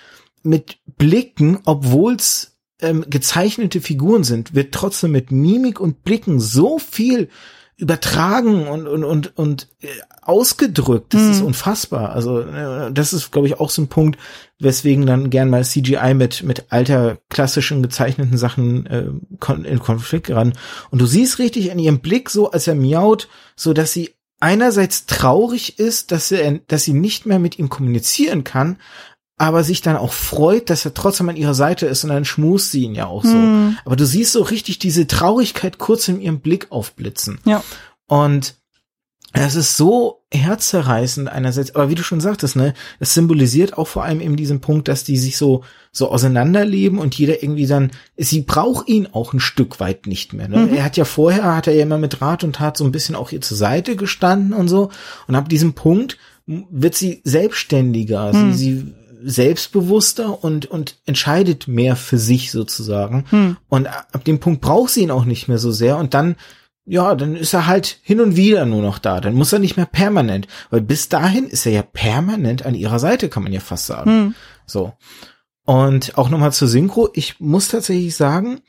mit 0.41 0.77
Blicken, 0.97 1.59
obwohl's 1.65 2.57
ähm, 2.81 3.05
gezeichnete 3.07 3.79
Figuren 3.79 4.23
sind, 4.23 4.55
wird 4.55 4.73
trotzdem 4.73 5.11
mit 5.11 5.31
Mimik 5.31 5.79
und 5.79 6.03
Blicken 6.03 6.39
so 6.39 6.79
viel 6.79 7.29
übertragen 7.77 8.67
und 8.67 8.87
und 8.87 9.03
und 9.03 9.37
und 9.37 9.67
äh, 9.81 9.87
ausgedrückt. 10.21 11.13
Das 11.13 11.21
mhm. 11.21 11.31
ist 11.31 11.41
unfassbar. 11.41 12.11
Also 12.11 12.41
äh, 12.41 12.91
das 12.91 13.13
ist, 13.13 13.31
glaube 13.31 13.47
ich, 13.47 13.59
auch 13.59 13.69
so 13.69 13.81
ein 13.81 13.87
Punkt, 13.87 14.19
weswegen 14.59 15.05
dann 15.05 15.29
gern 15.29 15.49
mal 15.49 15.63
CGI 15.63 16.13
mit 16.13 16.43
mit 16.43 16.65
alter 16.69 17.17
klassischen 17.29 17.81
gezeichneten 17.81 18.37
Sachen 18.37 18.85
äh, 18.85 19.05
in 19.63 19.79
Konflikt 19.79 20.29
ran. 20.29 20.53
Und 20.91 21.01
du 21.01 21.05
siehst 21.05 21.39
richtig 21.39 21.69
in 21.69 21.79
ihrem 21.79 21.99
Blick 21.99 22.29
so, 22.29 22.51
als 22.51 22.67
er 22.67 22.75
miaut, 22.75 23.27
so 23.55 23.73
dass 23.73 23.91
sie 23.91 24.11
einerseits 24.39 25.05
traurig 25.05 25.79
ist, 25.79 26.11
dass 26.11 26.31
er 26.31 26.59
dass 26.67 26.83
sie 26.83 26.93
nicht 26.93 27.25
mehr 27.25 27.39
mit 27.39 27.57
ihm 27.57 27.69
kommunizieren 27.69 28.43
kann, 28.43 28.77
aber 29.37 29.63
sich 29.63 29.81
dann 29.81 29.97
auch 29.97 30.13
freut, 30.13 30.69
dass 30.69 30.85
er 30.85 30.93
trotzdem 30.93 31.29
an 31.29 31.35
ihrer 31.35 31.53
Seite 31.53 31.85
ist 31.87 32.03
und 32.03 32.11
dann 32.11 32.25
schmust 32.25 32.71
sie 32.71 32.83
ihn 32.83 32.95
ja 32.95 33.07
auch 33.07 33.23
so. 33.23 33.35
Mhm. 33.35 33.77
Aber 33.83 33.95
du 33.95 34.05
siehst 34.05 34.31
so 34.31 34.41
richtig 34.43 34.79
diese 34.79 35.07
Traurigkeit 35.07 35.79
kurz 35.79 36.07
in 36.07 36.21
ihrem 36.21 36.39
Blick 36.39 36.71
aufblitzen. 36.71 37.39
Ja. 37.45 37.63
Und 38.07 38.55
es 39.35 39.55
ist 39.55 39.77
so 39.77 40.23
herzerreißend 40.31 41.27
einerseits, 41.27 41.73
aber 41.73 41.89
wie 41.89 41.95
du 41.95 42.03
schon 42.03 42.21
sagtest, 42.21 42.55
ne, 42.55 42.75
es 42.99 43.15
symbolisiert 43.15 43.77
auch 43.79 43.87
vor 43.87 44.03
allem 44.03 44.21
eben 44.21 44.35
diesen 44.35 44.61
Punkt, 44.61 44.87
dass 44.87 45.03
die 45.03 45.17
sich 45.17 45.37
so 45.37 45.63
so 45.91 46.09
auseinanderleben 46.09 46.97
und 46.97 47.15
jeder 47.15 47.43
irgendwie 47.43 47.67
dann, 47.67 47.91
sie 48.17 48.41
braucht 48.41 48.87
ihn 48.87 49.07
auch 49.11 49.33
ein 49.33 49.39
Stück 49.39 49.79
weit 49.79 50.07
nicht 50.07 50.33
mehr. 50.33 50.47
Ne? 50.47 50.57
Mhm. 50.57 50.73
Er 50.73 50.83
hat 50.83 50.97
ja 50.97 51.05
vorher, 51.05 51.55
hat 51.55 51.67
er 51.67 51.73
ja 51.73 51.83
immer 51.83 51.99
mit 51.99 52.19
Rat 52.19 52.43
und 52.43 52.55
Tat 52.55 52.77
so 52.77 52.83
ein 52.83 52.91
bisschen 52.91 53.15
auch 53.15 53.31
ihr 53.31 53.41
zur 53.41 53.57
Seite 53.57 53.95
gestanden 53.95 54.53
und 54.53 54.67
so. 54.67 54.89
Und 55.27 55.35
ab 55.35 55.49
diesem 55.49 55.73
Punkt 55.73 56.17
wird 56.45 56.95
sie 56.95 57.21
selbstständiger. 57.23 58.33
Mhm. 58.33 58.53
Sie, 58.53 58.57
sie 58.57 58.93
selbstbewusster 59.23 60.43
und, 60.43 60.65
und 60.65 60.97
entscheidet 61.05 61.67
mehr 61.67 61.95
für 61.95 62.17
sich 62.17 62.51
sozusagen. 62.51 63.25
Hm. 63.29 63.57
Und 63.69 63.87
ab 63.87 64.23
dem 64.25 64.39
Punkt 64.39 64.61
braucht 64.61 64.91
sie 64.91 65.01
ihn 65.01 65.11
auch 65.11 65.25
nicht 65.25 65.47
mehr 65.47 65.57
so 65.57 65.71
sehr 65.71 65.97
und 65.97 66.13
dann, 66.13 66.35
ja, 66.85 67.15
dann 67.15 67.35
ist 67.35 67.53
er 67.53 67.67
halt 67.67 67.99
hin 68.03 68.19
und 68.19 68.35
wieder 68.35 68.65
nur 68.65 68.81
noch 68.81 68.99
da. 68.99 69.21
Dann 69.21 69.35
muss 69.35 69.53
er 69.53 69.59
nicht 69.59 69.77
mehr 69.77 69.85
permanent, 69.85 70.47
weil 70.69 70.81
bis 70.81 71.09
dahin 71.09 71.47
ist 71.47 71.65
er 71.65 71.71
ja 71.71 71.81
permanent 71.81 72.65
an 72.65 72.75
ihrer 72.75 72.99
Seite, 72.99 73.29
kann 73.29 73.43
man 73.43 73.53
ja 73.53 73.59
fast 73.59 73.85
sagen. 73.85 74.11
Hm. 74.11 74.35
So. 74.65 74.93
Und 75.65 76.17
auch 76.17 76.29
nochmal 76.29 76.51
zur 76.51 76.67
Synchro. 76.67 77.09
Ich 77.13 77.39
muss 77.39 77.69
tatsächlich 77.69 78.15
sagen, 78.15 78.61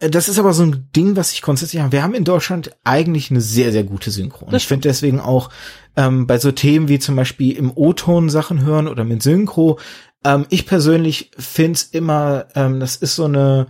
das 0.00 0.28
ist 0.28 0.38
aber 0.38 0.52
so 0.52 0.64
ein 0.64 0.88
Ding, 0.94 1.16
was 1.16 1.32
ich 1.32 1.42
grundsätzlich 1.42 1.80
habe. 1.80 1.92
Wir 1.92 2.02
haben 2.02 2.14
in 2.14 2.24
Deutschland 2.24 2.72
eigentlich 2.84 3.30
eine 3.30 3.40
sehr, 3.40 3.72
sehr 3.72 3.84
gute 3.84 4.10
Synchro. 4.10 4.46
Und 4.46 4.54
ich 4.54 4.66
finde 4.66 4.88
deswegen 4.88 5.20
auch 5.20 5.50
ähm, 5.96 6.26
bei 6.26 6.38
so 6.38 6.50
Themen 6.52 6.88
wie 6.88 6.98
zum 6.98 7.16
Beispiel 7.16 7.56
im 7.56 7.72
O-Ton 7.74 8.28
Sachen 8.28 8.64
hören 8.64 8.88
oder 8.88 9.04
mit 9.04 9.22
Synchro, 9.22 9.78
ähm, 10.24 10.46
ich 10.50 10.66
persönlich 10.66 11.30
finde 11.38 11.72
es 11.74 11.82
immer, 11.84 12.46
ähm, 12.54 12.80
das 12.80 12.96
ist 12.96 13.14
so 13.14 13.24
eine 13.24 13.68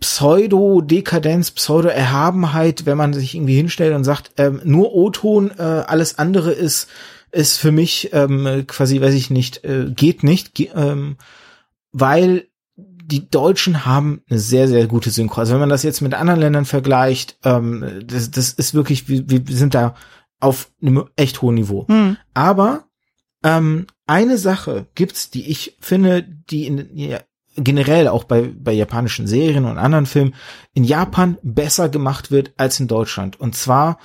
Pseudo-Dekadenz, 0.00 1.50
Pseudo-Erhabenheit, 1.50 2.86
wenn 2.86 2.96
man 2.96 3.12
sich 3.12 3.34
irgendwie 3.34 3.56
hinstellt 3.56 3.94
und 3.94 4.04
sagt, 4.04 4.32
ähm, 4.38 4.60
nur 4.64 4.94
O-Ton, 4.94 5.50
äh, 5.58 5.62
alles 5.62 6.18
andere 6.18 6.52
ist, 6.52 6.88
ist 7.32 7.58
für 7.58 7.72
mich 7.72 8.10
ähm, 8.12 8.64
quasi, 8.66 9.00
weiß 9.00 9.14
ich 9.14 9.30
nicht, 9.30 9.64
äh, 9.64 9.90
geht 9.90 10.22
nicht, 10.22 10.54
ge 10.54 10.70
ähm, 10.74 11.16
weil 11.92 12.48
die 13.06 13.28
Deutschen 13.28 13.84
haben 13.84 14.22
eine 14.28 14.38
sehr, 14.38 14.68
sehr 14.68 14.86
gute 14.86 15.10
Synchro. 15.10 15.40
Also 15.40 15.52
wenn 15.52 15.60
man 15.60 15.68
das 15.68 15.82
jetzt 15.82 16.00
mit 16.00 16.14
anderen 16.14 16.40
Ländern 16.40 16.64
vergleicht, 16.64 17.38
ähm, 17.44 18.02
das, 18.06 18.30
das 18.30 18.52
ist 18.52 18.74
wirklich, 18.74 19.08
wir, 19.08 19.28
wir 19.28 19.56
sind 19.56 19.74
da 19.74 19.94
auf 20.40 20.70
einem 20.82 21.04
echt 21.16 21.42
hohen 21.42 21.54
Niveau. 21.54 21.86
Hm. 21.88 22.16
Aber 22.32 22.84
ähm, 23.42 23.86
eine 24.06 24.38
Sache 24.38 24.86
gibt's, 24.94 25.30
die 25.30 25.50
ich 25.50 25.76
finde, 25.80 26.22
die 26.22 26.66
in, 26.66 26.88
ja, 26.96 27.20
generell 27.56 28.08
auch 28.08 28.24
bei, 28.24 28.50
bei 28.58 28.72
japanischen 28.72 29.26
Serien 29.26 29.64
und 29.64 29.78
anderen 29.78 30.06
Filmen 30.06 30.34
in 30.72 30.84
Japan 30.84 31.38
besser 31.42 31.88
gemacht 31.88 32.30
wird 32.30 32.52
als 32.56 32.80
in 32.80 32.88
Deutschland. 32.88 33.38
Und 33.38 33.54
zwar 33.54 33.98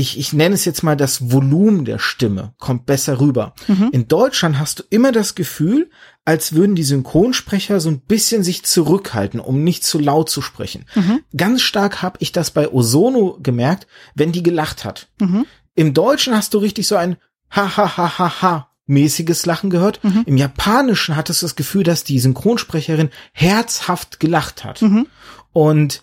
ich, 0.00 0.18
ich 0.18 0.32
nenne 0.32 0.54
es 0.54 0.64
jetzt 0.64 0.82
mal 0.82 0.96
das 0.96 1.30
Volumen 1.30 1.84
der 1.84 1.98
Stimme, 1.98 2.54
kommt 2.58 2.86
besser 2.86 3.20
rüber. 3.20 3.54
Mhm. 3.68 3.90
In 3.92 4.08
Deutschland 4.08 4.58
hast 4.58 4.80
du 4.80 4.82
immer 4.90 5.12
das 5.12 5.34
Gefühl, 5.34 5.90
als 6.24 6.54
würden 6.54 6.74
die 6.74 6.82
Synchronsprecher 6.82 7.80
so 7.80 7.90
ein 7.90 8.00
bisschen 8.00 8.42
sich 8.42 8.64
zurückhalten, 8.64 9.40
um 9.40 9.62
nicht 9.62 9.84
zu 9.84 9.98
laut 9.98 10.30
zu 10.30 10.42
sprechen. 10.42 10.86
Mhm. 10.94 11.20
Ganz 11.36 11.62
stark 11.62 12.02
habe 12.02 12.18
ich 12.20 12.32
das 12.32 12.50
bei 12.50 12.70
Osono 12.70 13.38
gemerkt, 13.42 13.86
wenn 14.14 14.32
die 14.32 14.42
gelacht 14.42 14.84
hat. 14.84 15.08
Mhm. 15.20 15.46
Im 15.74 15.94
Deutschen 15.94 16.34
hast 16.34 16.54
du 16.54 16.58
richtig 16.58 16.86
so 16.86 16.96
ein 16.96 17.16
ha 17.50 17.76
ha 17.76 17.96
ha 17.96 18.18
ha 18.18 18.42
ha 18.42 18.70
mäßiges 18.86 19.46
Lachen 19.46 19.70
gehört. 19.70 20.02
Mhm. 20.02 20.24
Im 20.26 20.36
Japanischen 20.36 21.14
hattest 21.14 21.42
du 21.42 21.46
das 21.46 21.56
Gefühl, 21.56 21.84
dass 21.84 22.04
die 22.04 22.18
Synchronsprecherin 22.18 23.10
herzhaft 23.32 24.18
gelacht 24.18 24.64
hat. 24.64 24.82
Mhm. 24.82 25.06
Und 25.52 26.02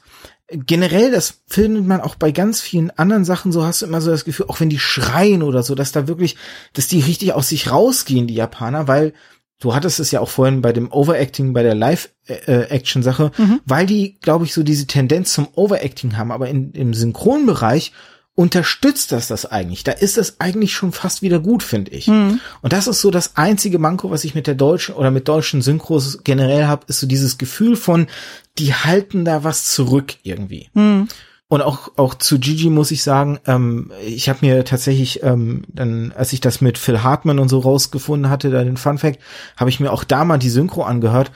generell, 0.50 1.12
das 1.12 1.42
findet 1.48 1.86
man 1.86 2.02
auch 2.02 2.16
bei 2.16 2.32
ganz 2.32 2.62
vielen 2.62 2.92
anderen 2.92 3.26
Sachen, 3.26 3.52
so 3.52 3.66
hast 3.66 3.82
du 3.82 3.86
immer 3.86 4.02
so 4.02 4.12
das 4.12 4.26
Gefühl, 4.26 4.46
auch 4.48 4.60
wenn 4.60 4.70
die 4.70 4.80
schreien 4.80 5.44
oder 5.44 5.62
so, 5.64 5.76
dass 5.76 5.92
da 5.92 6.08
wirklich, 6.08 6.38
dass 6.74 6.88
die 6.88 7.02
richtig 7.02 7.34
aus 7.34 7.50
sich 7.50 7.70
rausgehen, 7.70 8.28
die 8.28 8.36
Japaner, 8.36 8.88
weil 8.88 9.14
du 9.60 9.76
hattest 9.76 10.00
es 10.00 10.12
ja 10.12 10.22
auch 10.22 10.30
vorhin 10.30 10.62
bei 10.62 10.72
dem 10.72 10.92
Overacting, 10.92 11.54
bei 11.54 11.64
der 11.64 11.76
Live-Action-Sache, 11.76 13.32
mhm. 13.38 13.60
weil 13.66 13.86
die, 13.86 14.20
glaube 14.22 14.46
ich, 14.46 14.54
so 14.54 14.64
diese 14.64 14.88
Tendenz 14.88 15.34
zum 15.34 15.48
Overacting 15.54 16.16
haben, 16.16 16.32
aber 16.32 16.48
in, 16.48 16.72
im 16.72 16.94
Synchronbereich 16.94 17.92
unterstützt 18.38 19.12
das 19.12 19.28
das 19.28 19.48
eigentlich. 19.48 19.84
Da 19.84 19.94
ist 19.94 20.16
es 20.16 20.40
eigentlich 20.40 20.76
schon 20.76 20.92
fast 20.92 21.24
wieder 21.24 21.40
gut, 21.40 21.64
finde 21.64 21.90
ich. 21.92 22.06
Mhm. 22.06 22.40
Und 22.62 22.72
das 22.72 22.86
ist 22.86 23.02
so 23.02 23.10
das 23.10 23.36
einzige 23.36 23.80
Manko, 23.80 24.12
was 24.12 24.24
ich 24.24 24.36
mit 24.36 24.46
der 24.46 24.54
deutschen 24.54 24.94
oder 24.94 25.10
mit 25.10 25.28
deutschen 25.28 25.64
Synchros 25.64 26.20
generell 26.24 26.68
habe, 26.68 26.86
ist 26.88 27.00
so 27.00 27.08
dieses 27.08 27.40
Gefühl 27.40 27.76
von, 27.76 28.06
die 28.60 28.76
halten 28.76 29.26
da 29.26 29.44
was 29.44 29.72
zurück 29.72 30.18
irgendwie. 30.22 30.70
Mhm. 30.76 31.08
Und 31.48 31.62
auch 31.64 31.94
auch 31.96 32.14
zu 32.14 32.38
Gigi 32.38 32.70
muss 32.70 32.92
ich 32.92 33.02
sagen, 33.02 33.40
ähm, 33.48 33.92
ich 34.06 34.30
habe 34.30 34.46
mir 34.46 34.64
tatsächlich 34.66 35.24
ähm, 35.24 35.64
dann, 35.70 36.14
als 36.16 36.32
ich 36.32 36.40
das 36.40 36.62
mit 36.62 36.78
Phil 36.78 37.02
Hartman 37.02 37.40
und 37.40 37.50
so 37.50 37.58
rausgefunden 37.58 38.30
hatte, 38.30 38.52
da 38.52 38.64
den 38.64 38.78
Fun 38.78 39.00
Fact, 39.00 39.20
habe 39.56 39.72
ich 39.72 39.80
mir 39.80 39.92
auch 39.92 40.04
da 40.04 40.24
mal 40.26 40.38
die 40.38 40.52
Synchro 40.52 40.84
angehört 40.84 41.32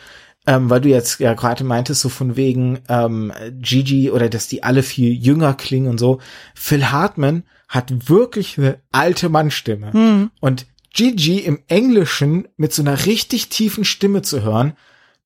ähm, 0.47 0.69
weil 0.69 0.81
du 0.81 0.89
jetzt 0.89 1.19
ja 1.19 1.33
gerade 1.33 1.63
meintest, 1.63 2.01
so 2.01 2.09
von 2.09 2.35
wegen 2.35 2.79
ähm, 2.89 3.31
Gigi 3.59 4.09
oder 4.11 4.29
dass 4.29 4.47
die 4.47 4.63
alle 4.63 4.83
viel 4.83 5.11
jünger 5.13 5.53
klingen 5.53 5.87
und 5.87 5.99
so. 5.99 6.19
Phil 6.55 6.91
Hartman 6.91 7.43
hat 7.67 8.09
wirklich 8.09 8.57
eine 8.57 8.79
alte 8.91 9.29
Mannstimme. 9.29 9.91
Mhm. 9.93 10.31
Und 10.39 10.65
Gigi 10.93 11.39
im 11.39 11.59
Englischen 11.67 12.47
mit 12.57 12.73
so 12.73 12.81
einer 12.81 13.05
richtig 13.05 13.49
tiefen 13.49 13.85
Stimme 13.85 14.23
zu 14.23 14.41
hören, 14.41 14.73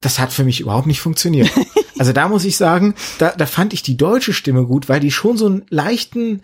das 0.01 0.19
hat 0.19 0.31
für 0.31 0.43
mich 0.43 0.59
überhaupt 0.59 0.87
nicht 0.87 1.01
funktioniert. 1.01 1.49
Also 1.97 2.11
da 2.11 2.27
muss 2.27 2.43
ich 2.43 2.57
sagen, 2.57 2.93
da, 3.19 3.31
da 3.31 3.45
fand 3.45 3.73
ich 3.73 3.81
die 3.81 3.95
deutsche 3.95 4.33
Stimme 4.33 4.65
gut, 4.65 4.89
weil 4.89 4.99
die 4.99 5.11
schon 5.11 5.37
so 5.37 5.45
einen 5.45 5.65
leichten 5.69 6.41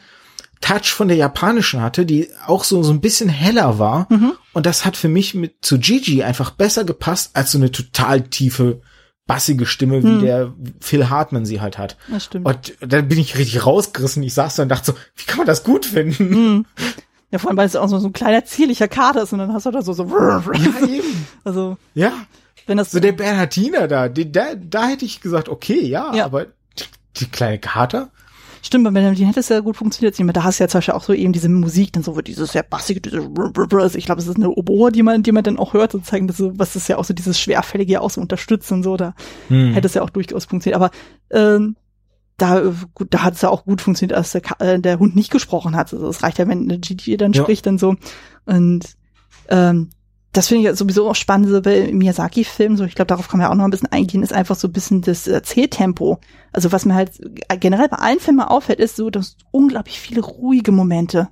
Touch 0.61 0.93
von 0.93 1.07
der 1.07 1.17
japanischen 1.17 1.81
hatte, 1.81 2.05
die 2.05 2.29
auch 2.45 2.63
so, 2.63 2.83
so 2.83 2.93
ein 2.93 3.01
bisschen 3.01 3.29
heller 3.29 3.79
war. 3.79 4.07
Mhm. 4.09 4.33
Und 4.53 4.65
das 4.65 4.85
hat 4.85 4.95
für 4.95 5.09
mich 5.09 5.33
mit 5.33 5.55
zu 5.61 5.79
Gigi 5.79 6.23
einfach 6.23 6.51
besser 6.51 6.83
gepasst 6.83 7.31
als 7.33 7.51
so 7.51 7.57
eine 7.57 7.71
total 7.71 8.21
tiefe, 8.21 8.81
bassige 9.25 9.65
Stimme, 9.65 10.03
wie 10.03 10.07
mhm. 10.07 10.21
der 10.21 10.53
Phil 10.79 11.09
Hartman 11.09 11.45
sie 11.45 11.61
halt 11.61 11.77
hat. 11.77 11.97
Das 12.09 12.25
stimmt. 12.25 12.45
Und 12.45 12.73
dann 12.79 13.07
bin 13.07 13.19
ich 13.19 13.37
richtig 13.37 13.65
rausgerissen. 13.65 14.21
Ich 14.23 14.35
saß 14.35 14.55
da 14.55 14.63
und 14.63 14.69
dachte 14.69 14.91
so, 14.91 14.97
wie 15.15 15.25
kann 15.25 15.37
man 15.37 15.47
das 15.47 15.63
gut 15.63 15.85
finden? 15.85 16.29
Mhm. 16.29 16.65
Ja, 17.31 17.39
vor 17.39 17.49
allem, 17.49 17.57
weil 17.57 17.65
es 17.65 17.75
auch 17.75 17.87
so, 17.87 17.97
so 17.97 18.07
ein 18.07 18.13
kleiner, 18.13 18.43
zierlicher 18.45 18.87
Kater 18.87 19.23
ist 19.23 19.33
und 19.33 19.39
dann 19.39 19.53
hast 19.53 19.65
du 19.65 19.71
da 19.71 19.81
so, 19.81 19.93
so, 19.93 20.05
ja, 20.05 20.43
eben. 20.83 21.25
also. 21.43 21.77
Ja. 21.93 22.11
Wenn 22.67 22.77
das 22.77 22.91
so 22.91 22.99
der 22.99 23.13
Bernhardiner 23.13 23.87
da, 23.87 24.09
die, 24.09 24.31
da, 24.31 24.53
da 24.55 24.87
hätte 24.87 25.05
ich 25.05 25.21
gesagt, 25.21 25.49
okay, 25.49 25.81
ja, 25.81 26.13
ja. 26.13 26.25
aber 26.25 26.45
die, 26.45 26.85
die 27.17 27.25
kleine 27.25 27.57
Kater? 27.57 28.11
Stimmt, 28.63 28.83
bei 28.83 28.91
Bernhardin 28.91 29.25
hätte 29.25 29.39
es 29.39 29.49
ja 29.49 29.59
gut 29.59 29.77
funktioniert. 29.77 30.15
Da 30.35 30.43
hast 30.43 30.59
du 30.59 30.63
ja 30.63 30.67
zum 30.67 30.79
Beispiel 30.79 30.93
auch 30.93 31.03
so 31.03 31.13
eben 31.13 31.33
diese 31.33 31.49
Musik, 31.49 31.93
dann 31.93 32.03
so 32.03 32.19
dieses 32.21 32.51
sehr 32.51 32.63
bassige, 32.63 33.01
diese 33.01 33.27
also 33.73 33.97
ich 33.97 34.05
glaube, 34.05 34.21
es 34.21 34.27
ist 34.27 34.35
eine 34.35 34.49
Oboe, 34.49 34.91
die 34.91 35.01
man, 35.03 35.23
die 35.23 35.31
man 35.31 35.43
dann 35.43 35.57
auch 35.57 35.73
hört, 35.73 35.91
sozusagen, 35.91 36.27
das 36.27 36.37
was 36.39 36.75
ist 36.75 36.87
ja 36.87 36.97
auch 36.97 37.03
so 37.03 37.13
dieses 37.13 37.39
Schwerfällige 37.39 38.01
auch 38.01 38.11
so 38.11 38.21
unterstützt 38.21 38.71
und 38.71 38.83
so, 38.83 38.97
da 38.97 39.15
hm. 39.47 39.73
hätte 39.73 39.87
es 39.87 39.95
ja 39.95 40.03
auch 40.03 40.11
durchaus 40.11 40.45
funktioniert. 40.45 40.75
Aber 40.75 40.91
ähm, 41.31 41.75
da, 42.37 42.73
gut, 42.93 43.13
da 43.13 43.23
hat 43.23 43.35
es 43.35 43.41
ja 43.41 43.49
auch 43.49 43.65
gut 43.65 43.81
funktioniert, 43.81 44.17
als 44.17 44.31
der, 44.31 44.41
äh, 44.59 44.79
der 44.79 44.99
Hund 44.99 45.15
nicht 45.15 45.31
gesprochen 45.31 45.75
hat. 45.75 45.93
Also 45.93 46.07
es 46.07 46.23
reicht 46.23 46.39
ja, 46.39 46.47
wenn 46.47 46.63
eine 46.63 46.79
GT 46.79 47.19
dann 47.19 47.33
ja. 47.33 47.41
spricht, 47.43 47.65
dann 47.65 47.77
so. 47.77 47.95
Und 48.45 48.95
ähm, 49.49 49.89
das 50.33 50.47
finde 50.47 50.61
ich 50.61 50.65
ja 50.65 50.75
sowieso 50.75 51.09
auch 51.09 51.15
spannend 51.15 51.49
so 51.49 51.61
bei 51.61 51.91
Miyazaki-Filmen, 51.91 52.77
so 52.77 52.85
ich 52.85 52.95
glaube, 52.95 53.07
darauf 53.07 53.27
kann 53.27 53.39
man 53.39 53.47
ja 53.47 53.51
auch 53.51 53.57
noch 53.57 53.65
ein 53.65 53.71
bisschen 53.71 53.91
eingehen, 53.91 54.23
ist 54.23 54.33
einfach 54.33 54.55
so 54.55 54.69
ein 54.69 54.73
bisschen 54.73 55.01
das 55.01 55.27
Erzähltempo. 55.27 56.19
Also 56.53 56.71
was 56.71 56.85
mir 56.85 56.95
halt 56.95 57.11
generell 57.59 57.89
bei 57.89 57.97
allen 57.97 58.19
Filmen 58.19 58.41
auffällt, 58.41 58.79
ist 58.79 58.95
so, 58.95 59.09
dass 59.09 59.35
unglaublich 59.51 59.99
viele 59.99 60.21
ruhige 60.21 60.71
Momente. 60.71 61.27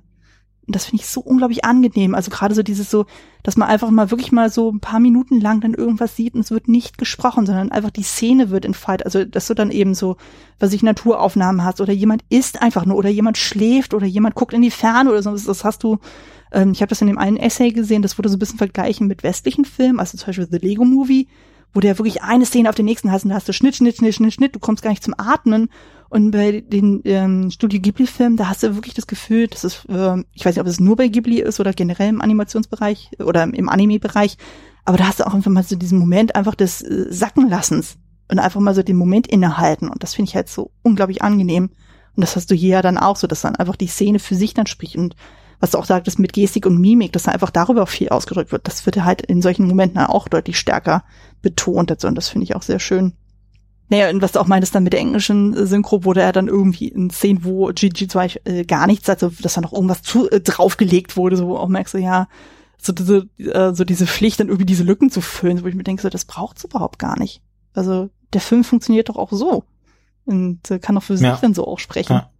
Und 0.66 0.76
das 0.76 0.84
finde 0.84 1.02
ich 1.02 1.08
so 1.08 1.20
unglaublich 1.20 1.64
angenehm. 1.64 2.14
Also 2.14 2.30
gerade 2.30 2.54
so 2.54 2.62
dieses 2.62 2.90
so, 2.90 3.06
dass 3.42 3.56
man 3.56 3.68
einfach 3.68 3.90
mal 3.90 4.10
wirklich 4.10 4.30
mal 4.30 4.50
so 4.50 4.70
ein 4.70 4.80
paar 4.80 5.00
Minuten 5.00 5.40
lang 5.40 5.60
dann 5.60 5.74
irgendwas 5.74 6.14
sieht 6.14 6.34
und 6.34 6.42
es 6.42 6.50
wird 6.50 6.68
nicht 6.68 6.98
gesprochen, 6.98 7.46
sondern 7.46 7.72
einfach 7.72 7.90
die 7.90 8.02
Szene 8.02 8.50
wird 8.50 8.66
entfaltet. 8.66 9.06
Also 9.06 9.24
dass 9.24 9.46
du 9.46 9.54
dann 9.54 9.70
eben 9.70 9.94
so, 9.94 10.16
was 10.58 10.72
ich 10.72 10.82
Naturaufnahmen 10.82 11.64
hast 11.64 11.80
oder 11.80 11.92
jemand 11.92 12.22
isst 12.28 12.62
einfach 12.62 12.84
nur 12.84 12.98
oder 12.98 13.08
jemand 13.08 13.38
schläft 13.38 13.94
oder 13.94 14.06
jemand 14.06 14.34
guckt 14.34 14.52
in 14.52 14.62
die 14.62 14.70
Ferne 14.70 15.10
oder 15.10 15.22
so. 15.22 15.30
Das 15.34 15.64
hast 15.64 15.82
du 15.82 15.98
ähm, 16.52 16.72
ich 16.72 16.82
habe 16.82 16.88
das 16.90 17.00
in 17.00 17.06
dem 17.06 17.18
einen 17.18 17.36
Essay 17.36 17.70
gesehen, 17.70 18.02
das 18.02 18.18
wurde 18.18 18.28
so 18.28 18.36
ein 18.36 18.38
bisschen 18.38 18.58
vergleichen 18.58 19.06
mit 19.06 19.22
westlichen 19.22 19.64
Filmen, 19.64 20.00
also 20.00 20.16
zum 20.16 20.26
Beispiel 20.26 20.48
The 20.50 20.58
Lego 20.58 20.84
Movie, 20.84 21.28
wo 21.72 21.80
der 21.80 21.98
wirklich 21.98 22.22
eine 22.22 22.46
Szene 22.46 22.68
auf 22.68 22.74
den 22.74 22.86
nächsten 22.86 23.12
hast 23.12 23.24
und 23.24 23.30
da 23.30 23.36
hast 23.36 23.48
du 23.48 23.52
Schnitt, 23.52 23.76
Schnitt, 23.76 23.96
Schnitt, 23.96 24.14
Schnitt, 24.14 24.34
Schnitt, 24.34 24.54
du 24.54 24.58
kommst 24.58 24.82
gar 24.82 24.90
nicht 24.90 25.04
zum 25.04 25.14
Atmen. 25.16 25.68
Und 26.08 26.32
bei 26.32 26.60
den 26.60 27.02
ähm, 27.04 27.52
Studio 27.52 27.80
Ghibli-Filmen, 27.80 28.36
da 28.36 28.48
hast 28.48 28.64
du 28.64 28.74
wirklich 28.74 28.94
das 28.94 29.06
Gefühl, 29.06 29.46
dass 29.46 29.62
es, 29.62 29.84
äh, 29.84 30.24
ich 30.32 30.44
weiß 30.44 30.56
nicht, 30.56 30.60
ob 30.60 30.66
es 30.66 30.80
nur 30.80 30.96
bei 30.96 31.06
Ghibli 31.06 31.40
ist 31.40 31.60
oder 31.60 31.72
generell 31.72 32.08
im 32.08 32.20
Animationsbereich 32.20 33.12
oder 33.24 33.44
im 33.44 33.68
Anime-Bereich, 33.68 34.36
aber 34.84 34.98
da 34.98 35.06
hast 35.06 35.20
du 35.20 35.26
auch 35.26 35.34
einfach 35.34 35.52
mal 35.52 35.62
so 35.62 35.76
diesen 35.76 36.00
Moment 36.00 36.34
einfach 36.34 36.56
des 36.56 36.82
äh, 36.82 37.06
Sackenlassens 37.10 37.96
und 38.28 38.40
einfach 38.40 38.60
mal 38.60 38.74
so 38.74 38.82
den 38.82 38.96
Moment 38.96 39.28
innehalten. 39.28 39.88
Und 39.88 40.02
das 40.02 40.14
finde 40.14 40.30
ich 40.30 40.34
halt 40.34 40.48
so 40.48 40.72
unglaublich 40.82 41.22
angenehm. 41.22 41.70
Und 42.16 42.22
das 42.22 42.34
hast 42.34 42.50
du 42.50 42.56
hier 42.56 42.70
ja 42.70 42.82
dann 42.82 42.98
auch 42.98 43.16
so, 43.16 43.28
dass 43.28 43.42
dann 43.42 43.54
einfach 43.54 43.76
die 43.76 43.86
Szene 43.86 44.18
für 44.18 44.34
sich 44.34 44.52
dann 44.52 44.66
spricht. 44.66 44.96
Und 44.96 45.14
was 45.60 45.72
du 45.72 45.78
auch 45.78 45.84
sagtest 45.84 46.18
mit 46.18 46.32
Gestik 46.32 46.66
und 46.66 46.80
Mimik, 46.80 47.12
dass 47.12 47.24
da 47.24 47.32
einfach 47.32 47.50
darüber 47.50 47.86
viel 47.86 48.08
ausgedrückt 48.08 48.50
wird. 48.50 48.66
Das 48.66 48.86
wird 48.86 49.04
halt 49.04 49.20
in 49.20 49.42
solchen 49.42 49.66
Momenten 49.66 49.98
auch 49.98 50.26
deutlich 50.26 50.58
stärker 50.58 51.04
betont. 51.42 52.04
Und 52.04 52.14
das 52.16 52.28
finde 52.28 52.44
ich 52.44 52.56
auch 52.56 52.62
sehr 52.62 52.80
schön. 52.80 53.12
Naja, 53.90 54.08
und 54.08 54.22
was 54.22 54.32
du 54.32 54.40
auch 54.40 54.46
meintest 54.46 54.74
dann 54.74 54.84
mit 54.84 54.92
der 54.92 55.00
englischen 55.00 55.66
Synchro, 55.66 56.04
wurde 56.04 56.22
er 56.22 56.32
dann 56.32 56.48
irgendwie 56.48 56.88
in 56.88 57.10
Szenen, 57.10 57.44
wo 57.44 57.66
Gigi 57.74 58.08
zum 58.08 58.20
Beispiel 58.20 58.42
äh, 58.44 58.64
gar 58.64 58.86
nichts, 58.86 59.08
also 59.08 59.30
dass 59.42 59.54
da 59.54 59.60
noch 59.60 59.72
irgendwas 59.72 60.02
zu, 60.02 60.30
äh, 60.30 60.40
draufgelegt 60.40 61.16
wurde, 61.16 61.36
so 61.36 61.58
auch 61.58 61.68
merkst 61.68 61.94
du, 61.94 61.98
ja, 61.98 62.28
so 62.78 62.92
diese, 62.92 63.28
äh, 63.38 63.74
so 63.74 63.84
diese 63.84 64.06
Pflicht, 64.06 64.38
dann 64.38 64.46
irgendwie 64.46 64.64
diese 64.64 64.84
Lücken 64.84 65.10
zu 65.10 65.20
füllen, 65.20 65.62
wo 65.62 65.66
ich 65.66 65.74
mir 65.74 65.82
denke, 65.82 66.02
so, 66.02 66.08
das 66.08 66.24
braucht's 66.24 66.64
überhaupt 66.64 67.00
gar 67.00 67.18
nicht. 67.18 67.42
Also 67.74 68.10
der 68.32 68.40
Film 68.40 68.62
funktioniert 68.62 69.08
doch 69.08 69.16
auch 69.16 69.32
so 69.32 69.64
und 70.24 70.70
äh, 70.70 70.78
kann 70.78 70.94
doch 70.94 71.02
für 71.02 71.16
sich 71.16 71.28
dann 71.28 71.52
so 71.52 71.66
auch 71.66 71.80
sprechen. 71.80 72.12
Ja 72.12 72.30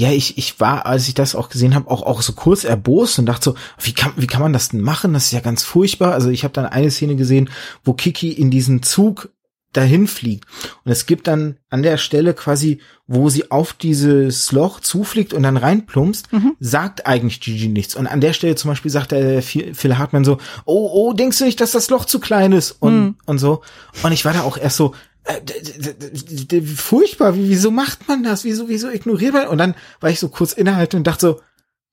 ja, 0.00 0.10
ich, 0.10 0.38
ich 0.38 0.58
war, 0.60 0.86
als 0.86 1.08
ich 1.08 1.14
das 1.14 1.34
auch 1.34 1.50
gesehen 1.50 1.74
habe, 1.74 1.90
auch, 1.90 2.02
auch 2.02 2.22
so 2.22 2.32
kurz 2.32 2.64
erbost 2.64 3.18
und 3.18 3.26
dachte 3.26 3.50
so, 3.50 3.54
wie 3.82 3.92
kann, 3.92 4.14
wie 4.16 4.26
kann 4.26 4.40
man 4.40 4.54
das 4.54 4.70
denn 4.70 4.80
machen? 4.80 5.12
Das 5.12 5.26
ist 5.26 5.32
ja 5.32 5.40
ganz 5.40 5.62
furchtbar. 5.62 6.14
Also 6.14 6.30
ich 6.30 6.42
habe 6.42 6.54
dann 6.54 6.64
eine 6.64 6.90
Szene 6.90 7.16
gesehen, 7.16 7.50
wo 7.84 7.92
Kiki 7.92 8.32
in 8.32 8.50
diesen 8.50 8.82
Zug 8.82 9.28
dahin 9.74 10.06
fliegt. 10.06 10.46
Und 10.86 10.90
es 10.90 11.04
gibt 11.04 11.26
dann 11.26 11.58
an 11.68 11.82
der 11.82 11.98
Stelle 11.98 12.32
quasi, 12.32 12.80
wo 13.12 13.28
sie 13.28 13.50
auf 13.50 13.72
dieses 13.72 14.52
Loch 14.52 14.78
zufliegt 14.78 15.34
und 15.34 15.42
dann 15.42 15.56
reinplumpst, 15.56 16.32
mhm. 16.32 16.54
sagt 16.60 17.08
eigentlich 17.08 17.40
Gigi 17.40 17.66
nichts. 17.66 17.96
Und 17.96 18.06
an 18.06 18.20
der 18.20 18.32
Stelle 18.32 18.54
zum 18.54 18.70
Beispiel 18.70 18.92
sagt 18.92 19.10
der 19.10 19.42
Phil 19.42 19.98
Hartmann 19.98 20.24
so, 20.24 20.38
oh, 20.64 20.88
oh, 20.92 21.12
denkst 21.12 21.38
du 21.38 21.44
nicht, 21.44 21.60
dass 21.60 21.72
das 21.72 21.90
Loch 21.90 22.04
zu 22.04 22.20
klein 22.20 22.52
ist? 22.52 22.70
Und, 22.78 23.00
mhm. 23.00 23.16
und 23.26 23.38
so. 23.38 23.62
Und 24.04 24.12
ich 24.12 24.24
war 24.24 24.32
da 24.32 24.42
auch 24.42 24.56
erst 24.56 24.76
so, 24.76 24.94
äh, 25.24 26.62
furchtbar, 26.62 27.34
wieso 27.34 27.72
macht 27.72 28.06
man 28.06 28.22
das? 28.22 28.44
Wieso, 28.44 28.68
wieso 28.68 28.88
ignoriert 28.88 29.32
man? 29.32 29.48
Und 29.48 29.58
dann 29.58 29.74
war 29.98 30.10
ich 30.10 30.20
so 30.20 30.28
kurz 30.28 30.52
innehalten 30.52 30.98
und 30.98 31.06
dachte 31.08 31.20
so, 31.20 31.40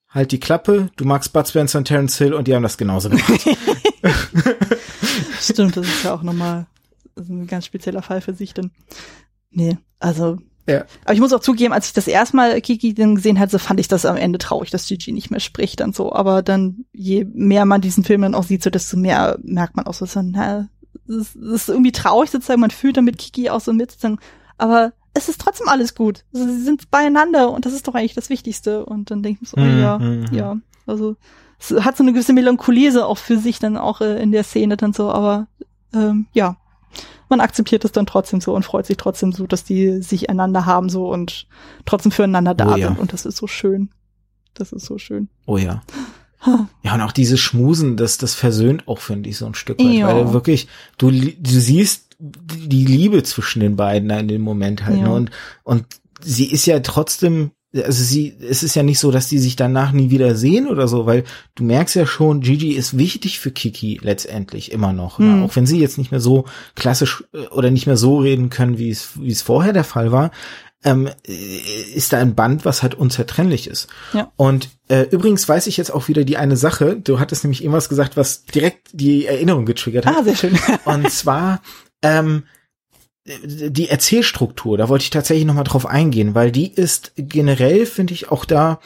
halt 0.10 0.32
die 0.32 0.40
Klappe, 0.40 0.92
du 0.98 1.06
magst 1.06 1.34
Bud 1.34 1.48
Spencer 1.48 1.80
und 1.80 1.86
Terence 1.86 2.20
Hill 2.20 2.36
und 2.36 2.48
die 2.48 2.54
haben 2.54 2.62
das 2.62 2.78
genauso 2.78 3.10
gemacht. 3.10 3.42
Stimmt, 5.42 5.78
das 5.78 5.88
ist 5.88 6.04
ja 6.04 6.14
auch 6.14 6.22
nochmal 6.22 6.68
ein 7.18 7.48
ganz 7.48 7.66
spezieller 7.66 8.04
Fall 8.04 8.22
für 8.22 8.36
sich 8.36 8.54
dann. 8.54 8.70
Nee, 9.50 9.80
also. 9.98 10.38
Ja. 10.68 10.86
Aber 11.06 11.14
ich 11.14 11.20
muss 11.20 11.34
auch 11.34 11.40
zugeben, 11.40 11.74
als 11.74 11.88
ich 11.88 11.94
das 11.94 12.08
erstmal 12.08 12.60
Kiki 12.62 12.94
dann 12.94 13.16
gesehen 13.16 13.40
hatte, 13.40 13.58
fand 13.58 13.80
ich 13.80 13.88
das 13.88 14.06
am 14.06 14.18
Ende 14.18 14.38
traurig, 14.38 14.70
dass 14.70 14.88
Gigi 14.88 15.14
nicht 15.14 15.32
mehr 15.32 15.40
spricht 15.40 15.82
und 15.82 15.96
so. 15.96 16.12
Aber 16.12 16.44
dann, 16.44 16.86
je 16.94 17.26
mehr 17.34 17.66
man 17.66 17.82
diesen 17.82 18.04
Film 18.04 18.22
dann 18.22 18.36
auch 18.36 18.44
sieht, 18.44 18.64
so 18.64 18.70
desto 18.70 18.98
mehr 18.98 19.40
merkt 19.42 19.78
man 19.78 19.88
auch 19.88 19.94
so, 19.94 20.06
na, 20.22 20.68
es 21.08 21.36
ist 21.36 21.70
irgendwie 21.70 21.94
traurig 21.94 22.30
sozusagen, 22.30 22.60
man 22.60 22.72
fühlt 22.72 22.98
damit 22.98 23.18
Kiki 23.18 23.50
auch 23.50 23.62
so 23.62 23.72
mit, 23.72 23.92
sozusagen, 23.92 24.20
aber 24.58 24.92
es 25.14 25.30
ist 25.30 25.42
trotzdem 25.42 25.68
alles 25.68 25.96
gut. 25.96 26.26
Also, 26.34 26.46
sie 26.46 26.62
sind 26.62 26.92
beieinander 26.92 27.52
und 27.52 27.66
das 27.66 27.74
ist 27.74 27.88
doch 27.88 27.96
eigentlich 27.96 28.14
das 28.14 28.30
Wichtigste. 28.30 28.86
Und 28.86 29.10
dann 29.10 29.24
denke 29.24 29.40
ich 29.42 29.50
so, 29.50 29.58
oh, 29.58 29.62
ja, 29.62 29.98
mhm. 29.98 30.28
ja, 30.32 30.58
also 30.86 31.16
es 31.60 31.72
hat 31.84 31.98
so 31.98 32.04
eine 32.04 32.14
gewisse 32.14 32.34
Melancholie 32.34 33.06
auch 33.06 33.18
für 33.18 33.38
sich 33.38 33.60
dann 33.60 33.78
auch 33.78 34.02
äh, 34.02 34.22
in 34.22 34.32
der 34.32 34.44
Szene 34.44 34.78
dann 34.78 34.94
so, 34.94 35.10
aber 35.12 35.48
ähm, 35.94 36.28
ja, 36.34 36.58
man 37.30 37.42
akzeptiert 37.42 37.86
es 37.86 37.92
dann 37.92 38.06
trotzdem 38.06 38.42
so 38.42 38.54
und 38.54 38.64
freut 38.64 38.86
sich 38.86 38.98
trotzdem 38.98 39.32
so, 39.32 39.48
dass 39.48 39.64
die 39.64 40.02
sich 40.02 40.30
einander 40.30 40.66
haben 40.66 40.90
so 40.90 41.12
und 41.12 41.48
trotzdem 41.86 42.12
füreinander 42.12 42.56
da 42.56 42.74
oh, 42.74 42.78
ja. 42.78 42.88
sind 42.88 43.00
und 43.00 43.14
das 43.14 43.26
ist 43.26 43.38
so 43.38 43.48
schön. 43.48 43.90
Das 44.54 44.72
ist 44.72 44.86
so 44.86 44.98
schön. 44.98 45.30
Oh 45.46 45.58
ja. 45.58 45.82
Ja, 46.84 46.94
und 46.94 47.02
auch 47.02 47.12
dieses 47.12 47.40
Schmusen, 47.40 47.98
das, 47.98 48.18
das 48.18 48.36
versöhnt 48.36 48.88
auch, 48.88 49.00
finde 49.00 49.30
ich, 49.30 49.38
so 49.38 49.46
ein 49.46 49.56
Stück 49.56 49.80
weit. 49.80 49.94
Ja. 49.94 50.08
Weil 50.08 50.34
wirklich, 50.34 50.68
du, 50.98 51.10
du 51.12 51.38
siehst 51.44 52.16
die 52.20 52.86
Liebe 52.86 53.24
zwischen 53.24 53.60
den 53.60 53.76
beiden 53.76 54.10
in 54.10 54.28
dem 54.28 54.42
Moment 54.42 54.86
halt. 54.86 55.02
Ne? 55.02 55.12
Und, 55.12 55.32
und 55.64 55.86
sie 56.22 56.46
ist 56.46 56.66
ja 56.66 56.80
trotzdem, 56.80 57.52
also 57.84 58.04
sie, 58.04 58.36
es 58.40 58.64
ist 58.64 58.76
ja 58.76 58.84
nicht 58.84 59.00
so, 59.00 59.12
dass 59.12 59.30
die 59.30 59.40
sich 59.40 59.56
danach 59.56 59.92
nie 59.92 60.10
wieder 60.10 60.36
sehen 60.36 60.68
oder 60.68 60.88
so, 60.88 61.06
weil 61.06 61.24
du 61.56 61.64
merkst 61.64 61.96
ja 61.96 62.06
schon, 62.06 62.42
Gigi 62.42 62.74
ist 62.74 62.98
wichtig 62.98 63.40
für 63.40 63.52
Kiki 63.52 64.00
letztendlich 64.02 64.72
immer 64.72 64.94
noch. 64.94 65.20
Mhm. 65.20 65.44
Auch 65.44 65.56
wenn 65.56 65.66
sie 65.66 65.80
jetzt 65.80 65.98
nicht 65.98 66.12
mehr 66.12 66.20
so 66.20 66.46
klassisch 66.76 67.24
äh, 67.34 67.48
oder 67.48 67.72
nicht 67.72 67.88
mehr 67.88 67.98
so 67.98 68.20
reden 68.20 68.50
können, 68.50 68.78
wie 68.78 68.90
es, 68.90 69.20
wie 69.20 69.32
es 69.32 69.42
vorher 69.42 69.74
der 69.74 69.84
Fall 69.84 70.12
war 70.12 70.32
ähm, 70.84 71.10
ist 71.24 72.14
da 72.14 72.20
ein 72.20 72.36
Band, 72.36 72.64
was 72.64 72.84
halt 72.84 72.96
unzertrennlich 72.96 73.68
ist. 73.68 73.88
Ja. 74.14 74.32
Und 74.36 74.70
äh, 74.88 75.04
übrigens 75.10 75.48
weiß 75.48 75.68
ich 75.68 75.78
jetzt 75.78 75.92
auch 75.92 76.08
wieder 76.08 76.24
die 76.24 76.38
eine 76.38 76.56
Sache. 76.56 76.96
Du 76.96 77.20
hattest 77.20 77.44
nämlich 77.44 77.62
irgendwas 77.62 77.90
gesagt, 77.90 78.16
was 78.16 78.46
direkt 78.46 78.90
die 78.94 79.26
Erinnerung 79.26 79.66
getriggert 79.66 80.06
hat. 80.06 80.16
Ah, 80.16 80.24
sehr 80.24 80.36
schön. 80.36 80.58
Und 80.86 81.10
zwar 81.12 81.62
ähm, 82.02 82.44
die 83.44 83.90
Erzählstruktur. 83.90 84.78
Da 84.78 84.90
wollte 84.90 85.04
ich 85.04 85.10
tatsächlich 85.10 85.46
noch 85.46 85.54
mal 85.54 85.64
drauf 85.64 85.86
eingehen, 85.86 86.36
weil 86.36 86.52
die 86.52 86.72
ist 86.74 87.14
generell, 87.16 87.86
finde 87.86 88.14
ich, 88.14 88.32
auch 88.32 88.46
da 88.46 88.80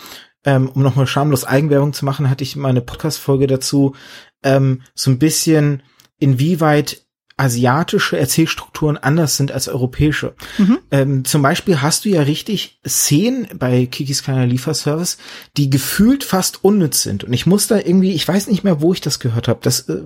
ähm, 0.46 0.70
um 0.70 0.82
nochmal 0.82 1.08
schamlos 1.08 1.44
Eigenwerbung 1.44 1.94
zu 1.94 2.06
machen, 2.06 2.30
hatte 2.30 2.44
ich 2.44 2.56
meine 2.56 2.82
Podcast-Folge 2.82 3.48
dazu, 3.48 3.96
ähm, 4.44 4.82
so 4.96 5.12
ein 5.12 5.20
bisschen, 5.20 5.84
inwieweit 6.18 7.04
asiatische 7.42 8.20
Erzählstrukturen 8.20 8.98
anders 8.98 9.36
sind 9.36 9.52
als 9.52 9.68
europäische. 9.68 10.36
Mhm. 10.60 10.78
Ähm, 10.92 11.26
zum 11.26 11.42
Beispiel 11.42 11.82
hast 11.82 12.06
du 12.06 12.10
ja 12.10 12.22
richtig 12.22 12.80
Szenen 12.88 13.48
bei 13.58 13.88
Kikis 13.88 14.22
kleiner 14.22 14.46
Lieferservice, 14.46 15.18
die 15.58 15.72
gefühlt 15.72 16.24
fast 16.24 16.64
unnütz 16.64 17.02
sind. 17.02 17.24
Und 17.24 17.34
ich 17.34 17.48
muss 17.48 17.66
da 17.66 17.78
irgendwie, 17.78 18.14
ich 18.14 18.28
weiß 18.28 18.46
nicht 18.46 18.64
mehr, 18.64 18.80
wo 18.82 18.94
ich 18.94 19.02
das 19.02 19.20
gehört 19.20 19.48
habe. 19.48 19.60
Das, 19.64 19.90
äh, 19.90 20.02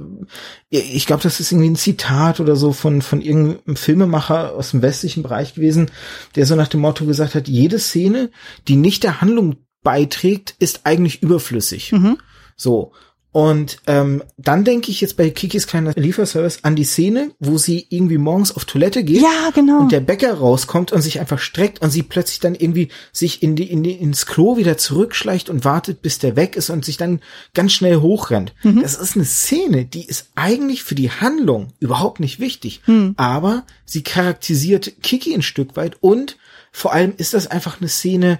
ich 0.70 1.06
glaube, 1.08 1.24
das 1.24 1.42
ist 1.42 1.52
irgendwie 1.52 1.72
ein 1.72 1.76
Zitat 1.76 2.40
oder 2.40 2.56
so 2.56 2.72
von 2.72 3.02
von 3.02 3.20
irgendeinem 3.20 3.76
Filmemacher 3.76 4.54
aus 4.54 4.72
dem 4.72 4.82
westlichen 4.82 5.22
Bereich 5.22 5.56
gewesen, 5.56 5.92
der 6.38 6.46
so 6.46 6.56
nach 6.56 6.70
dem 6.70 6.80
Motto 6.80 7.06
gesagt 7.06 7.36
hat: 7.36 7.50
Jede 7.50 7.80
Szene, 7.80 8.32
die 8.70 8.78
nicht 8.78 9.04
der 9.04 9.20
Handlung 9.20 9.58
beiträgt, 9.84 10.56
ist 10.60 10.82
eigentlich 10.86 11.22
überflüssig. 11.22 11.92
Mhm. 11.92 12.18
So 12.56 12.94
Und 13.36 13.80
ähm, 13.86 14.24
dann 14.38 14.64
denke 14.64 14.92
ich 14.92 15.02
jetzt 15.02 15.18
bei 15.18 15.30
Kikis 15.30 15.68
kleiner 15.68 15.92
Lieferservice 15.98 16.60
an 16.62 16.78
die 16.78 16.86
Szene, 16.86 17.32
wo 17.42 17.58
sie 17.58 17.86
irgendwie 17.90 18.18
morgens 18.18 18.56
auf 18.56 18.64
Toilette 18.64 19.04
geht 19.04 19.22
Ja, 19.22 19.50
genau. 19.54 19.82
und 19.82 19.92
der 19.92 20.00
Bäcker 20.00 20.36
rauskommt 20.36 20.94
und 20.94 21.02
sich 21.02 21.20
einfach 21.20 21.40
streckt 21.40 21.82
und 21.82 21.90
sie 21.92 22.02
plötzlich 22.02 22.40
dann 22.40 22.56
irgendwie 22.56 22.88
sich 23.12 23.44
in 23.44 23.58
die, 23.58 23.70
in 23.70 23.84
die 23.84 23.92
ins 23.92 24.26
Klo 24.26 24.56
wieder 24.56 24.78
zurückschleicht 24.78 25.50
und 25.50 25.66
wartet, 25.66 26.02
bis 26.02 26.18
der 26.18 26.38
weg 26.38 26.56
ist 26.56 26.70
und 26.70 26.86
sich 26.86 26.96
dann 26.96 27.20
ganz 27.54 27.74
schnell 27.74 27.98
hochrennt. 27.98 28.54
Das 28.64 28.96
ist 28.96 29.18
eine 29.18 29.26
Szene, 29.26 29.84
die 29.84 30.06
ist 30.06 30.30
eigentlich 30.36 30.84
für 30.84 30.96
die 30.96 31.12
Handlung 31.12 31.74
überhaupt 31.82 32.22
nicht 32.22 32.40
wichtig, 32.40 32.84
aber 33.18 33.64
sie 33.84 34.02
charakterisiert 34.02 34.94
Kiki 35.04 35.34
ein 35.36 35.42
Stück 35.42 35.76
weit 35.76 35.98
und 36.00 36.38
vor 36.72 36.94
allem 36.94 37.12
ist 37.18 37.34
das 37.34 37.48
einfach 37.48 37.82
eine 37.82 37.90
Szene, 37.90 38.40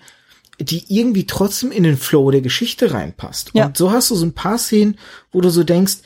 die 0.60 0.84
irgendwie 0.88 1.26
trotzdem 1.26 1.72
in 1.72 1.84
den 1.84 1.98
Flow 1.98 2.32
der 2.32 2.42
Geschichte 2.42 2.94
reinpasst. 2.94 3.52
Ja. 3.54 3.68
Und 3.68 3.78
so 3.78 3.92
hast 3.92 4.12
du 4.12 4.16
so 4.16 4.26
ein 4.26 4.34
paar 4.34 4.58
Szenen, 4.58 4.98
wo 5.32 5.42
du 5.42 5.50
so 5.50 5.64
denkst, 5.64 5.98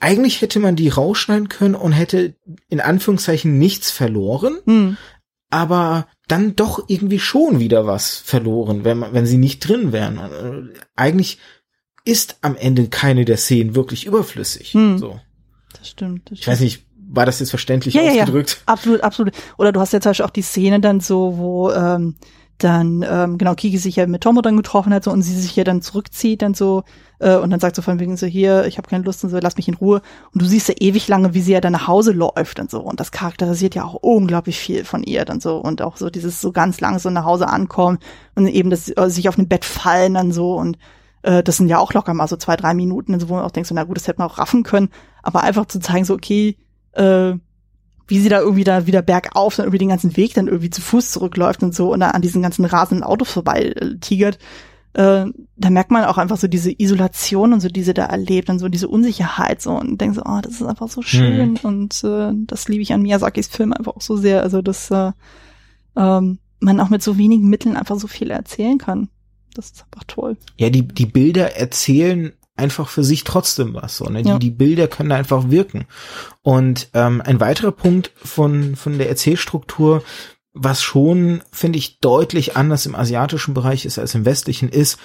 eigentlich 0.00 0.40
hätte 0.42 0.60
man 0.60 0.76
die 0.76 0.88
rausschneiden 0.88 1.48
können 1.48 1.74
und 1.74 1.92
hätte 1.92 2.34
in 2.68 2.80
Anführungszeichen 2.80 3.58
nichts 3.58 3.90
verloren, 3.90 4.58
Hm. 4.66 4.96
aber 5.50 6.06
dann 6.28 6.56
doch 6.56 6.84
irgendwie 6.88 7.18
schon 7.18 7.60
wieder 7.60 7.86
was 7.86 8.16
verloren, 8.16 8.84
wenn 8.84 8.98
man, 8.98 9.12
wenn 9.14 9.26
sie 9.26 9.36
nicht 9.38 9.60
drin 9.66 9.92
wären. 9.92 10.18
Äh, 10.18 10.78
Eigentlich 10.96 11.38
ist 12.04 12.36
am 12.42 12.56
Ende 12.56 12.88
keine 12.88 13.24
der 13.24 13.36
Szenen 13.36 13.74
wirklich 13.74 14.04
überflüssig. 14.06 14.72
Hm. 14.74 14.98
So. 14.98 15.20
Das 15.78 15.88
stimmt. 15.88 16.30
Das 16.30 16.38
Ich 16.38 16.46
weiß 16.46 16.60
nicht, 16.60 16.84
war 17.08 17.26
das 17.26 17.40
jetzt 17.40 17.50
verständlich 17.50 17.94
ja, 17.94 18.02
ja, 18.02 18.12
ja, 18.12 18.22
ausgedrückt? 18.22 18.62
absolut, 18.66 19.00
absolut. 19.02 19.34
Oder 19.58 19.72
du 19.72 19.80
hast 19.80 19.92
ja 19.92 20.00
zum 20.00 20.10
Beispiel 20.10 20.26
auch 20.26 20.30
die 20.30 20.42
Szene 20.42 20.80
dann 20.80 21.00
so, 21.00 21.36
wo 21.38 21.70
ähm, 21.70 22.16
dann 22.58 23.04
ähm, 23.08 23.38
genau 23.38 23.54
Kiki 23.54 23.78
sich 23.78 23.96
ja 23.96 24.06
mit 24.06 24.22
Tomo 24.22 24.40
dann 24.40 24.56
getroffen 24.56 24.94
hat 24.94 25.04
so 25.04 25.10
und 25.10 25.22
sie 25.22 25.38
sich 25.38 25.56
ja 25.56 25.64
dann 25.64 25.82
zurückzieht 25.82 26.42
dann 26.42 26.54
so 26.54 26.84
äh, 27.18 27.36
und 27.36 27.50
dann 27.50 27.60
sagt 27.60 27.76
so 27.76 27.82
von 27.82 27.98
wegen 27.98 28.16
so 28.16 28.26
hier 28.26 28.66
ich 28.66 28.78
habe 28.78 28.88
keine 28.88 29.04
Lust 29.04 29.24
und 29.24 29.30
so 29.30 29.38
lass 29.38 29.56
mich 29.56 29.68
in 29.68 29.74
Ruhe. 29.74 30.02
Und 30.32 30.42
du 30.42 30.46
siehst 30.46 30.68
ja 30.68 30.74
ewig 30.78 31.08
lange 31.08 31.34
wie 31.34 31.40
sie 31.40 31.52
ja 31.52 31.60
dann 31.60 31.72
nach 31.72 31.88
Hause 31.88 32.12
läuft 32.12 32.60
und 32.60 32.70
so. 32.70 32.80
Und 32.80 33.00
das 33.00 33.10
charakterisiert 33.12 33.74
ja 33.74 33.84
auch 33.84 33.94
unglaublich 33.94 34.58
viel 34.58 34.84
von 34.84 35.02
ihr 35.02 35.24
dann 35.24 35.40
so. 35.40 35.56
Und 35.56 35.82
auch 35.82 35.96
so 35.96 36.10
dieses 36.10 36.40
so 36.40 36.52
ganz 36.52 36.80
lang 36.80 36.98
so 36.98 37.10
nach 37.10 37.24
Hause 37.24 37.48
ankommen 37.48 37.98
und 38.34 38.46
eben 38.46 38.70
das 38.70 38.88
äh, 38.88 39.10
sich 39.10 39.28
auf 39.28 39.36
dem 39.36 39.48
Bett 39.48 39.64
fallen 39.64 40.14
dann 40.14 40.32
so. 40.32 40.54
Und 40.54 40.78
äh, 41.22 41.42
das 41.42 41.56
sind 41.56 41.68
ja 41.68 41.78
auch 41.78 41.92
locker 41.92 42.14
mal 42.14 42.28
so 42.28 42.36
zwei 42.36 42.56
drei 42.56 42.74
Minuten 42.74 43.18
so 43.18 43.28
wo 43.28 43.34
man 43.34 43.44
auch 43.44 43.50
denkt 43.50 43.68
so 43.68 43.74
na 43.74 43.84
gut 43.84 43.96
das 43.96 44.06
hätte 44.06 44.20
man 44.20 44.30
auch 44.30 44.38
raffen 44.38 44.62
können. 44.62 44.90
Aber 45.22 45.42
einfach 45.42 45.66
zu 45.66 45.80
zeigen 45.80 46.04
so 46.04 46.14
okay 46.14 46.56
äh, 46.92 47.34
wie 48.06 48.18
sie 48.18 48.28
da 48.28 48.40
irgendwie 48.40 48.64
da 48.64 48.86
wieder 48.86 49.02
bergauf 49.02 49.56
dann 49.56 49.66
irgendwie 49.66 49.78
den 49.78 49.88
ganzen 49.88 50.16
Weg 50.16 50.34
dann 50.34 50.48
irgendwie 50.48 50.70
zu 50.70 50.80
Fuß 50.80 51.12
zurückläuft 51.12 51.62
und 51.62 51.74
so 51.74 51.92
und 51.92 52.00
dann 52.00 52.10
an 52.10 52.22
diesen 52.22 52.42
ganzen 52.42 52.64
rasenden 52.64 53.04
Autos 53.04 53.30
vorbei 53.30 53.72
äh, 53.76 53.96
tigert, 53.96 54.38
äh, 54.94 55.26
da 55.56 55.70
merkt 55.70 55.90
man 55.90 56.04
auch 56.04 56.18
einfach 56.18 56.36
so 56.36 56.46
diese 56.46 56.72
Isolation 56.72 57.52
und 57.52 57.60
so, 57.60 57.68
die 57.68 57.82
sie 57.82 57.94
da 57.94 58.06
erlebt 58.06 58.48
und 58.48 58.58
so 58.58 58.68
diese 58.68 58.88
Unsicherheit 58.88 59.60
so 59.60 59.72
und 59.72 60.00
denkt 60.00 60.16
so, 60.16 60.22
oh, 60.24 60.40
das 60.42 60.54
ist 60.54 60.62
einfach 60.62 60.88
so 60.88 61.02
schön 61.02 61.56
und 61.62 62.04
äh, 62.04 62.32
das 62.46 62.68
liebe 62.68 62.82
ich 62.82 62.92
an 62.92 63.02
Miyazakis 63.02 63.48
Film 63.48 63.72
einfach 63.72 63.96
auch 63.96 64.02
so 64.02 64.16
sehr, 64.16 64.42
also 64.42 64.62
dass 64.62 64.90
äh, 64.90 65.12
ähm, 65.96 66.38
man 66.60 66.80
auch 66.80 66.90
mit 66.90 67.02
so 67.02 67.18
wenigen 67.18 67.48
Mitteln 67.48 67.76
einfach 67.76 67.98
so 67.98 68.06
viel 68.06 68.30
erzählen 68.30 68.78
kann. 68.78 69.08
Das 69.54 69.66
ist 69.66 69.84
einfach 69.84 70.04
toll. 70.06 70.36
Ja, 70.58 70.70
die, 70.70 70.86
die 70.86 71.06
Bilder 71.06 71.56
erzählen 71.56 72.32
einfach 72.56 72.88
für 72.88 73.04
sich 73.04 73.24
trotzdem 73.24 73.74
was. 73.74 73.96
So, 73.96 74.04
ne? 74.06 74.22
die, 74.22 74.28
Ja. 74.28 74.38
die 74.38 74.50
Bilder 74.50 74.88
können 74.88 75.12
einfach 75.12 75.50
wirken. 75.50 75.86
Und 76.42 76.88
ähm, 76.94 77.20
ein 77.24 77.40
weiterer 77.40 77.72
Punkt 77.72 78.12
von, 78.16 78.76
von 78.76 78.98
der 78.98 79.08
Erzählstruktur, 79.08 80.02
was 80.52 80.82
schon, 80.82 81.42
finde 81.50 81.78
ich, 81.78 81.98
deutlich 81.98 82.56
anders 82.56 82.86
im 82.86 82.94
asiatischen 82.94 83.54
Bereich 83.54 83.84
ist 83.84 83.98
als 83.98 84.14
im 84.14 84.24
westlichen, 84.24 84.68
ist, 84.68 84.98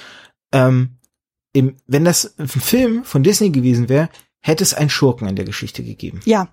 ähm, 0.52 1.00
im, 1.54 1.78
wenn 1.88 2.06
das 2.06 2.38
ein 2.38 2.48
Film 2.48 3.04
von 3.04 3.24
Disney 3.24 3.50
gewesen 3.50 3.90
wäre, 3.90 4.10
hätte 4.42 4.64
es 4.64 4.76
einen 4.76 4.92
Schurken 4.92 5.28
in 5.28 5.36
der 5.36 5.46
Geschichte 5.46 5.84
gegeben. 5.84 6.20
Ja, 6.26 6.48
ja, 6.48 6.50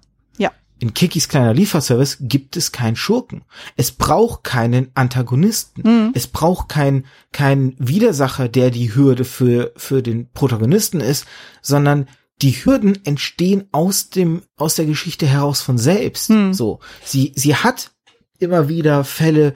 In 0.79 0.93
Kikis 0.93 1.29
kleiner 1.29 1.55
Lieferservice 1.55 2.19
gibt 2.21 2.57
es 2.57 2.71
keinen 2.71 2.97
Schurken. 2.97 3.45
Es 3.77 3.93
braucht 3.93 4.45
keinen 4.45 4.91
Antagonisten. 4.95 5.83
Mhm. 5.85 6.11
Es 6.15 6.27
braucht 6.27 6.69
keinen 6.69 7.07
keinen 7.33 7.75
Widersacher, 7.79 8.49
der 8.49 8.71
die 8.71 8.95
Hürde 8.95 9.25
für 9.25 9.73
für 9.77 10.03
den 10.03 10.31
Protagonisten 10.33 11.01
ist, 11.01 11.27
sondern 11.63 12.09
die 12.43 12.53
Hürden 12.53 13.05
entstehen 13.05 13.69
aus 13.73 14.11
dem 14.11 14.43
aus 14.57 14.75
der 14.75 14.87
Geschichte 14.87 15.27
heraus 15.27 15.63
von 15.63 15.79
selbst. 15.79 16.29
Hm. 16.29 16.53
So, 16.53 16.81
sie 17.03 17.33
sie 17.35 17.55
hat 17.57 17.93
immer 18.39 18.69
wieder 18.69 19.05
Fälle, 19.05 19.55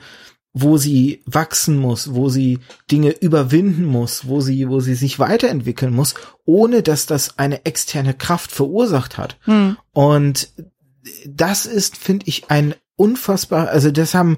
wo 0.53 0.77
sie 0.77 1.21
wachsen 1.25 1.77
muss, 1.77 2.13
wo 2.13 2.29
sie 2.29 2.59
Dinge 2.89 3.11
überwinden 3.11 3.85
muss, 3.85 4.27
wo 4.27 4.41
sie 4.41 4.67
wo 4.67 4.79
sie 4.79 4.95
sich 4.95 5.19
weiterentwickeln 5.19 5.93
muss, 5.93 6.15
ohne 6.45 6.81
dass 6.81 7.05
das 7.05 7.37
eine 7.37 7.65
externe 7.65 8.15
Kraft 8.15 8.51
verursacht 8.51 9.17
hat. 9.19 9.37
hm. 9.41 9.77
Und 9.93 10.49
das 11.27 11.65
ist, 11.65 11.97
finde 11.97 12.25
ich, 12.27 12.49
ein 12.49 12.75
unfassbar, 12.95 13.69
also 13.69 13.91
das 13.91 14.13
haben 14.13 14.37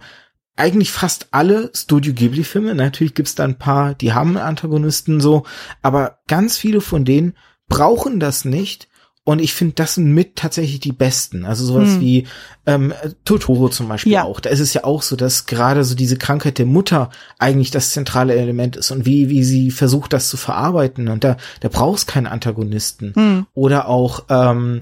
eigentlich 0.56 0.92
fast 0.92 1.28
alle 1.32 1.72
Studio 1.76 2.14
Ghibli-Filme. 2.14 2.76
Natürlich 2.76 3.16
gibt's 3.16 3.36
da 3.36 3.44
ein 3.44 3.58
paar, 3.58 3.96
die 3.96 4.14
haben 4.14 4.38
Antagonisten 4.38 5.20
so, 5.20 5.44
aber 5.82 6.20
ganz 6.28 6.58
viele 6.58 6.80
von 6.82 7.06
denen 7.06 7.34
brauchen 7.68 8.20
das 8.20 8.46
nicht. 8.46 8.88
Und 9.26 9.40
ich 9.40 9.54
finde, 9.54 9.76
das 9.76 9.96
sind 9.96 10.14
mit 10.14 10.36
tatsächlich 10.36 10.82
die 10.82 10.92
besten. 10.92 11.46
Also 11.46 11.66
sowas 11.66 11.94
Hm. 11.94 12.02
wie 12.02 12.28
ähm, 12.66 12.94
Totoro 13.24 13.70
zum 13.70 13.88
Beispiel 13.88 14.12
Ja. 14.12 14.24
auch. 14.26 14.42
Da 14.42 14.50
ist 14.50 14.60
es 14.60 14.74
ja 14.74 14.84
auch 14.84 15.02
so, 15.02 15.16
dass 15.16 15.46
gerade 15.46 15.86
so 15.86 15.96
diese 15.96 16.18
Krankheit 16.18 16.58
der 16.58 16.66
Mutter 16.66 17.10
eigentlich 17.40 17.72
das 17.72 17.92
zentrale 17.92 18.36
Element 18.36 18.76
ist 18.76 18.92
und 18.92 19.06
wie, 19.06 19.30
wie 19.30 19.46
sie 19.46 19.72
versucht, 19.72 20.12
das 20.12 20.28
zu 20.28 20.36
verarbeiten. 20.36 21.08
Und 21.08 21.24
da, 21.24 21.38
da 21.62 21.70
brauchst 21.70 22.06
keinen 22.08 22.28
Antagonisten. 22.28 23.14
Hm. 23.16 23.46
Oder 23.54 23.88
auch, 23.88 24.26
ähm, 24.30 24.82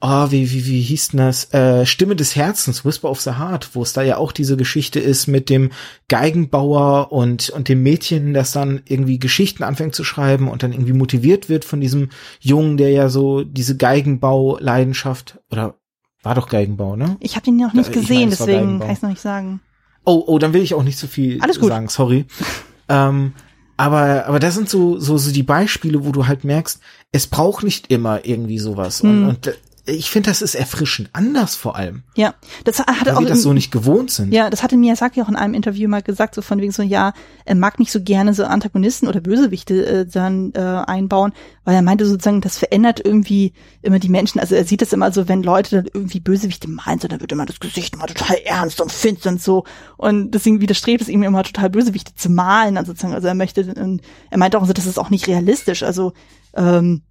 oh, 0.00 0.30
wie, 0.30 0.50
wie, 0.50 0.66
wie 0.66 0.80
hieß 0.82 1.08
denn 1.08 1.18
das? 1.18 1.52
Äh, 1.54 1.86
Stimme 1.86 2.16
des 2.16 2.36
Herzens, 2.36 2.84
Whisper 2.84 3.10
of 3.10 3.20
the 3.20 3.32
Heart, 3.32 3.70
wo 3.74 3.82
es 3.82 3.92
da 3.92 4.02
ja 4.02 4.18
auch 4.18 4.32
diese 4.32 4.56
Geschichte 4.56 5.00
ist 5.00 5.26
mit 5.26 5.48
dem 5.48 5.70
Geigenbauer 6.08 7.12
und, 7.12 7.50
und 7.50 7.68
dem 7.68 7.82
Mädchen, 7.82 8.34
das 8.34 8.52
dann 8.52 8.82
irgendwie 8.86 9.18
Geschichten 9.18 9.62
anfängt 9.62 9.94
zu 9.94 10.04
schreiben 10.04 10.48
und 10.48 10.62
dann 10.62 10.72
irgendwie 10.72 10.92
motiviert 10.92 11.48
wird 11.48 11.64
von 11.64 11.80
diesem 11.80 12.10
Jungen, 12.40 12.76
der 12.76 12.90
ja 12.90 13.08
so 13.08 13.42
diese 13.42 13.76
Geigenbau-Leidenschaft, 13.76 15.38
oder 15.50 15.74
war 16.22 16.34
doch 16.34 16.48
Geigenbau, 16.48 16.96
ne? 16.96 17.16
Ich 17.20 17.36
habe 17.36 17.44
den 17.44 17.56
noch 17.56 17.72
nicht 17.72 17.88
ich 17.88 17.94
gesehen, 17.94 18.18
meine, 18.18 18.30
deswegen 18.30 18.80
kann 18.80 18.90
ich 18.90 18.96
es 18.96 19.02
noch 19.02 19.10
nicht 19.10 19.22
sagen. 19.22 19.60
Oh, 20.04 20.22
oh, 20.26 20.38
dann 20.38 20.52
will 20.52 20.62
ich 20.62 20.74
auch 20.74 20.82
nicht 20.82 20.98
so 20.98 21.06
viel 21.06 21.40
Alles 21.40 21.58
gut. 21.58 21.68
sagen, 21.68 21.88
sorry. 21.88 22.26
ähm, 22.88 23.32
aber, 23.76 24.26
aber 24.26 24.38
das 24.38 24.54
sind 24.54 24.68
so, 24.68 24.98
so, 24.98 25.18
so 25.18 25.32
die 25.32 25.42
Beispiele, 25.42 26.04
wo 26.04 26.12
du 26.12 26.26
halt 26.26 26.44
merkst, 26.44 26.80
es 27.12 27.26
braucht 27.26 27.62
nicht 27.64 27.90
immer 27.90 28.24
irgendwie 28.24 28.58
sowas. 28.58 29.00
Und, 29.02 29.10
Hm. 29.10 29.28
und 29.28 29.46
äh, 29.46 29.54
ich 29.86 30.10
finde, 30.10 30.30
das 30.30 30.42
ist 30.42 30.54
erfrischend 30.54 31.10
anders 31.12 31.54
vor 31.54 31.76
allem, 31.76 32.02
Ja, 32.16 32.34
das 32.64 32.80
hat 32.80 33.08
auch 33.08 33.20
wir 33.20 33.26
das 33.28 33.38
im- 33.38 33.42
so 33.44 33.52
nicht 33.52 33.70
gewohnt 33.70 34.10
sind. 34.10 34.32
Ja, 34.32 34.50
das 34.50 34.62
hatte 34.62 34.76
Miyazaki 34.76 35.22
auch 35.22 35.28
in 35.28 35.36
einem 35.36 35.54
Interview 35.54 35.88
mal 35.88 36.02
gesagt, 36.02 36.34
so 36.34 36.42
von 36.42 36.60
wegen 36.60 36.72
so, 36.72 36.82
ja, 36.82 37.12
er 37.44 37.54
mag 37.54 37.78
nicht 37.78 37.92
so 37.92 38.00
gerne 38.02 38.34
so 38.34 38.44
Antagonisten 38.44 39.06
oder 39.08 39.20
Bösewichte 39.20 39.86
äh, 39.86 40.06
dann 40.06 40.52
äh, 40.54 40.58
einbauen, 40.60 41.32
weil 41.64 41.74
er 41.74 41.82
meinte 41.82 42.04
sozusagen, 42.06 42.40
das 42.40 42.58
verändert 42.58 43.00
irgendwie 43.04 43.52
immer 43.82 43.98
die 43.98 44.08
Menschen. 44.08 44.40
Also 44.40 44.54
er 44.54 44.64
sieht 44.64 44.82
das 44.82 44.92
immer 44.92 45.12
so, 45.12 45.28
wenn 45.28 45.42
Leute 45.42 45.76
dann 45.76 45.88
irgendwie 45.92 46.20
Bösewichte 46.20 46.68
malen, 46.68 46.98
so, 46.98 47.08
dann 47.08 47.20
wird 47.20 47.32
immer 47.32 47.46
das 47.46 47.60
Gesicht 47.60 47.94
immer 47.94 48.06
total 48.06 48.36
ernst 48.44 48.80
und 48.80 48.90
finster 48.92 49.30
und 49.30 49.40
so. 49.42 49.64
Und 49.96 50.32
deswegen 50.32 50.60
widerstrebt 50.60 51.02
es 51.02 51.08
ihm 51.08 51.22
immer 51.22 51.42
total 51.44 51.70
Bösewichte 51.70 52.14
zu 52.14 52.28
malen, 52.30 52.76
also 52.76 52.92
sozusagen. 52.92 53.14
Also 53.14 53.28
er 53.28 53.34
möchte, 53.34 53.62
und 53.74 54.02
er 54.30 54.38
meinte 54.38 54.58
auch 54.58 54.66
so, 54.66 54.72
das 54.72 54.86
ist 54.86 54.98
auch 54.98 55.10
nicht 55.10 55.26
realistisch. 55.28 55.82
Also 55.84 56.12
ähm, 56.56 57.02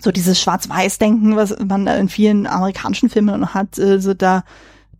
so 0.00 0.10
dieses 0.10 0.40
Schwarz-Weiß-Denken, 0.40 1.36
was 1.36 1.56
man 1.64 1.86
in 1.86 2.08
vielen 2.08 2.46
amerikanischen 2.46 3.08
Filmen 3.08 3.54
hat, 3.54 3.78
äh, 3.78 4.00
so 4.00 4.14
da, 4.14 4.44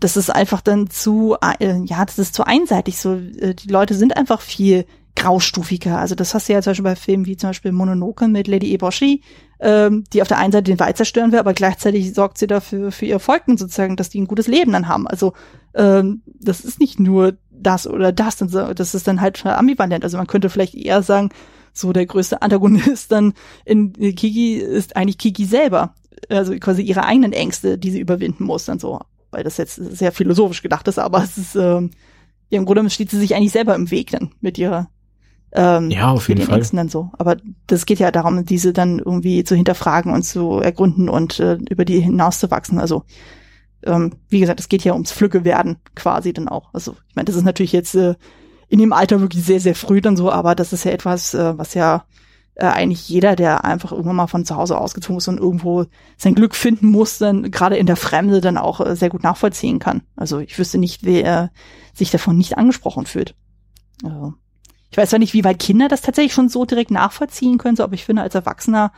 das 0.01 0.17
ist 0.17 0.31
einfach 0.31 0.61
dann 0.61 0.91
zu, 0.91 1.37
äh, 1.61 1.81
ja, 1.85 2.05
das 2.05 2.19
ist 2.19 2.35
zu 2.35 2.45
einseitig. 2.45 2.99
So, 2.99 3.15
äh, 3.15 3.55
die 3.55 3.69
Leute 3.69 3.95
sind 3.95 4.17
einfach 4.17 4.41
viel 4.41 4.87
graustufiger. 5.17 5.99
Also 5.99 6.15
das 6.15 6.35
hast 6.35 6.49
du 6.49 6.53
ja 6.53 6.63
zum 6.63 6.73
Beispiel 6.73 6.85
bei 6.85 6.97
Filmen 6.97 7.27
wie 7.27 7.37
zum 7.37 7.51
Beispiel 7.51 7.73
Mononoke 7.73 8.27
mit 8.27 8.49
Lady 8.49 8.75
Eboshi, 8.75 9.23
ähm, 9.61 10.05
die 10.13 10.23
auf 10.23 10.29
der 10.29 10.39
einen 10.39 10.53
Seite 10.53 10.65
den 10.65 10.81
Wald 10.81 10.97
zerstören 10.97 11.31
will, 11.31 11.39
aber 11.39 11.55
gleichzeitig 11.55 12.15
sorgt 12.15 12.39
sie 12.39 12.47
dafür 12.47 12.91
für 12.91 13.07
ihr 13.07 13.21
Volk 13.21 13.47
und 13.47 13.59
sozusagen, 13.59 13.97
dass 13.97 14.09
die 14.09 14.21
ein 14.21 14.27
gutes 14.27 14.49
Leben 14.49 14.73
dann 14.73 14.89
haben. 14.89 15.07
Also 15.07 15.33
ähm, 15.75 16.23
das 16.27 16.61
ist 16.61 16.81
nicht 16.81 16.99
nur 16.99 17.35
das 17.51 17.87
oder 17.87 18.13
das, 18.13 18.39
das 18.39 18.95
ist 18.95 19.07
dann 19.07 19.21
halt 19.21 19.47
ambivalent. 19.47 20.05
Also 20.05 20.17
man 20.17 20.27
könnte 20.27 20.51
vielleicht 20.51 20.75
eher 20.75 21.03
sagen, 21.03 21.31
so 21.75 21.93
der 21.93 22.07
größte 22.07 22.41
Antagonist 22.41 23.13
dann 23.13 23.35
in 23.65 23.93
Kiki 23.93 24.55
ist 24.55 24.97
eigentlich 24.97 25.19
Kiki 25.19 25.45
selber. 25.45 25.95
Also 26.31 26.55
quasi 26.55 26.83
ihre 26.83 27.05
eigenen 27.05 27.35
Ängste, 27.35 27.77
die 27.77 27.91
sie 27.91 28.01
überwinden 28.01 28.45
muss, 28.45 28.65
dann 28.65 28.79
so. 28.79 29.01
Weil 29.31 29.45
das 29.45 29.59
jetzt 29.59 29.75
sehr 29.75 30.13
philosophisch 30.13 30.63
gedacht 30.63 30.87
ist, 30.89 30.99
aber 30.99 31.23
es 31.23 31.37
ist, 31.37 31.57
ähm, 31.57 31.91
ja, 32.51 32.59
im 32.59 32.65
Grunde 32.65 32.89
steht 32.89 33.11
sie 33.11 33.19
sich 33.19 33.35
eigentlich 33.35 33.53
selber 33.53 33.75
im 33.75 33.91
Weg 33.91 34.13
dann 34.13 34.31
mit 34.41 34.57
ihrer, 34.57 34.89
ähm, 35.53 35.91
Ja, 35.91 36.13
auf 36.13 36.29
jeden 36.29 36.41
den 36.41 36.47
Fall. 36.47 36.57
Ängsten 36.57 36.77
dann 36.77 36.89
so. 36.89 37.11
Aber 37.19 37.37
das 37.67 37.85
geht 37.85 37.99
ja 37.99 38.13
darum, 38.13 38.45
diese 38.45 38.73
dann 38.73 39.01
irgendwie 39.01 39.43
zu 39.43 39.57
hinterfragen 39.57 40.13
und 40.13 40.23
zu 40.23 40.61
ergründen 40.61 41.09
und 41.09 41.41
äh, 41.41 41.59
über 41.69 41.85
die 41.85 42.01
hinauszuwachsen. 42.01 42.79
Also, 42.79 43.03
ähm, 43.85 44.13
wie 44.29 44.41
gesagt, 44.41 44.61
es 44.61 44.69
geht 44.69 44.85
ja 44.85 44.93
ums 44.93 45.11
Flücke 45.11 45.45
werden 45.45 45.77
quasi 45.97 46.33
dann 46.33 46.49
auch. 46.49 46.73
Also, 46.73 46.97
ich 47.09 47.17
meine, 47.17 47.27
das 47.27 47.35
ist 47.35 47.45
natürlich 47.45 47.73
jetzt 47.73 47.97
äh, 47.97 48.15
in 48.75 48.81
dem 48.81 48.93
Alter 48.93 49.21
wirklich 49.21 49.45
sehr, 49.45 49.61
sehr 49.61 49.77
früh 49.77 50.01
dann 50.01 50.17
so, 50.17 50.33
aber 50.33 50.57
das 50.57 50.73
ist 50.73 50.83
ja 50.83 50.91
etwas, 50.91 51.33
äh, 51.33 51.57
was 51.57 51.75
ja 51.75 52.07
äh, 52.57 52.67
eigentlich 52.67 53.09
jeder, 53.09 53.37
der 53.37 53.65
einfach 53.65 53.93
irgendwann 53.93 54.17
mal 54.17 54.27
von 54.27 54.45
zu 54.45 54.57
Hause 54.57 54.77
ausgezogen 54.77 55.19
ist 55.19 55.29
und 55.29 55.39
irgendwo 55.39 55.87
sein 56.17 56.35
Glück 56.35 56.57
finden 56.57 56.89
muss, 56.89 57.19
dann 57.19 57.53
gerade 57.53 57.77
in 57.77 57.87
der 57.87 57.95
Fremde 57.95 58.41
dann 58.41 58.59
auch 58.59 58.81
äh, 58.81 58.97
sehr 58.97 59.11
gut 59.11 59.23
nachvollziehen 59.23 59.79
kann. 59.79 60.03
Also 60.17 60.41
ich 60.41 60.59
wüsste 60.59 60.79
nicht, 60.79 61.05
wer 61.05 61.53
sich 61.93 62.11
davon 62.11 62.37
nicht 62.37 62.59
angesprochen 62.59 63.07
fühlt. 63.07 63.37
Also, 64.03 64.35
ich 64.91 64.97
weiß 64.97 65.11
zwar 65.11 65.21
nicht, 65.21 65.35
wie 65.35 65.45
weit 65.45 65.61
Kinder 65.61 65.87
das 65.87 66.03
tatsächlich 66.03 66.35
schon 66.35 66.49
so 66.49 66.65
direkt 66.65 66.91
nachvollziehen 66.91 67.59
können, 67.59 67.77
so, 67.77 67.85
aber 67.85 67.95
ich 67.95 68.05
finde, 68.05 68.23
als 68.23 68.35
Erwachsener 68.35 68.91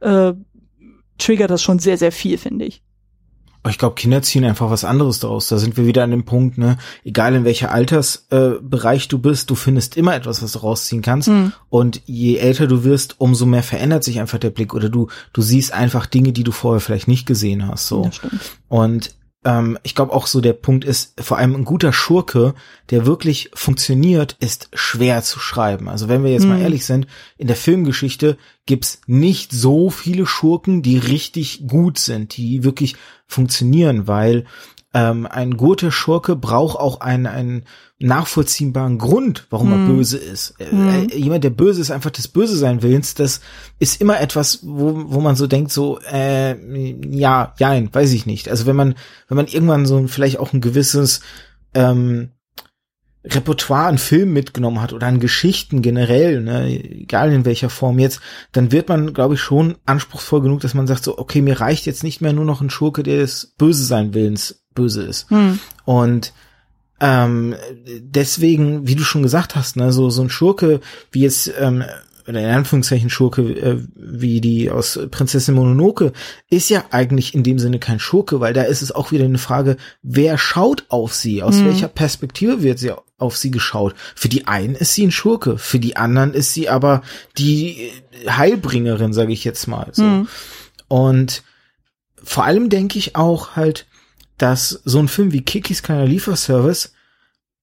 äh, 0.00 0.34
triggert 1.16 1.50
das 1.50 1.62
schon 1.62 1.78
sehr, 1.78 1.96
sehr 1.96 2.12
viel, 2.12 2.36
finde 2.36 2.66
ich. 2.66 2.82
Ich 3.68 3.78
glaube, 3.78 3.94
Kinder 3.94 4.22
ziehen 4.22 4.44
einfach 4.44 4.70
was 4.70 4.84
anderes 4.84 5.20
daraus. 5.20 5.46
Da 5.46 5.56
sind 5.56 5.76
wir 5.76 5.86
wieder 5.86 6.02
an 6.02 6.10
dem 6.10 6.24
Punkt, 6.24 6.58
ne, 6.58 6.78
egal 7.04 7.34
in 7.34 7.44
welcher 7.44 7.70
Altersbereich 7.70 9.04
äh, 9.04 9.08
du 9.08 9.18
bist, 9.18 9.50
du 9.50 9.54
findest 9.54 9.96
immer 9.96 10.16
etwas, 10.16 10.42
was 10.42 10.52
du 10.52 10.58
rausziehen 10.60 11.00
kannst. 11.00 11.28
Mhm. 11.28 11.52
Und 11.70 12.02
je 12.06 12.38
älter 12.38 12.66
du 12.66 12.82
wirst, 12.82 13.16
umso 13.18 13.46
mehr 13.46 13.62
verändert 13.62 14.02
sich 14.02 14.18
einfach 14.18 14.38
der 14.38 14.50
Blick 14.50 14.74
oder 14.74 14.88
du, 14.88 15.08
du 15.32 15.42
siehst 15.42 15.72
einfach 15.72 16.06
Dinge, 16.06 16.32
die 16.32 16.42
du 16.42 16.50
vorher 16.50 16.80
vielleicht 16.80 17.06
nicht 17.06 17.24
gesehen 17.24 17.68
hast. 17.68 17.86
So. 17.86 18.10
Und 18.68 19.14
ähm, 19.44 19.78
ich 19.82 19.94
glaube 19.94 20.12
auch 20.12 20.26
so 20.26 20.40
der 20.40 20.52
Punkt 20.52 20.84
ist, 20.84 21.20
vor 21.20 21.38
allem 21.38 21.54
ein 21.54 21.64
guter 21.64 21.92
Schurke, 21.92 22.54
der 22.90 23.06
wirklich 23.06 23.50
funktioniert, 23.54 24.36
ist 24.40 24.68
schwer 24.72 25.22
zu 25.22 25.40
schreiben. 25.40 25.88
Also 25.88 26.08
wenn 26.08 26.24
wir 26.24 26.32
jetzt 26.32 26.44
mhm. 26.44 26.50
mal 26.50 26.60
ehrlich 26.60 26.86
sind, 26.86 27.06
in 27.38 27.48
der 27.48 27.56
Filmgeschichte 27.56 28.36
gibt's 28.66 29.00
nicht 29.06 29.52
so 29.52 29.90
viele 29.90 30.26
Schurken, 30.26 30.82
die 30.82 30.98
richtig 30.98 31.66
gut 31.66 31.98
sind, 31.98 32.36
die 32.36 32.62
wirklich 32.64 32.96
funktionieren, 33.26 34.06
weil 34.06 34.44
ähm, 34.94 35.26
ein 35.26 35.56
guter 35.56 35.90
Schurke 35.90 36.36
braucht 36.36 36.78
auch 36.78 37.00
einen, 37.00 37.26
einen 37.26 37.64
nachvollziehbaren 37.98 38.98
Grund, 38.98 39.46
warum 39.48 39.70
mm. 39.70 39.72
er 39.72 39.78
mhm. 39.78 39.96
böse 39.96 40.18
ist. 40.18 40.54
Mm. 40.58 41.08
jemand, 41.14 41.44
der 41.44 41.50
böse 41.50 41.80
ist, 41.80 41.90
einfach 41.90 42.10
des 42.10 42.28
Böse 42.28 42.56
sein 42.56 42.82
Willens, 42.82 43.14
das 43.14 43.40
ist 43.78 44.00
immer 44.00 44.20
etwas, 44.20 44.60
wo, 44.62 45.04
wo 45.06 45.20
man 45.20 45.36
so 45.36 45.46
denkt, 45.46 45.72
so, 45.72 45.98
äh, 46.00 46.56
ja, 47.08 47.54
ja, 47.58 47.94
weiß 47.94 48.12
ich 48.12 48.26
nicht. 48.26 48.48
Also 48.48 48.66
wenn 48.66 48.76
man, 48.76 48.94
wenn 49.28 49.36
man 49.36 49.46
irgendwann 49.46 49.86
so 49.86 50.06
vielleicht 50.08 50.38
auch 50.38 50.52
ein 50.52 50.60
gewisses 50.60 51.20
ähm, 51.74 52.30
Repertoire 53.24 53.86
an 53.86 53.98
Filmen 53.98 54.32
mitgenommen 54.32 54.82
hat 54.82 54.92
oder 54.92 55.06
an 55.06 55.20
Geschichten 55.20 55.80
generell, 55.80 56.40
ne, 56.40 56.66
egal 56.66 57.32
in 57.32 57.44
welcher 57.44 57.70
Form 57.70 57.98
jetzt, 57.98 58.20
dann 58.50 58.72
wird 58.72 58.88
man, 58.88 59.14
glaube 59.14 59.34
ich, 59.34 59.40
schon 59.40 59.76
anspruchsvoll 59.86 60.42
genug, 60.42 60.60
dass 60.60 60.74
man 60.74 60.88
sagt 60.88 61.04
so, 61.04 61.16
okay, 61.18 61.40
mir 61.40 61.60
reicht 61.60 61.86
jetzt 61.86 62.02
nicht 62.02 62.20
mehr 62.20 62.32
nur 62.32 62.44
noch 62.44 62.60
ein 62.60 62.70
Schurke, 62.70 63.04
der 63.04 63.18
des 63.18 63.54
Böse 63.56 63.84
sein 63.84 64.12
Willens 64.12 64.61
böse 64.74 65.02
ist. 65.02 65.30
Hm. 65.30 65.58
Und 65.84 66.32
ähm, 67.00 67.56
deswegen, 68.00 68.86
wie 68.86 68.94
du 68.94 69.02
schon 69.02 69.24
gesagt 69.24 69.56
hast, 69.56 69.76
ne, 69.76 69.92
so, 69.92 70.08
so 70.08 70.22
ein 70.22 70.30
Schurke, 70.30 70.80
wie 71.10 71.22
jetzt, 71.22 71.52
ähm, 71.58 71.84
oder 72.28 72.40
in 72.40 72.50
Anführungszeichen 72.50 73.10
Schurke, 73.10 73.42
äh, 73.42 73.78
wie 73.96 74.40
die 74.40 74.70
aus 74.70 75.00
Prinzessin 75.10 75.56
Mononoke, 75.56 76.12
ist 76.48 76.70
ja 76.70 76.84
eigentlich 76.92 77.34
in 77.34 77.42
dem 77.42 77.58
Sinne 77.58 77.80
kein 77.80 77.98
Schurke, 77.98 78.38
weil 78.38 78.52
da 78.52 78.62
ist 78.62 78.82
es 78.82 78.92
auch 78.92 79.10
wieder 79.10 79.24
eine 79.24 79.38
Frage, 79.38 79.76
wer 80.02 80.38
schaut 80.38 80.84
auf 80.88 81.12
sie? 81.12 81.42
Aus 81.42 81.56
mhm. 81.56 81.66
welcher 81.66 81.88
Perspektive 81.88 82.62
wird 82.62 82.78
sie 82.78 82.92
auf 83.18 83.36
sie 83.36 83.50
geschaut? 83.50 83.96
Für 84.14 84.28
die 84.28 84.46
einen 84.46 84.76
ist 84.76 84.94
sie 84.94 85.04
ein 85.04 85.10
Schurke, 85.10 85.58
für 85.58 85.80
die 85.80 85.96
anderen 85.96 86.34
ist 86.34 86.54
sie 86.54 86.68
aber 86.68 87.02
die 87.36 87.90
Heilbringerin, 88.28 89.12
sage 89.12 89.32
ich 89.32 89.42
jetzt 89.42 89.66
mal. 89.66 89.88
So. 89.92 90.04
Mhm. 90.04 90.28
Und 90.86 91.42
vor 92.22 92.44
allem 92.44 92.68
denke 92.68 92.98
ich 92.98 93.16
auch 93.16 93.56
halt, 93.56 93.86
dass 94.42 94.80
so 94.84 94.98
ein 94.98 95.06
Film 95.06 95.32
wie 95.32 95.42
Kikis 95.42 95.84
kleiner 95.84 96.04
Lieferservice, 96.04 96.92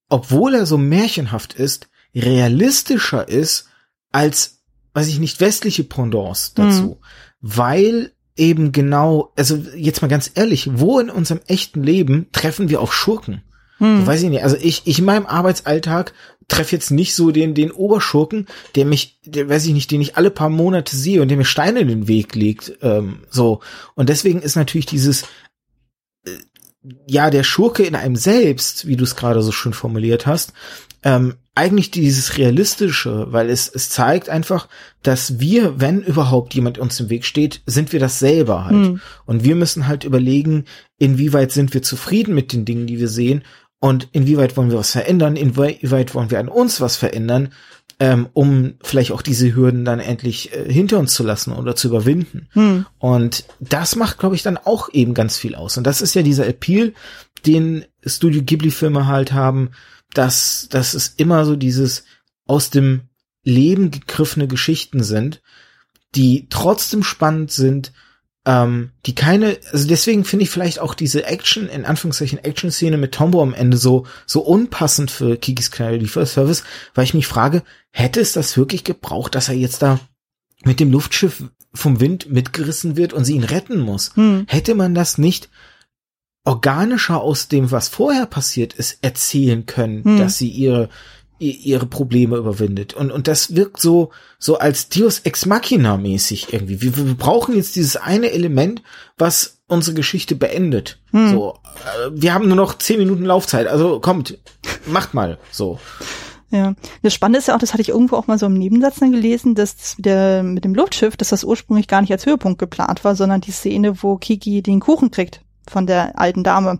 obwohl 0.08 0.56
er 0.56 0.66
so 0.66 0.78
märchenhaft 0.78 1.54
ist, 1.54 1.90
realistischer 2.16 3.28
ist 3.28 3.68
als, 4.14 4.62
weiß 4.94 5.10
ich 5.10 5.20
nicht, 5.20 5.42
westliche 5.42 5.84
Pendants 5.84 6.54
dazu. 6.54 6.82
Mhm. 6.82 7.06
Weil 7.42 8.12
eben 8.38 8.72
genau, 8.72 9.34
also 9.36 9.62
jetzt 9.76 10.02
mal 10.02 10.08
ganz 10.08 10.32
ehrlich, 10.36 10.70
wo 10.74 11.00
in 11.00 11.10
unserem 11.10 11.42
echten 11.48 11.84
Leben 11.84 12.28
treffen 12.32 12.70
wir 12.70 12.80
auf 12.80 12.94
Schurken? 12.94 13.44
Hm. 13.80 14.06
weiß 14.06 14.24
ich 14.24 14.30
nicht. 14.30 14.44
Also 14.44 14.58
ich, 14.60 14.82
ich 14.86 15.00
in 15.00 15.06
meinem 15.06 15.26
Arbeitsalltag 15.26 16.14
treffe 16.50 16.76
jetzt 16.76 16.92
nicht 16.92 17.16
so 17.16 17.32
den, 17.32 17.54
den 17.54 17.72
Oberschurken, 17.72 18.48
der 18.76 18.86
mich, 18.86 19.20
der 19.26 19.48
weiß 19.48 19.66
ich 19.66 19.74
nicht, 19.74 19.92
den 19.92 20.02
ich 20.02 20.18
alle 20.18 20.32
paar 20.32 20.50
Monate 20.50 20.96
sehe 20.96 21.22
und 21.22 21.30
der 21.30 21.38
mir 21.38 21.46
Steine 21.46 21.80
in 21.80 21.88
den 21.88 22.08
Weg 22.08 22.36
legt. 22.36 22.74
Ähm, 22.82 23.20
so. 23.30 23.62
Und 23.96 24.10
deswegen 24.10 24.42
ist 24.42 24.56
natürlich 24.56 24.86
dieses, 24.86 25.26
ja, 27.08 27.30
der 27.30 27.44
Schurke 27.44 27.84
in 27.84 27.96
einem 27.96 28.16
selbst, 28.16 28.88
wie 28.88 28.96
du 28.96 29.04
es 29.04 29.16
gerade 29.16 29.42
so 29.42 29.52
schön 29.52 29.74
formuliert 29.74 30.26
hast, 30.26 30.54
ähm, 31.04 31.36
eigentlich 31.56 31.92
dieses 31.92 32.38
Realistische, 32.38 33.28
weil 33.32 33.50
es, 33.50 33.68
es 33.68 33.90
zeigt 33.90 34.30
einfach, 34.30 34.70
dass 35.04 35.40
wir, 35.40 35.80
wenn 35.80 36.02
überhaupt 36.02 36.54
jemand 36.54 36.78
uns 36.78 37.00
im 37.00 37.10
Weg 37.10 37.26
steht, 37.26 37.62
sind 37.66 37.92
wir 37.92 38.00
das 38.00 38.20
selber 38.20 38.66
halt. 38.66 38.76
Mhm. 38.76 39.02
Und 39.26 39.44
wir 39.44 39.56
müssen 39.56 39.88
halt 39.88 40.06
überlegen, 40.06 40.66
inwieweit 40.98 41.52
sind 41.52 41.74
wir 41.74 41.82
zufrieden 41.82 42.34
mit 42.34 42.54
den 42.54 42.64
Dingen, 42.64 42.88
die 42.88 43.00
wir 43.00 43.10
sehen 43.10 43.44
und 43.80 44.10
inwieweit 44.12 44.58
wollen 44.58 44.72
wir 44.72 44.78
was 44.78 44.92
verändern, 44.92 45.36
inwieweit 45.36 46.14
wollen 46.14 46.32
wir 46.32 46.40
an 46.40 46.50
uns 46.50 46.82
was 46.82 46.96
verändern, 46.96 47.50
ähm, 48.00 48.30
um 48.34 48.76
vielleicht 48.82 49.12
auch 49.12 49.22
diese 49.22 49.54
Hürden 49.54 49.84
dann 49.84 50.00
endlich 50.00 50.54
äh, 50.54 50.72
hinter 50.72 51.00
uns 51.00 51.14
zu 51.14 51.24
lassen 51.24 51.52
oder 51.52 51.76
zu 51.76 51.90
überwinden. 51.90 52.48
Hm. 52.52 52.86
Und 52.98 53.44
das 53.60 53.96
macht, 53.96 54.20
glaube 54.20 54.36
ich, 54.36 54.44
dann 54.44 54.58
auch 54.58 54.90
eben 54.94 55.14
ganz 55.14 55.38
viel 55.38 55.54
aus. 55.56 55.78
Und 55.78 55.86
das 55.86 56.02
ist 56.02 56.16
ja 56.16 56.22
dieser 56.22 56.48
Appeal, 56.48 56.94
den 57.46 57.86
Studio 58.06 58.42
Ghibli-Filme 58.42 59.08
halt 59.08 59.34
haben, 59.34 59.72
dass, 60.14 60.68
dass 60.70 60.94
es 60.94 61.10
immer 61.18 61.46
so 61.46 61.56
dieses 61.56 62.06
aus 62.46 62.70
dem 62.70 63.02
Leben 63.44 63.92
gegriffene 63.92 64.48
Geschichten 64.48 65.04
sind, 65.04 65.42
die 66.16 66.48
trotzdem 66.50 67.04
spannend 67.04 67.52
sind, 67.52 67.92
ähm, 68.46 68.92
die 69.06 69.16
keine, 69.16 69.58
also 69.72 69.88
deswegen 69.88 70.24
finde 70.24 70.44
ich 70.44 70.50
vielleicht 70.50 70.80
auch 70.80 70.94
diese 70.94 71.26
Action, 71.26 71.68
in 71.68 71.86
Anführungszeichen 71.86 72.40
Action-Szene 72.40 72.98
mit 72.98 73.14
Tombo 73.14 73.42
am 73.42 73.54
Ende 73.54 73.78
so, 73.78 74.06
so 74.26 74.42
unpassend 74.42 75.12
für 75.12 75.38
Kikis 75.38 75.72
kleine 75.72 75.98
Lieferservice, 75.98 76.64
weil 76.94 77.04
ich 77.04 77.14
mich 77.14 77.28
frage, 77.28 77.64
hätte 77.92 78.20
es 78.22 78.34
das 78.34 78.58
wirklich 78.58 78.84
gebraucht, 78.84 79.36
dass 79.36 79.50
er 79.50 79.56
jetzt 79.56 79.82
da 79.82 80.00
mit 80.64 80.80
dem 80.80 80.92
Luftschiff 80.92 81.44
vom 81.74 82.00
Wind 82.00 82.32
mitgerissen 82.32 82.98
wird 82.98 83.14
und 83.14 83.26
sie 83.26 83.36
ihn 83.36 83.44
retten 83.44 83.80
muss? 83.80 84.16
Hm. 84.16 84.46
Hätte 84.48 84.74
man 84.74 84.96
das 84.96 85.18
nicht 85.18 85.50
organischer 86.46 87.22
aus 87.22 87.50
dem, 87.50 87.72
was 87.72 87.90
vorher 87.90 88.26
passiert 88.26 88.74
ist, 88.74 89.00
erzählen 89.04 89.66
können, 89.66 90.04
hm. 90.04 90.18
dass 90.18 90.38
sie 90.38 90.50
ihre 90.50 90.90
ihre 91.40 91.86
Probleme 91.86 92.38
überwindet. 92.38 92.94
Und, 92.94 93.12
und 93.12 93.28
das 93.28 93.56
wirkt 93.56 93.80
so, 93.80 94.12
so 94.38 94.58
als 94.58 94.90
Dios 94.90 95.20
Ex 95.20 95.46
Machina 95.46 95.98
mäßig 95.98 96.54
irgendwie. 96.54 96.82
Wir, 96.82 96.96
wir 96.96 97.16
brauchen 97.16 97.56
jetzt 97.56 97.76
dieses 97.76 97.96
eine 97.96 98.32
Element, 98.32 98.82
was 99.18 99.60
unsere 99.68 99.96
Geschichte 99.96 100.36
beendet. 100.36 101.00
Hm. 101.12 101.32
So, 101.32 101.54
äh, 101.76 102.10
wir 102.12 102.34
haben 102.34 102.48
nur 102.48 102.58
noch 102.58 102.78
zehn 102.78 103.00
Minuten 103.00 103.24
Laufzeit. 103.24 103.68
Also 103.68 104.00
kommt, 104.00 104.38
macht 104.86 105.14
mal 105.14 105.38
so. 105.52 105.80
Ja, 106.52 106.74
das 107.04 107.14
Spannende 107.14 107.40
ist 107.40 107.48
ja 107.48 107.56
auch, 107.56 107.60
das 107.60 107.74
hatte 107.74 107.82
ich 107.82 107.90
irgendwo 107.90 108.16
auch 108.16 108.28
mal 108.28 108.40
so 108.40 108.48
im 108.48 108.56
Nebensatz 108.56 109.00
dann 109.00 109.12
gelesen, 109.12 109.54
dass 109.54 109.78
das 109.78 109.98
mit, 109.98 110.06
der, 110.06 110.42
mit 110.44 110.66
dem 110.66 110.74
Luftschiff, 110.74 111.16
dass 111.16 111.30
das 111.30 111.44
ursprünglich 111.44 111.88
gar 111.88 112.02
nicht 112.02 112.12
als 112.12 112.26
Höhepunkt 112.26 112.58
geplant 112.58 113.04
war, 113.04 113.16
sondern 113.16 113.42
die 113.42 113.52
Szene, 113.52 114.02
wo 114.02 114.18
Kiki 114.18 114.64
den 114.64 114.80
Kuchen 114.80 115.12
kriegt 115.12 115.42
von 115.68 115.86
der 115.86 116.20
alten 116.20 116.44
Dame. 116.44 116.80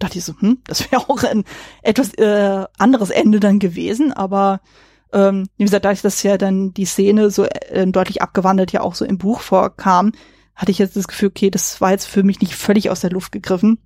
Da 0.00 0.06
dachte 0.06 0.18
ich 0.18 0.24
so, 0.24 0.34
hm, 0.40 0.58
das 0.66 0.90
wäre 0.90 1.02
auch 1.08 1.22
ein 1.22 1.44
etwas 1.82 2.12
äh, 2.14 2.64
anderes 2.78 3.10
Ende 3.10 3.38
dann 3.38 3.60
gewesen, 3.60 4.12
aber 4.12 4.60
ähm, 5.12 5.46
wie 5.56 5.64
gesagt, 5.64 5.84
dadurch, 5.84 6.02
dass 6.02 6.22
ja 6.22 6.38
dann 6.38 6.72
die 6.74 6.84
Szene 6.84 7.30
so 7.30 7.44
äh, 7.44 7.86
deutlich 7.86 8.22
abgewandelt 8.22 8.72
ja 8.72 8.80
auch 8.80 8.94
so 8.94 9.04
im 9.04 9.18
Buch 9.18 9.40
vorkam, 9.40 10.12
hatte 10.54 10.72
ich 10.72 10.78
jetzt 10.78 10.96
das 10.96 11.08
Gefühl, 11.08 11.28
okay, 11.28 11.50
das 11.50 11.80
war 11.80 11.90
jetzt 11.92 12.06
für 12.06 12.22
mich 12.22 12.40
nicht 12.40 12.54
völlig 12.54 12.90
aus 12.90 13.00
der 13.00 13.10
Luft 13.10 13.32
gegriffen, 13.32 13.78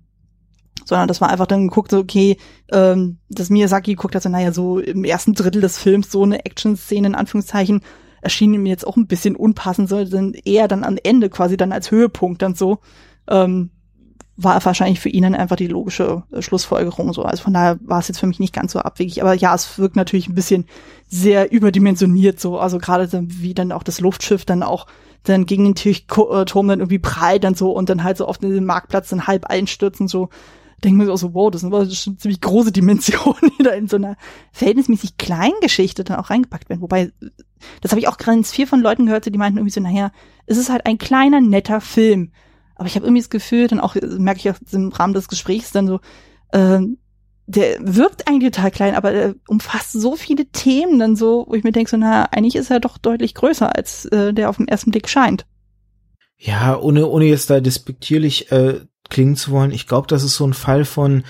sondern 0.83 1.07
das 1.07 1.21
war 1.21 1.29
einfach 1.29 1.47
dann 1.47 1.67
geguckt, 1.67 1.91
so, 1.91 1.99
okay, 1.99 2.37
ähm, 2.71 3.17
das 3.29 3.49
Miyazaki 3.49 3.95
guckt 3.95 4.15
also, 4.15 4.29
naja, 4.29 4.51
so 4.51 4.79
im 4.79 5.03
ersten 5.03 5.33
Drittel 5.33 5.61
des 5.61 5.77
Films 5.77 6.11
so 6.11 6.23
eine 6.23 6.45
Action-Szene 6.45 7.07
in 7.07 7.15
Anführungszeichen 7.15 7.81
erschien 8.21 8.51
mir 8.51 8.69
jetzt 8.69 8.87
auch 8.87 8.97
ein 8.97 9.07
bisschen 9.07 9.35
unpassend, 9.35 9.87
sondern 9.87 10.33
eher 10.33 10.67
dann 10.67 10.83
am 10.83 10.97
Ende 11.01 11.29
quasi 11.29 11.57
dann 11.57 11.71
als 11.71 11.91
Höhepunkt 11.91 12.41
dann 12.41 12.55
so. 12.55 12.79
Ähm, 13.27 13.69
war 14.37 14.63
wahrscheinlich 14.65 14.99
für 14.99 15.09
ihn 15.09 15.23
dann 15.23 15.35
einfach 15.35 15.55
die 15.55 15.67
logische 15.67 16.23
äh, 16.31 16.41
Schlussfolgerung 16.41 17.13
so. 17.13 17.23
Also 17.23 17.43
von 17.43 17.53
daher 17.53 17.79
war 17.81 17.99
es 17.99 18.07
jetzt 18.07 18.19
für 18.19 18.27
mich 18.27 18.39
nicht 18.39 18.53
ganz 18.53 18.73
so 18.73 18.79
abwegig. 18.79 19.21
Aber 19.21 19.33
ja, 19.33 19.55
es 19.55 19.79
wirkt 19.79 19.95
natürlich 19.95 20.27
ein 20.27 20.35
bisschen 20.35 20.65
sehr 21.07 21.51
überdimensioniert 21.51 22.39
so. 22.39 22.59
Also 22.59 22.77
gerade 22.77 23.09
wie 23.11 23.53
dann 23.53 23.71
auch 23.71 23.83
das 23.83 24.01
Luftschiff 24.01 24.45
dann 24.45 24.63
auch 24.63 24.87
dann 25.23 25.45
gegen 25.45 25.73
den 25.73 25.75
Turm 25.75 26.67
dann 26.67 26.79
irgendwie 26.79 26.99
prallt 26.99 27.43
dann 27.43 27.55
so 27.55 27.71
und 27.71 27.89
dann 27.89 28.03
halt 28.03 28.17
so 28.17 28.27
auf 28.27 28.37
den 28.37 28.65
Marktplatz 28.65 29.09
dann 29.09 29.27
halb 29.27 29.45
einstürzen 29.45 30.07
so. 30.07 30.29
Denken 30.83 30.99
wir 30.99 31.17
so, 31.17 31.33
wow, 31.33 31.49
das 31.49 31.61
sind 31.61 31.73
aber 31.73 31.89
schon 31.89 32.19
ziemlich 32.19 32.41
große 32.41 32.73
Dimensionen, 32.73 33.39
die 33.59 33.63
da 33.63 33.71
in 33.71 33.87
so 33.87 33.95
einer 33.95 34.17
verhältnismäßig 34.51 35.17
kleinen 35.17 35.59
Geschichte 35.61 36.03
dann 36.03 36.17
auch 36.17 36.29
reingepackt 36.29 36.69
werden. 36.69 36.81
Wobei, 36.81 37.11
das 37.81 37.91
habe 37.91 37.99
ich 37.99 38.09
auch 38.09 38.17
ganz 38.17 38.51
viel 38.51 38.67
von 38.67 38.81
Leuten 38.81 39.05
gehört, 39.05 39.25
die 39.25 39.37
meinten 39.37 39.57
irgendwie 39.57 39.73
so, 39.73 39.79
naja, 39.79 40.11
es 40.45 40.57
ist 40.57 40.69
halt 40.69 40.85
ein 40.85 40.97
kleiner, 40.97 41.39
netter 41.39 41.79
Film 41.79 42.31
aber 42.75 42.87
ich 42.87 42.95
habe 42.95 43.05
irgendwie 43.05 43.21
das 43.21 43.29
Gefühl, 43.29 43.67
dann 43.67 43.79
auch 43.79 43.95
merke 43.95 44.39
ich 44.39 44.49
auch 44.49 44.59
im 44.71 44.89
Rahmen 44.89 45.13
des 45.13 45.27
Gesprächs 45.27 45.71
dann 45.71 45.87
so, 45.87 45.99
äh, 46.51 46.79
der 47.47 47.77
wirkt 47.79 48.27
eigentlich 48.27 48.51
total 48.51 48.71
klein, 48.71 48.95
aber 48.95 49.11
er 49.11 49.35
umfasst 49.47 49.91
so 49.93 50.15
viele 50.15 50.45
Themen 50.47 50.99
dann 50.99 51.15
so, 51.15 51.45
wo 51.47 51.53
ich 51.53 51.63
mir 51.63 51.71
denke, 51.71 51.89
so, 51.89 51.97
na, 51.97 52.25
eigentlich 52.31 52.55
ist 52.55 52.71
er 52.71 52.79
doch 52.79 52.97
deutlich 52.97 53.35
größer, 53.35 53.75
als 53.75 54.05
äh, 54.05 54.33
der 54.33 54.49
auf 54.49 54.57
den 54.57 54.67
ersten 54.67 54.91
Blick 54.91 55.07
scheint. 55.07 55.45
Ja, 56.37 56.77
ohne, 56.77 57.07
ohne 57.07 57.25
jetzt 57.25 57.49
da 57.49 57.59
despektierlich 57.59 58.51
äh, 58.51 58.81
klingen 59.09 59.35
zu 59.35 59.51
wollen, 59.51 59.71
ich 59.71 59.87
glaube, 59.87 60.07
das 60.07 60.23
ist 60.23 60.35
so 60.35 60.45
ein 60.45 60.53
Fall 60.53 60.85
von, 60.85 61.23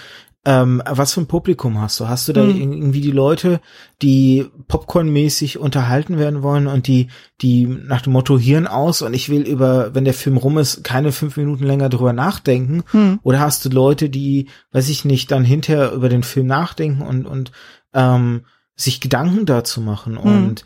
ähm, 0.45 0.81
was 0.87 1.13
für 1.13 1.21
ein 1.21 1.27
Publikum 1.27 1.81
hast 1.81 1.99
du? 1.99 2.07
Hast 2.07 2.27
du 2.27 2.33
da 2.33 2.41
Hm. 2.41 2.61
irgendwie 2.61 3.01
die 3.01 3.11
Leute, 3.11 3.59
die 4.01 4.45
Popcorn-mäßig 4.67 5.57
unterhalten 5.57 6.19
werden 6.19 6.43
wollen 6.43 6.67
und 6.67 6.85
die, 6.87 7.07
die 7.41 7.65
nach 7.65 8.01
dem 8.01 8.13
Motto 8.13 8.37
Hirn 8.37 8.67
aus 8.67 9.01
und 9.01 9.15
ich 9.15 9.29
will 9.29 9.41
über, 9.41 9.95
wenn 9.95 10.05
der 10.05 10.13
Film 10.13 10.37
rum 10.37 10.59
ist, 10.59 10.83
keine 10.83 11.11
fünf 11.11 11.35
Minuten 11.37 11.63
länger 11.63 11.89
drüber 11.89 12.13
nachdenken? 12.13 12.83
Hm. 12.91 13.19
Oder 13.23 13.39
hast 13.39 13.65
du 13.65 13.69
Leute, 13.69 14.09
die, 14.09 14.47
weiß 14.71 14.89
ich 14.89 15.03
nicht, 15.03 15.31
dann 15.31 15.43
hinterher 15.43 15.91
über 15.91 16.09
den 16.09 16.23
Film 16.23 16.45
nachdenken 16.45 17.01
und, 17.01 17.25
und 17.25 17.51
ähm, 17.93 18.45
sich 18.75 19.01
Gedanken 19.01 19.47
dazu 19.47 19.81
machen? 19.81 20.15
Und 20.15 20.63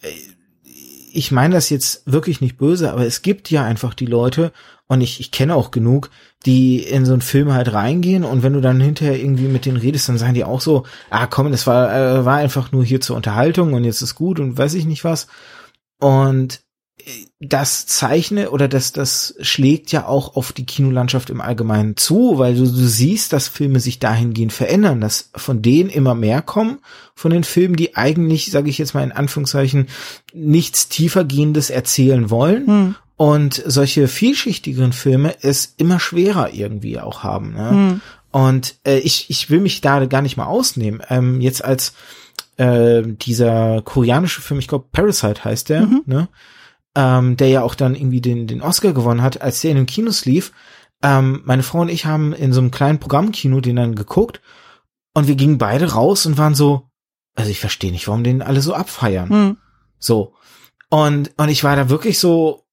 äh, 0.00 0.08
ich 1.12 1.32
meine 1.32 1.54
das 1.54 1.70
jetzt 1.70 2.02
wirklich 2.06 2.40
nicht 2.40 2.56
böse, 2.56 2.92
aber 2.92 3.04
es 3.04 3.22
gibt 3.22 3.50
ja 3.50 3.64
einfach 3.64 3.94
die 3.94 4.06
Leute, 4.06 4.52
und 4.88 5.02
ich, 5.02 5.20
ich 5.20 5.30
kenne 5.30 5.54
auch 5.54 5.70
genug, 5.70 6.10
die 6.46 6.82
in 6.82 7.04
so 7.04 7.12
einen 7.12 7.20
Film 7.20 7.52
halt 7.52 7.72
reingehen 7.72 8.24
und 8.24 8.42
wenn 8.42 8.54
du 8.54 8.60
dann 8.60 8.80
hinterher 8.80 9.18
irgendwie 9.18 9.48
mit 9.48 9.66
denen 9.66 9.76
redest, 9.76 10.08
dann 10.08 10.18
sagen 10.18 10.34
die 10.34 10.44
auch 10.44 10.62
so, 10.62 10.84
ah 11.10 11.26
komm, 11.26 11.52
das 11.52 11.66
war, 11.66 11.94
äh, 11.94 12.24
war 12.24 12.38
einfach 12.38 12.72
nur 12.72 12.84
hier 12.84 13.00
zur 13.00 13.16
Unterhaltung 13.16 13.74
und 13.74 13.84
jetzt 13.84 14.02
ist 14.02 14.14
gut 14.14 14.40
und 14.40 14.56
weiß 14.56 14.74
ich 14.74 14.86
nicht 14.86 15.04
was. 15.04 15.26
Und 16.00 16.62
äh, 17.00 17.10
das 17.38 17.86
zeichne 17.86 18.50
oder 18.50 18.66
das, 18.66 18.92
das 18.92 19.34
schlägt 19.40 19.92
ja 19.92 20.06
auch 20.06 20.36
auf 20.36 20.52
die 20.52 20.64
Kinolandschaft 20.64 21.28
im 21.28 21.42
Allgemeinen 21.42 21.98
zu, 21.98 22.38
weil 22.38 22.54
du, 22.54 22.62
du 22.62 22.86
siehst, 22.86 23.34
dass 23.34 23.48
Filme 23.48 23.80
sich 23.80 23.98
dahingehend 23.98 24.54
verändern, 24.54 25.02
dass 25.02 25.30
von 25.34 25.60
denen 25.60 25.90
immer 25.90 26.14
mehr 26.14 26.40
kommen, 26.40 26.78
von 27.14 27.30
den 27.30 27.44
Filmen, 27.44 27.76
die 27.76 27.94
eigentlich, 27.94 28.50
sage 28.50 28.70
ich 28.70 28.78
jetzt 28.78 28.94
mal 28.94 29.04
in 29.04 29.12
Anführungszeichen, 29.12 29.88
nichts 30.32 30.88
tiefergehendes 30.88 31.68
erzählen 31.68 32.30
wollen 32.30 32.66
Hm. 32.66 32.94
Und 33.18 33.62
solche 33.66 34.06
vielschichtigeren 34.06 34.92
Filme 34.92 35.34
es 35.42 35.74
immer 35.76 35.98
schwerer 35.98 36.54
irgendwie 36.54 37.00
auch 37.00 37.24
haben. 37.24 37.52
Ne? 37.52 37.70
Hm. 37.70 38.00
Und 38.30 38.76
äh, 38.86 38.98
ich, 38.98 39.28
ich 39.28 39.50
will 39.50 39.60
mich 39.60 39.80
da 39.80 40.06
gar 40.06 40.22
nicht 40.22 40.36
mal 40.36 40.46
ausnehmen. 40.46 41.02
Ähm, 41.10 41.40
jetzt 41.40 41.64
als 41.64 41.94
äh, 42.58 43.02
dieser 43.04 43.82
koreanische 43.82 44.40
Film, 44.40 44.60
ich 44.60 44.68
glaube 44.68 44.86
Parasite 44.92 45.44
heißt 45.44 45.68
der, 45.68 45.82
Mhm. 45.82 46.02
ne? 46.06 46.28
ähm, 46.94 47.36
der 47.36 47.48
ja 47.48 47.62
auch 47.62 47.74
dann 47.74 47.96
irgendwie 47.96 48.20
den, 48.20 48.46
den 48.46 48.62
Oscar 48.62 48.92
gewonnen 48.92 49.22
hat, 49.22 49.42
als 49.42 49.60
der 49.62 49.72
in 49.72 49.78
den 49.78 49.86
Kinos 49.86 50.24
lief. 50.24 50.52
Ähm, 51.02 51.42
meine 51.44 51.64
Frau 51.64 51.80
und 51.80 51.88
ich 51.88 52.06
haben 52.06 52.32
in 52.32 52.52
so 52.52 52.60
einem 52.60 52.70
kleinen 52.70 53.00
Programmkino 53.00 53.60
den 53.60 53.76
dann 53.76 53.96
geguckt 53.96 54.40
und 55.12 55.26
wir 55.26 55.34
gingen 55.34 55.58
beide 55.58 55.92
raus 55.92 56.24
und 56.24 56.38
waren 56.38 56.54
so, 56.54 56.88
also 57.34 57.50
ich 57.50 57.58
verstehe 57.58 57.90
nicht, 57.90 58.06
warum 58.06 58.22
den 58.22 58.42
alle 58.42 58.60
so 58.60 58.74
abfeiern. 58.74 59.28
Hm. 59.28 59.56
So. 59.98 60.34
Und, 60.88 61.32
und 61.36 61.48
ich 61.48 61.64
war 61.64 61.74
da 61.74 61.88
wirklich 61.88 62.20
so, 62.20 62.64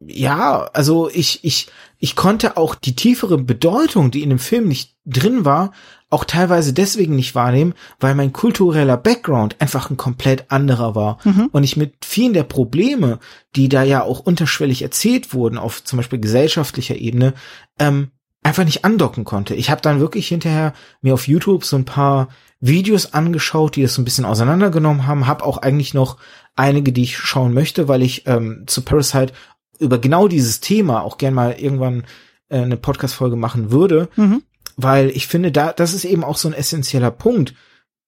ja, 0.00 0.68
also 0.72 1.08
ich, 1.10 1.42
ich, 1.44 1.68
ich 1.98 2.16
konnte 2.16 2.56
auch 2.56 2.74
die 2.74 2.94
tiefere 2.94 3.38
Bedeutung, 3.38 4.10
die 4.10 4.22
in 4.22 4.28
dem 4.28 4.38
Film 4.38 4.68
nicht 4.68 4.94
drin 5.06 5.44
war, 5.44 5.72
auch 6.10 6.24
teilweise 6.24 6.72
deswegen 6.72 7.16
nicht 7.16 7.34
wahrnehmen, 7.34 7.74
weil 7.98 8.14
mein 8.14 8.32
kultureller 8.32 8.96
Background 8.96 9.56
einfach 9.58 9.90
ein 9.90 9.96
komplett 9.96 10.50
anderer 10.50 10.94
war. 10.94 11.18
Mhm. 11.24 11.48
Und 11.50 11.64
ich 11.64 11.76
mit 11.76 12.04
vielen 12.04 12.34
der 12.34 12.44
Probleme, 12.44 13.18
die 13.56 13.68
da 13.68 13.82
ja 13.82 14.02
auch 14.02 14.20
unterschwellig 14.20 14.82
erzählt 14.82 15.32
wurden, 15.32 15.58
auf 15.58 15.82
zum 15.82 15.96
Beispiel 15.96 16.20
gesellschaftlicher 16.20 16.96
Ebene, 16.96 17.34
ähm, 17.78 18.10
einfach 18.42 18.64
nicht 18.64 18.84
andocken 18.84 19.24
konnte. 19.24 19.54
Ich 19.54 19.70
habe 19.70 19.80
dann 19.80 19.98
wirklich 19.98 20.28
hinterher 20.28 20.74
mir 21.00 21.14
auf 21.14 21.26
YouTube 21.26 21.64
so 21.64 21.76
ein 21.76 21.84
paar 21.84 22.28
Videos 22.60 23.12
angeschaut, 23.12 23.74
die 23.74 23.82
das 23.82 23.94
so 23.94 24.02
ein 24.02 24.04
bisschen 24.04 24.24
auseinandergenommen 24.24 25.06
haben, 25.06 25.26
habe 25.26 25.44
auch 25.44 25.58
eigentlich 25.58 25.94
noch 25.94 26.16
einige, 26.54 26.92
die 26.92 27.02
ich 27.02 27.18
schauen 27.18 27.52
möchte, 27.52 27.88
weil 27.88 28.02
ich 28.02 28.26
ähm, 28.26 28.64
zu 28.66 28.82
Parasite 28.82 29.32
über 29.78 29.98
genau 29.98 30.28
dieses 30.28 30.60
Thema 30.60 31.02
auch 31.02 31.18
gern 31.18 31.34
mal 31.34 31.52
irgendwann 31.52 32.04
äh, 32.48 32.58
eine 32.58 32.76
Podcast-Folge 32.76 33.36
machen 33.36 33.70
würde, 33.70 34.08
Mhm. 34.16 34.42
weil 34.76 35.10
ich 35.10 35.26
finde, 35.26 35.52
da 35.52 35.72
das 35.72 35.94
ist 35.94 36.04
eben 36.04 36.24
auch 36.24 36.36
so 36.36 36.48
ein 36.48 36.54
essentieller 36.54 37.10
Punkt, 37.10 37.54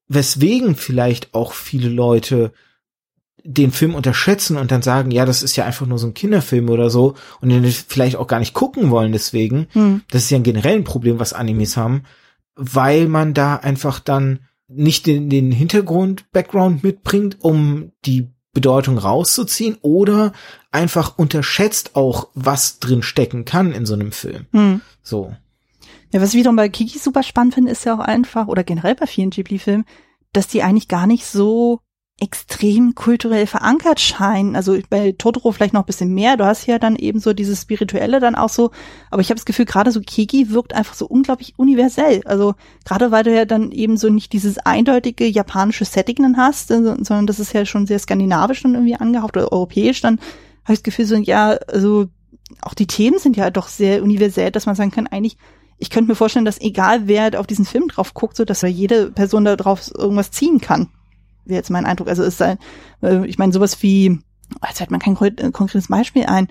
weswegen 0.08 0.76
vielleicht 0.76 1.34
auch 1.34 1.52
viele 1.52 1.88
Leute 1.88 2.52
den 3.44 3.70
Film 3.72 3.94
unterschätzen 3.94 4.56
und 4.56 4.70
dann 4.70 4.82
sagen, 4.82 5.10
ja, 5.10 5.24
das 5.24 5.42
ist 5.42 5.56
ja 5.56 5.64
einfach 5.64 5.86
nur 5.86 5.98
so 5.98 6.06
ein 6.06 6.14
Kinderfilm 6.14 6.68
oder 6.68 6.90
so 6.90 7.14
und 7.40 7.48
den 7.50 7.64
vielleicht 7.64 8.16
auch 8.16 8.26
gar 8.26 8.40
nicht 8.40 8.52
gucken 8.52 8.90
wollen 8.90 9.12
deswegen. 9.12 9.68
Hm. 9.72 10.02
Das 10.10 10.24
ist 10.24 10.30
ja 10.30 10.38
ein 10.38 10.42
generelles 10.42 10.84
Problem, 10.84 11.18
was 11.18 11.32
Animes 11.32 11.76
haben, 11.76 12.02
weil 12.56 13.06
man 13.08 13.34
da 13.34 13.56
einfach 13.56 14.00
dann 14.00 14.40
nicht 14.66 15.06
den, 15.06 15.30
den 15.30 15.50
Hintergrund, 15.52 16.30
Background 16.32 16.82
mitbringt, 16.82 17.36
um 17.40 17.92
die 18.04 18.28
Bedeutung 18.52 18.98
rauszuziehen 18.98 19.78
oder 19.82 20.32
einfach 20.72 21.18
unterschätzt 21.18 21.96
auch, 21.96 22.28
was 22.34 22.78
drin 22.78 23.02
stecken 23.02 23.44
kann 23.44 23.72
in 23.72 23.86
so 23.86 23.94
einem 23.94 24.12
Film. 24.12 24.46
Hm. 24.52 24.80
So. 25.02 25.34
Ja, 26.12 26.20
was 26.20 26.30
ich 26.30 26.38
wiederum 26.38 26.56
bei 26.56 26.68
Kiki 26.68 26.98
super 26.98 27.22
spannend 27.22 27.54
finde, 27.54 27.70
ist 27.70 27.84
ja 27.84 27.94
auch 27.94 28.00
einfach, 28.00 28.48
oder 28.48 28.64
generell 28.64 28.94
bei 28.94 29.06
vielen 29.06 29.30
Ghibli-Filmen, 29.30 29.84
dass 30.32 30.48
die 30.48 30.62
eigentlich 30.62 30.88
gar 30.88 31.06
nicht 31.06 31.26
so 31.26 31.80
extrem 32.20 32.96
kulturell 32.96 33.46
verankert 33.46 34.00
scheinen. 34.00 34.56
Also 34.56 34.76
bei 34.90 35.12
Totoro 35.16 35.52
vielleicht 35.52 35.72
noch 35.72 35.82
ein 35.82 35.86
bisschen 35.86 36.12
mehr. 36.12 36.36
Du 36.36 36.44
hast 36.44 36.66
ja 36.66 36.78
dann 36.78 36.96
eben 36.96 37.20
so 37.20 37.32
dieses 37.32 37.62
Spirituelle 37.62 38.18
dann 38.18 38.34
auch 38.34 38.48
so. 38.48 38.72
Aber 39.10 39.20
ich 39.20 39.28
habe 39.30 39.36
das 39.36 39.44
Gefühl, 39.44 39.66
gerade 39.66 39.92
so 39.92 40.00
Kiki 40.00 40.50
wirkt 40.50 40.74
einfach 40.74 40.94
so 40.94 41.06
unglaublich 41.06 41.54
universell. 41.56 42.22
Also 42.24 42.54
gerade 42.84 43.12
weil 43.12 43.22
du 43.22 43.34
ja 43.34 43.44
dann 43.44 43.70
eben 43.70 43.96
so 43.96 44.08
nicht 44.08 44.32
dieses 44.32 44.58
eindeutige 44.58 45.26
japanische 45.26 45.84
Setting 45.84 46.16
dann 46.16 46.36
hast, 46.36 46.72
äh, 46.72 46.82
sondern 46.82 47.28
das 47.28 47.38
ist 47.38 47.52
ja 47.52 47.64
schon 47.64 47.86
sehr 47.86 48.00
skandinavisch 48.00 48.62
dann 48.62 48.74
irgendwie 48.74 48.96
angehaucht 48.96 49.36
oder 49.36 49.52
europäisch, 49.52 50.00
dann 50.00 50.18
habe 50.64 50.74
ich 50.74 50.80
das 50.80 50.82
Gefühl, 50.82 51.06
so 51.06 51.16
ja, 51.16 51.50
also 51.68 52.06
auch 52.62 52.74
die 52.74 52.86
Themen 52.86 53.18
sind 53.18 53.36
ja 53.36 53.50
doch 53.50 53.68
sehr 53.68 54.02
universell, 54.02 54.50
dass 54.50 54.66
man 54.66 54.74
sagen 54.74 54.90
kann, 54.90 55.06
eigentlich 55.06 55.36
ich 55.78 55.90
könnte 55.90 56.10
mir 56.10 56.16
vorstellen, 56.16 56.44
dass 56.44 56.60
egal 56.60 57.06
wer 57.06 57.38
auf 57.38 57.46
diesen 57.46 57.64
Film 57.64 57.86
drauf 57.86 58.12
guckt, 58.12 58.36
so 58.36 58.44
dass 58.44 58.62
jede 58.62 59.12
Person 59.12 59.44
da 59.44 59.54
drauf 59.54 59.88
irgendwas 59.96 60.32
ziehen 60.32 60.60
kann. 60.60 60.88
Wäre 61.48 61.56
jetzt 61.56 61.70
mein 61.70 61.86
Eindruck. 61.86 62.08
Also 62.08 62.22
ist 62.22 62.40
ein, 62.40 62.58
äh, 63.02 63.26
ich 63.26 63.38
meine, 63.38 63.52
sowas 63.52 63.82
wie, 63.82 64.20
jetzt 64.66 64.78
fällt 64.78 64.90
mir 64.90 64.98
kein 64.98 65.16
äh, 65.16 65.50
konkretes 65.50 65.88
Beispiel 65.88 66.26
ein. 66.26 66.48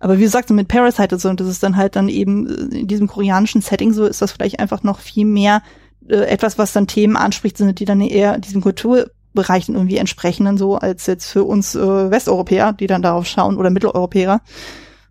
Aber 0.00 0.18
wie 0.18 0.22
gesagt, 0.22 0.48
so 0.48 0.54
mit 0.54 0.68
Parasite 0.68 1.14
und 1.14 1.20
so, 1.20 1.28
und 1.28 1.40
das 1.40 1.48
ist 1.48 1.62
dann 1.62 1.76
halt 1.76 1.94
dann 1.96 2.08
eben 2.08 2.48
äh, 2.48 2.80
in 2.80 2.88
diesem 2.88 3.06
koreanischen 3.06 3.62
Setting 3.62 3.92
so, 3.92 4.06
ist 4.06 4.20
das 4.20 4.32
vielleicht 4.32 4.58
einfach 4.58 4.82
noch 4.82 4.98
viel 4.98 5.26
mehr 5.26 5.62
äh, 6.08 6.16
etwas, 6.16 6.58
was 6.58 6.72
dann 6.72 6.86
Themen 6.86 7.16
anspricht, 7.16 7.56
sind, 7.56 7.78
die 7.78 7.84
dann 7.84 8.00
eher 8.00 8.38
diesem 8.38 8.62
Kulturbereichen 8.62 9.74
irgendwie 9.74 9.98
entsprechen, 9.98 10.46
dann 10.46 10.58
so, 10.58 10.76
als 10.76 11.06
jetzt 11.06 11.26
für 11.26 11.44
uns 11.44 11.74
äh, 11.74 12.10
Westeuropäer, 12.10 12.72
die 12.72 12.86
dann 12.86 13.02
darauf 13.02 13.26
schauen, 13.26 13.56
oder 13.56 13.70
Mitteleuropäer. 13.70 14.40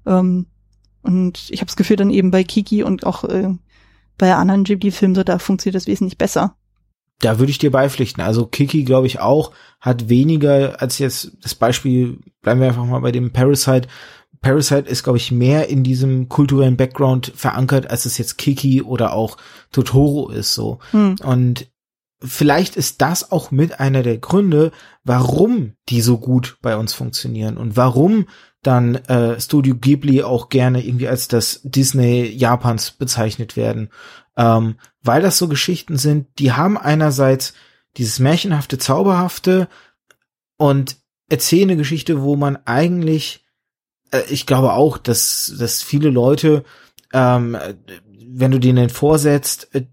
Ähm, 0.06 0.48
und 1.02 1.50
ich 1.50 1.62
habe 1.62 1.68
das 1.68 1.78
Gefühl, 1.78 1.96
dann 1.96 2.10
eben 2.10 2.32
bei 2.32 2.44
Kiki 2.44 2.84
und 2.84 3.06
auch 3.06 3.24
äh, 3.24 3.50
bei 4.18 4.36
anderen 4.36 4.66
Ghibli-Filmen, 4.66 5.16
so 5.16 5.24
da 5.24 5.40
funktioniert 5.40 5.76
das 5.76 5.88
wesentlich 5.88 6.18
besser. 6.18 6.56
Da 7.20 7.40
würde 7.40 7.52
ich 7.52 7.58
dir 7.58 7.72
beipflichten. 7.72 8.24
Also 8.24 8.46
Kiki, 8.46 8.84
glaube 8.84 9.08
ich, 9.08 9.20
auch, 9.20 9.52
hat 9.80 10.10
weniger 10.10 10.82
als 10.82 11.00
jetzt 11.00 11.32
das 11.42 11.56
Beispiel, 11.56 12.20
bleiben 12.42 12.62
wir 12.62 12.68
einfach 12.68 12.86
mal 12.86 13.02
bei 13.02 13.12
dem 13.12 13.32
Parasite. 13.32 13.88
Parasite 14.42 14.90
ist, 14.90 15.04
glaube 15.04 15.18
ich, 15.18 15.32
mehr 15.32 15.68
in 15.68 15.84
diesem 15.84 16.30
kulturellen 16.30 16.78
Background 16.78 17.34
verankert, 17.36 17.90
als 17.90 18.06
es 18.06 18.18
jetzt 18.18 18.38
Kiki 18.38 18.82
oder 18.82 19.14
auch 19.14 19.38
Totoro 19.72 20.30
ist 20.30 20.54
so. 20.54 20.80
Hm. 20.92 21.16
Und 21.24 21.70
vielleicht 22.22 22.76
ist 22.76 23.02
das 23.02 23.32
auch 23.32 23.52
mit 23.52 23.80
einer 23.80 24.04
der 24.04 24.18
Gründe, 24.18 24.72
warum 25.04 25.74
die 25.90 26.02
so 26.02 26.18
gut 26.18 26.58
bei 26.62 26.78
uns 26.78 26.94
funktionieren 26.94 27.58
und 27.58 27.78
warum 27.78 28.28
dann 28.62 28.96
äh, 28.96 29.40
Studio 29.40 29.76
Ghibli 29.76 30.24
auch 30.24 30.50
gerne 30.50 30.86
irgendwie 30.86 31.08
als 31.08 31.30
das 31.30 31.62
Disney 31.64 32.26
Japans 32.26 32.92
bezeichnet 32.92 33.56
werden. 33.56 33.90
Ähm, 34.40 34.76
weil 35.04 35.22
das 35.22 35.38
so 35.38 35.50
Geschichten 35.50 35.98
sind, 35.98 36.28
die 36.40 36.54
haben 36.54 36.78
einerseits 36.78 37.54
dieses 37.98 38.20
märchenhafte, 38.20 38.78
zauberhafte 38.78 39.68
und 40.58 40.96
erzählen 41.28 41.70
eine 41.70 41.78
Geschichte, 41.78 42.22
wo 42.22 42.38
man 42.38 42.58
eigentlich, 42.66 43.46
äh, 44.12 44.22
ich 44.30 44.46
glaube 44.46 44.74
auch, 44.74 44.98
dass, 44.98 45.54
dass 45.60 45.84
viele 45.84 46.10
Leute, 46.10 46.64
ähm, 47.12 47.58
wenn 48.32 48.52
du 48.52 48.60
denen 48.60 48.90
vorsetzt, 48.90 49.76
äh, 49.76 49.84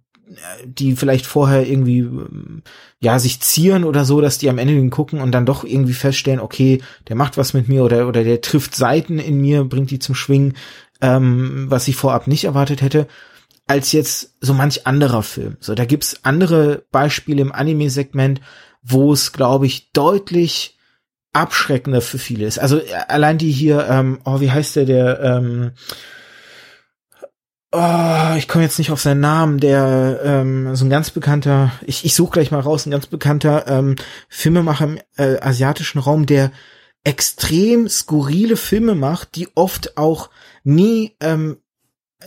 die 0.65 0.95
vielleicht 0.95 1.27
vorher 1.27 1.67
irgendwie 1.67 2.01
ähm, 2.01 2.63
ja 3.01 3.19
sich 3.19 3.41
zieren 3.41 3.83
oder 3.83 4.05
so, 4.05 4.21
dass 4.21 4.39
die 4.39 4.49
am 4.49 4.59
Ende 4.59 4.75
den 4.75 4.91
gucken 4.91 5.21
und 5.21 5.33
dann 5.33 5.47
doch 5.47 5.65
irgendwie 5.65 5.93
feststellen, 5.93 6.41
okay, 6.41 6.83
der 7.09 7.17
macht 7.17 7.37
was 7.37 7.53
mit 7.53 7.69
mir 7.69 7.83
oder 7.83 8.07
oder 8.07 8.23
der 8.23 8.41
trifft 8.43 8.77
Seiten 8.77 9.19
in 9.19 9.41
mir, 9.41 9.65
bringt 9.65 9.91
die 9.91 9.99
zum 9.99 10.15
Schwingen, 10.15 10.55
ähm, 11.01 11.67
was 11.69 11.89
ich 11.89 11.97
vorab 11.97 12.29
nicht 12.29 12.45
erwartet 12.45 12.81
hätte, 12.81 13.09
als 13.67 13.93
jetzt 13.93 14.37
so 14.41 14.55
manch 14.55 14.87
anderer 14.87 15.23
Film. 15.23 15.57
So, 15.61 15.75
da 15.75 15.85
gibt's 15.85 16.21
andere 16.23 16.85
Beispiele 16.93 17.43
im 17.43 17.53
Anime-Segment, 17.53 18.41
wo 18.83 19.13
es, 19.13 19.33
glaube 19.33 19.67
ich, 19.67 19.93
deutlich 19.93 20.79
abschreckender 21.33 22.01
für 22.01 22.19
viele 22.19 22.47
ist. 22.47 22.59
Also 22.59 22.79
äh, 22.79 22.95
allein 23.09 23.39
die 23.39 23.51
hier, 23.51 23.87
ähm, 23.89 24.21
oh, 24.25 24.41
wie 24.41 24.51
heißt 24.51 24.77
der, 24.77 24.85
der, 24.87 25.21
ähm, 25.21 25.73
oh, 27.73 28.35
ich 28.39 28.49
komme 28.49 28.65
jetzt 28.65 28.79
nicht 28.79 28.91
auf 28.91 29.01
seinen 29.01 29.21
Namen, 29.21 29.59
der 29.59 30.21
ähm, 30.25 30.75
so 30.77 30.85
ein 30.85 30.91
ganz 30.91 31.11
bekannter, 31.11 31.73
ich, 31.85 32.05
ich 32.05 32.15
suche 32.15 32.33
gleich 32.33 32.51
mal 32.53 32.61
raus, 32.61 32.87
ein 32.87 32.93
ganz 32.93 33.07
bekannter 33.07 33.67
ähm, 33.67 33.97
Filmemacher 34.29 34.85
im 34.85 34.99
äh, 35.17 35.39
asiatischen 35.41 35.99
Raum, 35.99 36.25
der 36.25 36.53
extrem 37.05 37.89
skurrile 37.89 38.57
Filme 38.57 38.95
macht, 38.95 39.37
die 39.37 39.49
oft 39.55 39.97
auch 39.99 40.31
nie 40.65 41.17
ähm, 41.21 41.59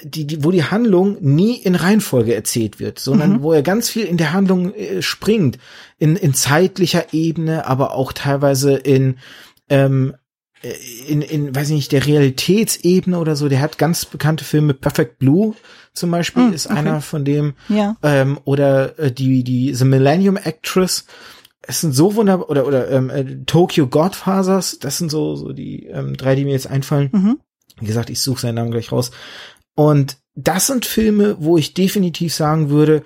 die, 0.04 0.28
die, 0.28 0.44
wo 0.44 0.52
die 0.52 0.64
Handlung 0.64 1.18
nie 1.22 1.56
in 1.56 1.76
Reihenfolge 1.76 2.36
erzählt 2.36 2.80
wird, 2.80 3.00
sondern 3.00 3.34
mhm. 3.34 3.42
wo 3.42 3.54
er 3.54 3.64
ganz 3.64 3.90
viel 3.90 4.06
in 4.06 4.18
der 4.18 4.34
Handlung 4.34 4.74
äh, 4.74 5.02
springt, 5.02 5.58
in, 5.98 6.16
in 6.16 6.34
zeitlicher 6.34 7.14
Ebene, 7.14 7.66
aber 7.66 7.96
auch 7.96 8.14
teilweise 8.14 8.76
in 8.76 9.18
ähm, 9.70 10.14
äh, 10.62 10.74
in, 11.08 11.22
in, 11.22 11.56
weiß 11.56 11.70
ich 11.70 11.76
nicht, 11.76 11.92
der 11.92 12.06
Realitätsebene 12.06 13.18
oder 13.18 13.36
so, 13.36 13.50
der 13.50 13.62
hat 13.62 13.78
ganz 13.78 14.06
bekannte 14.06 14.44
Filme, 14.44 14.74
Perfect 14.74 15.20
Blue 15.20 15.56
zum 15.94 16.12
Beispiel 16.12 16.44
mm, 16.44 16.54
ist 16.54 16.68
okay. 16.68 16.78
einer 16.78 17.02
von 17.02 17.26
dem, 17.26 17.54
ja. 17.68 17.98
ähm, 18.04 18.40
oder 18.46 18.98
äh, 19.00 19.12
die, 19.12 19.44
die 19.44 19.74
The 19.74 19.86
Millennium 19.86 20.38
Actress, 20.38 21.06
es 21.62 21.82
sind 21.82 21.94
so 21.94 22.16
wunderbar, 22.16 22.50
oder, 22.50 22.68
oder 22.68 22.90
ähm, 22.92 23.10
äh, 23.10 23.44
Tokyo 23.46 23.88
Godfathers, 23.88 24.80
das 24.80 24.98
sind 24.98 25.10
so, 25.10 25.36
so 25.36 25.52
die 25.52 25.88
ähm, 25.88 26.16
drei, 26.16 26.36
die 26.36 26.46
mir 26.46 26.52
jetzt 26.52 26.68
einfallen. 26.68 27.10
Mhm. 27.12 27.40
Wie 27.80 27.86
gesagt, 27.86 28.10
ich 28.10 28.22
suche 28.22 28.42
seinen 28.42 28.56
Namen 28.56 28.72
gleich 28.72 28.92
raus. 28.92 29.12
Und 29.76 30.18
das 30.36 30.68
sind 30.68 30.86
Filme, 30.86 31.38
wo 31.40 31.58
ich 31.58 31.74
definitiv 31.74 32.34
sagen 32.34 32.70
würde, 32.70 33.04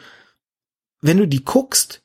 wenn 1.02 1.18
du 1.18 1.28
die 1.28 1.44
guckst, 1.44 2.04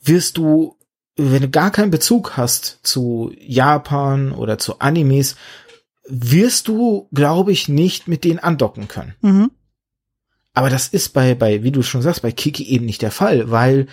wirst 0.00 0.36
du 0.36 0.76
wenn 1.16 1.42
du 1.42 1.48
gar 1.48 1.70
keinen 1.70 1.90
Bezug 1.90 2.36
hast 2.36 2.80
zu 2.82 3.32
Japan 3.38 4.32
oder 4.32 4.58
zu 4.58 4.80
Animes, 4.80 5.36
wirst 6.06 6.68
du, 6.68 7.08
glaube 7.12 7.52
ich, 7.52 7.68
nicht 7.68 8.08
mit 8.08 8.24
denen 8.24 8.38
andocken 8.38 8.88
können. 8.88 9.14
Mhm. 9.20 9.50
Aber 10.52 10.70
das 10.70 10.88
ist 10.88 11.10
bei, 11.10 11.34
bei, 11.34 11.62
wie 11.62 11.72
du 11.72 11.82
schon 11.82 12.02
sagst, 12.02 12.22
bei 12.22 12.32
Kiki 12.32 12.64
eben 12.64 12.86
nicht 12.86 13.02
der 13.02 13.10
Fall, 13.10 13.50
weil 13.50 13.86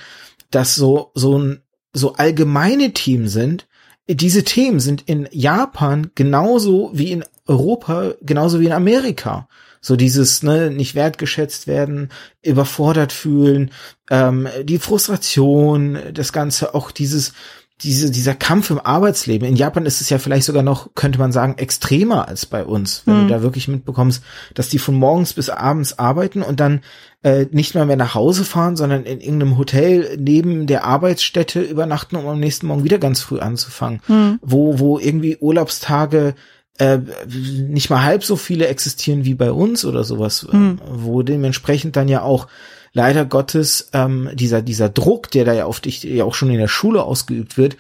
das 0.50 0.76
so, 0.76 1.12
so 1.16 1.38
ein, 1.38 1.62
so 1.94 2.14
allgemeine 2.14 2.94
Themen 2.94 3.28
sind. 3.28 3.68
Diese 4.08 4.44
Themen 4.44 4.80
sind 4.80 5.04
in 5.08 5.28
Japan 5.32 6.12
genauso 6.16 6.92
wie 6.94 7.12
in 7.12 7.24
Europa, 7.46 8.14
genauso 8.22 8.60
wie 8.60 8.66
in 8.66 8.72
Amerika. 8.74 9.48
So 9.82 9.96
dieses, 9.96 10.44
ne, 10.44 10.70
nicht 10.70 10.96
wertgeschätzt 10.96 11.68
werden, 11.68 12.10
überfordert 12.44 13.12
fühlen, 13.12 13.72
ähm, 14.10 14.48
die 14.64 14.80
Frustration, 14.80 15.98
das 16.14 16.32
Ganze, 16.34 16.76
auch 16.76 16.92
dieses, 16.92 17.34
diese, 17.84 18.12
dieser 18.12 18.36
Kampf 18.36 18.70
im 18.70 18.80
Arbeitsleben. 18.80 19.48
In 19.48 19.56
Japan 19.56 19.86
ist 19.86 20.02
es 20.02 20.10
ja 20.10 20.20
vielleicht 20.20 20.46
sogar 20.46 20.62
noch, 20.64 20.94
könnte 20.94 21.20
man 21.20 21.32
sagen, 21.32 21.58
extremer 21.58 22.28
als 22.28 22.46
bei 22.46 22.64
uns, 22.64 23.04
wenn 23.06 23.24
mhm. 23.24 23.28
du 23.28 23.34
da 23.34 23.42
wirklich 23.42 23.68
mitbekommst, 23.68 24.24
dass 24.54 24.70
die 24.70 24.78
von 24.78 24.96
morgens 24.96 25.34
bis 25.34 25.50
abends 25.50 25.98
arbeiten 25.98 26.44
und 26.44 26.60
dann 26.60 26.82
äh, 27.24 27.48
nicht 27.52 27.74
mal 27.74 27.86
mehr 27.86 27.98
nach 27.98 28.14
Hause 28.14 28.46
fahren, 28.46 28.76
sondern 28.76 29.04
in 29.04 29.20
irgendeinem 29.20 29.58
Hotel 29.58 30.18
neben 30.20 30.68
der 30.68 30.84
Arbeitsstätte 30.84 31.62
übernachten, 31.62 32.16
um 32.16 32.28
am 32.28 32.40
nächsten 32.40 32.68
Morgen 32.68 32.84
wieder 32.84 33.00
ganz 33.00 33.22
früh 33.22 33.40
anzufangen. 33.40 34.02
Mhm. 34.08 34.40
Wo, 34.42 34.78
wo 34.78 35.00
irgendwie 35.00 35.38
Urlaubstage 35.38 36.36
äh, 36.82 37.00
nicht 37.28 37.92
mal 37.92 38.04
halb 38.04 38.24
so 38.24 38.36
viele 38.36 38.68
existieren 38.68 39.24
wie 39.24 39.36
bei 39.36 39.52
uns 39.52 39.86
oder 39.86 40.04
sowas, 40.04 40.48
mhm. 40.52 40.80
wo 40.90 41.22
dementsprechend 41.22 41.96
dann 41.96 42.08
ja 42.08 42.24
auch 42.24 42.48
leider 42.92 43.24
Gottes 43.24 43.90
ähm, 43.94 44.30
dieser 44.34 44.64
dieser 44.64 44.90
Druck, 44.90 45.30
der 45.30 45.46
da 45.46 45.54
ja 45.54 45.66
auf 45.66 45.80
dich 45.80 46.02
ja 46.02 46.24
auch 46.24 46.34
schon 46.34 46.50
in 46.50 46.58
der 46.58 46.68
Schule 46.68 47.04
ausgeübt 47.04 47.56
wird, 47.56 47.78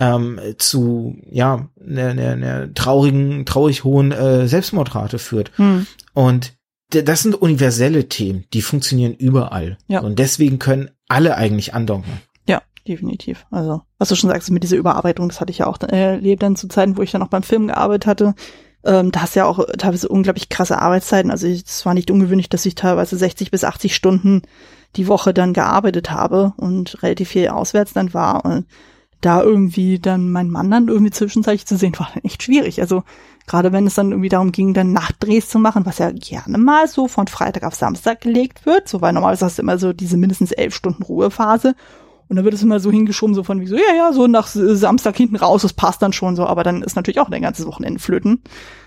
ähm, 0.00 0.40
zu 0.58 1.16
ja 1.30 1.68
einer 1.80 2.14
ne, 2.14 2.36
ne 2.36 2.70
traurigen, 2.74 3.46
traurig 3.46 3.84
hohen 3.84 4.10
äh, 4.10 4.48
Selbstmordrate 4.48 5.20
führt. 5.20 5.52
Mhm. 5.56 5.86
Und 6.12 6.54
das 6.88 7.22
sind 7.22 7.36
universelle 7.36 8.08
Themen, 8.08 8.46
die 8.52 8.62
funktionieren 8.62 9.14
überall. 9.14 9.78
Ja. 9.86 10.00
Und 10.00 10.18
deswegen 10.18 10.58
können 10.58 10.90
alle 11.06 11.36
eigentlich 11.36 11.72
andocken 11.72 12.20
definitiv. 12.86 13.46
Also, 13.50 13.82
was 13.98 14.08
du 14.08 14.16
schon 14.16 14.30
sagst, 14.30 14.50
mit 14.50 14.62
dieser 14.62 14.76
Überarbeitung, 14.76 15.28
das 15.28 15.40
hatte 15.40 15.50
ich 15.50 15.58
ja 15.58 15.66
auch 15.66 15.78
erlebt 15.80 16.42
dann 16.42 16.56
zu 16.56 16.68
Zeiten, 16.68 16.96
wo 16.96 17.02
ich 17.02 17.10
dann 17.10 17.22
auch 17.22 17.28
beim 17.28 17.42
Film 17.42 17.68
gearbeitet 17.68 18.06
hatte. 18.06 18.34
Ähm, 18.84 19.12
da 19.12 19.22
hast 19.22 19.36
ja 19.36 19.44
auch 19.44 19.64
teilweise 19.78 20.08
unglaublich 20.08 20.48
krasse 20.48 20.80
Arbeitszeiten. 20.80 21.30
Also 21.30 21.46
es 21.46 21.84
war 21.84 21.94
nicht 21.94 22.10
ungewöhnlich, 22.10 22.48
dass 22.48 22.66
ich 22.66 22.74
teilweise 22.74 23.16
60 23.16 23.50
bis 23.50 23.64
80 23.64 23.94
Stunden 23.94 24.42
die 24.96 25.06
Woche 25.06 25.34
dann 25.34 25.52
gearbeitet 25.52 26.10
habe 26.10 26.54
und 26.56 27.02
relativ 27.02 27.28
viel 27.28 27.48
auswärts 27.48 27.92
dann 27.92 28.14
war. 28.14 28.44
Und 28.44 28.66
da 29.20 29.42
irgendwie 29.42 29.98
dann 29.98 30.32
mein 30.32 30.48
Mann 30.48 30.70
dann 30.70 30.88
irgendwie 30.88 31.10
zwischenzeitlich 31.10 31.66
zu 31.66 31.76
sehen, 31.76 31.98
war 31.98 32.10
dann 32.14 32.24
echt 32.24 32.42
schwierig. 32.42 32.80
Also 32.80 33.02
gerade 33.46 33.72
wenn 33.72 33.86
es 33.86 33.94
dann 33.94 34.12
irgendwie 34.12 34.30
darum 34.30 34.52
ging, 34.52 34.72
dann 34.72 34.92
Nachtdrehs 34.92 35.48
zu 35.48 35.58
machen, 35.58 35.84
was 35.84 35.98
ja 35.98 36.10
gerne 36.10 36.56
mal 36.56 36.88
so 36.88 37.06
von 37.06 37.26
Freitag 37.26 37.64
auf 37.64 37.74
Samstag 37.74 38.22
gelegt 38.22 38.64
wird, 38.64 38.88
so 38.88 39.00
weil 39.00 39.12
normalerweise 39.12 39.44
hast 39.44 39.58
du 39.58 39.62
immer 39.62 39.78
so 39.78 39.92
diese 39.92 40.16
mindestens 40.16 40.52
elf 40.52 40.74
Stunden 40.74 41.02
Ruhephase 41.02 41.74
und 42.30 42.36
dann 42.36 42.44
wird 42.44 42.54
es 42.54 42.62
immer 42.62 42.78
so 42.78 42.92
hingeschoben, 42.92 43.34
so 43.34 43.42
von 43.42 43.60
wie 43.60 43.66
so, 43.66 43.74
ja, 43.74 43.92
ja, 43.96 44.12
so 44.12 44.28
nach 44.28 44.46
Samstag 44.46 45.16
hinten 45.16 45.34
raus, 45.34 45.62
das 45.62 45.72
passt 45.72 46.00
dann 46.00 46.12
schon 46.12 46.36
so. 46.36 46.46
Aber 46.46 46.62
dann 46.62 46.80
ist 46.82 46.94
natürlich 46.94 47.18
auch 47.18 47.28
dein 47.28 47.42
ganzes 47.42 47.66
Wochenende 47.66 47.98
flöten 47.98 48.40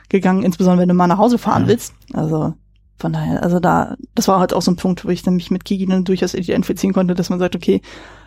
gegangen, 0.08 0.44
insbesondere 0.44 0.84
wenn 0.84 0.88
du 0.88 0.96
mal 0.96 1.08
nach 1.08 1.18
Hause 1.18 1.38
fahren 1.38 1.64
ja. 1.64 1.68
willst. 1.68 1.94
Also 2.14 2.54
von 2.98 3.12
daher, 3.12 3.44
also 3.44 3.60
da, 3.60 3.98
das 4.16 4.30
war 4.30 4.40
halt 4.40 4.54
auch 4.54 4.62
so 4.62 4.72
ein 4.72 4.78
Punkt, 4.78 5.04
wo 5.04 5.10
ich 5.10 5.24
dann 5.24 5.36
mich 5.36 5.52
mit 5.52 5.66
Kiki 5.66 5.86
dann 5.86 6.06
durchaus 6.06 6.34
identifizieren 6.34 6.94
konnte, 6.94 7.16
dass 7.16 7.30
man 7.30 7.40
sagt, 7.40 7.58
okay, 7.58 7.82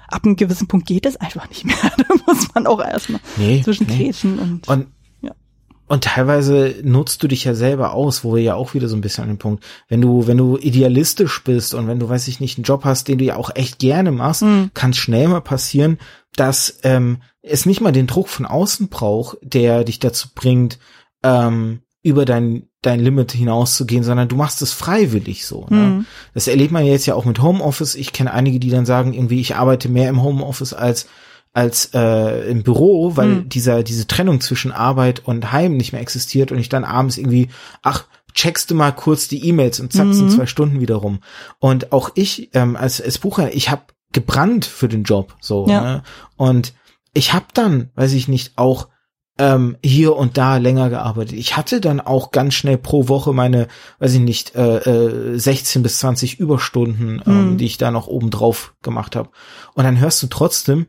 ab 0.09 0.27
einem 0.27 0.37
gewissen 0.37 0.69
Punkt 0.69 0.87
geht 0.87 1.07
es 1.07 1.17
einfach 1.17 1.49
nicht 1.49 1.65
mehr. 1.65 1.77
da 1.97 2.15
muss 2.27 2.53
man 2.55 2.67
auch 2.67 2.85
erstmal 2.85 3.21
nee, 3.39 3.63
zwischen 3.63 3.87
nee. 3.87 4.13
und, 4.23 4.69
und 4.69 4.87
und 5.89 6.05
teilweise 6.05 6.75
nutzt 6.83 7.23
du 7.23 7.29
dich 7.29 7.45
ja 7.45 7.55
selber 7.55 7.93
aus, 7.93 8.25
wo 8.25 8.35
wir 8.35 8.43
ja 8.43 8.55
auch 8.55 8.75
wieder 8.75 8.89
so 8.89 8.97
ein 8.97 9.01
bisschen 9.01 9.23
an 9.23 9.31
dem 9.31 9.39
Punkt, 9.39 9.65
wenn 9.89 10.01
du, 10.01 10.27
wenn 10.27 10.37
du 10.37 10.57
idealistisch 10.59 11.43
bist 11.45 11.75
und 11.75 11.87
wenn 11.87 12.01
du, 12.01 12.09
weiß 12.09 12.27
ich 12.29 12.41
nicht, 12.41 12.59
einen 12.59 12.65
Job 12.65 12.85
hast, 12.85 13.09
den 13.09 13.19
du 13.19 13.25
ja 13.25 13.37
auch 13.37 13.51
echt 13.55 13.79
gerne 13.79 14.11
machst, 14.11 14.43
mhm. 14.43 14.71
kann 14.75 14.95
schnell 14.95 15.29
mal 15.29 15.41
passieren, 15.41 15.99
dass 16.35 16.81
ähm, 16.83 17.23
es 17.43 17.67
nicht 17.67 17.81
mal 17.81 17.93
den 17.93 18.09
Druck 18.09 18.29
von 18.29 18.47
außen 18.47 18.89
braucht, 18.89 19.39
der 19.43 19.85
dich 19.85 20.01
dazu 20.01 20.29
bringt, 20.35 20.79
ähm, 21.23 21.81
über 22.03 22.25
dein, 22.25 22.69
dein 22.83 23.01
Limit 23.01 23.33
hinauszugehen, 23.33 24.05
sondern 24.05 24.29
du 24.29 24.37
machst 24.37 24.63
es 24.63 24.73
freiwillig 24.73 25.47
so. 25.47 25.67
Ne? 25.71 25.77
Mhm. 25.77 26.07
Das 26.35 26.47
erlebt 26.47 26.71
man 26.73 26.85
jetzt 26.85 27.07
ja 27.07 27.15
auch 27.15 27.25
mit 27.25 27.43
Homeoffice. 27.43 27.97
Ich 27.97 28.13
kenne 28.13 28.33
einige, 28.33 28.61
die 28.61 28.71
dann 28.71 28.87
sagen, 28.87 29.13
irgendwie, 29.13 29.41
ich 29.41 29.57
arbeite 29.57 29.89
mehr 29.89 30.09
im 30.09 30.23
Homeoffice 30.23 30.73
als 30.73 31.09
als 31.57 31.91
äh, 31.95 32.51
im 32.51 32.63
Büro, 32.63 33.17
weil 33.17 33.31
hm. 33.31 33.49
dieser 33.49 33.83
diese 33.83 34.07
Trennung 34.07 34.43
zwischen 34.43 34.73
Arbeit 34.73 35.23
und 35.25 35.53
Heim 35.53 35.77
nicht 35.77 35.93
mehr 35.93 36.03
existiert 36.03 36.53
und 36.53 36.59
ich 36.59 36.69
dann 36.69 36.85
abends 36.85 37.17
irgendwie 37.17 37.49
ach 37.83 38.07
checkst 38.35 38.71
du 38.71 38.75
mal 38.75 38.93
kurz 38.93 39.29
die 39.29 39.49
E-Mails 39.49 39.81
und 39.81 39.95
zack, 39.95 40.09
mhm. 40.09 40.13
sind 40.13 40.31
zwei 40.31 40.45
Stunden 40.45 40.79
wieder 40.79 40.97
rum. 40.97 41.21
Und 41.59 41.93
auch 41.93 42.11
ich 42.15 42.51
ähm, 42.53 42.77
als, 42.77 43.01
als 43.01 43.17
Bucher, 43.17 43.55
ich 43.55 43.71
habe 43.71 43.85
gebrannt 44.13 44.67
für 44.67 44.89
den 44.89 45.05
Job 45.05 45.35
so. 45.41 45.67
Ja. 45.67 45.81
Ne? 45.81 46.03
Und 46.37 46.75
ich 47.15 47.33
habe 47.33 47.47
dann, 47.55 47.89
weiß 47.95 48.13
ich 48.13 48.29
nicht, 48.29 48.53
auch 48.57 48.89
ähm, 49.39 49.77
hier 49.83 50.17
und 50.17 50.37
da 50.37 50.57
länger 50.59 50.91
gearbeitet. 50.91 51.39
Ich 51.39 51.57
hatte 51.57 51.81
dann 51.81 52.01
auch 52.01 52.31
ganz 52.31 52.55
schnell 52.55 52.79
pro 52.79 53.09
Woche 53.09 53.33
meine, 53.33 53.69
weiß 53.99 54.15
ich 54.15 54.21
nicht, 54.21 54.55
äh, 54.55 54.79
äh, 54.79 55.39
16 55.39 55.83
bis 55.83 55.99
20 55.99 56.39
Überstunden, 56.39 57.23
ähm, 57.27 57.53
mhm. 57.53 57.57
die 57.59 57.67
ich 57.67 57.79
da 57.79 57.91
noch 57.91 58.07
oben 58.07 58.31
drauf 58.31 58.75
gemacht 58.83 59.17
habe. 59.17 59.31
Und 59.75 59.85
dann 59.85 59.99
hörst 59.99 60.23
du 60.23 60.27
trotzdem, 60.27 60.87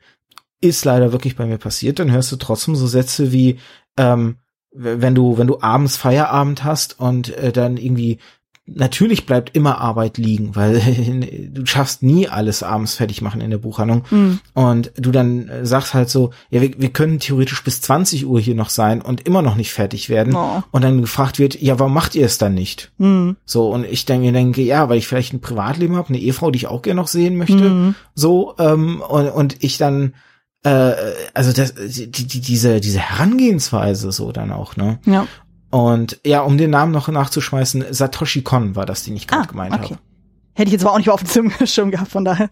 ist 0.61 0.85
leider 0.85 1.11
wirklich 1.11 1.35
bei 1.35 1.45
mir 1.45 1.57
passiert, 1.57 1.99
dann 1.99 2.11
hörst 2.11 2.31
du 2.31 2.35
trotzdem 2.35 2.75
so 2.75 2.87
Sätze 2.87 3.31
wie, 3.31 3.59
ähm, 3.97 4.37
wenn 4.71 5.15
du, 5.15 5.37
wenn 5.37 5.47
du 5.47 5.61
abends 5.61 5.97
Feierabend 5.97 6.63
hast 6.63 6.99
und 6.99 7.35
äh, 7.37 7.51
dann 7.51 7.77
irgendwie 7.77 8.19
natürlich 8.67 9.25
bleibt 9.25 9.55
immer 9.55 9.79
Arbeit 9.79 10.17
liegen, 10.17 10.55
weil 10.55 10.81
du 11.51 11.65
schaffst 11.65 12.03
nie 12.03 12.27
alles 12.27 12.63
abends 12.63 12.95
fertig 12.95 13.21
machen 13.21 13.41
in 13.41 13.49
der 13.49 13.57
Buchhandlung. 13.57 14.03
Mhm. 14.09 14.39
Und 14.53 14.91
du 14.97 15.11
dann 15.11 15.47
äh, 15.47 15.65
sagst 15.65 15.93
halt 15.93 16.09
so, 16.09 16.31
ja, 16.49 16.61
wir, 16.61 16.71
wir 16.77 16.89
können 16.89 17.19
theoretisch 17.19 17.63
bis 17.63 17.81
20 17.81 18.27
Uhr 18.27 18.39
hier 18.39 18.55
noch 18.55 18.69
sein 18.69 19.01
und 19.01 19.25
immer 19.25 19.41
noch 19.41 19.55
nicht 19.55 19.71
fertig 19.71 20.09
werden. 20.09 20.35
Oh. 20.35 20.61
Und 20.71 20.83
dann 20.83 21.01
gefragt 21.01 21.39
wird, 21.39 21.59
ja, 21.59 21.79
warum 21.79 21.93
macht 21.93 22.15
ihr 22.15 22.25
es 22.25 22.37
dann 22.37 22.53
nicht? 22.53 22.91
Mhm. 22.97 23.37
So, 23.45 23.71
und 23.71 23.85
ich 23.85 24.05
denke, 24.05 24.31
denke, 24.31 24.61
ja, 24.61 24.89
weil 24.89 24.97
ich 24.97 25.07
vielleicht 25.07 25.33
ein 25.33 25.41
Privatleben 25.41 25.95
habe, 25.95 26.09
eine 26.09 26.19
Ehefrau, 26.19 26.51
die 26.51 26.57
ich 26.57 26.67
auch 26.67 26.81
gerne 26.81 26.99
noch 26.99 27.07
sehen 27.07 27.37
möchte. 27.37 27.69
Mhm. 27.69 27.95
So, 28.13 28.55
ähm, 28.59 29.01
und, 29.01 29.29
und 29.29 29.63
ich 29.63 29.77
dann 29.77 30.13
äh, 30.63 30.93
also 31.33 31.53
das, 31.53 31.73
die, 31.75 32.09
die, 32.09 32.41
diese, 32.41 32.79
diese 32.81 32.99
Herangehensweise 32.99 34.11
so 34.11 34.31
dann 34.31 34.51
auch, 34.51 34.75
ne? 34.75 34.99
Ja. 35.05 35.27
Und 35.69 36.19
ja, 36.25 36.41
um 36.41 36.57
den 36.57 36.69
Namen 36.69 36.91
noch 36.91 37.07
nachzuschmeißen, 37.07 37.85
Satoshi 37.91 38.41
Kon 38.41 38.75
war 38.75 38.85
das, 38.85 39.03
den 39.03 39.15
ich 39.15 39.27
gerade 39.27 39.43
ah, 39.43 39.51
gemeint 39.51 39.73
okay. 39.73 39.83
habe. 39.83 39.99
Hätte 40.53 40.69
ich 40.69 40.73
jetzt 40.73 40.83
aber 40.83 40.93
auch 40.93 40.97
nicht 40.97 41.09
auf 41.09 41.23
dem 41.23 41.51
Schirm 41.65 41.91
gehabt, 41.91 42.11
von 42.11 42.25
daher. 42.25 42.49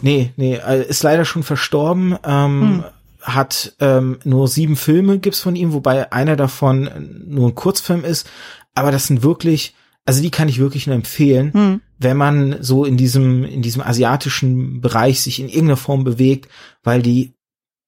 Nee, 0.00 0.32
nee, 0.36 0.54
äh, 0.54 0.88
ist 0.88 1.02
leider 1.02 1.24
schon 1.24 1.42
verstorben. 1.42 2.16
Ähm, 2.24 2.60
hm. 2.60 2.84
Hat 3.22 3.74
ähm, 3.80 4.18
nur 4.24 4.48
sieben 4.48 4.76
Filme 4.76 5.18
gibt's 5.18 5.40
von 5.40 5.54
ihm, 5.54 5.74
wobei 5.74 6.10
einer 6.10 6.36
davon 6.36 6.88
nur 7.26 7.48
ein 7.48 7.54
Kurzfilm 7.54 8.02
ist. 8.02 8.28
Aber 8.74 8.90
das 8.90 9.08
sind 9.08 9.22
wirklich, 9.22 9.74
also 10.06 10.22
die 10.22 10.30
kann 10.30 10.48
ich 10.48 10.58
wirklich 10.58 10.86
nur 10.86 10.96
empfehlen. 10.96 11.52
Hm 11.52 11.80
wenn 12.00 12.16
man 12.16 12.62
so 12.62 12.86
in 12.86 12.96
diesem, 12.96 13.44
in 13.44 13.60
diesem 13.60 13.82
asiatischen 13.82 14.80
Bereich 14.80 15.20
sich 15.20 15.38
in 15.38 15.48
irgendeiner 15.48 15.76
Form 15.76 16.02
bewegt, 16.02 16.48
weil 16.82 17.02
die 17.02 17.34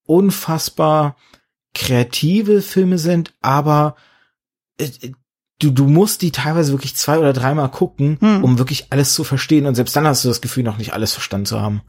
unfassbar 0.05 1.16
kreative 1.74 2.60
Filme 2.60 2.98
sind, 2.98 3.32
aber 3.40 3.97
äh, 4.76 4.90
du, 5.60 5.70
du 5.70 5.89
musst 5.89 6.20
die 6.20 6.30
teilweise 6.30 6.72
wirklich 6.72 6.94
zwei 6.94 7.18
oder 7.18 7.32
dreimal 7.32 7.70
gucken, 7.70 8.18
Hm. 8.20 8.44
um 8.44 8.59
wirklich 8.59 8.89
alles 8.90 9.14
zu 9.14 9.24
verstehen. 9.24 9.64
Und 9.64 9.76
selbst 9.76 9.97
dann 9.97 10.06
hast 10.06 10.24
du 10.24 10.28
das 10.28 10.43
Gefühl, 10.43 10.62
noch 10.62 10.76
nicht 10.76 10.93
alles 10.93 11.14
verstanden 11.14 11.47
zu 11.47 11.60
haben. 11.60 11.80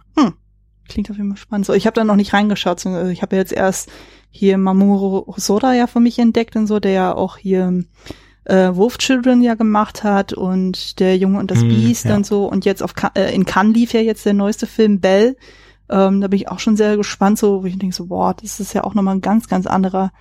Klingt 0.88 1.10
auf 1.12 1.18
jeden 1.18 1.30
Fall 1.30 1.38
spannend. 1.38 1.66
So, 1.66 1.74
ich 1.74 1.86
habe 1.86 1.96
da 1.96 2.06
noch 2.06 2.16
nicht 2.16 2.34
reingeschaut. 2.34 2.86
also 2.86 3.10
Ich 3.10 3.22
habe 3.22 3.36
ja 3.36 3.42
jetzt 3.42 3.54
erst 3.54 3.90
hier 4.30 4.58
Mamoru 4.58 5.26
Hosoda 5.28 5.74
ja 5.74 5.88
für 5.88 6.00
mich 6.00 6.20
entdeckt 6.20 6.56
und 6.56 6.68
so, 6.68 6.80
der 6.80 6.92
ja 6.92 7.16
auch 7.16 7.38
hier 7.38 7.84
äh, 8.46 8.76
Wolf 8.76 8.98
Children 8.98 9.42
ja 9.42 9.56
gemacht 9.56 10.04
hat 10.04 10.34
und 10.34 11.00
der 11.00 11.18
Junge 11.18 11.40
und 11.40 11.52
das 11.52 11.62
Hm, 11.62 11.70
Biest 11.70 12.06
ja. 12.06 12.16
und 12.16 12.26
so. 12.26 12.46
Und 12.46 12.66
jetzt 12.66 12.84
auf 12.84 12.94
äh, 13.16 13.34
in 13.34 13.46
Cannes 13.46 13.76
lief 13.76 13.94
ja 13.94 14.02
jetzt 14.02 14.26
der 14.26 14.34
neueste 14.34 14.68
Film 14.68 15.00
Belle. 15.00 15.36
Ähm, 15.90 16.22
da 16.22 16.28
bin 16.28 16.40
ich 16.40 16.50
auch 16.50 16.60
schon 16.60 16.78
sehr 16.78 16.98
gespannt, 16.98 17.38
so, 17.38 17.64
wo 17.64 17.68
ich 17.68 17.78
denke 17.78 17.96
so, 17.96 18.08
boah, 18.08 18.34
das 18.34 18.60
ist 18.60 18.74
ja 18.74 18.84
auch 18.84 18.94
nochmal 18.94 19.16
ein 19.16 19.22
ganz, 19.22 19.48
ganz 19.48 19.68
anderer 19.68 20.12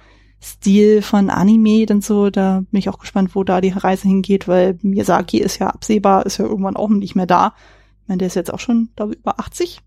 Stil 0.40 1.02
von 1.02 1.30
Anime 1.30 1.86
und 1.90 2.04
so. 2.04 2.30
Da 2.30 2.64
bin 2.70 2.78
ich 2.78 2.88
auch 2.88 2.98
gespannt, 2.98 3.34
wo 3.34 3.44
da 3.44 3.60
die 3.60 3.70
Reise 3.70 4.08
hingeht, 4.08 4.48
weil 4.48 4.78
Miyazaki 4.82 5.38
ist 5.38 5.58
ja 5.58 5.68
absehbar, 5.68 6.26
ist 6.26 6.38
ja 6.38 6.44
irgendwann 6.44 6.76
auch 6.76 6.88
nicht 6.88 7.14
mehr 7.14 7.26
da. 7.26 7.54
Ich 8.02 8.08
meine, 8.08 8.18
der 8.18 8.26
ist 8.26 8.34
jetzt 8.34 8.52
auch 8.52 8.58
schon, 8.58 8.90
glaube 8.96 9.12
ich, 9.12 9.20
über 9.20 9.38
80 9.38 9.80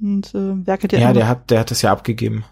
und 0.00 0.34
äh, 0.34 0.66
werkelt 0.66 0.92
ja, 0.92 0.98
Ja, 1.00 1.12
der 1.12 1.28
hat, 1.28 1.50
der 1.50 1.60
hat 1.60 1.70
das 1.70 1.82
ja 1.82 1.92
abgegeben. 1.92 2.44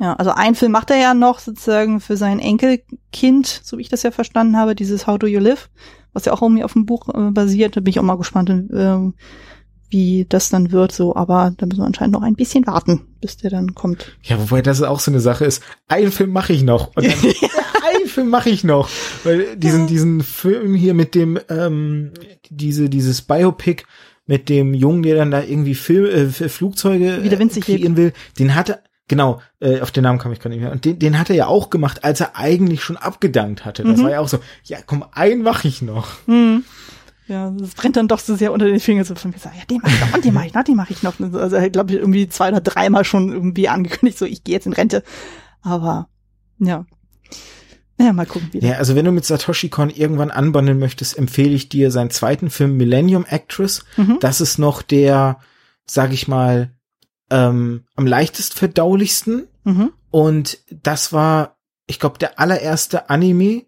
ja, 0.00 0.14
also 0.14 0.30
einen 0.32 0.54
Film 0.54 0.72
macht 0.72 0.90
er 0.90 0.96
ja 0.98 1.14
noch 1.14 1.38
sozusagen 1.38 2.00
für 2.00 2.16
sein 2.16 2.38
Enkelkind, 2.38 3.60
so 3.62 3.78
wie 3.78 3.82
ich 3.82 3.88
das 3.88 4.02
ja 4.02 4.10
verstanden 4.10 4.56
habe, 4.56 4.74
dieses 4.74 5.06
How 5.06 5.18
Do 5.18 5.26
You 5.26 5.40
Live, 5.40 5.70
was 6.12 6.24
ja 6.24 6.32
auch 6.32 6.42
irgendwie 6.42 6.64
auf 6.64 6.72
dem 6.74 6.86
Buch 6.86 7.08
äh, 7.08 7.30
basiert. 7.30 7.76
Da 7.76 7.80
bin 7.80 7.90
ich 7.90 7.98
auch 7.98 8.04
mal 8.04 8.16
gespannt, 8.18 8.50
äh, 8.50 9.12
wie 9.88 10.24
das 10.28 10.48
dann 10.48 10.72
wird, 10.72 10.90
so, 10.92 11.14
aber 11.14 11.52
da 11.56 11.66
müssen 11.66 11.80
wir 11.80 11.86
anscheinend 11.86 12.14
noch 12.14 12.22
ein 12.22 12.34
bisschen 12.34 12.66
warten, 12.66 13.02
bis 13.20 13.36
der 13.36 13.50
dann 13.50 13.74
kommt. 13.74 14.16
Ja, 14.22 14.40
wobei 14.40 14.62
das 14.62 14.80
auch 14.82 15.00
so 15.00 15.10
eine 15.10 15.20
Sache 15.20 15.44
ist. 15.44 15.62
Einen 15.86 16.12
Film 16.12 16.30
mache 16.30 16.54
ich 16.54 16.62
noch. 16.62 16.96
Und 16.96 17.04
dann, 17.04 17.12
einen 17.94 18.06
Film 18.08 18.30
mache 18.30 18.48
ich 18.48 18.64
noch. 18.64 18.88
Weil 19.22 19.54
diesen, 19.56 19.86
diesen 19.86 20.22
Film 20.22 20.74
hier 20.74 20.94
mit 20.94 21.14
dem, 21.14 21.38
ähm, 21.50 22.12
diese, 22.48 22.88
dieses 22.88 23.20
Biopic 23.20 23.84
mit 24.26 24.48
dem 24.48 24.74
Jungen, 24.74 25.02
der 25.02 25.16
dann 25.16 25.30
da 25.30 25.42
irgendwie 25.42 25.74
Film, 25.74 26.06
äh, 26.06 26.48
Flugzeuge 26.48 27.22
Wie 27.22 27.28
der 27.28 27.38
Wind 27.38 27.52
sich 27.52 27.64
kreieren 27.64 27.96
will, 27.96 28.12
den 28.38 28.54
hatte, 28.54 28.80
genau, 29.08 29.40
äh, 29.60 29.80
auf 29.80 29.90
den 29.90 30.04
Namen 30.04 30.18
kam 30.18 30.32
ich 30.32 30.40
gar 30.40 30.50
nicht 30.50 30.60
mehr. 30.60 30.72
Und 30.72 30.84
den, 30.84 30.98
den 30.98 31.18
hat 31.18 31.28
er 31.30 31.36
ja 31.36 31.46
auch 31.46 31.70
gemacht, 31.70 32.04
als 32.04 32.20
er 32.20 32.36
eigentlich 32.36 32.82
schon 32.82 32.96
abgedankt 32.96 33.64
hatte. 33.64 33.82
Das 33.82 33.98
Mhm. 33.98 34.04
war 34.04 34.10
ja 34.12 34.20
auch 34.20 34.28
so, 34.28 34.38
ja 34.64 34.78
komm, 34.86 35.04
einen 35.12 35.42
mache 35.42 35.66
ich 35.68 35.82
noch. 35.82 36.08
Hm. 36.26 36.64
Ja, 37.28 37.50
das 37.56 37.70
brennt 37.74 37.96
dann 37.96 38.08
doch 38.08 38.18
so 38.18 38.34
sehr 38.34 38.52
unter 38.52 38.66
den 38.66 38.80
Fingern 38.80 39.04
so 39.04 39.14
von 39.14 39.30
mir, 39.30 39.38
so, 39.38 39.48
ja, 39.48 39.64
den 39.70 39.80
mach 39.82 39.90
ich 39.92 40.00
noch 40.00 40.14
und 40.14 40.24
den 40.24 40.34
mach 40.34 40.44
ich 40.44 40.54
noch, 40.54 40.64
den 40.64 40.76
mach 40.76 40.90
ich 40.90 41.02
noch. 41.02 41.14
Also 41.34 41.56
er 41.56 41.70
glaube 41.70 41.92
ich 41.92 41.98
irgendwie 41.98 42.28
zwei 42.28 42.48
oder 42.48 42.60
dreimal 42.60 43.04
schon 43.04 43.32
irgendwie 43.32 43.68
angekündigt, 43.68 44.18
so 44.18 44.24
ich 44.24 44.44
gehe 44.44 44.54
jetzt 44.54 44.66
in 44.66 44.72
Rente. 44.72 45.02
Aber 45.62 46.08
ja. 46.58 46.84
Naja, 47.98 48.12
mal 48.12 48.26
gucken, 48.26 48.48
wie 48.52 48.58
Ja, 48.58 48.74
also 48.74 48.94
wenn 48.94 49.04
du 49.04 49.12
mit 49.12 49.24
Satoshi 49.24 49.68
Kon 49.68 49.90
irgendwann 49.90 50.30
anbandeln 50.30 50.78
möchtest, 50.78 51.16
empfehle 51.16 51.54
ich 51.54 51.68
dir 51.68 51.90
seinen 51.90 52.10
zweiten 52.10 52.50
Film 52.50 52.76
Millennium 52.76 53.24
Actress. 53.24 53.84
Mhm. 53.96 54.18
Das 54.20 54.40
ist 54.40 54.58
noch 54.58 54.82
der, 54.82 55.38
sag 55.86 56.12
ich 56.12 56.28
mal, 56.28 56.70
ähm, 57.30 57.84
am 57.94 58.06
leichtest 58.06 58.54
verdaulichsten. 58.54 59.46
Mhm. 59.64 59.92
Und 60.10 60.58
das 60.70 61.12
war, 61.12 61.56
ich 61.86 61.98
glaube, 61.98 62.18
der 62.18 62.38
allererste 62.38 63.10
Anime, 63.10 63.64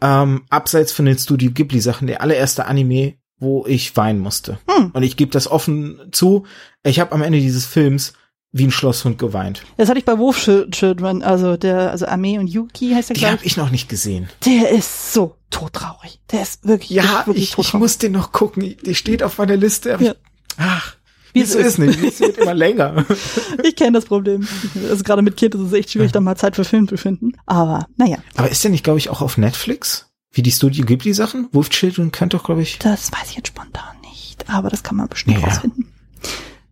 ähm, 0.00 0.44
abseits 0.48 0.92
von 0.92 1.04
den 1.04 1.18
Studio 1.18 1.50
Ghibli 1.52 1.80
Sachen, 1.80 2.06
der 2.06 2.22
allererste 2.22 2.66
Anime, 2.66 3.14
wo 3.38 3.66
ich 3.66 3.96
weinen 3.96 4.18
musste. 4.18 4.58
Hm. 4.68 4.90
Und 4.92 5.02
ich 5.02 5.16
gebe 5.16 5.30
das 5.30 5.48
offen 5.48 6.08
zu. 6.12 6.46
Ich 6.82 7.00
habe 7.00 7.12
am 7.12 7.22
Ende 7.22 7.40
dieses 7.40 7.66
Films 7.66 8.12
wie 8.52 8.64
ein 8.66 8.70
Schlosshund 8.72 9.18
geweint. 9.18 9.62
Das 9.76 9.88
hatte 9.88 9.98
ich 10.00 10.04
bei 10.04 10.18
Wolf 10.18 10.38
Chil- 10.38 10.70
Children, 10.70 11.22
also 11.22 11.56
der, 11.56 11.90
also 11.90 12.06
Armee 12.06 12.38
und 12.38 12.48
Yuki 12.48 12.90
heißt 12.92 13.10
der, 13.10 13.14
Die 13.14 13.20
glaube 13.20 13.36
habe 13.36 13.44
ich 13.46 13.56
noch 13.56 13.70
nicht 13.70 13.88
gesehen. 13.88 14.28
ich. 14.40 14.52
Der 14.52 14.70
ist 14.70 15.12
so 15.12 15.36
todtraurig. 15.50 16.20
Der 16.32 16.42
ist 16.42 16.66
wirklich, 16.66 16.90
Ja, 16.90 17.02
wirklich, 17.04 17.26
wirklich 17.26 17.36
ich, 17.44 17.48
ich 17.50 17.54
todtraurig. 17.56 17.80
muss 17.80 17.98
den 17.98 18.12
noch 18.12 18.32
gucken. 18.32 18.74
Die 18.84 18.94
steht 18.94 19.22
auf 19.22 19.38
meiner 19.38 19.56
Liste. 19.56 19.90
Ja. 20.00 20.12
Ich, 20.12 20.14
ach, 20.56 20.96
Wie 21.32 21.40
es 21.42 21.54
ist 21.54 21.78
nicht. 21.78 22.02
Es 22.02 22.18
wird 22.20 22.38
immer 22.38 22.54
länger. 22.54 23.04
Ich 23.62 23.76
kenne 23.76 23.92
das 23.92 24.06
Problem. 24.06 24.48
Also 24.88 25.04
gerade 25.04 25.22
mit 25.22 25.36
Kind 25.36 25.54
ist 25.54 25.60
es 25.60 25.72
echt 25.72 25.90
schwierig, 25.92 26.10
da 26.12 26.20
mal 26.20 26.36
Zeit 26.36 26.56
für 26.56 26.64
Film 26.64 26.88
zu 26.88 26.96
finden. 26.96 27.32
Aber 27.46 27.86
naja, 27.96 28.16
Aber 28.36 28.50
ist 28.50 28.64
der 28.64 28.70
nicht, 28.72 28.82
glaube 28.82 28.98
ich, 28.98 29.10
auch 29.10 29.20
auf 29.20 29.38
Netflix? 29.38 30.06
Wie 30.32 30.42
die 30.42 30.50
Studio 30.50 30.84
Ghibli 30.84 31.12
Sachen? 31.14 31.48
Wolf 31.52 31.70
Children 31.70 32.10
könnte 32.10 32.36
doch, 32.36 32.44
glaube 32.44 32.62
ich. 32.62 32.78
das 32.80 33.12
weiß 33.12 33.30
ich 33.30 33.36
jetzt 33.36 33.48
spontan 33.48 33.94
nicht. 34.02 34.44
Aber 34.48 34.70
das 34.70 34.82
kann 34.82 34.96
man 34.96 35.08
bestimmt 35.08 35.38
Ja. 35.40 35.46
rausfinden. 35.46 35.92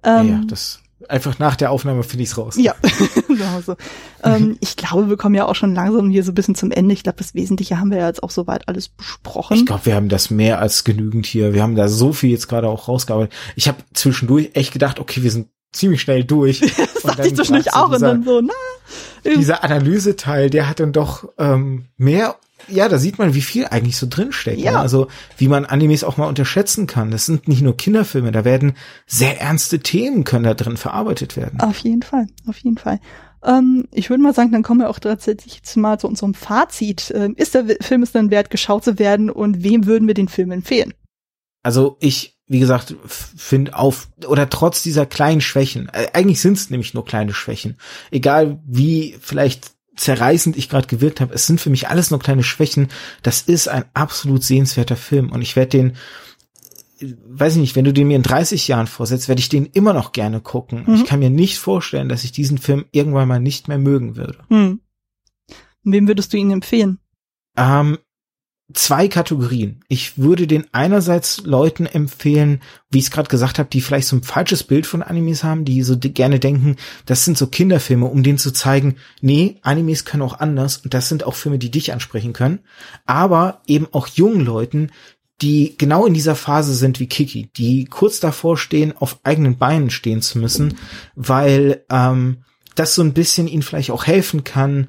Ja, 0.05 0.21
Ähm, 0.21 0.29
ja, 0.29 0.41
das 0.47 0.81
einfach 1.09 1.39
nach 1.39 1.57
der 1.57 1.71
Aufnahme 1.71 2.03
finde 2.03 2.25
ich's 2.25 2.37
raus. 2.37 2.57
Ja, 2.59 2.75
genau 3.29 3.61
so. 3.65 3.77
ähm, 4.23 4.57
ich 4.61 4.77
glaube, 4.77 5.09
wir 5.09 5.17
kommen 5.17 5.35
ja 5.35 5.47
auch 5.47 5.55
schon 5.55 5.75
langsam 5.75 6.11
hier 6.11 6.25
so 6.25 6.33
ein 6.33 6.35
bisschen 6.35 6.55
zum 6.55 6.71
Ende. 6.71 6.93
Ich 6.93 7.03
glaube, 7.03 7.19
das 7.19 7.35
Wesentliche 7.35 7.79
haben 7.79 7.91
wir 7.91 7.99
ja 7.99 8.07
jetzt 8.07 8.23
auch 8.23 8.31
soweit 8.31 8.69
alles 8.69 8.89
besprochen. 8.89 9.57
Ich 9.57 9.67
glaube, 9.67 9.87
wir 9.87 9.95
haben 9.95 10.09
das 10.09 10.31
mehr 10.31 10.61
als 10.61 10.85
genügend 10.85 11.27
hier. 11.27 11.55
Wir 11.55 11.63
haben 11.63 11.77
da 11.77 11.89
so 11.89 12.13
viel 12.13 12.31
jetzt 12.31 12.49
gerade 12.49 12.69
auch 12.69 12.89
rausgearbeitet. 12.89 13.35
Ich 13.57 13.69
habe 13.69 13.79
zwischendurch 13.95 14.51
echt 14.55 14.73
gedacht, 14.73 15.01
okay, 15.01 15.23
wir 15.23 15.31
sind 15.31 15.49
ziemlich 15.73 16.01
schnell 16.01 16.25
durch. 16.25 16.61
das 16.95 17.03
dachte 17.03 17.29
ich 17.29 17.35
zwischendurch 17.35 17.75
auch 17.75 17.87
und 17.87 17.95
dieser, 17.95 18.09
dann 18.09 18.25
so, 18.25 18.41
na. 18.41 19.35
dieser 19.37 19.65
Analyseteil, 19.65 20.51
der 20.51 20.69
hat 20.69 20.81
dann 20.81 20.93
doch 20.93 21.29
ähm, 21.39 21.87
mehr. 21.97 22.37
Ja, 22.67 22.89
da 22.89 22.99
sieht 22.99 23.19
man, 23.19 23.35
wie 23.35 23.41
viel 23.41 23.67
eigentlich 23.67 23.97
so 23.97 24.07
drinsteckt. 24.09 24.61
Ja. 24.61 24.73
Ne? 24.73 24.79
Also 24.81 25.09
wie 25.37 25.49
man 25.49 25.65
Animes 25.65 26.05
auch 26.05 26.17
mal 26.17 26.27
unterschätzen 26.27 26.87
kann. 26.87 27.11
Das 27.11 27.27
sind 27.27 27.49
nicht 27.49 27.63
nur 27.63 27.77
Kinderfilme, 27.77 28.33
da 28.33 28.45
werden 28.45 28.75
sehr 29.07 29.41
ernste 29.41 29.81
Themen 29.81 30.25
können 30.25 30.45
da 30.45 30.55
drin 30.55 30.77
verarbeitet 30.77 31.37
werden. 31.37 31.61
Auf 31.61 31.79
jeden 31.79 32.03
Fall, 32.03 32.27
auf 32.47 32.59
jeden 32.59 32.79
Fall. 32.79 33.01
Ähm, 33.45 33.87
ich 33.93 34.11
würde 34.11 34.23
mal 34.23 34.35
sagen, 34.35 34.53
dann 34.53 34.63
kommen 34.63 34.81
wir 34.81 34.91
auch 34.91 34.99
tatsächlich 34.99 35.57
jetzt 35.57 35.77
mal 35.77 35.99
zu 35.99 36.09
unserem 36.09 36.35
Fazit. 36.35 37.13
Ähm, 37.15 37.35
ist 37.37 37.55
der 37.55 37.65
Film 37.81 38.03
es 38.03 38.13
dann 38.13 38.31
wert, 38.31 38.51
geschaut 38.51 38.85
zu 38.85 38.99
werden 38.99 39.31
und 39.31 39.63
wem 39.63 39.87
würden 39.87 40.09
wir 40.09 40.15
den 40.15 40.29
Film 40.29 40.51
empfehlen? 40.51 40.93
Also 41.63 41.97
ich, 42.01 42.39
wie 42.47 42.59
gesagt, 42.61 42.97
finde 43.07 43.77
auf 43.77 44.09
oder 44.27 44.49
trotz 44.49 44.83
dieser 44.83 45.07
kleinen 45.07 45.41
Schwächen, 45.41 45.89
äh, 45.93 46.09
eigentlich 46.13 46.41
sind 46.41 46.57
es 46.57 46.71
nämlich 46.71 46.95
nur 46.95 47.05
kleine 47.05 47.35
Schwächen, 47.35 47.77
egal 48.11 48.61
wie 48.67 49.17
vielleicht 49.21 49.78
zerreißend 49.99 50.57
ich 50.57 50.69
gerade 50.69 50.87
gewirkt 50.87 51.21
habe, 51.21 51.35
es 51.35 51.47
sind 51.47 51.61
für 51.61 51.71
mich 51.71 51.89
alles 51.89 52.11
nur 52.11 52.21
kleine 52.21 52.43
Schwächen. 52.43 52.89
Das 53.23 53.43
ist 53.43 53.69
ein 53.69 53.85
absolut 53.95 54.43
sehenswerter 54.43 54.97
Film 54.97 55.31
und 55.31 55.43
ich 55.43 55.57
werde 55.57 55.71
den, 55.71 55.93
weiß 57.01 57.55
ich 57.55 57.61
nicht, 57.61 57.77
wenn 57.77 57.85
du 57.85 57.93
den 57.93 58.09
mir 58.09 58.17
in 58.17 58.23
30 58.23 58.69
Jahren 58.69 58.87
vorsetzt, 58.87 59.29
werde 59.29 59.41
ich 59.41 59.49
den 59.49 59.67
immer 59.67 59.93
noch 59.93 60.13
gerne 60.13 60.41
gucken. 60.41 60.85
Mhm. 60.87 60.95
Ich 60.95 61.05
kann 61.05 61.19
mir 61.19 61.31
nicht 61.31 61.59
vorstellen, 61.59 62.09
dass 62.09 62.25
ich 62.25 62.33
diesen 62.33 62.59
Film 62.59 62.87
irgendwann 62.93 63.29
mal 63.29 63.41
nicht 63.41 63.69
mehr 63.69 63.79
mögen 63.79 64.17
würde. 64.17 64.39
Hm. 64.49 64.81
Wem 65.85 66.09
würdest 66.09 66.33
du 66.33 66.37
ihn 66.37 66.51
empfehlen? 66.51 66.99
Ähm, 67.57 67.99
zwei 68.75 69.09
Kategorien. 69.09 69.83
Ich 69.89 70.19
würde 70.19 70.47
den 70.47 70.67
einerseits 70.73 71.43
Leuten 71.45 71.87
empfehlen, 71.87 72.61
wie 72.91 72.99
ich 72.99 73.05
es 73.05 73.11
gerade 73.11 73.31
gesagt 73.31 73.59
habe, 73.59 73.71
die 73.71 73.81
vielleicht 73.81 74.09
so 74.09 74.17
ein 74.17 74.23
falsches 74.23 74.63
Bild 74.63 74.87
von 74.87 75.03
Animes 75.03 75.43
haben, 75.43 75.65
die 75.65 75.83
so 75.83 75.97
gerne 75.99 76.39
denken, 76.39 76.77
das 77.07 77.25
sind 77.25 77.39
so 77.39 77.47
Kinderfilme, 77.47 78.05
um 78.05 78.23
denen 78.23 78.37
zu 78.37 78.53
zeigen, 78.53 78.97
nee, 79.23 79.57
Animes 79.63 80.05
können 80.05 80.23
auch 80.23 80.39
anders 80.39 80.79
und 80.79 80.93
das 80.93 81.09
sind 81.09 81.25
auch 81.25 81.35
Filme, 81.35 81.59
die 81.59 81.71
dich 81.71 81.93
ansprechen 81.93 82.35
können. 82.35 82.61
Aber 83.07 83.63
eben 83.67 83.89
auch 83.93 84.07
jungen 84.07 84.45
Leuten, 84.45 84.91
die 85.41 85.77
genau 85.79 86.05
in 86.05 86.15
dieser 86.15 86.35
Phase 86.35 86.75
sind 86.75 87.01
wie 87.01 87.07
Kiki, 87.07 87.49
die 87.57 87.87
kurz 87.87 88.21
davor 88.21 88.59
stehen, 88.59 88.95
auf 88.97 89.21
eigenen 89.23 89.57
Beinen 89.57 89.89
stehen 89.89 90.21
zu 90.21 90.39
müssen, 90.39 90.77
weil 91.15 91.85
ähm, 91.91 92.39
das 92.75 92.95
so 92.95 93.03
ein 93.03 93.15
bisschen 93.15 93.49
ihnen 93.49 93.63
vielleicht 93.63 93.93
auch 93.93 94.07
helfen 94.07 94.45
kann, 94.45 94.89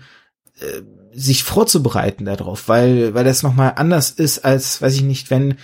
äh, 0.60 0.82
sich 1.20 1.44
vorzubereiten 1.44 2.26
darauf, 2.26 2.68
weil 2.68 3.14
weil 3.14 3.26
das 3.26 3.44
noch 3.44 3.54
mal 3.54 3.70
anders 3.70 4.12
ist 4.12 4.40
als, 4.40 4.82
weiß 4.82 4.96
ich 4.96 5.04
nicht, 5.04 5.30
wenn 5.30 5.56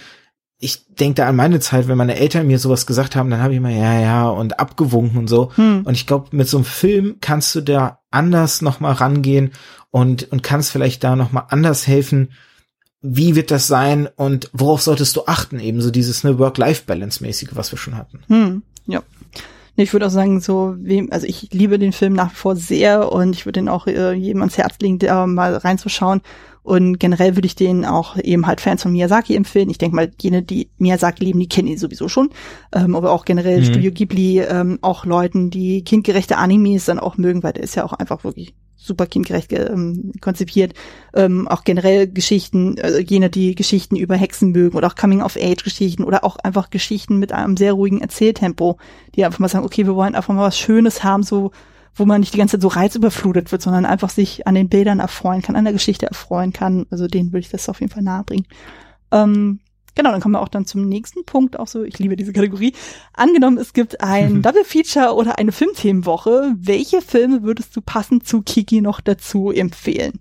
ich 0.58 0.86
denke 0.96 1.16
da 1.16 1.28
an 1.28 1.36
meine 1.36 1.60
Zeit, 1.60 1.88
wenn 1.88 1.98
meine 1.98 2.16
Eltern 2.16 2.48
mir 2.48 2.60
sowas 2.60 2.86
gesagt 2.86 3.16
haben, 3.16 3.30
dann 3.30 3.42
habe 3.42 3.54
ich 3.54 3.58
immer 3.58 3.70
ja 3.70 4.00
ja 4.00 4.30
und 4.30 4.60
abgewunken 4.60 5.20
und 5.20 5.28
so. 5.28 5.52
Hm. 5.56 5.82
Und 5.86 5.94
ich 5.94 6.08
glaube, 6.08 6.36
mit 6.36 6.48
so 6.48 6.58
einem 6.58 6.66
Film 6.66 7.18
kannst 7.22 7.54
du 7.56 7.62
da 7.62 8.00
anders 8.12 8.62
noch 8.62 8.80
mal 8.80 8.94
rangehen 8.94 9.52
und 9.92 10.32
und 10.32 10.44
kannst 10.44 10.72
vielleicht 10.72 11.04
da 11.04 11.16
noch 11.16 11.32
mal 11.32 11.48
anders 11.50 11.88
helfen. 11.88 12.32
Wie 13.02 13.36
wird 13.36 13.52
das 13.52 13.68
sein 13.68 14.08
und 14.16 14.50
worauf 14.54 14.82
solltest 14.82 15.16
du 15.16 15.26
achten? 15.28 15.60
Eben 15.60 15.82
so 15.82 15.92
dieses 15.92 16.24
ne 16.24 16.40
Work-Life-Balance-mäßige, 16.40 17.52
was 17.52 17.72
wir 17.72 17.78
schon 17.78 17.96
hatten. 17.96 18.22
Hm, 18.28 18.64
ja. 18.88 19.04
Ich 19.78 19.92
würde 19.92 20.08
auch 20.08 20.12
sagen, 20.12 20.40
so 20.40 20.76
wem, 20.78 21.10
also 21.12 21.28
ich 21.28 21.50
liebe 21.52 21.78
den 21.78 21.92
Film 21.92 22.14
nach 22.14 22.32
wie 22.32 22.36
vor 22.36 22.56
sehr 22.56 23.12
und 23.12 23.36
ich 23.36 23.46
würde 23.46 23.60
den 23.60 23.70
auch 23.70 23.88
äh, 23.88 24.14
jedem 24.14 24.42
ans 24.42 24.58
Herz 24.58 24.76
legen, 24.82 25.00
da 25.00 25.28
mal 25.28 25.56
reinzuschauen. 25.56 26.22
Und 26.64 26.98
generell 26.98 27.36
würde 27.36 27.46
ich 27.46 27.56
den 27.56 27.86
auch 27.86 28.18
eben 28.18 28.48
halt 28.48 28.60
Fans 28.60 28.82
von 28.82 28.92
Miyazaki 28.92 29.36
empfehlen. 29.36 29.70
Ich 29.70 29.78
denke 29.78 29.96
mal, 29.96 30.12
jene, 30.20 30.42
die 30.42 30.70
Miyazaki 30.80 31.24
lieben, 31.24 31.40
die 31.40 31.48
kennen 31.48 31.68
ihn 31.68 31.78
sowieso 31.78 32.08
schon. 32.08 32.30
Ähm, 32.74 32.96
aber 32.96 33.12
auch 33.12 33.26
generell 33.26 33.60
Mhm. 33.60 33.66
Studio 33.66 33.92
Ghibli, 33.92 34.40
ähm, 34.40 34.80
auch 34.82 35.06
Leuten, 35.06 35.52
die 35.52 35.84
kindgerechte 35.84 36.38
Animes 36.38 36.86
dann 36.86 36.98
auch 36.98 37.18
mögen, 37.18 37.44
weil 37.44 37.54
der 37.54 37.64
ist 37.64 37.76
ja 37.76 37.84
auch 37.84 37.94
einfach 37.94 38.24
wirklich 38.24 38.56
super 38.86 39.06
kindgerecht 39.06 39.50
ge- 39.50 39.70
ähm, 39.72 40.12
konzipiert. 40.22 40.74
Ähm, 41.14 41.48
auch 41.48 41.64
generell 41.64 42.08
Geschichten, 42.08 42.78
äh, 42.78 43.00
jene, 43.00 43.30
die 43.30 43.56
Geschichten 43.56 43.96
über 43.96 44.16
Hexen 44.16 44.52
mögen 44.52 44.78
oder 44.78 44.88
auch 44.88 44.96
Coming-of-Age-Geschichten 44.96 46.04
oder 46.04 46.24
auch 46.24 46.38
einfach 46.38 46.70
Geschichten 46.70 47.18
mit 47.18 47.32
einem 47.32 47.58
sehr 47.58 47.74
ruhigen 47.74 48.02
Erzähltempo, 48.02 48.78
die 49.16 49.26
einfach 49.26 49.40
mal 49.40 49.50
sagen, 49.50 49.66
okay, 49.66 49.86
wir 49.86 49.96
wollen 49.96 50.16
einfach 50.16 50.34
mal 50.34 50.48
was 50.48 50.58
Schönes 50.58 51.04
haben, 51.04 51.24
so 51.24 51.52
wo 51.98 52.06
man 52.06 52.20
nicht 52.20 52.34
die 52.34 52.38
ganze 52.38 52.58
Zeit 52.58 52.62
so 52.62 52.68
reizüberflutet 52.68 53.54
wird, 53.54 53.62
sondern 53.62 53.86
einfach 53.86 54.10
sich 54.10 54.46
an 54.48 54.56
den 54.56 54.68
Bildern 54.68 55.00
erfreuen 55.00 55.42
kann, 55.42 55.56
an 55.56 55.64
der 55.64 55.72
Geschichte 55.72 56.06
erfreuen 56.06 56.52
kann. 56.52 56.86
Also 56.90 57.08
denen 57.08 57.32
würde 57.32 57.40
ich 57.40 57.50
das 57.50 57.70
auf 57.70 57.80
jeden 57.80 57.92
Fall 57.92 58.04
nahebringen. 58.04 58.46
Ähm, 59.12 59.60
genau, 59.96 60.12
dann 60.12 60.22
kommen 60.22 60.34
wir 60.34 60.42
auch 60.42 60.50
dann 60.50 60.66
zum 60.66 60.88
nächsten 60.88 61.26
Punkt, 61.26 61.58
auch 61.60 61.68
so, 61.68 61.84
ich 61.84 61.98
liebe 62.00 62.16
diese 62.16 62.34
Kategorie. 62.34 62.74
Angenommen, 63.14 63.58
es 63.58 63.74
gibt 63.74 64.02
ein 64.02 64.42
Double 64.44 64.64
Feature 64.64 65.16
oder 65.16 65.38
eine 65.38 65.52
Filmthemenwoche. 65.52 66.54
Welche 66.58 67.02
Filme 67.02 67.44
würdest 67.44 67.76
du 67.76 67.82
passend 67.82 68.28
zu 68.28 68.42
Kiki 68.42 68.82
noch 68.82 69.02
dazu 69.02 69.52
empfehlen? 69.52 70.20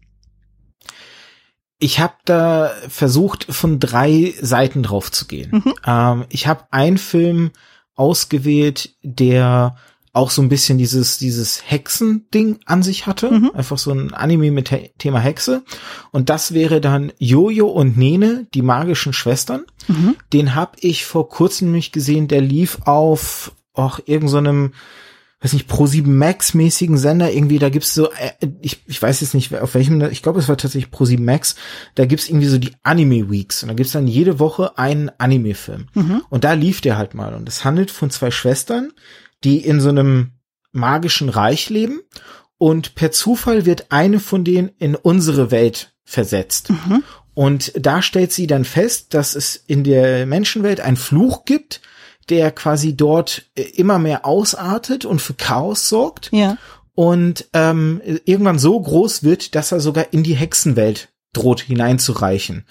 Ich 1.78 1.98
habe 1.98 2.14
da 2.24 2.70
versucht, 2.88 3.44
von 3.51 3.80
drei 3.80 4.32
Seiten 4.40 4.82
drauf 4.82 5.12
zu 5.12 5.26
gehen. 5.26 5.51
Mhm. 5.51 5.74
Ähm, 5.86 6.24
ich 6.30 6.46
habe 6.46 6.64
einen 6.70 6.98
Film 6.98 7.51
ausgewählt, 7.94 8.94
der 9.02 9.76
auch 10.15 10.31
so 10.31 10.41
ein 10.41 10.49
bisschen 10.49 10.78
dieses, 10.78 11.19
dieses 11.19 11.69
Hexen-Ding 11.69 12.61
an 12.65 12.82
sich 12.82 13.07
hatte. 13.07 13.31
Mhm. 13.31 13.51
Einfach 13.53 13.78
so 13.78 13.91
ein 13.91 14.15
Anime 14.15 14.53
mit 14.53 14.69
The 14.69 14.93
Thema 14.97 15.19
Hexe. 15.19 15.65
Und 16.12 16.31
das 16.31 16.55
wäre 16.55 16.81
dann 16.81 17.12
Jojo 17.19 17.66
und 17.66 17.97
Nene, 17.97 18.47
die 18.55 18.62
magischen 18.62 19.12
Schwestern. 19.12 19.65
Mhm. 19.89 20.15
Den 20.32 20.55
habe 20.55 20.77
ich 20.81 21.05
vor 21.05 21.28
kurzem 21.28 21.69
nämlich 21.69 21.91
gesehen, 21.91 22.28
der 22.28 22.41
lief 22.41 22.78
auf 22.85 23.53
auch 23.74 23.99
irgendeinem, 24.07 24.69
so 24.69 25.45
weiß 25.45 25.53
nicht, 25.53 25.69
Pro7 25.69 26.07
Max 26.07 26.55
mäßigen 26.55 26.97
Sender 26.97 27.32
irgendwie, 27.32 27.59
da 27.59 27.69
gibt's 27.69 27.93
so, 27.93 28.11
äh, 28.12 28.31
ich, 28.62 28.82
ich 28.86 29.03
weiß 29.03 29.20
jetzt 29.20 29.35
nicht, 29.35 29.53
auf 29.55 29.74
welchem, 29.74 30.01
ich 30.11 30.23
glaube, 30.23 30.39
es 30.39 30.49
war 30.49 30.57
tatsächlich 30.57 30.93
Pro7 30.93 31.20
Max, 31.20 31.57
da 31.97 32.07
gibt's 32.07 32.28
irgendwie 32.28 32.47
so 32.47 32.59
die 32.59 32.73
Anime 32.85 33.31
Weeks 33.31 33.65
und 33.65 33.69
da 33.69 33.74
gibt's 33.74 33.93
dann 33.93 34.07
jede 34.07 34.39
Woche 34.39 34.78
einen 34.78 35.11
Anime-Film. 35.19 35.89
Mhm. 35.95 36.23
Und 36.31 36.45
da 36.45 36.53
lief 36.53 36.81
der 36.81 36.97
halt 36.97 37.15
mal 37.15 37.35
und 37.35 37.49
es 37.49 37.65
handelt 37.65 37.91
von 37.91 38.11
zwei 38.11 38.31
Schwestern, 38.31 38.93
die 39.45 39.59
in 39.59 39.81
so 39.81 39.91
einem 39.91 40.33
magischen 40.73 41.29
Reich 41.29 41.71
leben 41.71 42.01
und 42.59 42.95
per 42.95 43.11
Zufall 43.11 43.66
wird 43.66 43.87
eine 43.91 44.21
von 44.21 44.45
denen 44.45 44.71
in 44.79 44.95
unsere 44.95 45.51
Welt 45.51 45.95
versetzt. 46.05 46.71
Mhm. 46.71 47.03
Und 47.35 47.73
da 47.75 48.01
stellt 48.01 48.33
sie 48.33 48.47
dann 48.47 48.65
fest, 48.65 49.12
dass 49.12 49.35
es 49.35 49.57
in 49.57 49.85
der 49.85 50.25
Menschenwelt 50.27 50.81
einen 50.81 50.97
Fluch 50.97 51.45
gibt, 51.45 51.81
der 52.29 52.53
quasi 52.53 52.97
dort 52.97 53.51
äh, 53.55 53.62
immer 53.62 53.99
mehr 53.99 54.25
ausartet 54.25 55.05
und 55.05 55.21
für 55.21 55.35
Chaos 55.35 55.89
sorgt. 55.89 56.31
Ja. 56.33 56.57
Und 56.95 57.49
ähm, 57.53 58.01
irgendwann 58.25 58.61
so 58.61 58.81
groß 58.81 59.25
wird, 59.25 59.57
dass 59.57 59.73
er 59.73 59.81
sogar 59.81 60.12
in 60.12 60.23
die 60.23 60.37
Hexenwelt 60.37 61.09
droht 61.33 61.61
hineinzureichen. 61.61 62.65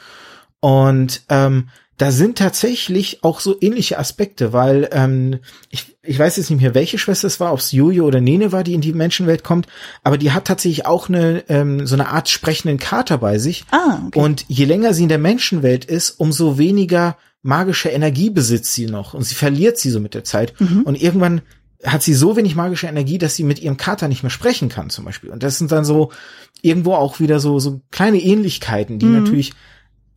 Und 0.62 1.24
ähm, 1.28 1.70
da 2.04 2.12
sind 2.12 2.38
tatsächlich 2.38 3.24
auch 3.24 3.40
so 3.40 3.56
ähnliche 3.62 3.98
Aspekte, 3.98 4.52
weil 4.52 4.90
ähm, 4.92 5.40
ich, 5.70 5.96
ich 6.04 6.20
weiß 6.20 6.36
jetzt 6.36 6.50
nicht 6.50 6.62
mehr, 6.62 6.76
welche 6.76 6.98
Schwester 6.98 7.28
es 7.28 7.40
war, 7.40 7.54
ob 7.54 7.60
es 7.60 7.72
Jojo 7.72 8.04
oder 8.04 8.20
Nene 8.20 8.52
war, 8.52 8.66
die 8.66 8.74
in 8.74 8.82
die 8.82 8.92
Menschenwelt 8.92 9.46
kommt, 9.46 9.68
aber 10.04 10.18
die 10.18 10.34
hat 10.34 10.44
tatsächlich 10.44 10.86
auch 10.86 11.08
eine 11.08 11.46
ähm, 11.48 11.88
so 11.88 11.96
eine 11.96 12.10
Art 12.10 12.28
sprechenden 12.28 12.78
Kater 12.78 13.20
bei 13.20 13.38
sich. 13.38 13.64
Ah, 13.72 14.02
okay. 14.06 14.20
Und 14.20 14.44
je 14.50 14.66
länger 14.66 14.94
sie 14.94 15.04
in 15.04 15.08
der 15.08 15.18
Menschenwelt 15.18 15.86
ist, 15.86 16.20
umso 16.20 16.58
weniger 16.58 17.16
magische 17.42 17.88
Energie 17.88 18.30
besitzt 18.30 18.74
sie 18.74 18.88
noch 18.88 19.14
und 19.14 19.24
sie 19.24 19.36
verliert 19.36 19.78
sie 19.78 19.90
so 19.90 20.02
mit 20.02 20.14
der 20.14 20.26
Zeit. 20.26 20.60
Mhm. 20.60 20.82
Und 20.82 21.02
irgendwann 21.02 21.42
hat 21.86 22.04
sie 22.04 22.16
so 22.16 22.36
wenig 22.36 22.54
magische 22.54 22.88
Energie, 22.88 23.18
dass 23.18 23.38
sie 23.38 23.46
mit 23.46 23.62
ihrem 23.62 23.78
Kater 23.78 24.10
nicht 24.10 24.24
mehr 24.24 24.30
sprechen 24.30 24.68
kann, 24.68 24.90
zum 24.90 25.06
Beispiel. 25.06 25.30
Und 25.30 25.42
das 25.42 25.58
sind 25.58 25.72
dann 25.72 25.86
so 25.86 26.12
irgendwo 26.62 26.96
auch 26.96 27.22
wieder 27.22 27.40
so 27.40 27.60
so 27.60 27.80
kleine 27.92 28.20
Ähnlichkeiten, 28.20 29.00
die 29.00 29.06
mhm. 29.06 29.24
natürlich 29.24 29.54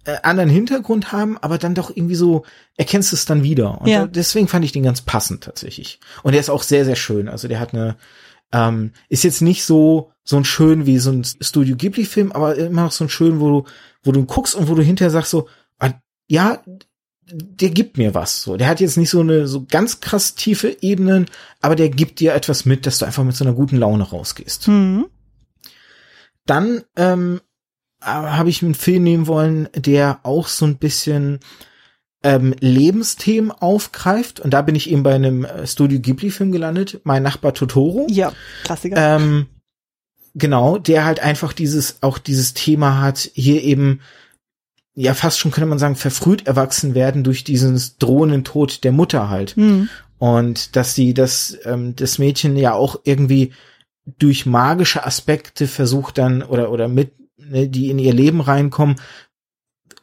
äh, 0.07 0.19
anderen 0.23 0.51
Hintergrund 0.51 1.13
haben, 1.13 1.37
aber 1.39 1.59
dann 1.59 1.75
doch 1.75 1.91
irgendwie 1.95 2.15
so 2.15 2.45
erkennst 2.77 3.13
du 3.13 3.17
es 3.17 3.25
dann 3.25 3.43
wieder. 3.43 3.81
Und 3.81 3.89
ja. 3.89 4.07
deswegen 4.07 4.49
fand 4.49 4.65
ich 4.65 4.73
den 4.73 4.83
ganz 4.83 5.03
passend 5.03 5.45
tatsächlich. 5.45 6.01
Und 6.23 6.33
der 6.33 6.41
ist 6.41 6.51
auch 6.51 6.63
sehr, 6.63 6.85
sehr 6.85 6.97
schön. 6.97 7.29
Also 7.29 7.49
der 7.49 7.61
hat 7.61 7.75
eine, 7.75 7.97
ähm, 8.53 8.93
ist 9.09 9.25
jetzt 9.25 9.43
nicht 9.43 9.65
so, 9.65 10.13
so 10.23 10.37
ein 10.37 10.45
schön 10.45 10.87
wie 10.87 10.99
so 10.99 11.11
ein 11.11 11.25
Studio 11.25 11.77
Ghibli-Film, 11.77 12.33
aber 12.33 12.57
immer 12.57 12.85
noch 12.85 12.93
so 12.93 13.05
ein 13.05 13.11
schön, 13.11 13.41
wo 13.41 13.49
du, 13.49 13.65
wo 14.03 14.13
du 14.13 14.25
guckst 14.25 14.55
und 14.55 14.69
wo 14.69 14.75
du 14.75 14.83
hinterher 14.83 15.11
sagst 15.11 15.31
so, 15.31 15.49
ah, 15.79 15.91
ja, 16.29 16.63
der 17.29 17.71
gibt 17.71 17.99
mir 17.99 18.15
was. 18.15 18.43
So, 18.43 18.57
der 18.57 18.69
hat 18.69 18.81
jetzt 18.81 18.97
nicht 18.97 19.11
so 19.11 19.21
eine 19.21 19.49
so 19.49 19.65
ganz 19.69 20.01
krass 20.01 20.35
tiefe 20.35 20.77
Ebenen, 20.81 21.27
aber 21.61 21.75
der 21.75 21.89
gibt 21.89 22.21
dir 22.21 22.35
etwas 22.35 22.65
mit, 22.65 22.87
dass 22.87 22.99
du 22.99 23.05
einfach 23.05 23.25
mit 23.25 23.35
so 23.35 23.45
einer 23.45 23.55
guten 23.55 23.77
Laune 23.77 24.05
rausgehst. 24.05 24.69
Mhm. 24.69 25.07
Dann 26.47 26.83
ähm, 26.95 27.41
habe 28.01 28.51
ich 28.51 28.63
einen 28.63 28.75
Film 28.75 29.03
nehmen 29.03 29.27
wollen, 29.27 29.69
der 29.75 30.21
auch 30.23 30.49
so 30.49 30.67
ein 30.67 30.77
bisschen 30.77 31.41
ähm, 32.23 32.55
Lebensthemen 32.61 33.51
aufgreift. 33.51 34.41
Und 34.41 34.51
da 34.51 34.63
bin 34.63 34.75
ich 34.75 34.91
eben 34.91 35.03
bei 35.03 35.15
einem 35.15 35.45
äh, 35.45 35.67
Studio 35.67 36.01
Ghibli-Film 36.01 36.53
gelandet, 36.53 37.01
Mein 37.05 37.23
Nachbar 37.23 37.55
Totoro. 37.55 38.07
Ja, 38.11 38.33
Klassiker. 38.65 38.97
Ähm, 39.17 39.47
genau, 40.35 40.79
der 40.79 41.05
halt 41.05 41.21
einfach 41.21 41.53
dieses, 41.53 42.03
auch 42.03 42.19
dieses 42.19 42.55
Thema 42.55 43.01
hat, 43.01 43.31
hier 43.35 43.63
eben, 43.63 44.01
ja, 44.95 45.15
fast 45.15 45.39
schon 45.39 45.51
könnte 45.51 45.69
man 45.69 45.79
sagen, 45.79 45.97
verfrüht 45.97 46.47
erwachsen 46.47 46.95
werden 46.95 47.23
durch 47.23 47.45
diesen 47.45 47.81
drohenden 47.99 48.45
Tod 48.45 48.83
der 48.85 48.93
Mutter 48.93 49.29
halt. 49.29 49.57
Mhm. 49.57 49.89
Und 50.19 50.77
dass 50.77 50.95
sie 50.95 51.15
das, 51.15 51.57
ähm, 51.65 51.95
das 51.97 52.19
Mädchen 52.19 52.57
ja 52.57 52.73
auch 52.73 53.01
irgendwie 53.05 53.53
durch 54.19 54.47
magische 54.47 55.05
Aspekte 55.05 55.67
versucht 55.67 56.19
dann 56.19 56.43
oder, 56.43 56.71
oder 56.71 56.89
mit 56.89 57.13
die 57.51 57.91
in 57.91 57.99
ihr 57.99 58.13
Leben 58.13 58.41
reinkommen, 58.41 58.97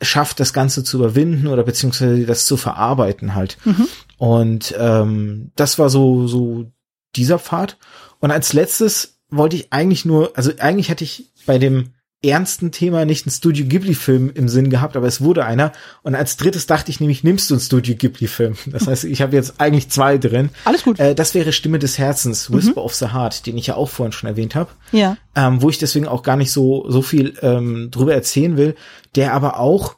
schafft, 0.02 0.40
das 0.40 0.54
Ganze 0.54 0.84
zu 0.84 0.98
überwinden 0.98 1.48
oder 1.48 1.64
beziehungsweise 1.64 2.26
das 2.26 2.46
zu 2.46 2.58
verarbeiten 2.58 3.36
halt. 3.36 3.58
Mhm. 3.66 3.88
Und 4.18 4.76
ähm, 4.78 5.52
das 5.56 5.80
war 5.80 5.90
so, 5.90 6.28
so 6.28 6.72
dieser 7.16 7.40
Pfad. 7.40 7.78
Und 8.20 8.32
als 8.32 8.54
letztes 8.54 9.20
wollte 9.30 9.56
ich 9.56 9.74
eigentlich 9.74 10.06
nur, 10.06 10.32
also 10.36 10.52
eigentlich 10.60 10.90
hatte 10.90 11.04
ich 11.04 11.32
bei 11.46 11.58
dem 11.58 11.94
ernsten 12.24 12.72
Thema 12.72 13.06
nicht 13.06 13.26
einen 13.26 13.34
Studio 13.34 13.66
Ghibli-Film 13.66 14.32
im 14.34 14.48
Sinn 14.48 14.70
gehabt, 14.70 14.96
aber 14.96 15.08
es 15.08 15.22
wurde 15.22 15.46
einer. 15.46 15.74
Und 16.04 16.16
als 16.16 16.38
drittes 16.38 16.66
dachte 16.66 16.90
ich 16.90 17.00
nämlich, 17.00 17.24
nimmst 17.24 17.50
du 17.50 17.56
einen 17.56 17.62
Studio 17.62 17.96
Ghibli-Film. 17.96 18.56
Das 18.68 18.88
heißt, 18.88 19.04
ich 19.04 19.22
habe 19.22 19.36
jetzt 19.36 19.60
eigentlich 19.60 19.90
zwei 19.90 20.18
drin. 20.18 20.50
Alles 20.66 20.84
gut. 20.84 21.00
Äh, 21.00 21.16
das 21.16 21.34
wäre 21.34 21.52
Stimme 21.52 21.80
des 21.80 21.98
Herzens, 21.98 22.52
Whisper 22.52 22.82
mhm. 22.82 22.86
of 22.86 22.96
the 22.96 23.08
Heart, 23.14 23.46
den 23.46 23.58
ich 23.58 23.68
ja 23.68 23.76
auch 23.76 23.90
vorhin 23.90 24.14
schon 24.14 24.30
erwähnt 24.30 24.56
habe. 24.56 24.72
Ja. 24.92 25.18
Ähm, 25.36 25.62
wo 25.62 25.70
ich 25.70 25.78
deswegen 25.78 26.08
auch 26.08 26.24
gar 26.24 26.38
nicht 26.38 26.52
so, 26.52 26.90
so 26.90 27.02
viel 27.02 27.38
ähm, 27.42 27.90
drüber 27.92 28.14
erzählen 28.14 28.58
will, 28.58 28.76
der 29.16 29.34
aber 29.34 29.60
auch 29.60 29.98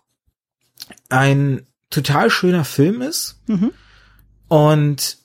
ein 1.10 1.68
total 1.90 2.30
schöner 2.30 2.66
Film 2.66 3.02
ist. 3.02 3.42
Mhm. 3.48 3.72
Und 4.48 5.18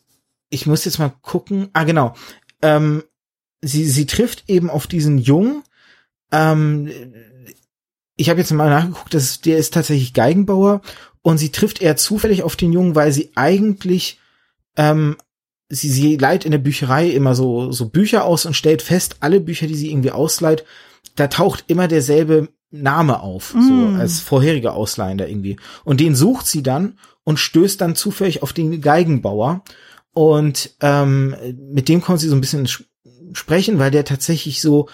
ich 0.51 0.67
muss 0.67 0.85
jetzt 0.85 0.99
mal 0.99 1.13
gucken. 1.23 1.69
Ah, 1.73 1.85
genau. 1.85 2.15
Ähm, 2.63 3.03
sie, 3.63 3.87
sie 3.87 4.07
trifft 4.07 4.45
eben 4.49 4.69
auf 4.69 4.87
diesen 4.87 5.19
Jungen, 5.19 5.63
ähm, 6.33 6.91
ich 8.17 8.29
habe 8.29 8.41
jetzt 8.41 8.53
mal 8.53 8.69
nachgeguckt, 8.69 9.15
dass 9.15 9.41
der 9.41 9.59
ist 9.59 9.75
tatsächlich 9.75 10.13
Geigenbauer 10.13 10.83
und 11.23 11.39
sie 11.39 11.51
trifft 11.51 11.81
eher 11.81 11.97
zufällig 11.97 12.43
auf 12.43 12.57
den 12.57 12.73
Jungen, 12.73 12.95
weil 12.95 13.13
sie 13.13 13.31
eigentlich 13.35 14.19
ähm, 14.77 15.17
sie 15.69 15.89
sie 15.89 16.17
leiht 16.17 16.45
in 16.45 16.53
der 16.53 16.59
Bücherei 16.59 17.09
immer 17.09 17.35
so 17.35 17.73
so 17.73 17.89
Bücher 17.89 18.25
aus 18.25 18.45
und 18.47 18.55
stellt 18.55 18.83
fest, 18.83 19.17
alle 19.21 19.41
Bücher, 19.41 19.67
die 19.67 19.75
sie 19.75 19.91
irgendwie 19.91 20.11
ausleiht, 20.11 20.65
da 21.17 21.29
taucht 21.29 21.65
immer 21.69 21.89
derselbe 21.89 22.49
Name 22.71 23.21
auf, 23.21 23.55
mm. 23.55 23.61
so 23.63 23.99
als 23.99 24.21
vorheriger 24.21 24.75
Ausleihender 24.75 25.29
irgendwie. 25.29 25.57
Und 25.85 26.01
den 26.01 26.15
sucht 26.15 26.47
sie 26.47 26.63
dann 26.63 26.99
und 27.25 27.39
stößt 27.39 27.81
dann 27.81 27.97
zufällig 27.97 28.43
auf 28.43 28.53
den 28.53 28.81
Geigenbauer 28.81 29.65
und 30.13 30.75
ähm, 30.81 31.35
mit 31.73 31.89
dem 31.89 32.01
kommt 32.01 32.21
sie 32.21 32.29
so 32.29 32.35
ein 32.35 32.41
bisschen 32.41 32.69
sprechen, 33.33 33.79
weil 33.79 33.91
der 33.91 34.05
tatsächlich 34.05 34.61
so 34.61 34.89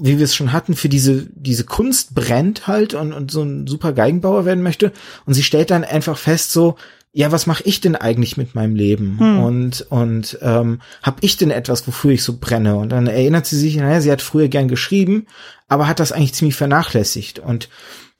wie 0.00 0.18
wir 0.18 0.24
es 0.24 0.34
schon 0.34 0.52
hatten, 0.52 0.74
für 0.74 0.88
diese, 0.88 1.26
diese 1.34 1.64
Kunst 1.64 2.14
brennt 2.14 2.66
halt 2.66 2.94
und, 2.94 3.12
und 3.12 3.30
so 3.30 3.42
ein 3.42 3.66
super 3.66 3.92
Geigenbauer 3.92 4.44
werden 4.44 4.62
möchte. 4.62 4.92
Und 5.26 5.34
sie 5.34 5.42
stellt 5.42 5.70
dann 5.70 5.84
einfach 5.84 6.16
fest, 6.16 6.52
so, 6.52 6.76
ja, 7.12 7.32
was 7.32 7.46
mache 7.46 7.64
ich 7.64 7.80
denn 7.80 7.96
eigentlich 7.96 8.36
mit 8.36 8.54
meinem 8.54 8.74
Leben? 8.74 9.18
Hm. 9.18 9.42
Und, 9.42 9.86
und 9.90 10.38
ähm, 10.42 10.80
habe 11.02 11.18
ich 11.20 11.36
denn 11.36 11.50
etwas, 11.50 11.86
wofür 11.86 12.12
ich 12.12 12.22
so 12.22 12.38
brenne? 12.38 12.76
Und 12.76 12.90
dann 12.90 13.06
erinnert 13.08 13.46
sie 13.46 13.58
sich, 13.58 13.76
naja, 13.76 14.00
sie 14.00 14.12
hat 14.12 14.22
früher 14.22 14.48
gern 14.48 14.68
geschrieben, 14.68 15.26
aber 15.68 15.88
hat 15.88 16.00
das 16.00 16.12
eigentlich 16.12 16.34
ziemlich 16.34 16.56
vernachlässigt. 16.56 17.40
Und 17.40 17.68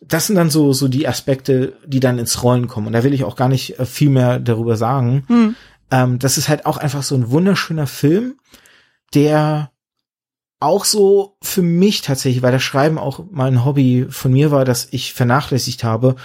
das 0.02 0.26
sind 0.26 0.36
dann 0.36 0.50
so, 0.50 0.72
so 0.72 0.88
die 0.88 1.06
Aspekte, 1.06 1.74
die 1.86 2.00
dann 2.00 2.18
ins 2.18 2.42
Rollen 2.42 2.66
kommen. 2.66 2.88
Und 2.88 2.92
da 2.94 3.04
will 3.04 3.14
ich 3.14 3.24
auch 3.24 3.36
gar 3.36 3.48
nicht 3.48 3.78
äh, 3.78 3.86
viel 3.86 4.10
mehr 4.10 4.40
darüber 4.40 4.76
sagen. 4.76 5.24
Hm. 5.28 5.54
Ähm, 5.90 6.18
das 6.18 6.36
ist 6.36 6.48
halt 6.48 6.66
auch 6.66 6.76
einfach 6.76 7.02
so 7.02 7.14
ein 7.14 7.30
wunderschöner 7.30 7.86
Film, 7.86 8.34
der 9.14 9.70
auch 10.60 10.84
so 10.84 11.36
für 11.42 11.62
mich 11.62 12.02
tatsächlich, 12.02 12.42
weil 12.42 12.52
das 12.52 12.62
Schreiben 12.62 12.98
auch 12.98 13.24
mal 13.30 13.50
ein 13.50 13.64
Hobby 13.64 14.06
von 14.10 14.32
mir 14.32 14.50
war, 14.50 14.64
das 14.64 14.88
ich 14.90 15.14
vernachlässigt 15.14 15.82
habe. 15.82 16.16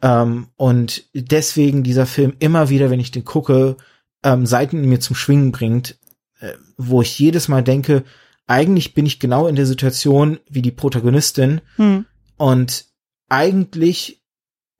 Ähm, 0.00 0.46
und 0.56 1.04
deswegen 1.14 1.82
dieser 1.82 2.06
Film 2.06 2.34
immer 2.38 2.68
wieder, 2.68 2.90
wenn 2.90 3.00
ich 3.00 3.10
den 3.10 3.24
gucke, 3.24 3.76
ähm, 4.22 4.46
Seiten 4.46 4.82
in 4.82 4.88
mir 4.88 5.00
zum 5.00 5.16
Schwingen 5.16 5.50
bringt, 5.50 5.98
äh, 6.40 6.52
wo 6.76 7.02
ich 7.02 7.18
jedes 7.18 7.48
Mal 7.48 7.62
denke, 7.62 8.04
eigentlich 8.46 8.94
bin 8.94 9.04
ich 9.04 9.18
genau 9.18 9.48
in 9.48 9.56
der 9.56 9.66
Situation 9.66 10.38
wie 10.48 10.62
die 10.62 10.72
Protagonistin 10.72 11.60
hm. 11.76 12.06
und 12.36 12.86
eigentlich 13.28 14.22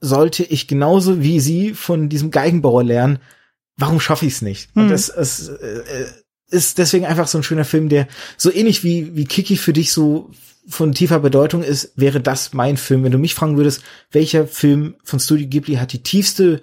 sollte 0.01 0.43
ich 0.43 0.67
genauso 0.67 1.23
wie 1.23 1.41
sie 1.41 1.75
von 1.75 2.09
diesem 2.09 2.31
Geigenbauer 2.31 2.83
lernen, 2.83 3.21
warum 3.77 4.01
schaffe 4.01 4.27
ich 4.27 4.35
es 4.35 4.43
nicht? 4.43 4.75
Hm. 4.75 4.83
Und 4.83 4.89
das, 4.91 5.09
es, 5.09 5.49
äh, 5.49 6.07
ist 6.53 6.79
deswegen 6.79 7.07
einfach 7.07 7.27
so 7.27 7.39
ein 7.39 7.45
schöner 7.45 7.65
Film, 7.65 7.89
der 7.89 8.07
so 8.37 8.53
ähnlich 8.53 8.85
wie, 8.85 9.17
wie 9.17 9.25
Kiki 9.25 9.57
für 9.57 9.73
dich 9.73 9.93
so 9.93 10.31
von 10.69 10.93
tiefer 10.93 11.19
Bedeutung 11.19 11.63
ist, 11.63 11.93
wäre 11.97 12.21
das 12.21 12.53
mein 12.53 12.77
Film. 12.77 13.03
Wenn 13.03 13.13
du 13.13 13.19
mich 13.19 13.35
fragen 13.35 13.57
würdest, 13.57 13.83
welcher 14.11 14.47
Film 14.47 14.95
von 15.03 15.19
Studio 15.19 15.49
Ghibli 15.49 15.77
hat 15.77 15.93
die 15.93 16.03
tiefste 16.03 16.61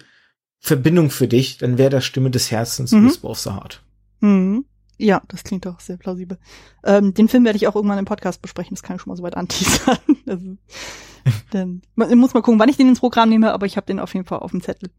Verbindung 0.60 1.10
für 1.10 1.28
dich, 1.28 1.58
dann 1.58 1.78
wäre 1.78 1.90
das 1.90 2.06
Stimme 2.06 2.32
des 2.32 2.52
Herzens 2.52 2.92
mhm. 2.92 3.06
Whisper 3.08 3.30
of 3.30 3.40
the 3.40 3.52
Heart. 3.52 3.82
Mhm. 4.22 4.66
Ja, 4.98 5.22
das 5.30 5.44
klingt 5.44 5.66
doch 5.66 5.80
sehr 5.80 5.98
plausibel. 5.98 6.38
Ähm, 6.84 7.14
den 7.14 7.30
Film 7.30 7.46
werde 7.46 7.56
ich 7.56 7.68
auch 7.68 7.76
irgendwann 7.76 8.00
im 8.00 8.06
Podcast 8.06 8.42
besprechen, 8.42 8.76
das 8.76 8.84
kann 8.84 8.98
ich 8.98 9.02
schon 9.02 9.12
mal 9.12 9.16
so 9.16 9.24
weit 9.24 9.38
anteasern. 9.38 9.98
also, 10.28 10.58
dann 11.52 11.82
man, 11.96 12.18
muss 12.18 12.34
mal 12.34 12.42
gucken, 12.42 12.60
wann 12.60 12.70
ich 12.70 12.78
den 12.78 12.90
ins 12.90 13.00
Programm 13.00 13.30
nehme, 13.30 13.54
aber 13.54 13.66
ich 13.66 13.78
habe 13.78 13.88
den 13.88 14.00
auf 14.00 14.14
jeden 14.14 14.26
Fall 14.26 14.40
auf 14.40 14.52
dem 14.52 14.62
Zettel. 14.62 14.90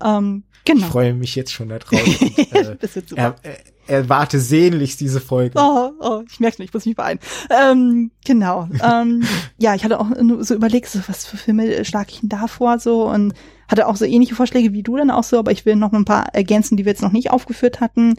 Ähm, 0.00 0.44
genau. 0.64 0.86
Ich 0.86 0.92
freue 0.92 1.14
mich 1.14 1.34
jetzt 1.36 1.52
schon 1.52 1.68
darauf. 1.68 1.92
äh, 1.92 2.76
er, 3.16 3.36
er, 3.42 3.58
erwarte 3.88 4.38
sehnlichst 4.40 5.00
diese 5.00 5.20
Folge. 5.20 5.58
Oh, 5.58 5.90
oh 6.00 6.22
ich 6.28 6.40
merke 6.40 6.60
nicht, 6.60 6.70
ich 6.70 6.74
muss 6.74 6.86
mich 6.86 6.96
beeilen. 6.96 7.18
Ähm, 7.50 8.10
genau. 8.24 8.68
ähm, 8.82 9.24
ja, 9.58 9.74
ich 9.74 9.84
hatte 9.84 10.00
auch 10.00 10.08
so 10.40 10.54
überlegt, 10.54 10.88
so, 10.88 11.00
was 11.06 11.26
für 11.26 11.36
Filme 11.36 11.84
schlage 11.84 12.10
ich 12.10 12.20
denn 12.20 12.28
da 12.28 12.46
vor, 12.46 12.78
so 12.78 13.08
und 13.08 13.34
hatte 13.68 13.86
auch 13.86 13.96
so 13.96 14.04
ähnliche 14.04 14.34
Vorschläge 14.34 14.72
wie 14.72 14.82
du 14.82 14.96
dann 14.96 15.10
auch 15.10 15.24
so, 15.24 15.38
aber 15.38 15.52
ich 15.52 15.66
will 15.66 15.76
noch 15.76 15.92
ein 15.92 16.04
paar 16.04 16.34
ergänzen, 16.34 16.76
die 16.76 16.84
wir 16.84 16.92
jetzt 16.92 17.02
noch 17.02 17.12
nicht 17.12 17.30
aufgeführt 17.30 17.80
hatten. 17.80 18.16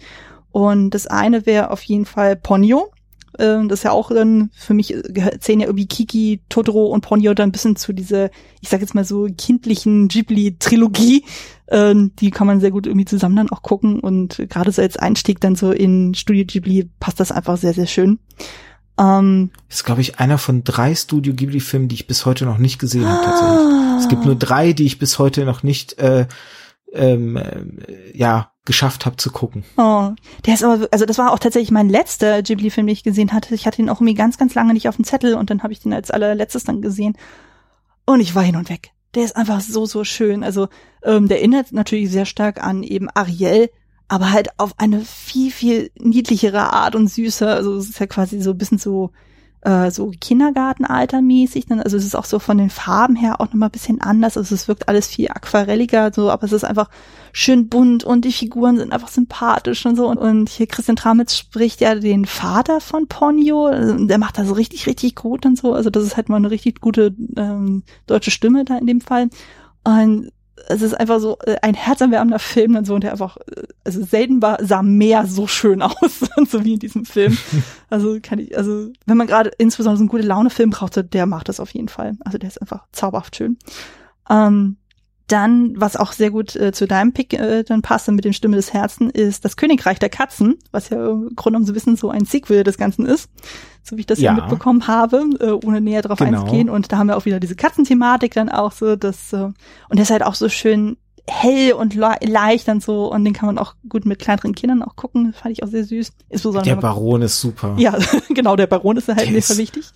Und 0.51 0.91
das 0.91 1.07
eine 1.07 1.45
wäre 1.45 1.71
auf 1.71 1.81
jeden 1.83 2.05
Fall 2.05 2.35
Ponyo. 2.35 2.91
Ähm, 3.37 3.69
das 3.69 3.79
ist 3.79 3.83
ja 3.83 3.91
auch 3.91 4.09
dann, 4.09 4.49
für 4.53 4.73
mich 4.73 4.95
zählen 5.39 5.59
ja 5.59 5.67
irgendwie 5.67 5.87
Kiki, 5.87 6.41
Totoro 6.49 6.87
und 6.87 7.01
Ponyo 7.01 7.33
dann 7.33 7.49
ein 7.49 7.51
bisschen 7.51 7.75
zu 7.75 7.93
dieser, 7.93 8.29
ich 8.61 8.69
sag 8.69 8.81
jetzt 8.81 8.95
mal 8.95 9.05
so, 9.05 9.27
kindlichen 9.37 10.07
Ghibli-Trilogie. 10.07 11.25
Ähm, 11.69 12.11
die 12.19 12.31
kann 12.31 12.47
man 12.47 12.59
sehr 12.59 12.71
gut 12.71 12.87
irgendwie 12.87 13.05
zusammen 13.05 13.35
dann 13.35 13.49
auch 13.49 13.61
gucken 13.61 13.99
und 13.99 14.43
gerade 14.49 14.71
so 14.71 14.81
als 14.81 14.97
Einstieg 14.97 15.39
dann 15.39 15.55
so 15.55 15.71
in 15.71 16.15
Studio 16.15 16.45
Ghibli 16.45 16.89
passt 16.99 17.19
das 17.19 17.31
einfach 17.31 17.57
sehr, 17.57 17.73
sehr 17.73 17.85
schön. 17.85 18.17
Ähm, 18.99 19.51
ist, 19.69 19.85
glaube 19.85 20.01
ich, 20.01 20.19
einer 20.19 20.37
von 20.37 20.63
drei 20.63 20.93
Studio 20.95 21.33
Ghibli-Filmen, 21.33 21.87
die 21.87 21.95
ich 21.95 22.07
bis 22.07 22.25
heute 22.25 22.45
noch 22.45 22.57
nicht 22.57 22.79
gesehen 22.79 23.05
habe, 23.05 23.23
tatsächlich. 23.23 24.03
Es 24.03 24.09
gibt 24.09 24.25
nur 24.25 24.35
drei, 24.35 24.73
die 24.73 24.85
ich 24.85 24.99
bis 24.99 25.19
heute 25.19 25.45
noch 25.45 25.63
nicht 25.63 25.99
äh, 25.99 26.27
ähm, 26.93 27.37
äh, 27.37 28.17
ja 28.17 28.51
geschafft 28.69 29.07
habe 29.07 29.17
zu 29.17 29.31
gucken. 29.31 29.63
Oh, 29.77 30.11
der 30.45 30.53
ist 30.53 30.63
aber, 30.63 30.87
also 30.91 31.07
das 31.07 31.17
war 31.17 31.33
auch 31.33 31.39
tatsächlich 31.39 31.71
mein 31.71 31.89
letzter 31.89 32.43
Ghibli-Film, 32.43 32.85
den 32.85 32.93
ich 32.93 33.03
gesehen 33.03 33.33
hatte. 33.33 33.55
Ich 33.55 33.65
hatte 33.65 33.81
ihn 33.81 33.89
auch 33.89 33.99
irgendwie 33.99 34.13
ganz, 34.13 34.37
ganz 34.37 34.53
lange 34.53 34.73
nicht 34.73 34.87
auf 34.87 34.95
dem 34.95 35.05
Zettel 35.05 35.33
und 35.33 35.49
dann 35.49 35.63
habe 35.63 35.73
ich 35.73 35.79
den 35.79 35.91
als 35.91 36.11
allerletztes 36.11 36.65
dann 36.65 36.79
gesehen. 36.83 37.17
Und 38.05 38.19
ich 38.19 38.35
war 38.35 38.43
hin 38.43 38.57
und 38.57 38.69
weg. 38.69 38.91
Der 39.15 39.23
ist 39.23 39.35
einfach 39.35 39.59
so, 39.61 39.87
so 39.87 40.03
schön. 40.03 40.43
Also 40.43 40.67
ähm, 41.01 41.27
der 41.27 41.39
erinnert 41.39 41.71
natürlich 41.71 42.11
sehr 42.11 42.25
stark 42.25 42.63
an 42.63 42.83
eben 42.83 43.09
Ariel, 43.09 43.71
aber 44.07 44.31
halt 44.31 44.49
auf 44.59 44.75
eine 44.77 45.01
viel, 45.01 45.49
viel 45.49 45.89
niedlichere 45.97 46.71
Art 46.71 46.93
und 46.93 47.07
süßer. 47.07 47.47
Also 47.55 47.75
es 47.75 47.89
ist 47.89 47.99
ja 47.99 48.05
quasi 48.05 48.39
so 48.39 48.51
ein 48.51 48.57
bisschen 48.59 48.77
so 48.77 49.09
äh, 49.61 49.91
so 49.91 50.11
Kindergartenalter-mäßig. 50.11 51.65
Also 51.83 51.97
es 51.97 52.05
ist 52.05 52.15
auch 52.15 52.25
so 52.25 52.39
von 52.39 52.57
den 52.57 52.69
Farben 52.69 53.15
her 53.15 53.41
auch 53.41 53.47
nochmal 53.47 53.69
ein 53.69 53.73
bisschen 53.73 54.01
anders. 54.01 54.37
Also 54.37 54.55
es 54.55 54.67
wirkt 54.67 54.87
alles 54.87 55.07
viel 55.07 55.29
aquarelliger, 55.29 56.11
so, 56.13 56.29
aber 56.29 56.45
es 56.45 56.53
ist 56.53 56.63
einfach 56.63 56.89
schön 57.31 57.67
bunt 57.67 58.03
und 58.03 58.25
die 58.25 58.31
Figuren 58.31 58.77
sind 58.77 58.93
einfach 58.93 59.09
sympathisch 59.09 59.85
und 59.85 59.95
so. 59.95 60.07
Und, 60.07 60.17
und 60.17 60.49
hier 60.49 60.67
Christian 60.67 60.95
Tramitz 60.95 61.35
spricht 61.35 61.81
ja 61.81 61.95
den 61.95 62.25
Vater 62.25 62.79
von 62.79 63.07
Ponyo. 63.07 63.67
Also 63.67 64.05
der 64.05 64.17
macht 64.17 64.37
das 64.37 64.55
richtig, 64.55 64.87
richtig 64.87 65.15
gut 65.15 65.45
und 65.45 65.57
so. 65.57 65.73
Also 65.73 65.89
das 65.89 66.03
ist 66.03 66.15
halt 66.15 66.29
mal 66.29 66.37
eine 66.37 66.51
richtig 66.51 66.79
gute 66.79 67.13
ähm, 67.35 67.83
deutsche 68.07 68.31
Stimme 68.31 68.65
da 68.65 68.77
in 68.77 68.87
dem 68.87 69.01
Fall. 69.01 69.29
Und 69.83 70.31
es 70.67 70.81
ist 70.81 70.93
einfach 70.93 71.19
so 71.19 71.37
äh, 71.45 71.57
ein 71.61 71.73
herzerwärmender 71.73 72.39
Film 72.39 72.75
und 72.75 72.85
so 72.85 72.95
und 72.95 73.03
der 73.03 73.11
einfach, 73.11 73.37
äh, 73.37 73.63
also 73.83 74.03
selten 74.03 74.41
war, 74.41 74.63
sah 74.63 74.81
mehr 74.81 75.25
so 75.25 75.47
schön 75.47 75.81
aus, 75.83 76.19
so 76.47 76.63
wie 76.63 76.73
in 76.73 76.79
diesem 76.79 77.05
Film. 77.05 77.37
Also 77.91 78.19
kann 78.21 78.37
ich, 78.37 78.55
also 78.55 78.91
wenn 79.07 79.17
man 79.17 79.25
gerade 79.25 79.51
insbesondere 79.57 79.97
so 79.97 80.03
einen 80.03 80.09
gute 80.09 80.27
Laune-Film 80.27 80.69
braucht, 80.69 81.11
der 81.11 81.25
macht 81.25 81.49
das 81.49 81.59
auf 81.59 81.71
jeden 81.71 81.87
Fall. 81.87 82.15
Also 82.23 82.37
der 82.37 82.47
ist 82.47 82.61
einfach 82.61 82.85
zauberhaft 82.91 83.35
schön. 83.35 83.57
Ähm, 84.29 84.77
dann, 85.31 85.73
was 85.75 85.95
auch 85.95 86.11
sehr 86.11 86.31
gut 86.31 86.55
äh, 86.55 86.71
zu 86.71 86.87
deinem 86.87 87.13
Pick 87.13 87.33
äh, 87.33 87.63
dann 87.63 87.81
passt 87.81 88.09
mit 88.09 88.25
dem 88.25 88.33
Stimme 88.33 88.55
des 88.55 88.73
Herzen, 88.73 89.09
ist 89.09 89.45
das 89.45 89.57
Königreich 89.57 89.99
der 89.99 90.09
Katzen, 90.09 90.57
was 90.71 90.89
ja 90.89 90.97
im 91.09 91.35
Grunde 91.35 91.57
genommen 91.57 91.65
so 91.65 91.75
wissen 91.75 91.95
so 91.95 92.09
ein 92.09 92.25
Sequel 92.25 92.63
des 92.63 92.77
Ganzen 92.77 93.05
ist, 93.05 93.29
so 93.83 93.95
wie 93.95 94.01
ich 94.01 94.07
das 94.07 94.19
ja, 94.19 94.33
mitbekommen 94.33 94.87
habe, 94.87 95.23
äh, 95.39 95.51
ohne 95.51 95.81
näher 95.81 96.01
darauf 96.01 96.19
genau. 96.19 96.41
einzugehen. 96.41 96.69
Und 96.69 96.91
da 96.91 96.97
haben 96.97 97.07
wir 97.07 97.17
auch 97.17 97.25
wieder 97.25 97.39
diese 97.39 97.55
Katzenthematik 97.55 98.33
dann 98.33 98.49
auch 98.49 98.71
so, 98.71 98.95
das 98.95 99.33
äh, 99.33 99.37
und 99.37 99.55
der 99.93 100.01
ist 100.01 100.11
halt 100.11 100.23
auch 100.23 100.35
so 100.35 100.49
schön 100.49 100.97
hell 101.27 101.73
und 101.73 101.93
le 101.95 102.15
leicht 102.21 102.67
und 102.69 102.83
so 102.83 103.11
und 103.11 103.23
den 103.23 103.33
kann 103.33 103.47
man 103.47 103.57
auch 103.57 103.75
gut 103.87 104.05
mit 104.05 104.19
kleineren 104.19 104.55
Kindern 104.55 104.81
auch 104.81 104.95
gucken, 104.95 105.33
fand 105.33 105.53
ich 105.53 105.63
auch 105.63 105.67
sehr 105.67 105.83
süß. 105.83 106.11
Ist 106.29 106.45
der 106.45 106.75
Baron 106.75 107.21
ist 107.21 107.39
super. 107.39 107.75
Ja, 107.77 107.97
genau, 108.29 108.55
der 108.55 108.67
Baron 108.67 108.97
ist 108.97 109.07
halt 109.07 109.29
mir 109.29 109.57
wichtig. 109.57 109.91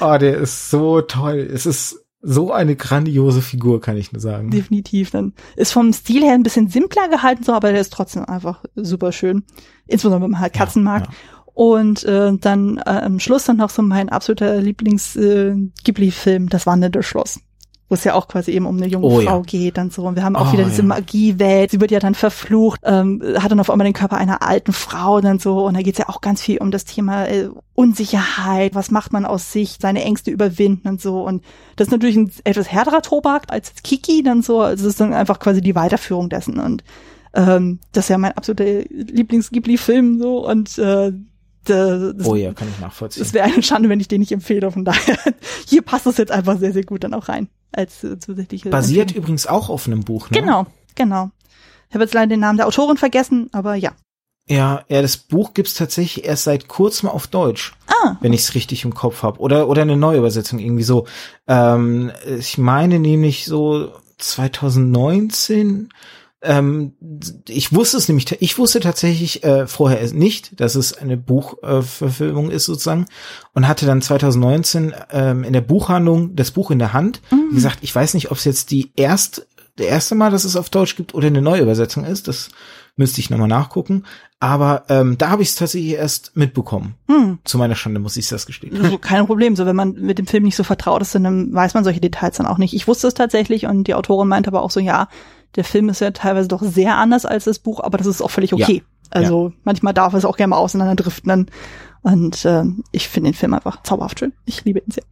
Oh, 0.00 0.16
der 0.18 0.38
ist 0.38 0.70
so 0.70 1.00
toll. 1.00 1.48
Es 1.52 1.66
ist 1.66 2.04
so 2.20 2.52
eine 2.52 2.74
grandiose 2.74 3.42
Figur, 3.42 3.80
kann 3.80 3.96
ich 3.96 4.12
nur 4.12 4.20
sagen. 4.20 4.50
Definitiv. 4.50 5.10
Dann 5.10 5.34
ist 5.56 5.72
vom 5.72 5.92
Stil 5.92 6.22
her 6.22 6.34
ein 6.34 6.42
bisschen 6.42 6.68
simpler 6.68 7.08
gehalten, 7.08 7.44
so, 7.44 7.52
aber 7.52 7.70
der 7.70 7.80
ist 7.80 7.92
trotzdem 7.92 8.24
einfach 8.24 8.64
super 8.74 9.12
schön. 9.12 9.44
Insbesondere 9.86 10.22
wenn 10.22 10.32
man 10.32 10.40
halt 10.40 10.52
Katzen 10.52 10.84
ja, 10.84 10.90
mag. 10.90 11.04
Ja. 11.04 11.12
Und 11.54 12.04
äh, 12.04 12.32
dann 12.36 12.78
äh, 12.78 12.90
am 12.90 13.18
Schluss 13.18 13.44
dann 13.44 13.56
noch 13.56 13.70
so 13.70 13.82
mein 13.82 14.08
absoluter 14.08 14.60
Lieblings-Ghibli-Film, 14.60 16.44
äh, 16.44 16.48
das 16.48 16.66
Wandelnde 16.66 17.02
Schloss 17.02 17.40
wo 17.88 17.94
es 17.94 18.04
ja 18.04 18.14
auch 18.14 18.28
quasi 18.28 18.50
eben 18.50 18.66
um 18.66 18.76
eine 18.76 18.86
junge 18.86 19.06
oh, 19.06 19.20
Frau 19.20 19.38
ja. 19.38 19.42
geht 19.42 19.78
und 19.78 19.92
so. 19.92 20.04
Und 20.04 20.14
wir 20.14 20.22
haben 20.22 20.36
auch 20.36 20.50
oh, 20.50 20.52
wieder 20.52 20.64
diese 20.64 20.82
ja. 20.82 20.88
Magiewelt. 20.88 21.70
Sie 21.70 21.80
wird 21.80 21.90
ja 21.90 22.00
dann 22.00 22.14
verflucht, 22.14 22.80
ähm, 22.84 23.22
hat 23.38 23.50
dann 23.50 23.60
auf 23.60 23.70
einmal 23.70 23.86
den 23.86 23.94
Körper 23.94 24.18
einer 24.18 24.42
alten 24.42 24.72
Frau 24.72 25.16
und 25.16 25.24
dann 25.24 25.38
so. 25.38 25.64
Und 25.64 25.74
da 25.74 25.80
geht's 25.80 25.98
ja 25.98 26.08
auch 26.08 26.20
ganz 26.20 26.42
viel 26.42 26.58
um 26.58 26.70
das 26.70 26.84
Thema 26.84 27.26
äh, 27.26 27.48
Unsicherheit. 27.74 28.74
Was 28.74 28.90
macht 28.90 29.12
man 29.12 29.24
aus 29.24 29.52
sich, 29.52 29.78
seine 29.80 30.04
Ängste 30.04 30.30
überwinden 30.30 30.86
und 30.86 31.00
so. 31.00 31.22
Und 31.22 31.42
das 31.76 31.88
ist 31.88 31.92
natürlich 31.92 32.16
ein 32.16 32.30
etwas 32.44 32.70
härterer 32.70 33.00
Tobak 33.00 33.44
als 33.48 33.72
Kiki 33.82 34.22
dann 34.22 34.42
so. 34.42 34.60
Also 34.60 34.84
es 34.84 34.92
ist 34.92 35.00
dann 35.00 35.14
einfach 35.14 35.38
quasi 35.38 35.62
die 35.62 35.74
Weiterführung 35.74 36.28
dessen. 36.28 36.60
Und 36.60 36.84
ähm, 37.32 37.78
das 37.92 38.04
ist 38.04 38.10
ja 38.10 38.18
mein 38.18 38.32
absoluter 38.32 38.64
Lieblings-Ghibli-Film 38.90 40.18
so. 40.18 40.46
Und 40.46 40.76
äh, 40.76 41.12
das, 41.64 42.26
oh 42.26 42.34
ja, 42.34 42.52
kann 42.52 42.68
ich 42.68 42.80
nachvollziehen. 42.80 43.22
Das 43.22 43.32
wäre 43.32 43.46
eine 43.46 43.62
Schande, 43.62 43.88
wenn 43.88 44.00
ich 44.00 44.08
den 44.08 44.20
nicht 44.20 44.32
empfehle. 44.32 44.70
Von 44.70 44.84
daher, 44.84 45.16
hier 45.66 45.80
passt 45.80 46.04
das 46.04 46.18
jetzt 46.18 46.32
einfach 46.32 46.58
sehr, 46.58 46.74
sehr 46.74 46.84
gut 46.84 47.02
dann 47.04 47.14
auch 47.14 47.30
rein 47.30 47.48
als 47.72 48.00
zusätzliche. 48.00 48.70
Basiert 48.70 49.02
Empfehlung. 49.02 49.24
übrigens 49.24 49.46
auch 49.46 49.68
auf 49.68 49.86
einem 49.86 50.00
Buch, 50.00 50.30
ne? 50.30 50.40
Genau, 50.40 50.66
genau. 50.94 51.30
Ich 51.88 51.94
habe 51.94 52.04
jetzt 52.04 52.14
leider 52.14 52.28
den 52.28 52.40
Namen 52.40 52.58
der 52.58 52.66
Autorin 52.66 52.96
vergessen, 52.96 53.48
aber 53.52 53.74
ja. 53.74 53.92
Ja, 54.48 54.84
ja, 54.88 55.02
das 55.02 55.18
Buch 55.18 55.52
gibt's 55.52 55.74
tatsächlich 55.74 56.24
erst 56.24 56.44
seit 56.44 56.68
kurzem 56.68 57.08
auf 57.08 57.26
Deutsch, 57.26 57.74
ah. 57.86 58.16
wenn 58.20 58.32
ich 58.32 58.40
es 58.40 58.54
richtig 58.54 58.84
im 58.84 58.94
Kopf 58.94 59.22
habe. 59.22 59.40
Oder 59.40 59.68
oder 59.68 59.82
eine 59.82 59.96
Neuübersetzung 59.96 60.58
irgendwie 60.58 60.84
so. 60.84 61.06
Ähm, 61.46 62.12
ich 62.38 62.56
meine 62.56 62.98
nämlich 62.98 63.44
so 63.44 63.92
2019 64.16 65.90
ähm, 66.40 66.92
ich 67.48 67.72
wusste 67.72 67.96
es 67.96 68.08
nämlich, 68.08 68.40
ich 68.40 68.58
wusste 68.58 68.80
tatsächlich 68.80 69.42
äh, 69.42 69.66
vorher 69.66 70.12
nicht, 70.12 70.60
dass 70.60 70.76
es 70.76 70.92
eine 70.92 71.16
Buchverfilmung 71.16 72.50
äh, 72.50 72.54
ist 72.54 72.66
sozusagen 72.66 73.06
und 73.54 73.66
hatte 73.66 73.86
dann 73.86 74.02
2019 74.02 74.94
ähm, 75.10 75.42
in 75.42 75.52
der 75.52 75.60
Buchhandlung 75.62 76.36
das 76.36 76.52
Buch 76.52 76.70
in 76.70 76.78
der 76.78 76.92
Hand. 76.92 77.20
Mhm. 77.30 77.50
Wie 77.50 77.54
gesagt, 77.56 77.78
ich 77.82 77.94
weiß 77.94 78.14
nicht, 78.14 78.30
ob 78.30 78.38
es 78.38 78.44
jetzt 78.44 78.70
die 78.70 78.92
erst, 78.94 79.48
der 79.78 79.88
erste 79.88 80.14
Mal, 80.14 80.30
dass 80.30 80.44
es 80.44 80.56
auf 80.56 80.70
Deutsch 80.70 80.96
gibt 80.96 81.14
oder 81.14 81.26
eine 81.26 81.42
Neuübersetzung 81.42 82.04
ist. 82.04 82.28
Das 82.28 82.50
müsste 82.96 83.20
ich 83.20 83.30
nochmal 83.30 83.48
nachgucken. 83.48 84.04
Aber 84.40 84.84
ähm, 84.88 85.18
da 85.18 85.30
habe 85.30 85.42
ich 85.42 85.48
es 85.48 85.54
tatsächlich 85.56 85.94
erst 85.94 86.36
mitbekommen. 86.36 86.94
Hm. 87.08 87.38
Zu 87.44 87.58
meiner 87.58 87.74
Schande 87.74 87.98
muss 87.98 88.16
ich 88.16 88.28
das 88.28 88.46
gestehen. 88.46 88.80
Also, 88.84 88.98
kein 88.98 89.26
Problem. 89.26 89.56
So, 89.56 89.66
wenn 89.66 89.74
man 89.74 89.92
mit 89.94 90.18
dem 90.18 90.28
Film 90.28 90.44
nicht 90.44 90.56
so 90.56 90.62
vertraut 90.62 91.02
ist, 91.02 91.14
dann 91.14 91.52
weiß 91.52 91.74
man 91.74 91.82
solche 91.82 92.00
Details 92.00 92.36
dann 92.36 92.46
auch 92.46 92.58
nicht. 92.58 92.74
Ich 92.74 92.86
wusste 92.86 93.08
es 93.08 93.14
tatsächlich 93.14 93.66
und 93.66 93.84
die 93.84 93.94
Autorin 93.94 94.28
meinte 94.28 94.48
aber 94.48 94.62
auch 94.62 94.70
so, 94.70 94.78
ja, 94.78 95.08
der 95.56 95.64
Film 95.64 95.88
ist 95.88 96.00
ja 96.00 96.10
teilweise 96.10 96.48
doch 96.48 96.62
sehr 96.62 96.96
anders 96.96 97.26
als 97.26 97.44
das 97.44 97.58
Buch, 97.58 97.80
aber 97.80 97.98
das 97.98 98.06
ist 98.06 98.22
auch 98.22 98.30
völlig 98.30 98.52
okay. 98.52 98.82
Ja. 98.84 98.98
Also 99.10 99.48
ja. 99.48 99.54
manchmal 99.64 99.94
darf 99.94 100.14
es 100.14 100.24
auch 100.24 100.36
gerne 100.36 100.50
mal 100.50 100.58
auseinanderdriften. 100.58 101.28
Dann. 101.28 101.46
Und 102.02 102.44
äh, 102.44 102.64
ich 102.92 103.08
finde 103.08 103.30
den 103.30 103.34
Film 103.34 103.54
einfach 103.54 103.82
zauberhaft 103.82 104.20
schön. 104.20 104.32
Ich 104.44 104.64
liebe 104.64 104.78
ihn 104.78 104.90
sehr. 104.90 105.04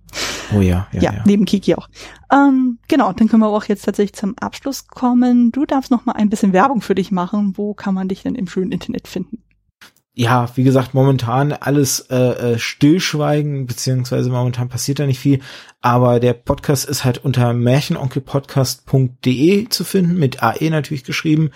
Oh 0.54 0.60
ja, 0.60 0.86
ja, 0.92 1.00
ja, 1.00 1.12
ja. 1.14 1.22
neben 1.26 1.44
Kiki 1.44 1.74
auch. 1.74 1.88
Ähm, 2.32 2.78
genau, 2.88 3.12
dann 3.12 3.28
können 3.28 3.42
wir 3.42 3.48
auch 3.48 3.64
jetzt 3.64 3.84
tatsächlich 3.84 4.14
zum 4.14 4.36
Abschluss 4.38 4.86
kommen. 4.86 5.50
Du 5.50 5.66
darfst 5.66 5.90
noch 5.90 6.04
mal 6.04 6.12
ein 6.12 6.30
bisschen 6.30 6.52
Werbung 6.52 6.80
für 6.80 6.94
dich 6.94 7.10
machen. 7.10 7.54
Wo 7.56 7.74
kann 7.74 7.94
man 7.94 8.08
dich 8.08 8.22
denn 8.22 8.34
im 8.34 8.46
schönen 8.46 8.70
Internet 8.70 9.08
finden? 9.08 9.42
Ja, 10.18 10.48
wie 10.54 10.64
gesagt, 10.64 10.94
momentan 10.94 11.52
alles 11.52 12.00
äh, 12.08 12.54
äh, 12.54 12.58
stillschweigen, 12.58 13.66
beziehungsweise 13.66 14.30
momentan 14.30 14.70
passiert 14.70 14.98
da 14.98 15.04
nicht 15.04 15.20
viel. 15.20 15.40
Aber 15.82 16.20
der 16.20 16.32
Podcast 16.32 16.88
ist 16.88 17.04
halt 17.04 17.22
unter 17.22 17.52
märchenonkelpodcast.de 17.52 19.68
zu 19.68 19.84
finden, 19.84 20.18
mit 20.18 20.42
AE 20.42 20.70
natürlich 20.70 21.04
geschrieben. 21.04 21.50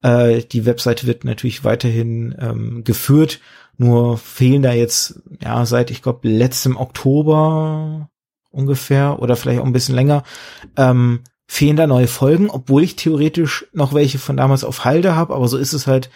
Äh, 0.00 0.44
die 0.44 0.64
Webseite 0.64 1.08
wird 1.08 1.24
natürlich 1.24 1.64
weiterhin 1.64 2.36
ähm, 2.38 2.84
geführt, 2.84 3.40
nur 3.78 4.16
fehlen 4.16 4.62
da 4.62 4.72
jetzt, 4.72 5.20
ja, 5.42 5.66
seit 5.66 5.90
ich 5.90 6.00
glaube 6.00 6.28
letztem 6.28 6.76
Oktober 6.76 8.10
ungefähr 8.52 9.20
oder 9.20 9.34
vielleicht 9.34 9.60
auch 9.60 9.66
ein 9.66 9.72
bisschen 9.72 9.96
länger, 9.96 10.22
ähm, 10.76 11.22
fehlen 11.48 11.74
da 11.74 11.88
neue 11.88 12.06
Folgen, 12.06 12.48
obwohl 12.48 12.84
ich 12.84 12.94
theoretisch 12.94 13.66
noch 13.72 13.92
welche 13.92 14.20
von 14.20 14.36
damals 14.36 14.62
auf 14.62 14.84
Halde 14.84 15.16
habe, 15.16 15.34
aber 15.34 15.48
so 15.48 15.58
ist 15.58 15.72
es 15.72 15.88
halt 15.88 16.10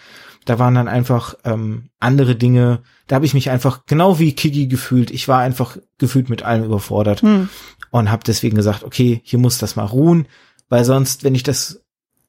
da 0.49 0.57
waren 0.57 0.73
dann 0.73 0.87
einfach 0.87 1.35
ähm, 1.45 1.89
andere 1.99 2.35
Dinge, 2.35 2.81
da 3.05 3.15
habe 3.15 3.25
ich 3.25 3.35
mich 3.35 3.51
einfach 3.51 3.85
genau 3.85 4.17
wie 4.17 4.33
Kiki 4.33 4.65
gefühlt. 4.65 5.11
Ich 5.11 5.27
war 5.27 5.39
einfach 5.39 5.77
gefühlt 5.99 6.29
mit 6.29 6.41
allem 6.41 6.63
überfordert 6.63 7.21
hm. 7.21 7.49
und 7.91 8.09
habe 8.09 8.23
deswegen 8.25 8.55
gesagt, 8.55 8.83
okay, 8.83 9.21
hier 9.23 9.37
muss 9.37 9.59
das 9.59 9.75
mal 9.75 9.85
ruhen, 9.85 10.27
weil 10.67 10.85
sonst, 10.85 11.23
wenn 11.23 11.35
ich 11.35 11.43
das, 11.43 11.83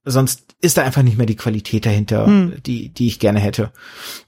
sonst 0.04 0.54
ist 0.60 0.76
da 0.76 0.82
einfach 0.82 1.02
nicht 1.02 1.16
mehr 1.16 1.26
die 1.26 1.36
Qualität 1.36 1.86
dahinter, 1.86 2.26
hm. 2.26 2.62
die 2.66 2.90
die 2.90 3.06
ich 3.06 3.20
gerne 3.20 3.40
hätte. 3.40 3.72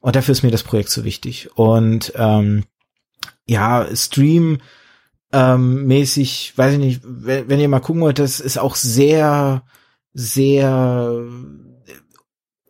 Und 0.00 0.16
dafür 0.16 0.32
ist 0.32 0.42
mir 0.42 0.50
das 0.50 0.62
Projekt 0.62 0.88
so 0.88 1.04
wichtig. 1.04 1.50
Und 1.54 2.14
ähm, 2.16 2.64
ja, 3.46 3.86
Stream 3.94 4.58
ähm, 5.34 5.86
mäßig, 5.86 6.54
weiß 6.56 6.72
ich 6.74 6.78
nicht, 6.78 7.00
wenn, 7.04 7.46
wenn 7.50 7.60
ihr 7.60 7.68
mal 7.68 7.80
gucken 7.80 8.00
wollt, 8.00 8.18
das 8.18 8.40
ist 8.40 8.56
auch 8.56 8.74
sehr, 8.74 9.64
sehr 10.14 11.26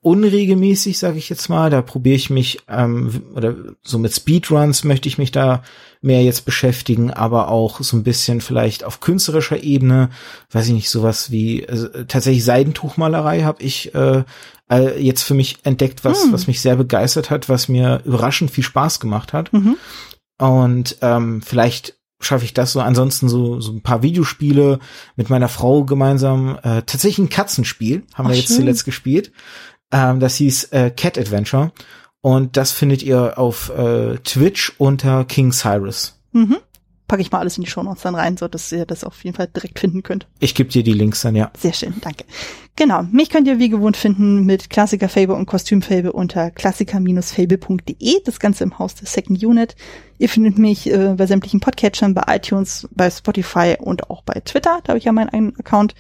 unregelmäßig, 0.03 0.99
sage 0.99 1.19
ich 1.19 1.29
jetzt 1.29 1.49
mal. 1.49 1.71
Da 1.71 1.81
probiere 1.81 2.17
ich 2.17 2.29
mich, 2.29 2.59
ähm, 2.69 3.23
oder 3.35 3.55
so 3.83 3.99
mit 3.99 4.13
Speedruns 4.15 4.85
möchte 4.85 5.09
ich 5.09 5.17
mich 5.17 5.31
da 5.31 5.63
mehr 6.01 6.23
jetzt 6.23 6.45
beschäftigen, 6.45 7.13
aber 7.13 7.49
auch 7.49 7.81
so 7.81 7.97
ein 7.97 8.03
bisschen 8.03 8.41
vielleicht 8.41 8.83
auf 8.83 9.01
künstlerischer 9.01 9.63
Ebene, 9.63 10.11
weiß 10.51 10.67
ich 10.67 10.73
nicht, 10.73 10.91
sowas 10.91 11.31
wie 11.31 11.67
also, 11.69 11.87
tatsächlich 12.09 12.45
Seidentuchmalerei 12.45 13.43
habe 13.43 13.63
ich 13.63 13.95
äh, 13.95 14.25
jetzt 14.99 15.23
für 15.23 15.35
mich 15.35 15.59
entdeckt, 15.63 16.05
was, 16.05 16.25
hm. 16.25 16.33
was 16.33 16.49
mich 16.49 16.61
sehr 16.61 16.77
begeistert 16.77 17.31
hat, 17.31 17.49
was 17.49 17.69
mir 17.69 18.03
überraschend 18.05 18.51
viel 18.51 18.65
Spaß 18.65 19.01
gemacht 19.01 19.33
hat. 19.33 19.53
Mhm. 19.53 19.77
Und 20.39 20.97
ähm, 21.03 21.43
vielleicht 21.43 21.95
schaffe 22.21 22.45
ich 22.45 22.55
das 22.55 22.73
so. 22.73 22.81
Ansonsten 22.81 23.29
so, 23.29 23.61
so 23.61 23.73
ein 23.73 23.83
paar 23.83 24.03
Videospiele 24.03 24.79
mit 25.17 25.31
meiner 25.31 25.49
Frau 25.49 25.85
gemeinsam. 25.85 26.59
Äh, 26.63 26.83
tatsächlich 26.83 27.19
ein 27.19 27.29
Katzenspiel 27.29 28.05
haben 28.15 28.27
Ach, 28.27 28.31
wir 28.31 28.37
jetzt 28.37 28.49
schön. 28.49 28.59
zuletzt 28.59 28.85
gespielt. 28.85 29.33
Ähm, 29.93 30.19
das 30.19 30.37
hieß 30.37 30.65
äh, 30.73 30.91
Cat 30.91 31.19
Adventure. 31.19 31.71
Und 32.23 32.57
das 32.57 32.73
findet 32.73 33.03
ihr 33.03 33.39
auf 33.39 33.71
äh, 33.77 34.17
Twitch 34.19 34.73
unter 34.79 35.25
King 35.25 35.53
Cyrus. 35.53 36.19
Mhm. 36.33 36.57
Packe 37.09 37.21
ich 37.21 37.33
mal 37.33 37.41
alles 37.41 37.59
in 37.59 37.65
die 37.65 37.71
Show 37.71 37.83
Notes 37.83 38.03
dann 38.03 38.15
rein, 38.15 38.37
so 38.39 38.49
dass 38.49 38.73
ihr 38.73 38.87
das 38.87 39.05
auf 39.05 39.23
jeden 39.25 39.37
Fall 39.37 39.49
direkt 39.49 39.81
finden 39.81 40.03
könnt. 40.03 40.27
Ich 40.39 40.55
gebe 40.55 40.71
dir 40.71 40.83
die 40.83 40.95
Links 40.95 41.21
dann, 41.21 41.35
ja. 41.35 41.51
Sehr 41.59 41.75
schön, 41.75 41.95
danke. 42.01 42.25
Genau, 42.75 43.03
mich 43.11 43.29
könnt 43.29 43.47
ihr 43.49 43.59
wie 43.59 43.69
gewohnt 43.69 43.99
finden 43.99 44.47
mit 44.47 44.71
Klassiker-Fable 44.71 45.35
und 45.35 45.45
Kostüm-Fable 45.45 46.13
unter 46.13 46.51
klassiker-fable.de, 46.51 48.23
das 48.25 48.41
Ganze 48.41 48.65
im 48.65 48.79
Haus 48.79 48.95
der 48.95 49.09
Second 49.09 49.45
Unit. 49.45 49.75
Ihr 50.17 50.31
findet 50.31 50.57
mich 50.57 50.91
äh, 50.91 51.15
bei 51.15 51.27
sämtlichen 51.27 51.61
Podcatchern, 51.61 52.15
bei 52.15 52.23
iTunes, 52.35 52.89
bei 52.93 53.11
Spotify 53.11 53.77
und 53.79 54.09
auch 54.09 54.23
bei 54.23 54.41
Twitter, 54.41 54.79
da 54.85 54.91
habe 54.91 54.99
ich 54.99 55.05
ja 55.05 55.13
meinen 55.13 55.29
eigenen 55.29 55.59
Account. 55.59 55.95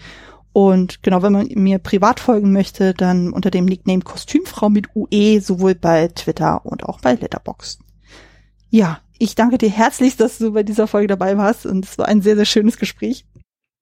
Und 0.52 1.02
genau, 1.02 1.22
wenn 1.22 1.32
man 1.32 1.48
mir 1.54 1.78
privat 1.78 2.20
folgen 2.20 2.52
möchte, 2.52 2.92
dann 2.92 3.32
unter 3.32 3.50
dem 3.50 3.64
Nickname 3.64 4.02
Kostümfrau 4.02 4.68
mit 4.68 4.94
UE, 4.94 5.40
sowohl 5.40 5.74
bei 5.74 6.08
Twitter 6.08 6.64
und 6.66 6.84
auch 6.84 7.00
bei 7.00 7.14
Letterboxd. 7.14 7.80
Ja, 8.68 9.00
ich 9.18 9.34
danke 9.34 9.56
dir 9.56 9.70
herzlichst, 9.70 10.20
dass 10.20 10.38
du 10.38 10.52
bei 10.52 10.62
dieser 10.62 10.86
Folge 10.86 11.08
dabei 11.08 11.38
warst 11.38 11.64
und 11.64 11.84
es 11.84 11.96
war 11.96 12.06
ein 12.06 12.22
sehr, 12.22 12.36
sehr 12.36 12.44
schönes 12.44 12.76
Gespräch. 12.76 13.24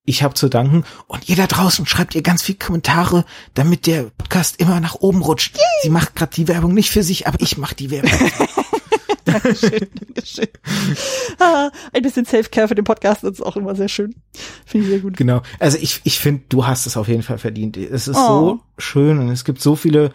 Ich 0.07 0.23
habe 0.23 0.35
zu 0.35 0.49
danken 0.49 0.85
und 1.09 1.29
ihr 1.29 1.37
da 1.37 1.47
draußen 1.47 1.87
schreibt 1.87 2.15
ihr 2.15 2.23
ganz 2.23 2.43
viel 2.43 2.55
Kommentare, 2.55 3.25
damit 3.55 3.87
der 3.87 4.05
Podcast 4.17 4.61
immer 4.61 4.81
nach 4.81 4.97
oben 4.97 5.23
rutscht. 5.23 5.57
Yay. 5.57 5.65
Sie 5.83 5.91
macht 5.91 6.17
gerade 6.17 6.35
die 6.35 6.49
Werbung 6.49 6.73
nicht 6.75 6.91
für 6.91 7.03
sich, 7.03 7.27
aber 7.27 7.41
ich 7.41 7.59
mache 7.59 7.75
die 7.75 7.91
Werbung. 7.91 8.11
Dankeschön, 9.33 9.89
Dankeschön. 10.07 10.49
Ah, 11.39 11.71
ein 11.93 12.03
bisschen 12.03 12.25
Self-Care 12.25 12.69
für 12.69 12.75
den 12.75 12.85
Podcast 12.85 13.25
ist 13.25 13.43
auch 13.43 13.57
immer 13.57 13.75
sehr 13.75 13.89
schön. 13.89 14.15
Finde 14.67 14.87
ich 14.87 14.93
sehr 14.93 15.01
gut. 15.01 15.17
Genau. 15.17 15.43
Also 15.59 15.79
ich, 15.81 16.01
ich 16.05 16.19
finde, 16.19 16.43
du 16.49 16.67
hast 16.67 16.87
es 16.87 16.97
auf 16.97 17.09
jeden 17.09 17.23
Fall 17.23 17.39
verdient. 17.39 17.77
Es 17.77 18.09
ist 18.09 18.17
oh. 18.17 18.29
so 18.29 18.61
schön 18.79 19.19
und 19.19 19.29
es 19.29 19.45
gibt 19.45 19.61
so 19.61 19.77
viele 19.77 20.13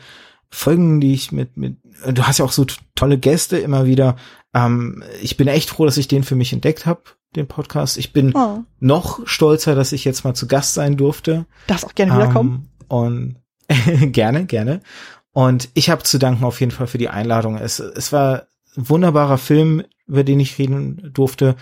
Folgen, 0.49 1.01
die 1.01 1.13
ich 1.13 1.31
mit, 1.31 1.57
mit, 1.57 1.77
du 2.07 2.23
hast 2.23 2.39
ja 2.39 2.45
auch 2.45 2.51
so 2.51 2.65
tolle 2.95 3.17
Gäste 3.17 3.57
immer 3.57 3.85
wieder. 3.85 4.15
Ähm, 4.53 5.03
ich 5.21 5.37
bin 5.37 5.47
echt 5.47 5.69
froh, 5.69 5.85
dass 5.85 5.97
ich 5.97 6.07
den 6.07 6.23
für 6.23 6.35
mich 6.35 6.53
entdeckt 6.53 6.85
habe, 6.85 7.01
den 7.35 7.47
Podcast. 7.47 7.97
Ich 7.97 8.13
bin 8.13 8.33
oh. 8.35 8.59
noch 8.79 9.27
stolzer, 9.27 9.75
dass 9.75 9.91
ich 9.91 10.05
jetzt 10.05 10.23
mal 10.23 10.33
zu 10.33 10.47
Gast 10.47 10.73
sein 10.73 10.97
durfte. 10.97 11.45
Darfst 11.67 11.85
auch 11.85 11.95
gerne 11.95 12.13
ähm, 12.13 12.17
wiederkommen. 12.19 12.69
Und 12.87 13.35
gerne, 14.11 14.45
gerne. 14.45 14.81
Und 15.33 15.69
ich 15.73 15.89
habe 15.89 16.03
zu 16.03 16.17
danken 16.17 16.45
auf 16.45 16.61
jeden 16.61 16.71
Fall 16.71 16.87
für 16.87 16.97
die 16.97 17.09
Einladung. 17.09 17.57
Es, 17.57 17.79
es 17.79 18.13
war 18.13 18.47
wunderbarer 18.75 19.37
Film, 19.37 19.83
über 20.07 20.23
den 20.23 20.39
ich 20.39 20.57
reden 20.57 21.11
durfte. 21.13 21.55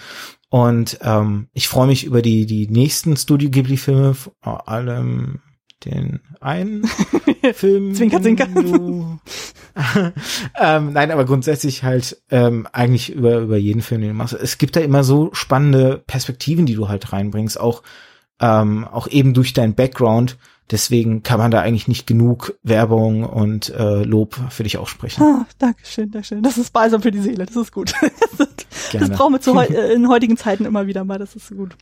Und 0.49 0.99
ähm, 1.01 1.47
ich 1.53 1.67
freue 1.67 1.87
mich 1.87 2.05
über 2.05 2.21
die, 2.21 2.45
die 2.45 2.67
nächsten 2.67 3.17
Studio 3.17 3.49
Ghibli-Filme, 3.49 4.13
vor 4.13 4.69
allem 4.69 5.41
den 5.85 6.21
einen 6.39 6.85
Film. 7.53 7.93
zwinker, 7.93 8.21
zwinker. 8.21 8.47
ähm, 10.59 10.93
nein, 10.93 11.11
aber 11.11 11.25
grundsätzlich 11.25 11.83
halt 11.83 12.21
ähm, 12.29 12.67
eigentlich 12.71 13.11
über, 13.11 13.39
über 13.39 13.57
jeden 13.57 13.81
Film, 13.81 14.01
den 14.01 14.11
du 14.11 14.15
machst. 14.15 14.33
Es 14.33 14.57
gibt 14.57 14.75
da 14.75 14.81
immer 14.81 15.03
so 15.03 15.29
spannende 15.33 16.03
Perspektiven, 16.05 16.65
die 16.65 16.75
du 16.75 16.87
halt 16.87 17.11
reinbringst, 17.11 17.59
auch, 17.59 17.81
ähm, 18.39 18.87
auch 18.87 19.07
eben 19.07 19.33
durch 19.33 19.53
deinen 19.53 19.75
Background. 19.75 20.37
Deswegen 20.71 21.23
kann 21.23 21.39
man 21.39 21.51
da 21.51 21.61
eigentlich 21.61 21.87
nicht 21.87 22.07
genug 22.07 22.57
Werbung 22.63 23.23
und 23.23 23.69
äh, 23.69 24.03
Lob 24.03 24.35
für 24.49 24.63
dich 24.63 24.77
aussprechen. 24.77 25.21
Ah, 25.21 25.45
Dankeschön, 25.57 26.09
Dankeschön. 26.09 26.41
Das 26.41 26.57
ist 26.57 26.71
balsam 26.71 27.01
für 27.01 27.11
die 27.11 27.19
Seele, 27.19 27.45
das 27.45 27.55
ist 27.55 27.71
gut. 27.71 27.93
das, 28.37 28.47
das 28.91 29.09
brauchen 29.09 29.33
wir 29.33 29.41
zu 29.41 29.55
heu 29.55 29.65
äh, 29.69 29.93
in 29.93 30.07
heutigen 30.07 30.37
Zeiten 30.37 30.65
immer 30.65 30.87
wieder 30.87 31.03
mal, 31.03 31.19
das 31.19 31.35
ist 31.35 31.49
gut. 31.49 31.75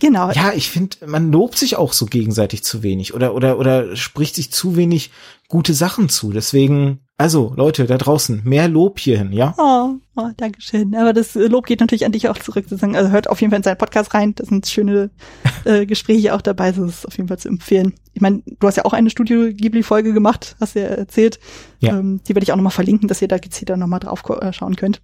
Genau. 0.00 0.30
Ja, 0.30 0.52
ich 0.54 0.70
finde, 0.70 0.96
man 1.06 1.32
lobt 1.32 1.58
sich 1.58 1.76
auch 1.76 1.92
so 1.92 2.06
gegenseitig 2.06 2.62
zu 2.62 2.82
wenig 2.82 3.14
oder 3.14 3.34
oder 3.34 3.58
oder 3.58 3.96
spricht 3.96 4.36
sich 4.36 4.52
zu 4.52 4.76
wenig 4.76 5.10
gute 5.48 5.74
Sachen 5.74 6.08
zu. 6.08 6.30
Deswegen, 6.30 7.00
also 7.16 7.52
Leute 7.56 7.86
da 7.86 7.98
draußen, 7.98 8.42
mehr 8.44 8.68
Lob 8.68 9.00
hierhin, 9.00 9.32
ja? 9.32 9.54
Oh, 9.58 9.94
oh 10.14 10.28
danke 10.36 10.60
schön. 10.60 10.94
Aber 10.94 11.12
das 11.12 11.34
Lob 11.34 11.66
geht 11.66 11.80
natürlich 11.80 12.04
an 12.04 12.12
dich 12.12 12.28
auch 12.28 12.38
zurück. 12.38 12.66
Also 12.70 12.86
hört 13.10 13.28
auf 13.28 13.40
jeden 13.40 13.50
Fall 13.50 13.58
in 13.58 13.64
seinen 13.64 13.78
Podcast 13.78 14.14
rein. 14.14 14.34
Das 14.36 14.48
sind 14.48 14.68
schöne 14.68 15.10
äh, 15.64 15.84
Gespräche 15.84 16.34
auch 16.34 16.42
dabei. 16.42 16.70
Das 16.70 16.78
ist 16.78 17.06
auf 17.06 17.16
jeden 17.16 17.28
Fall 17.28 17.38
zu 17.38 17.48
empfehlen. 17.48 17.94
Ich 18.12 18.20
meine, 18.20 18.42
du 18.46 18.66
hast 18.66 18.76
ja 18.76 18.84
auch 18.84 18.92
eine 18.92 19.10
Studio 19.10 19.52
Ghibli 19.52 19.82
Folge 19.82 20.12
gemacht, 20.12 20.56
hast 20.60 20.76
du 20.76 20.80
ja 20.80 20.86
erzählt. 20.86 21.40
Ja. 21.80 21.98
Ähm, 21.98 22.20
die 22.28 22.34
werde 22.34 22.44
ich 22.44 22.52
auch 22.52 22.56
nochmal 22.56 22.72
verlinken, 22.72 23.08
dass 23.08 23.22
ihr 23.22 23.28
da 23.28 23.38
gezielter 23.38 23.76
nochmal 23.76 24.00
drauf 24.00 24.22
äh, 24.40 24.52
schauen 24.52 24.76
könnt. 24.76 25.00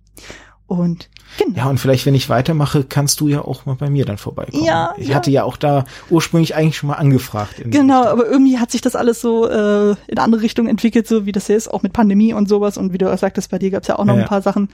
Und 0.66 1.10
genau. 1.38 1.56
Ja, 1.56 1.66
und 1.66 1.78
vielleicht, 1.78 2.06
wenn 2.06 2.14
ich 2.14 2.28
weitermache, 2.28 2.84
kannst 2.84 3.20
du 3.20 3.28
ja 3.28 3.42
auch 3.42 3.66
mal 3.66 3.74
bei 3.74 3.90
mir 3.90 4.04
dann 4.04 4.16
vorbeikommen. 4.16 4.64
Ja. 4.64 4.94
Ich 4.96 5.08
ja. 5.08 5.14
hatte 5.14 5.30
ja 5.30 5.44
auch 5.44 5.56
da 5.56 5.84
ursprünglich 6.08 6.54
eigentlich 6.54 6.76
schon 6.76 6.88
mal 6.88 6.94
angefragt. 6.94 7.62
Genau, 7.64 8.04
aber 8.04 8.26
irgendwie 8.26 8.58
hat 8.58 8.70
sich 8.70 8.80
das 8.80 8.96
alles 8.96 9.20
so 9.20 9.48
äh, 9.48 9.94
in 10.06 10.18
andere 10.18 10.42
Richtungen 10.42 10.68
entwickelt, 10.68 11.06
so 11.06 11.26
wie 11.26 11.32
das 11.32 11.46
hier 11.46 11.56
ist, 11.56 11.68
auch 11.68 11.82
mit 11.82 11.92
Pandemie 11.92 12.32
und 12.32 12.48
sowas. 12.48 12.78
Und 12.78 12.92
wie 12.92 12.98
du 12.98 13.12
auch 13.12 13.18
sagtest, 13.18 13.50
bei 13.50 13.58
dir 13.58 13.70
gab's 13.70 13.88
ja 13.88 13.98
auch 13.98 14.04
noch 14.04 14.16
ja, 14.16 14.22
ein 14.22 14.28
paar 14.28 14.42
Sachen, 14.42 14.70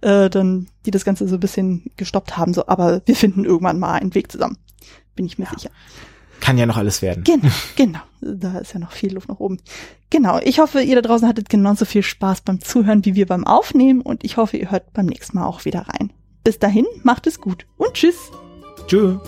äh, 0.00 0.28
dann, 0.28 0.66
die 0.86 0.90
das 0.90 1.04
Ganze 1.04 1.28
so 1.28 1.36
ein 1.36 1.40
bisschen 1.40 1.84
gestoppt 1.96 2.36
haben. 2.36 2.52
So, 2.52 2.66
aber 2.66 3.00
wir 3.06 3.14
finden 3.14 3.44
irgendwann 3.44 3.78
mal 3.78 3.94
einen 3.94 4.14
Weg 4.14 4.32
zusammen. 4.32 4.58
Bin 5.14 5.26
ich 5.26 5.38
mir 5.38 5.46
sicher. 5.46 5.70
Kann 6.40 6.58
ja 6.58 6.66
noch 6.66 6.76
alles 6.76 7.02
werden. 7.02 7.24
Genau, 7.24 7.52
genau. 7.76 7.98
Da 8.20 8.58
ist 8.58 8.72
ja 8.72 8.80
noch 8.80 8.92
viel 8.92 9.14
Luft 9.14 9.28
nach 9.28 9.40
oben. 9.40 9.58
Genau. 10.10 10.38
Ich 10.42 10.58
hoffe, 10.58 10.80
ihr 10.80 10.94
da 10.94 11.02
draußen 11.02 11.28
hattet 11.28 11.48
genauso 11.48 11.84
viel 11.84 12.02
Spaß 12.02 12.42
beim 12.42 12.60
Zuhören 12.60 13.04
wie 13.04 13.14
wir 13.14 13.26
beim 13.26 13.46
Aufnehmen 13.46 14.00
und 14.00 14.24
ich 14.24 14.36
hoffe, 14.36 14.56
ihr 14.56 14.70
hört 14.70 14.92
beim 14.92 15.06
nächsten 15.06 15.38
Mal 15.38 15.46
auch 15.46 15.64
wieder 15.64 15.86
rein. 15.88 16.12
Bis 16.44 16.58
dahin, 16.58 16.86
macht 17.02 17.26
es 17.26 17.40
gut 17.40 17.66
und 17.76 17.94
tschüss. 17.94 18.30
Tschüss. 18.86 19.18